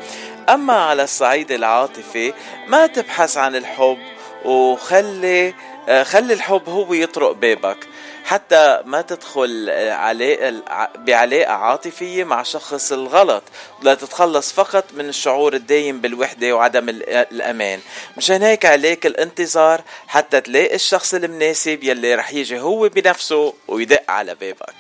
أما 0.50 0.74
على 0.74 1.04
الصعيد 1.04 1.52
العاطفي 1.52 2.34
ما 2.68 2.88
تبحث 2.88 3.38
عن 3.38 3.56
الحب 3.56 3.98
وخلي 4.46 5.54
آه، 5.90 6.04
خلي 6.04 6.34
الحب 6.34 6.70
هو 6.70 6.94
يطرق 6.94 7.32
بابك 7.32 7.78
حتى 8.26 8.82
ما 8.86 9.02
تدخل 9.02 9.68
آه، 9.70 9.92
علاقة 9.94 10.62
بعلاقة 10.98 11.52
عاطفية 11.54 12.24
مع 12.24 12.44
شخص 12.44 12.92
الغلط. 12.92 13.44
لا 13.82 13.94
تتخلص 13.94 14.52
فقط 14.54 14.84
من 14.94 15.10
الشعور 15.10 15.54
الدايم 15.54 16.02
بالوحدة 16.02 16.54
وعدم 16.56 16.90
ال- 16.90 17.10
الأمان. 17.10 17.80
مشان 18.18 18.44
هيك 18.44 18.66
عليك 18.66 19.06
الانتظار 19.06 19.82
حتى 20.08 20.42
تلاقي 20.42 20.76
الشخص 20.76 21.14
المناسب 21.14 21.84
يلي 21.84 22.16
رح 22.16 22.34
يجي 22.34 22.60
هو 22.60 22.90
بنفسه 22.90 23.54
ويدق 23.68 24.04
على 24.12 24.36
بابك 24.36 24.76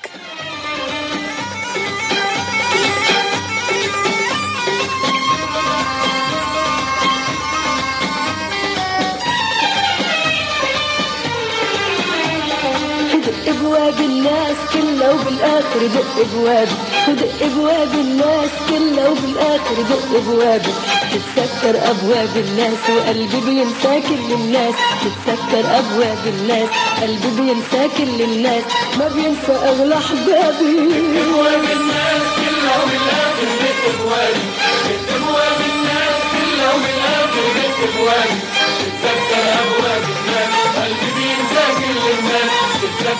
دق 13.65 13.71
ابواب 13.71 13.99
الناس 13.99 14.57
كلها 14.73 15.11
وبالاخر 15.11 15.87
دق 15.95 16.19
ابوابي 16.19 16.71
ودق 17.07 17.31
أبواب 17.41 17.93
الناس 17.93 18.49
كلها 18.69 19.09
وبالاخر 19.09 19.81
دق 19.89 20.17
ابوابي 20.17 20.73
تتسكر 21.11 21.89
أبواب 21.89 22.37
الناس 22.37 22.79
وقلبي 22.89 23.39
بينسى 23.45 24.01
كل 24.09 24.33
الناس. 24.33 24.75
تتسكر 25.01 25.65
أبواب 25.79 26.23
الناس 26.27 26.69
قلبي 27.01 27.29
بينسى 27.37 27.89
كل 27.97 28.21
الناس. 28.21 28.63
ما 28.99 29.07
بينسى 29.07 29.51
أغلى 29.69 29.97
أحبابي. 29.97 30.73
أبواب 31.21 31.65
الناس 31.77 32.25
كلها 32.37 32.75
وبالاخر 32.83 33.49
دق 33.63 33.81
الناس 35.73 36.19
كلها 36.33 36.69
وبالاخر 36.75 37.45
دق 37.57 37.79
تتسكر 38.79 39.43
أبواب 39.59 39.74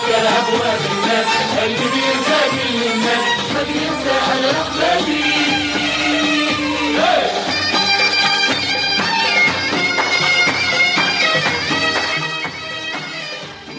الناس 0.03 1.27
قلبي 1.59 1.89
بينسى 1.93 2.39
كل 2.51 2.91
الناس 2.91 3.26
ما 3.53 3.63
بينسى 3.63 4.15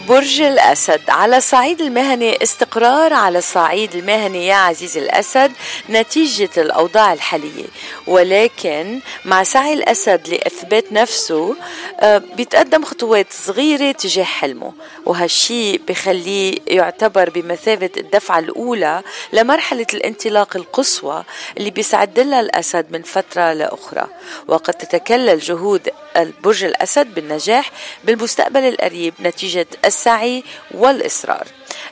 برج 0.07 0.41
الأسد 0.41 1.01
على 1.09 1.37
الصعيد 1.37 1.81
المهني 1.81 2.43
استقرار 2.43 3.13
على 3.13 3.37
الصعيد 3.37 3.95
المهني 3.95 4.47
يا 4.47 4.55
عزيزي 4.55 4.99
الأسد 4.99 5.51
نتيجة 5.89 6.49
الأوضاع 6.57 7.13
الحالية. 7.13 7.65
ولكن 8.07 8.99
مع 9.25 9.43
سعي 9.43 9.73
الأسد 9.73 10.27
لإثبات 10.27 10.91
نفسه 10.91 11.55
آه، 11.99 12.17
بيتقدم 12.17 12.83
خطوات 12.83 13.27
صغيرة 13.31 13.91
تجاه 13.91 14.23
حلمه. 14.23 14.73
وهالشي 15.07 15.77
بخليه 15.77 16.57
يعتبر 16.67 17.29
بمثابة 17.29 17.89
الدفعة 17.97 18.39
الأولى 18.39 19.01
لمرحلة 19.33 19.85
الانطلاق 19.93 20.57
القصوى 20.57 21.23
اللي 21.57 21.69
بيسعد 21.69 22.19
لها 22.19 22.39
الأسد 22.39 22.85
من 22.91 23.01
فترة 23.01 23.53
لأخرى. 23.53 24.07
وقد 24.47 24.73
تتكلل 24.73 25.39
جهود 25.39 25.89
البرج 26.17 26.63
الأسد 26.63 27.13
بالنجاح 27.15 27.71
بالمستقبل 28.03 28.59
القريب 28.59 29.13
نتيجة 29.19 29.67
السعي 29.85 30.43
والإصرار. 30.71 31.47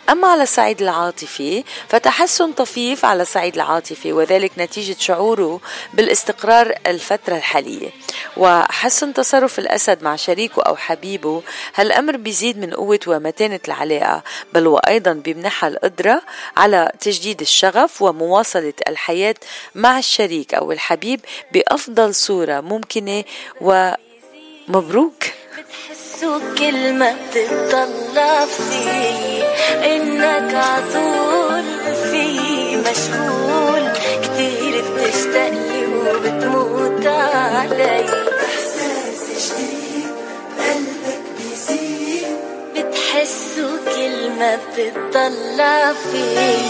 أما 0.10 0.28
على 0.28 0.44
الصعيد 0.44 0.82
العاطفي 0.82 1.64
فتحسن 1.90 2.52
طفيف 2.52 3.06
على 3.06 3.22
الصعيد 3.22 3.56
العاطفي 3.56 4.14
وذلك 4.14 4.52
نتيجة 4.58 4.96
شعوره 5.00 5.60
بالاستقرار 5.94 6.74
الفترة 6.88 7.36
الحالية. 7.36 7.90
وحسن 8.38 9.14
تصرف 9.14 9.60
الأسد 9.60 10.04
مع 10.04 10.16
شريكه 10.16 10.62
أو 10.62 10.76
حبيبه 10.76 11.42
هالأمر 11.76 12.18
بيزيد 12.18 12.58
من 12.58 12.74
قوة 12.74 13.00
ومتانة 13.08 13.60
العلاقة 13.68 14.24
بل 14.54 14.68
وأيضا 14.68 15.14
بيمنحها 15.14 15.70
القدرة 15.70 16.22
على 16.58 16.92
تجديد 17.02 17.42
الشغف 17.42 18.02
ومواصلة 18.02 18.74
الحياة 18.88 19.36
مع 19.76 19.98
الشريك 20.00 20.54
أو 20.54 20.72
الحبيب 20.72 21.20
بأفضل 21.54 22.16
صورة 22.16 22.62
ممكنة. 22.62 23.24
ومبروك. 23.62 25.24
بتحسوا 25.58 26.40
كلمة 26.58 27.16
بتطلع 27.36 28.46
فيه 28.46 29.35
إنك 29.84 30.56
عطول 30.56 31.66
فيه 32.12 32.78
مشغول. 32.78 33.84
كتير 34.24 34.84
بتشتاق 34.94 35.50
لي 35.50 35.86
وبتموت 35.86 37.06
علي. 37.08 38.06
احساس 38.46 39.52
جديد 39.52 40.12
قلبك 40.60 41.22
بيزيد 41.38 42.38
بتحسوا 42.76 43.78
كلمة 43.96 44.60
بتطلع 44.78 45.94
فيه. 45.94 46.66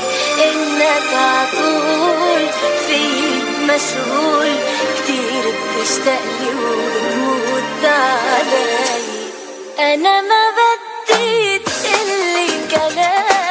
عطول 1.15 2.43
في 2.87 3.01
مشغول. 3.63 4.55
كتير 4.97 5.43
بتشتاق 5.53 6.23
لي 6.39 6.49
وبتموت 6.49 7.85
علي. 7.85 8.75
أنا 9.79 10.21
ما 10.21 10.43
بدي 10.57 11.64
تقلي 12.05 12.67
كلام 12.71 13.44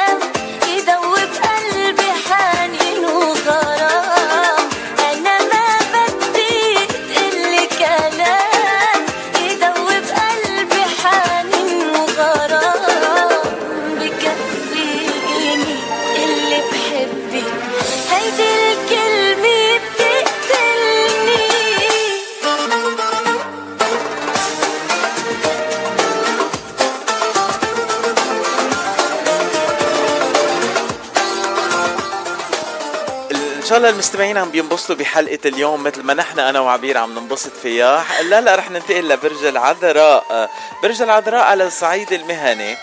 المستمعين 34.05 34.37
عم 34.37 34.49
بينبسطوا 34.51 34.95
بحلقة 34.95 35.39
اليوم 35.45 35.83
مثل 35.83 36.03
ما 36.03 36.13
نحن 36.13 36.39
أنا 36.39 36.59
وعبير 36.59 36.97
عم 36.97 37.19
ننبسط 37.19 37.51
فيها 37.61 38.05
لا 38.21 38.41
لا 38.41 38.55
رح 38.55 38.71
ننتقل 38.71 39.09
لبرج 39.09 39.45
العذراء. 39.45 40.49
برج 40.83 41.01
العذراء 41.01 41.43
على 41.43 41.63
الصعيد 41.63 42.13
المهني. 42.13 42.77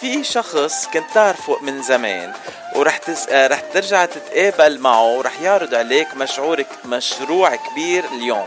في 0.00 0.24
شخص 0.24 0.86
كنت 0.92 1.04
تعرفه 1.14 1.58
من 1.62 1.82
زمان 1.82 2.32
ورح 2.74 2.96
تس... 2.96 3.28
رح 3.28 3.60
ترجع 3.60 4.04
تتقابل 4.04 4.78
معه 4.78 5.04
ورح 5.04 5.40
يعرض 5.40 5.74
عليك 5.74 6.08
مشروع 6.16 6.64
مشروع 6.84 7.56
كبير 7.56 8.04
اليوم. 8.04 8.46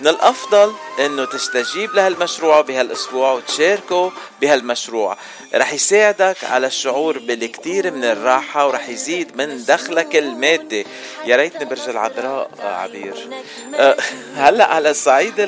من 0.00 0.08
الأفضل 0.08 0.72
إنه 0.98 1.24
تستجيب 1.24 1.94
لهالمشروع 1.94 2.60
بهالأسبوع 2.60 3.32
وتشاركه 3.32 4.12
بهالمشروع. 4.40 5.16
رح 5.54 5.72
يساعدك 5.72 6.44
على 6.44 6.66
الشعور 6.66 7.18
بالكثير 7.18 7.90
من 7.90 8.04
الراحة 8.04 8.66
ورح 8.66 8.88
يزيد 8.88 9.36
من 9.36 9.64
دخلك 9.64 10.16
المادي. 10.16 10.86
يا 11.24 11.36
ريتني 11.36 11.64
برج 11.64 11.88
العذراء 11.88 12.50
آه، 12.60 12.76
عبير. 12.76 13.28
آه، 13.74 13.96
هلأ 14.36 14.64
على 14.64 14.90
الصعيد 14.90 15.40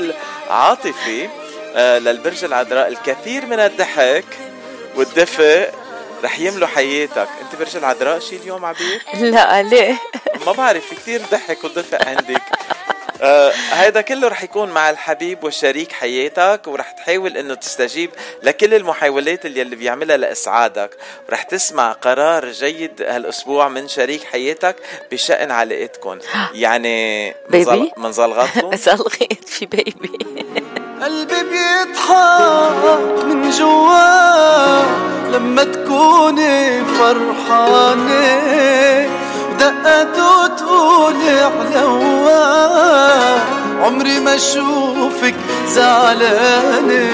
العاطفي 0.49 1.29
آه، 1.75 1.99
للبرج 1.99 2.45
العذراء 2.45 2.89
الكثير 2.89 3.47
من 3.47 3.61
الضحك 3.61 4.25
والدفء 4.97 5.71
رح 6.25 6.39
يملوا 6.39 6.69
حياتك. 6.69 7.29
أنت 7.43 7.61
برج 7.61 7.77
العذراء 7.77 8.19
شي 8.19 8.37
اليوم 8.37 8.65
عبير؟ 8.65 9.03
لا 9.15 9.63
ليه؟ 9.63 10.01
ما 10.47 10.53
بعرف 10.53 10.87
في 10.87 10.95
كثير 10.95 11.23
ضحك 11.31 11.65
ودفء 11.65 12.09
عندك. 12.09 12.43
هيدا 13.73 14.01
كله 14.01 14.29
رح 14.29 14.43
يكون 14.43 14.71
مع 14.71 14.91
الحبيب 14.91 15.45
وشريك 15.45 15.93
حياتك 15.93 16.61
ورح 16.67 16.91
تحاول 16.91 17.37
إنه 17.37 17.55
تستجيب 17.55 18.11
لكل 18.43 18.75
المحاولات 18.75 19.47
اللي, 19.47 19.63
اللي 19.63 19.77
بيعملها 19.77 20.17
لإسعادك. 20.17 20.91
ورح 21.29 21.43
تسمع 21.43 21.93
قرار 21.93 22.49
جيد 22.51 23.03
هالأسبوع 23.03 23.69
من 23.69 23.89
شريك 23.89 24.25
حياتك 24.25 24.77
بشأن 25.13 25.51
علاقتكم 25.51 26.19
يعني 26.55 27.31
بيبي؟ 27.51 27.93
من 27.97 28.13
زلغطكم 28.13 28.77
زلغيت 28.77 29.49
في 29.55 29.67
بيبي. 29.67 30.19
قلبي 31.03 31.43
بيضحك 31.43 33.25
من 33.25 33.51
جوا 33.51 34.81
لما 35.33 35.65
تكوني 35.65 36.85
فرحانة. 36.85 38.21
دقته 39.61 40.47
تقولي 40.47 41.41
علوا 41.41 42.45
عمري 43.85 44.21
ما 44.21 44.35
أشوفك 44.35 45.35
زعلانة 45.67 47.11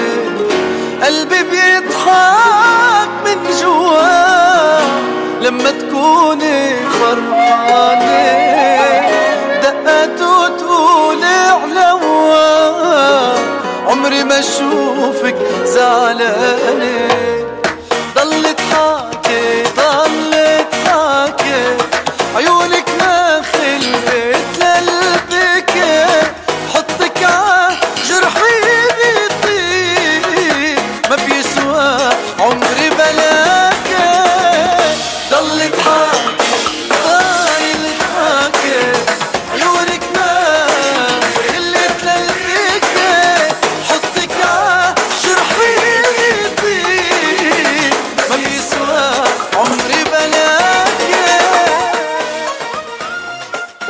قلبي 1.03 1.43
بيضحك 1.43 3.09
من 3.25 3.37
جوا. 3.61 4.79
لما 5.41 5.71
تكوني 5.71 6.75
فرحانة. 6.99 8.47
دقته 9.63 10.47
تقولي 10.57 11.35
علوا 11.63 12.47
عمري 13.87 14.23
ما 14.23 14.39
أشوفك 14.39 15.35
زعلانة 15.63 17.07
ضل 18.15 18.43
تحاكي 18.55 19.16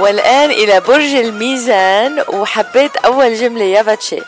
والآن 0.08 0.52
إلى 0.52 0.80
برج 0.80 1.16
الميزان 1.16 2.24
وحبيت 2.28 2.98
أول 2.98 3.36
جملة 3.36 3.64
يا 3.64 3.82
باتشي 3.82 4.20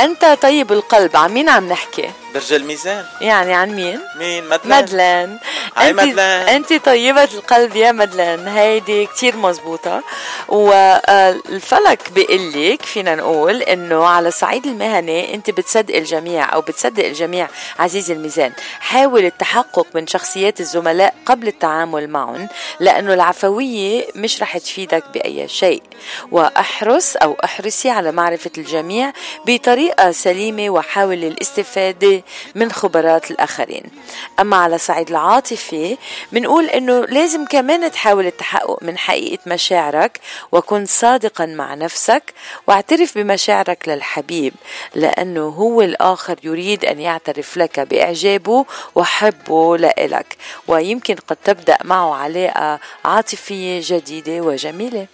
أنت 0.00 0.38
طيب 0.42 0.72
القلب 0.72 1.16
عن 1.16 1.32
مين 1.32 1.48
عم 1.48 1.68
نحكي؟ 1.68 2.10
برج 2.38 2.52
الميزان. 2.52 3.04
يعني 3.20 3.54
عن 3.54 3.70
مين؟ 3.70 4.00
مين؟ 4.16 4.48
مدلن. 4.48 4.76
مدلن. 4.76 5.38
هاي 5.76 5.92
مدلن. 5.92 6.18
أنت 6.20 6.72
طيبة 6.72 7.24
القلب 7.24 7.76
يا 7.76 7.92
مدلن. 7.92 8.48
هيدي 8.48 9.06
كتير 9.06 9.36
مزبوطة. 9.36 10.02
والفلك 10.48 12.12
بيقول 12.12 12.52
لك 12.52 12.82
فينا 12.82 13.14
نقول 13.14 13.62
إنه 13.62 14.06
على 14.06 14.28
الصعيد 14.28 14.66
المهني 14.66 15.34
أنت 15.34 15.50
بتصدق 15.50 15.96
الجميع 15.96 16.54
أو 16.54 16.60
بتصدق 16.60 17.04
الجميع 17.04 17.48
عزيزي 17.78 18.14
الميزان. 18.14 18.52
حاول 18.80 19.24
التحقق 19.24 19.86
من 19.94 20.06
شخصيات 20.06 20.60
الزملاء 20.60 21.14
قبل 21.26 21.48
التعامل 21.48 22.08
معهم 22.08 22.48
لأنه 22.80 23.14
العفوية 23.14 24.06
مش 24.14 24.42
رح 24.42 24.58
تفيدك 24.58 25.04
بأي 25.14 25.48
شيء. 25.48 25.82
وأحرص 26.30 27.16
أو 27.16 27.36
أحرصي 27.44 27.90
على 27.90 28.12
معرفة 28.12 28.50
الجميع 28.58 29.12
بطريقة 29.46 30.10
سليمة 30.10 30.70
وحاول 30.70 31.24
الاستفادة 31.24 32.22
من 32.54 32.72
خبرات 32.72 33.30
الآخرين. 33.30 33.82
أما 34.40 34.56
على 34.56 34.74
الصعيد 34.74 35.10
العاطفي 35.10 35.96
بنقول 36.32 36.64
إنه 36.64 37.00
لازم 37.00 37.44
كمان 37.44 37.90
تحاول 37.92 38.26
التحقق 38.26 38.78
من 38.82 38.98
حقيقة 38.98 39.38
مشاعرك 39.46 40.20
وكن 40.52 40.86
صادقا 40.86 41.46
مع 41.46 41.74
نفسك 41.74 42.34
واعترف 42.66 43.18
بمشاعرك 43.18 43.88
للحبيب 43.88 44.54
لأنه 44.94 45.48
هو 45.48 45.82
الآخر 45.82 46.36
يريد 46.42 46.84
أن 46.84 47.00
يعترف 47.00 47.56
لك 47.56 47.80
بإعجابه 47.80 48.64
وحبه 48.94 49.76
لإلك. 49.76 50.36
ويمكن 50.68 51.14
قد 51.14 51.36
تبدأ 51.44 51.78
معه 51.84 52.14
علاقة 52.14 52.80
عاطفية 53.04 53.80
جديدة 53.84 54.40
وجميلة. 54.40 55.06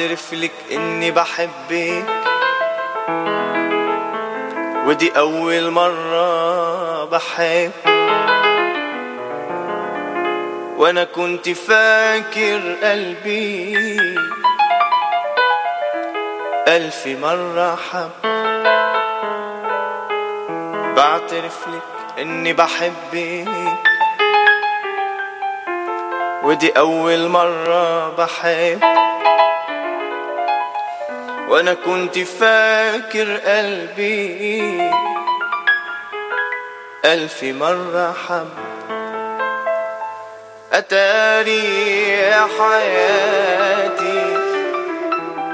بعترف 0.00 0.34
لك 0.34 0.52
إني 0.72 1.10
بحبك. 1.10 2.04
ودي 4.86 5.12
أول 5.18 5.70
مرة 5.70 7.04
بحب. 7.04 7.70
وأنا 10.76 11.04
كنت 11.04 11.48
فاكر 11.48 12.76
قلبي 12.82 13.76
ألف 16.68 17.06
مرة 17.06 17.78
حب. 17.90 18.10
بعترف 20.96 21.68
لك 21.68 22.18
إني 22.18 22.52
بحبك. 22.52 23.48
ودي 26.42 26.78
أول 26.78 27.28
مرة 27.28 28.08
بحب. 28.08 29.09
وأنا 31.50 31.74
كنت 31.74 32.18
فاكر 32.18 33.36
قلبي 33.36 34.90
ألف 37.04 37.44
مرة 37.44 38.14
حب 38.28 38.48
أتاري 40.72 42.08
يا 42.08 42.46
حياتي 42.58 44.36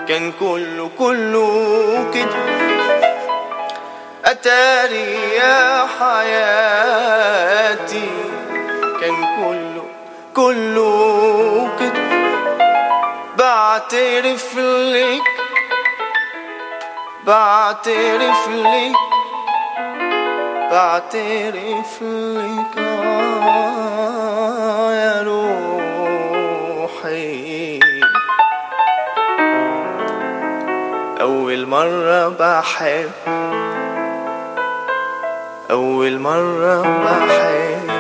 كان 0.09 0.33
كله 0.41 0.91
كله 0.99 2.11
كده. 2.15 2.47
أتاري 4.25 5.35
يا 5.35 5.87
حياتي 6.01 8.09
كان 9.01 9.15
كله 9.37 9.85
كله 10.35 10.96
بعترف 17.77 18.49
لك 18.49 18.97
بعترف 20.71 22.03
لك 22.03 22.79
آه 22.79 24.93
يا 24.95 25.23
روحي 26.83 27.81
أول 31.21 31.67
مرة 31.67 32.29
بحب 32.29 33.11
أول 35.71 36.19
مرة 36.19 36.83
بحب 37.05 37.91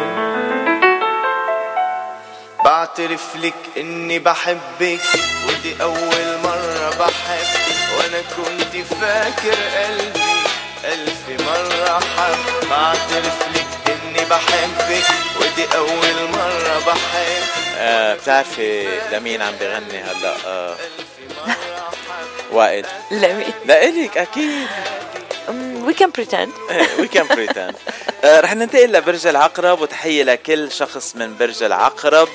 بعترف 2.64 3.36
لك 3.36 3.54
إني 3.76 4.18
بحبك 4.18 5.00
ودي 5.48 5.82
أول 5.82 6.38
مرة 6.44 6.90
بحب 6.98 7.65
وأنا 7.96 8.20
كنت 8.36 8.84
فاكر 9.00 9.56
قلبي 9.76 10.36
ألف 10.84 11.40
مرة 11.46 12.00
حب. 12.00 12.68
بعترف 12.70 13.38
لك 13.54 13.66
إني 13.90 14.24
بحبك 14.24 15.04
ودي 15.40 15.76
أول 15.76 16.30
مرة 16.32 16.78
بحب. 16.86 17.42
آه 17.78 18.14
بتعرفي 18.14 18.88
لمين 19.12 19.42
عم 19.42 19.52
بغني 19.60 19.98
هلا؟ 20.02 20.34
آه. 20.46 20.76
وائل. 22.52 22.86
لمين؟ 23.10 23.52
لإلك 23.66 24.18
أكيد. 24.18 24.68
can 25.98 26.10
pretend 26.10 26.52
we 26.98 27.08
can 27.08 27.26
pretend 27.26 27.74
رح 28.24 28.54
ننتقل 28.54 28.92
لبرج 28.92 29.26
العقرب 29.26 29.80
وتحية 29.80 30.22
لكل 30.22 30.72
شخص 30.72 31.16
من 31.16 31.36
برج 31.36 31.62
العقرب. 31.62 32.28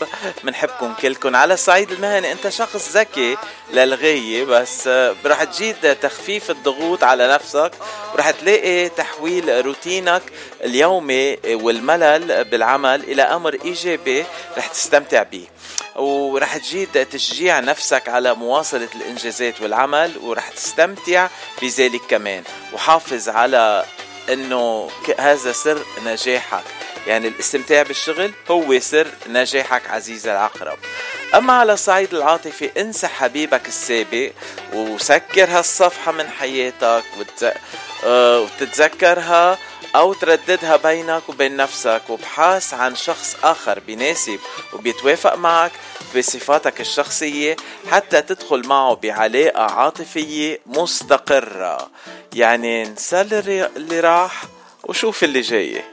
بنحبكم 0.43 0.93
كلكم. 0.93 1.35
على 1.35 1.53
الصعيد 1.53 1.91
المهني 1.91 2.31
أنت 2.31 2.49
شخص 2.49 2.91
ذكي 2.97 3.38
للغاية 3.73 4.43
بس 4.43 4.88
آه، 4.88 5.15
رح 5.25 5.43
تجيد 5.43 5.95
تخفيف 6.01 6.51
الضغوط 6.51 7.03
على 7.03 7.27
نفسك 7.27 7.71
ورح 8.13 8.31
تلاقي 8.31 8.89
تحويل 8.89 9.65
روتينك 9.65 10.21
اليومي 10.63 11.38
والملل 11.45 12.43
بالعمل 12.43 13.03
إلى 13.03 13.21
أمر 13.21 13.57
إيجابي 13.65 14.25
رح 14.57 14.67
تستمتع 14.67 15.23
به 15.23 15.47
ورح 15.95 16.57
تجيد 16.57 17.05
تشجيع 17.05 17.59
نفسك 17.59 18.09
على 18.09 18.34
مواصلة 18.35 18.88
الإنجازات 18.95 19.61
والعمل 19.61 20.18
ورح 20.18 20.49
تستمتع 20.49 21.27
بذلك 21.61 22.01
كمان 22.09 22.43
وحافظ 22.73 23.30
على 23.30 23.85
إنه 24.30 24.89
ك- 25.07 25.19
هذا 25.19 25.51
سر 25.51 25.85
نجاحك 26.05 26.63
يعني 27.07 27.27
الاستمتاع 27.27 27.81
بالشغل 27.84 28.31
هو 28.51 28.80
سر 28.80 29.07
نجاحك 29.27 29.89
عزيز 29.89 30.27
العقرب 30.27 30.77
أما 31.35 31.53
على 31.53 31.73
الصعيد 31.73 32.13
العاطفي 32.13 32.81
انسى 32.81 33.07
حبيبك 33.07 33.68
السابق 33.68 34.31
وسكر 34.73 35.49
هالصفحة 35.49 36.11
من 36.11 36.30
حياتك. 36.30 37.03
آه، 38.05 38.39
وتتذكرها 38.41 39.57
أو 39.95 40.13
ترددها 40.13 40.76
بينك 40.77 41.30
وبين 41.30 41.55
نفسك 41.57 42.01
وابحث 42.09 42.73
عن 42.73 42.95
شخص 42.95 43.38
آخر 43.43 43.80
بيناسب 43.80 44.39
وبيتوافق 44.73 45.35
معك 45.35 45.72
بصفاتك 46.18 46.81
الشخصية 46.81 47.55
حتى 47.91 48.22
تدخل 48.22 48.68
معه 48.68 48.95
بعلاقة 48.95 49.63
عاطفية 49.63 50.59
مستقرة. 50.65 51.89
يعني 52.34 52.84
انسى 52.84 53.22
اللي 53.22 53.99
راح 53.99 54.43
وشوف 54.84 55.23
اللي 55.23 55.41
جاي. 55.41 55.84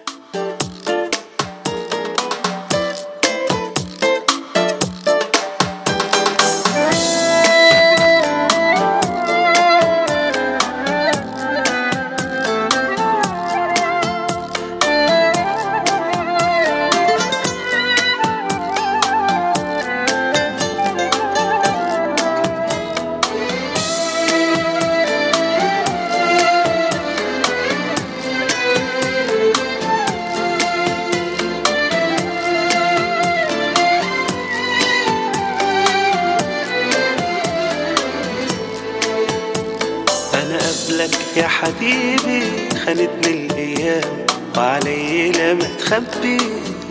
قبلك 41.09 41.37
يا 41.37 41.49
حبيبي 41.49 42.43
خانتني 42.85 43.47
الأيام. 43.47 44.27
وعلي 44.57 45.33
لما 45.33 45.69
تخبي 45.79 46.39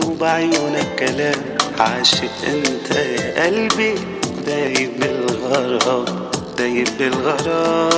وبعيونك 0.04 0.86
كلام. 0.98 1.42
عاشق 1.80 2.30
أنت 2.48 2.90
يا 2.90 3.44
قلبي 3.46 3.94
دايب 4.46 4.90
بالغرام. 5.00 6.04
دايب 6.58 6.88
بالغرام. 6.98 7.92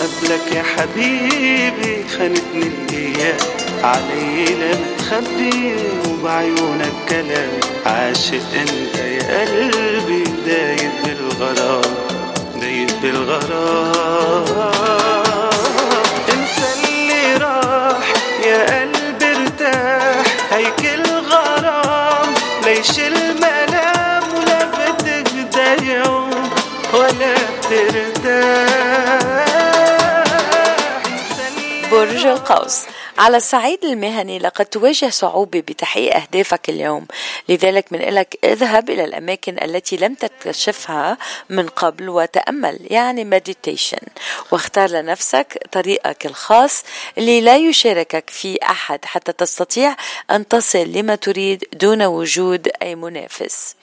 قبلك 0.00 0.52
يا 0.54 0.62
حبيبي 0.62 2.04
خانتني 2.18 2.62
الأيام. 2.62 3.38
علي 3.82 4.46
لما 4.54 4.96
تخبي 4.98 5.74
وبعيونك 6.08 6.92
كلام. 7.08 7.50
عاشق 7.86 8.46
أنت 8.60 8.96
يا 8.96 9.40
قلبي 9.40 10.24
دايب 10.46 10.90
بالغرام. 11.04 12.15
دايب 12.76 13.00
بالغرام 13.02 14.44
انسى 16.32 16.68
اللي 16.74 17.36
راح 17.36 18.12
يا 18.46 18.80
قلبي 18.80 19.26
ارتاح 19.36 20.26
هيك 20.50 20.94
الغرام. 20.94 22.34
ليش 22.64 22.98
الملام 22.98 24.22
ولا 24.34 24.64
بتهدى 24.64 25.92
يوم 25.92 26.30
ولا 26.94 27.34
بترتاح؟ 27.58 28.66
برج 31.90 32.26
القوس. 32.26 32.76
على 33.18 33.36
الصعيد 33.36 33.84
المهني 33.84 34.38
لقد 34.38 34.66
تواجه 34.66 35.10
صعوبة 35.10 35.60
بتحقيق 35.60 36.16
أهدافك 36.16 36.68
اليوم. 36.68 37.06
لذلك 37.48 37.92
من 37.92 37.98
لك 37.98 38.38
اذهب 38.44 38.90
إلى 38.90 39.04
الأماكن 39.04 39.56
التي 39.62 39.96
لم 39.96 40.14
تكتشفها 40.14 41.18
من 41.50 41.68
قبل 41.68 42.08
وتأمل 42.08 42.78
يعني 42.82 43.24
meditation 43.24 43.98
واختار 44.50 44.90
لنفسك 44.90 45.58
طريقك 45.72 46.26
الخاص 46.26 46.84
اللي 47.18 47.40
لا 47.40 47.56
يشاركك 47.56 48.30
فيه 48.30 48.58
أحد 48.62 49.04
حتى 49.04 49.32
تستطيع 49.32 49.96
أن 50.30 50.48
تصل 50.48 50.92
لما 50.92 51.14
تريد 51.14 51.64
دون 51.72 52.02
وجود 52.02 52.68
أي 52.82 52.94
منافس. 52.94 53.74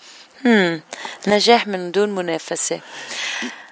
نجاح 1.28 1.68
من 1.68 1.92
دون 1.92 2.16
منافسة. 2.16 2.80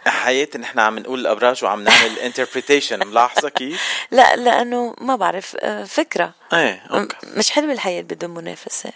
حياتي 0.07 0.57
نحن 0.57 0.79
عم 0.79 0.99
نقول 0.99 1.19
الأبراج 1.19 1.63
وعم 1.63 1.83
نعمل 1.83 2.19
interpretation 2.19 3.07
ملاحظة 3.07 3.49
كيف؟ 3.49 3.81
لا 4.11 4.35
لأنه 4.35 4.95
ما 5.01 5.15
بعرف 5.15 5.55
آه، 5.59 5.83
فكرة. 5.83 6.33
إيه 6.53 6.83
م- 6.91 7.07
مش 7.23 7.51
حلوة 7.51 7.71
الحياة 7.73 8.01
بدون 8.01 8.29
منافسة. 8.29 8.91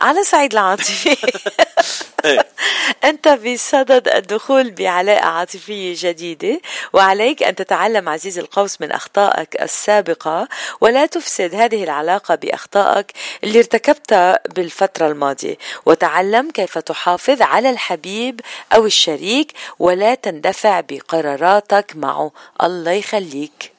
على 0.00 0.20
الصعيد 0.20 0.52
العاطفي. 0.52 1.16
أنت 3.04 3.28
بصدد 3.28 4.08
الدخول 4.08 4.70
بعلاقة 4.70 5.26
عاطفية 5.26 5.94
جديدة 5.98 6.60
وعليك 6.92 7.42
أن 7.42 7.54
تتعلم 7.54 8.08
عزيز 8.08 8.38
القوس 8.38 8.80
من 8.80 8.92
أخطائك 8.92 9.62
السابقة 9.62 10.48
ولا 10.80 11.06
تفسد 11.06 11.54
هذه 11.54 11.84
العلاقة 11.84 12.34
بأخطائك 12.34 13.12
اللي 13.44 13.58
ارتكبتها 13.58 14.38
بالفترة 14.54 15.06
الماضية. 15.06 15.56
وتعلم 15.86 16.50
كيف 16.50 16.78
تحافظ 16.78 17.42
على 17.42 17.70
الحبيب 17.70 18.40
أو 18.74 18.86
الشريك 18.86 19.52
ولا 19.78 20.14
تندفع 20.14 20.80
بقراراتك 20.80 21.92
معه. 21.94 22.30
الله 22.62 22.92
يخليك. 22.92 23.72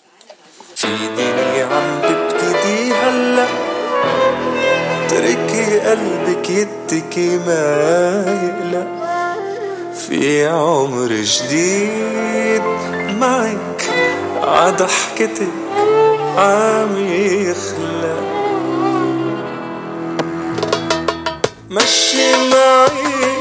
في 0.75 0.87
دنيا 1.17 1.65
عم 1.65 2.01
تبتدي 2.01 2.93
هلا. 2.93 3.66
تركي 5.17 5.79
قلبك 5.79 6.49
يتكي 6.49 7.37
ما 7.47 7.63
يقلق. 8.43 8.87
في 10.07 10.47
عمر 10.47 11.07
جديد 11.07 12.61
معك 13.19 13.89
عضحكتك 14.43 15.57
عم 16.37 16.97
يخلق. 16.97 18.23
مشي 21.69 22.31
معي 22.51 23.33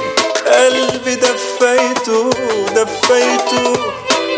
قلبي 0.47 1.15
دفيته 1.15 2.31
دفيته. 2.77 3.73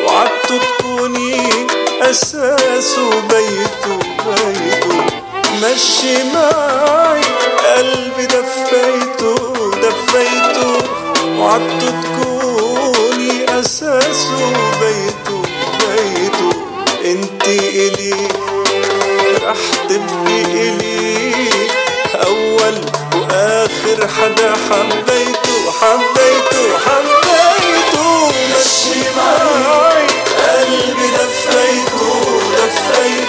وعدته 0.07 0.59
تكوني 0.79 1.37
أساسه 2.03 3.11
بيته 3.11 3.99
بيته. 4.27 5.28
مشي 5.53 6.17
معي. 6.35 7.23
قلبي 7.77 8.27
دفيته 8.27 9.35
دفيته. 9.83 10.73
وعدته 11.39 11.91
تكوني 12.03 13.61
أساسه 13.61 14.53
بيته 14.81 15.43
بيته. 15.81 16.51
انتي 17.05 17.59
إلي 17.59 18.29
رح 19.45 19.63
تبقي 19.89 20.43
إلي 20.43 21.49
أول 22.15 22.77
وآخر 23.15 24.09
حدا 24.09 24.53
حبيته 24.71 25.73
حبيته 25.81 26.79
حبيته. 26.87 28.29
مشي 28.29 29.01
معي. 29.17 30.07
قلبي 30.39 31.07
دفيته 31.17 32.41
دفيته. 32.53 33.28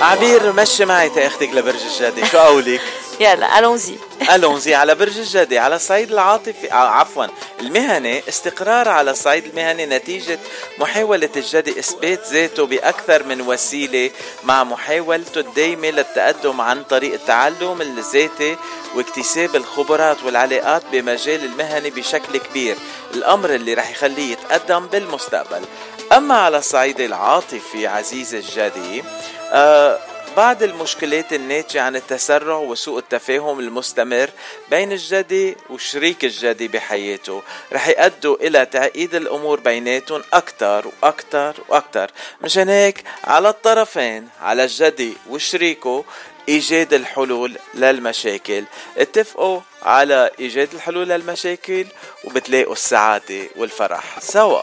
عبير 0.00 0.52
مشي 0.52 0.84
معي 0.84 1.08
تاخدك 1.08 1.48
لبرج 1.54 1.82
الجدي. 1.82 2.26
شو 2.26 2.38
قولك؟ 2.38 2.80
يلا 3.20 3.58
ألونزي. 3.58 3.96
ألونزي 4.34 4.74
على 4.74 4.94
برج 4.94 5.18
الجدي 5.18 5.58
على 5.58 5.76
الصعيد 5.76 6.12
العاطفي. 6.12 6.70
عفوا. 6.70 7.26
المهني 7.60 8.22
استقرار 8.28 8.88
على 8.88 9.10
الصعيد 9.10 9.44
المهني 9.44 9.86
نتيجة 9.86 10.38
محاولة 10.78 11.28
الجدي 11.36 11.78
إثبات 11.78 12.26
ذاته 12.32 12.66
بأكثر 12.66 13.22
من 13.22 13.40
وسيلة 13.40 14.10
مع 14.44 14.64
محاولته 14.64 15.38
الدايمة 15.40 15.90
للتقدم 15.90 16.60
عن 16.60 16.82
طريق 16.82 17.12
التعلم 17.12 17.82
الذاتي 17.82 18.56
واكتساب 18.94 19.56
الخبرات 19.56 20.16
والعلاقات 20.24 20.82
بمجال 20.92 21.44
المهني 21.44 21.90
بشكل 21.90 22.38
كبير. 22.38 22.76
الأمر 23.14 23.54
اللي 23.54 23.74
رح 23.74 23.90
يخليه 23.90 24.32
يتقدم 24.32 24.86
بالمستقبل. 24.86 25.64
أما 26.12 26.34
على 26.34 26.58
الصعيد 26.58 27.00
العاطفي 27.00 27.86
عزيز 27.86 28.34
الجدي 28.34 29.04
آه 29.52 29.98
بعد 30.36 30.62
المشكلات 30.62 31.32
الناتجة 31.32 31.82
عن 31.82 31.96
التسرع 31.96 32.56
وسوء 32.56 32.98
التفاهم 32.98 33.60
المستمر 33.60 34.30
بين 34.70 34.92
الجدي 34.92 35.56
وشريك 35.70 36.24
الجدي 36.24 36.68
بحياته. 36.68 37.42
رح 37.72 37.88
يؤدوا 37.88 38.36
إلى 38.36 38.66
تعقيد 38.66 39.14
الأمور 39.14 39.60
بيناتهم 39.60 40.22
أكتر 40.32 40.86
وأكتر 41.02 41.56
وأكتر. 41.68 42.10
مشان 42.42 42.68
هيك 42.68 43.04
على 43.24 43.48
الطرفين 43.48 44.28
على 44.42 44.64
الجدي 44.64 45.16
وشريكه 45.30 46.04
إيجاد 46.48 46.94
الحلول 46.94 47.58
للمشاكل. 47.74 48.64
اتفقوا 48.96 49.60
على 49.82 50.30
إيجاد 50.40 50.74
الحلول 50.74 51.08
للمشاكل 51.08 51.86
وبتلاقوا 52.24 52.72
السعادة 52.72 53.48
والفرح 53.56 54.20
سوا. 54.20 54.62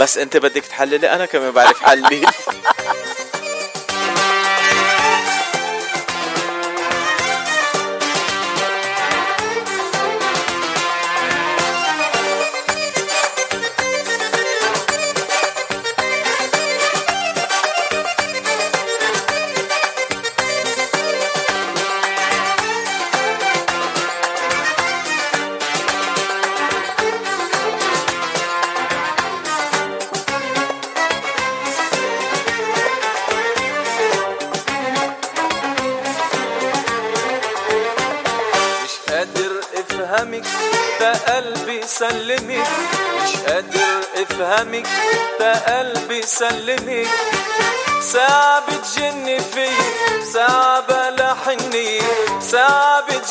بس 0.00 0.18
أنت 0.18 0.36
بدك 0.36 0.64
تحللي؟ 0.66 1.12
أنا 1.12 1.26
كمان 1.26 1.50
بعرف 1.50 1.82
حلل 1.82 2.26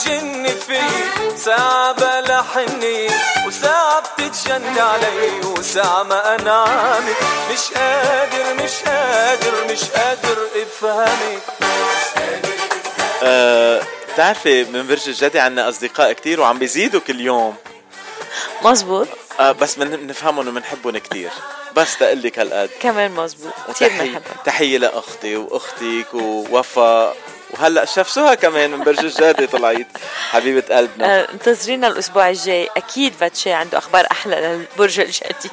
بتجن 0.05 0.47
في 0.47 0.79
ساعة 1.37 1.91
بلا 1.91 2.41
حني 2.41 3.07
وساعة 3.47 4.03
بتتجن 4.13 4.79
علي 4.79 5.41
وساعة 5.45 6.03
ما 6.03 6.35
انعمك 6.35 7.15
مش 7.51 7.73
قادر 7.77 8.63
مش 8.63 8.71
قادر 8.85 9.65
مش 9.71 9.83
قادر 9.83 10.37
افهمك 10.61 11.41
آه، 13.23 13.81
بتعرفي 14.13 14.63
من 14.63 14.87
برج 14.87 15.07
الجدي 15.09 15.39
عنا 15.39 15.69
أصدقاء 15.69 16.13
كتير 16.13 16.41
وعم 16.41 16.59
بيزيدوا 16.59 16.99
كل 17.07 17.19
يوم. 17.21 17.55
مزبوط 18.61 19.07
آه 19.39 19.51
بس 19.51 19.77
من 19.77 19.89
بنفهمهم 19.95 20.47
وبنحبهم 20.47 20.97
كتير. 20.97 21.29
بس 21.75 21.97
تقول 21.97 22.21
لك 22.23 22.39
هالقد. 22.39 22.69
كمان 22.81 23.11
مزبوط 23.11 23.53
كثير 23.69 23.89
بنحبها 23.89 24.21
تحية 24.45 24.77
لأختي 24.77 25.35
وأختك 25.35 26.13
ووفاء. 26.13 27.15
وهلأ 27.53 27.85
شفسوها 27.85 28.35
كمان 28.35 28.71
من 28.71 28.83
برج 28.83 28.99
الجدي 28.99 29.47
طلعت 29.47 29.87
حبيبة 30.29 30.75
قلبنا. 30.77 31.19
آه، 31.19 31.27
انتظرينا 31.33 31.87
الأسبوع 31.87 32.29
الجاي. 32.29 32.69
أكيد 32.77 33.13
فاتشي 33.13 33.51
عنده 33.51 33.77
أخبار 33.77 34.07
أحلى 34.11 34.35
للبرج 34.35 34.99
الجدي 34.99 35.49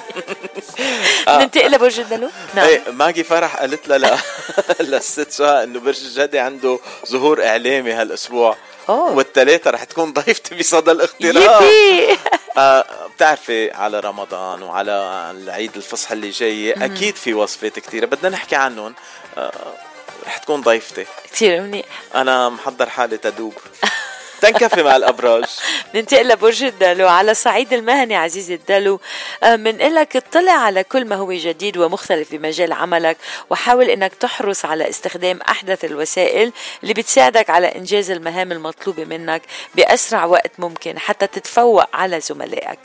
آه. 1.29 1.39
ننتقل 1.43 1.71
لبرج 1.73 2.01
الدلو؟ 2.01 2.31
نعم. 2.55 2.67
إيه 2.67 2.83
ماجي 2.91 3.25
فرح 3.25 3.57
قالت 3.57 3.89
لها 3.89 3.99
لا. 3.99 4.17
للست 4.81 5.31
سهى 5.31 5.65
إنه 5.65 5.81
برج 5.81 6.01
الجدي 6.05 6.39
عنده 6.39 6.79
ظهور 7.11 7.47
إعلامي 7.47 7.93
هالأسبوع. 7.93 8.57
أوه. 8.89 9.13
والثلاثة 9.17 9.71
رح 9.71 9.85
تكون 9.85 10.13
ضيفتي 10.13 10.55
بصدى 10.55 10.91
الاغتراب 10.91 11.63
آه 12.59 12.85
بتعرفي 13.17 13.71
على 13.71 14.01
رمضان 14.01 14.63
وعلى 14.63 14.93
العيد 15.31 15.77
الفصح 15.77 16.13
اللي 16.13 16.31
جاي 16.31 16.75
مم. 16.77 16.83
أكيد 16.83 17.17
في 17.17 17.35
وصفات 17.35 17.79
كثيرة 17.79 18.07
بدنا 18.07 18.29
نحكي 18.29 18.57
عنهم. 18.57 18.95
آه 19.39 19.53
رح 20.29 20.39
تكون 20.39 20.61
ضيفتي. 20.61 21.07
كثير 21.33 21.61
منيح 21.61 21.85
أنا 22.15 22.49
محضر 22.49 22.89
حالي 22.91 23.17
تدوب 23.17 23.55
تنكفي 24.41 24.83
مع 24.83 24.97
الأبراج. 24.97 25.45
ننتقل 25.95 26.29
لبرج 26.29 26.63
الدلو 26.63 27.09
على 27.09 27.31
الصعيد 27.31 27.73
المهني 27.73 28.17
عزيزي 28.17 28.55
الدلو 28.55 29.01
بنقول 29.43 29.95
لك 29.95 30.17
اطلع 30.17 30.53
على 30.53 30.85
كل 30.85 31.05
ما 31.05 31.17
هو 31.17 31.33
جديد 31.33 31.77
ومختلف 31.77 32.33
بمجال 32.35 32.73
عملك 32.73 33.17
وحاول 33.51 33.91
إنك 33.91 34.15
تحرص 34.15 34.65
على 34.65 34.89
استخدام 34.89 35.41
أحدث 35.49 35.85
الوسائل 35.85 36.53
اللي 36.83 36.95
بتساعدك 36.95 37.51
على 37.51 37.67
إنجاز 37.67 38.11
المهام 38.11 38.53
المطلوبة 38.53 39.05
منك 39.05 39.43
بأسرع 39.75 40.25
وقت 40.25 40.51
ممكن 40.59 40.99
حتى 40.99 41.27
تتفوق 41.27 41.97
على 41.97 42.21
زملائك. 42.21 42.79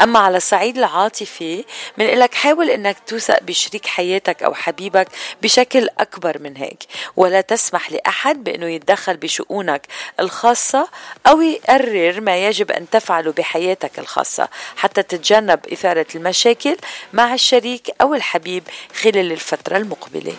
أما 0.00 0.18
على 0.18 0.36
الصعيد 0.36 0.78
العاطفي 0.78 1.64
بنقول 1.98 2.20
لك 2.20 2.34
حاول 2.34 2.70
إنك 2.70 2.96
توثق 3.06 3.42
بشريك 3.42 3.86
حياتك 3.86 4.42
أو 4.42 4.54
حبيبك 4.54 5.08
بشكل 5.42 5.88
أكبر 5.98 6.38
من 6.38 6.56
هيك 6.56 6.82
ولا 7.16 7.40
تسمح 7.40 7.92
لأحد 7.92 8.44
بإنه 8.44 8.66
يتدخل 8.66 9.16
بشؤونك 9.16 9.86
الخاصة 10.20 10.88
أو 11.26 11.40
يقرر 11.40 12.20
ما 12.20 12.46
يجب 12.46 12.70
أن 12.70 12.90
تفعله 12.90 13.32
بحياتك 13.32 13.98
الخاصة 13.98 14.48
حتى 14.76 15.02
تتجنب 15.02 15.60
إثارة 15.72 16.06
المشاكل 16.14 16.76
مع 17.12 17.34
الشريك 17.34 17.90
أو 18.00 18.14
الحبيب 18.14 18.62
خلال 19.02 19.32
الفترة 19.32 19.76
المقبلة. 19.76 20.34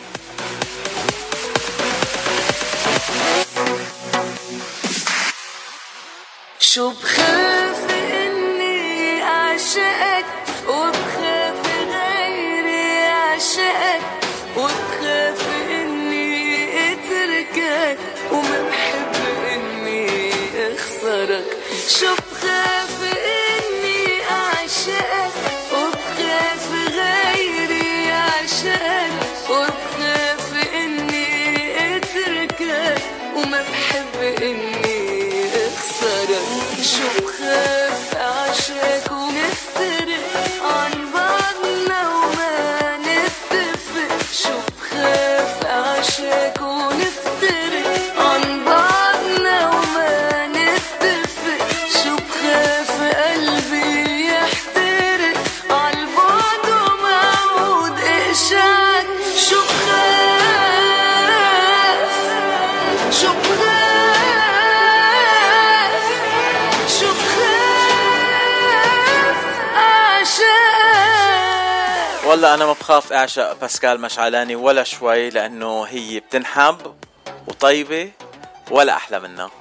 شو 6.60 6.90
بخاف 6.90 7.41
شو 22.00 22.16
بخاف 22.16 23.02
إني 23.04 24.22
اعشقك 24.32 25.32
وبخاف 25.74 26.68
غيري 26.96 28.08
يعشقك 28.08 29.12
وبخاف 29.50 30.54
إني 30.76 31.98
اتركك 31.98 33.02
وما 33.36 33.62
بحب 33.62 34.22
إني 34.44 35.50
اخسرك 35.68 36.84
شو 36.84 37.24
بخاف 37.26 37.81
والله 72.32 72.54
أنا 72.54 72.66
ما 72.66 72.74
بخاف 72.74 73.14
أعشق 73.14 73.54
باسكال 73.54 74.02
مشعلاني 74.02 74.56
ولا 74.56 74.84
شوي 74.84 75.30
لأنه 75.30 75.84
هي 75.84 76.20
بتنحب 76.20 76.96
وطيبة 77.48 78.12
ولا 78.70 78.94
أحلى 78.96 79.20
منها. 79.20 79.52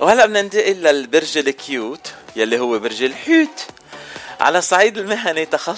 وهلا 0.00 0.26
بدنا 0.26 0.42
ننتقل 0.42 0.72
للبرج 0.72 1.38
الكيوت 1.38 2.12
يلي 2.36 2.58
هو 2.58 2.78
برج 2.78 3.02
الحوت 3.02 3.66
على 4.40 4.58
الصعيد 4.58 4.98
المهني 4.98 5.46
تخل... 5.46 5.76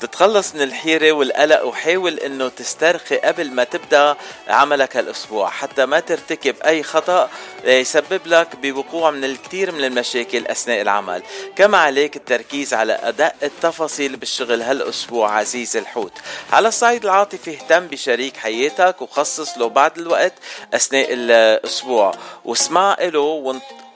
تتخلص 0.00 0.54
من 0.54 0.62
الحيرة 0.62 1.12
والقلق 1.12 1.64
وحاول 1.64 2.18
إنه 2.18 2.48
تسترخي 2.48 3.16
قبل 3.16 3.50
ما 3.50 3.64
تبدأ 3.64 4.16
عملك 4.48 4.96
هالاسبوع 4.96 5.50
حتى 5.50 5.86
ما 5.86 6.00
ترتكب 6.00 6.56
أي 6.66 6.82
خطأ 6.82 7.30
يسبب 7.64 8.20
لك 8.26 8.56
بوقوع 8.56 9.10
من 9.10 9.24
الكثير 9.24 9.72
من 9.72 9.84
المشاكل 9.84 10.46
أثناء 10.46 10.80
العمل. 10.80 11.22
كما 11.56 11.78
عليك 11.78 12.16
التركيز 12.16 12.74
على 12.74 12.92
أداء 12.92 13.36
التفاصيل 13.42 14.16
بالشغل 14.16 14.62
هالأسبوع 14.62 15.38
عزيز 15.38 15.76
الحوت. 15.76 16.12
على 16.52 16.68
الصعيد 16.68 17.04
العاطفي 17.04 17.50
اهتم 17.50 17.86
بشريك 17.86 18.36
حياتك 18.36 19.02
وخصص 19.02 19.58
له 19.58 19.68
بعض 19.68 19.98
الوقت 19.98 20.34
أثناء 20.74 21.06
الأسبوع. 21.10 22.14
واسمع 22.44 22.96
له 23.00 23.20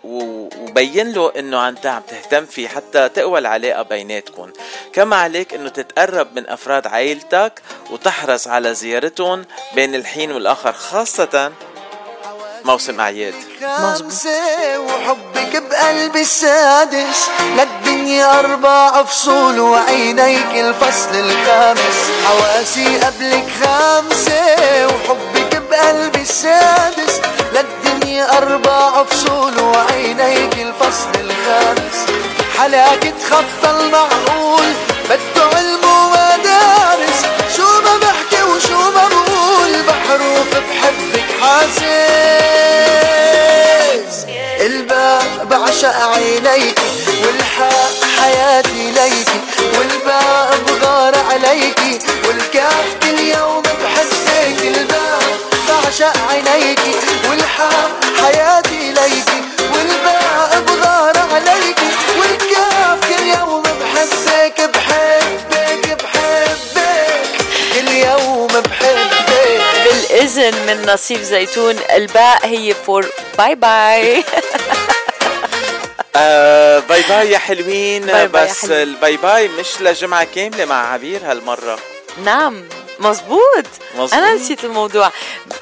وبين 0.07 1.13
له 1.13 1.33
إنه 1.39 1.69
انت 1.69 1.87
عم 1.87 2.03
تهتم 2.09 2.47
فيه 2.47 2.69
حتى 2.69 3.09
تقوى 3.09 3.39
العلاقة 3.39 3.83
بيناتكم 3.83 4.51
كما 4.93 5.17
عليك 5.17 5.55
إنه 5.55 5.69
تتقرب 5.69 6.29
من 6.37 6.49
أفراد 6.49 6.87
عائلتك 6.87 7.63
وتحرص 7.91 8.49
على 8.49 8.75
زيارتهم 8.75 9.45
بين 9.75 9.95
الحين 9.95 10.33
والآخر 10.33 10.73
خاصة 10.73 11.53
موسم 12.65 13.01
أعياد. 13.01 13.35
خمسة 13.61 14.81
وحبك 14.81 15.63
بقلبي 15.63 16.21
السادس 16.21 17.29
للدنيا 17.57 18.41
أربع 18.41 19.05
فصول 19.05 19.61
وعينيك 19.61 20.53
الفصل 20.55 21.15
الخامس. 21.15 22.11
حواسي 22.25 22.99
قبلك 22.99 23.47
خمسة 23.63 24.87
وحبك 24.87 25.36
بقلبي 25.77 26.21
السادس 26.21 27.21
للدنيا 27.53 28.39
أربع 28.39 29.05
فصول 29.05 29.61
وعينيك 29.61 30.55
الفصل 30.55 31.11
الخامس. 31.21 32.07
حلاك 32.59 33.15
تخطى 33.21 33.71
المعقول 33.71 34.73
بده 35.05 35.45
علم 35.57 35.85
ومدارس 35.85 37.21
شو 37.57 37.63
ما 37.63 37.97
بحكي 37.97 38.43
وشو 38.43 38.91
ما 38.91 39.09
بقول 39.09 39.73
بحروف 39.89 40.51
بحبك 40.53 41.29
حاسس. 41.41 41.87
الباء 44.61 45.47
بعشق 45.51 45.97
عينيك 46.15 46.79
والحاء 47.27 47.93
حياتي 48.21 48.91
ليكي. 48.91 49.41
والباء 49.79 50.59
بغار 50.69 51.15
عليكي 51.31 51.99
والكاف 52.29 52.87
كل 53.03 53.19
يوم 53.21 53.63
بالإذن 70.37 70.67
من 70.67 70.87
ناصيف 70.93 71.21
زيتون 71.23 71.77
الباء 71.97 72.47
هي 72.47 72.75
for 72.75 73.07
bye 73.39 73.55
bye 73.55 74.25
آه 76.17 76.79
bye 76.79 77.03
bye 77.09 77.31
يا 77.31 77.39
حلوين. 77.39 78.07
bye 78.07 78.29
bye 78.29 78.43
يا 78.43 78.49
بس 78.51 78.63
حلوين. 78.63 78.83
ال 78.83 78.91
bye 78.91 79.17
bye 79.17 79.49
مش 79.49 79.81
لجمعة 79.81 80.25
كاملة 80.35 80.65
مع 80.65 80.93
عبير 80.93 81.21
هالمرة. 81.31 81.79
نعم. 82.25 82.65
مزبوط 83.01 83.67
مزبوط. 83.95 84.15
أنا 84.15 84.35
نسيت 84.35 84.65
الموضوع. 84.65 85.13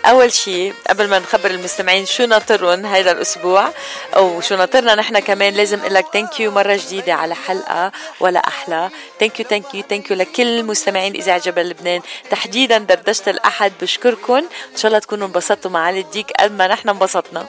أول 0.05 0.32
شيء 0.32 0.74
قبل 0.89 1.09
ما 1.09 1.19
نخبر 1.19 1.51
المستمعين 1.51 2.06
شو 2.06 2.24
ناطرهم 2.24 2.86
هيدا 2.86 3.12
الأسبوع 3.12 3.70
أو 4.16 4.40
شو 4.40 4.56
ناطرنا 4.56 4.94
نحن 4.94 5.19
كمان 5.19 5.55
لازم 5.55 5.81
أقول 5.81 5.94
لك 5.94 6.06
thank 6.12 6.41
you 6.41 6.51
مرة 6.51 6.77
جديدة 6.77 7.15
على 7.15 7.35
حلقة 7.35 7.93
ولا 8.20 8.40
أحلى. 8.48 8.90
thank 9.20 9.41
you 9.41 9.47
thank 9.47 9.74
you 9.74 9.82
thank 9.91 10.11
you 10.11 10.16
لكل 10.16 10.62
مستمعين 10.62 11.15
إذاعة 11.15 11.39
جبل 11.39 11.69
لبنان. 11.69 12.01
تحديدا 12.31 12.78
دردشة 12.78 13.31
الأحد 13.31 13.73
بشكركم 13.81 14.35
إن 14.35 14.77
شاء 14.77 14.86
الله 14.86 14.98
تكونوا 14.98 15.27
انبسطتوا 15.27 15.70
مع 15.70 15.81
علي 15.86 16.01
الديك 16.01 16.32
قد 16.40 16.52
ما 16.52 16.66
نحن 16.66 16.89
انبسطنا. 16.89 17.47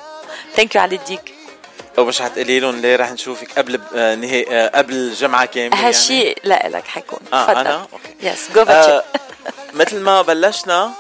thank 0.56 0.76
you 0.76 0.82
علي 0.82 0.96
الديك. 0.96 1.35
ومش 1.98 2.22
حتقولي 2.22 2.60
لهم 2.60 2.82
ليه 2.82 2.96
رح 2.96 3.12
نشوفك 3.12 3.48
قبل 3.58 3.80
آه 3.96 4.16
نهاية 4.16 4.46
آه 4.52 4.78
قبل 4.78 5.14
جمعة 5.14 5.46
كاملة 5.46 5.88
هالشيء 5.88 6.38
لا 6.44 6.70
لك 6.70 6.88
حيكون. 6.88 7.20
آه، 7.34 7.46
تفضل. 7.46 7.58
أنا؟ 7.58 7.88
yes 8.22 8.40
جو 8.56 8.62
آه 8.62 9.04
مثل 9.74 10.00
ما 10.00 10.22
بلشنا 10.22 10.92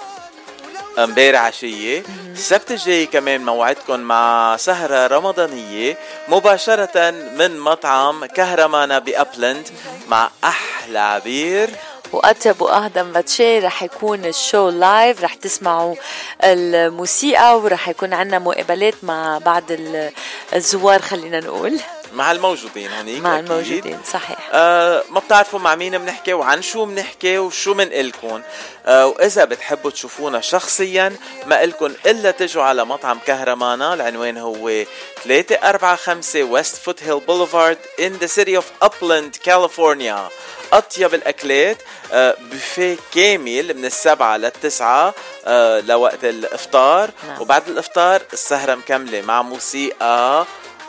امبارح 0.97 1.41
عشية 1.41 2.03
السبت 2.31 2.71
الجاي 2.71 3.05
كمان 3.05 3.45
موعدكم 3.45 3.99
مع 3.99 4.55
سهرة 4.59 5.07
رمضانية 5.07 5.97
مباشرة 6.27 7.11
من 7.11 7.59
مطعم 7.59 8.25
كهرمانة 8.25 8.99
ب 8.99 9.09
Upland 9.09 9.67
مع 10.07 10.29
أحلى 10.43 10.99
عبير 10.99 11.69
وأطيب 12.15 12.61
وأهضم 12.61 13.11
باتشي. 13.11 13.59
رح 13.59 13.83
يكون 13.83 14.25
ال 14.25 14.34
show 14.34 14.69
live 14.69 15.23
رح 15.23 15.33
تسمعوا 15.33 15.95
الموسيقى 16.43 17.59
ورح 17.59 17.89
يكون 17.89 18.13
عنا 18.13 18.39
مقابلات 18.39 18.93
مع 19.03 19.37
بعض 19.37 19.63
ال- 19.71 20.11
الزوار 20.55 21.01
خلينا 21.01 21.39
نقول. 21.39 21.79
مع 22.15 22.31
الموجودين 22.31 22.91
هنيك 22.91 23.21
مع. 23.21 23.39
الموجودين 23.39 23.99
صحيح. 24.13 24.49
آه 24.53 25.03
ما 25.09 25.19
بتعرفوا 25.19 25.59
مع 25.59 25.75
مين 25.75 25.97
بنحكي 25.97 26.33
وعن 26.33 26.61
شو 26.61 26.85
بنحكي 26.85 27.37
وشو 27.37 27.73
منقلكم 27.73 28.41
آه 28.85 29.07
وإذا 29.07 29.45
بتحبوا 29.45 29.91
تشوفونا 29.91 30.41
شخصيا 30.41 31.15
ما 31.45 31.63
إلكن 31.63 31.93
إلا 32.05 32.31
تجوا 32.31 32.63
على 32.63 32.85
مطعم 32.85 33.19
كهرمانة 33.27 33.93
العنوان 33.93 34.37
هو 34.37 34.83
345 35.23 36.51
West 36.51 36.75
Foothill 36.75 37.19
Boulevard 37.19 37.77
in 38.01 38.23
the 38.23 38.27
city 38.27 38.61
of 38.61 38.87
Upland 38.87 39.39
كاليفورنيا 39.43 40.29
أطيب 40.73 41.13
الأكلات 41.13 41.77
آه 42.13 42.35
بوفيه 42.51 42.97
كامل 43.13 43.73
من 43.77 43.85
السبعة 43.85 44.37
للتسعة 44.37 45.13
آه 45.45 45.79
لوقت 45.79 46.23
الإفطار. 46.23 47.09
نعم. 47.27 47.41
وبعد 47.41 47.69
الإفطار 47.69 48.21
السهرة 48.33 48.75
مكملة 48.75 49.21
مع 49.21 49.41
موسيقى. 49.41 50.45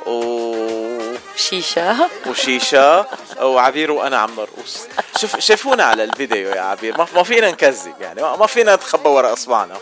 و 0.06 1.16
شيشة. 1.36 2.08
وشيشة 2.26 3.06
وعبير 3.42 3.92
وأنا 3.92 4.18
عم 4.18 4.30
نرقص 4.36 4.86
شوف 5.20 5.38
شافونا 5.38 5.84
على 5.84 6.04
الفيديو 6.04 6.48
يا 6.50 6.60
عبير. 6.60 6.98
ما, 6.98 7.06
ما 7.14 7.22
فينا 7.22 7.50
نكذب 7.50 7.94
يعني. 8.00 8.22
ما 8.22 8.46
فينا 8.46 8.74
نتخبى 8.74 9.08
ورا 9.08 9.32
إصبعنا. 9.32 9.74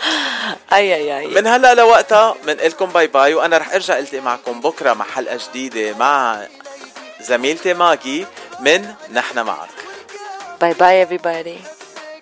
أي 0.73 0.95
أي 0.95 1.19
أي. 1.19 1.27
من 1.27 1.47
هلا 1.47 1.75
لوقتها 1.75 2.35
بنقلكم 2.47 2.87
bye 2.87 3.07
bye 3.07 3.35
وأنا 3.35 3.59
رح 3.59 3.73
أرجع 3.73 3.99
ألتقي 3.99 4.21
معكم 4.21 4.61
بكرة 4.61 4.93
مع 4.93 5.05
حلقة 5.05 5.39
جديدة 5.49 5.99
مع 5.99 6.47
زميلتي 7.21 7.75
ماجي 7.75 8.27
من 8.61 8.95
نحن 9.13 9.41
معك. 9.41 9.69
bye 10.61 10.73
bye 10.75 11.07
everybody. 11.07 11.84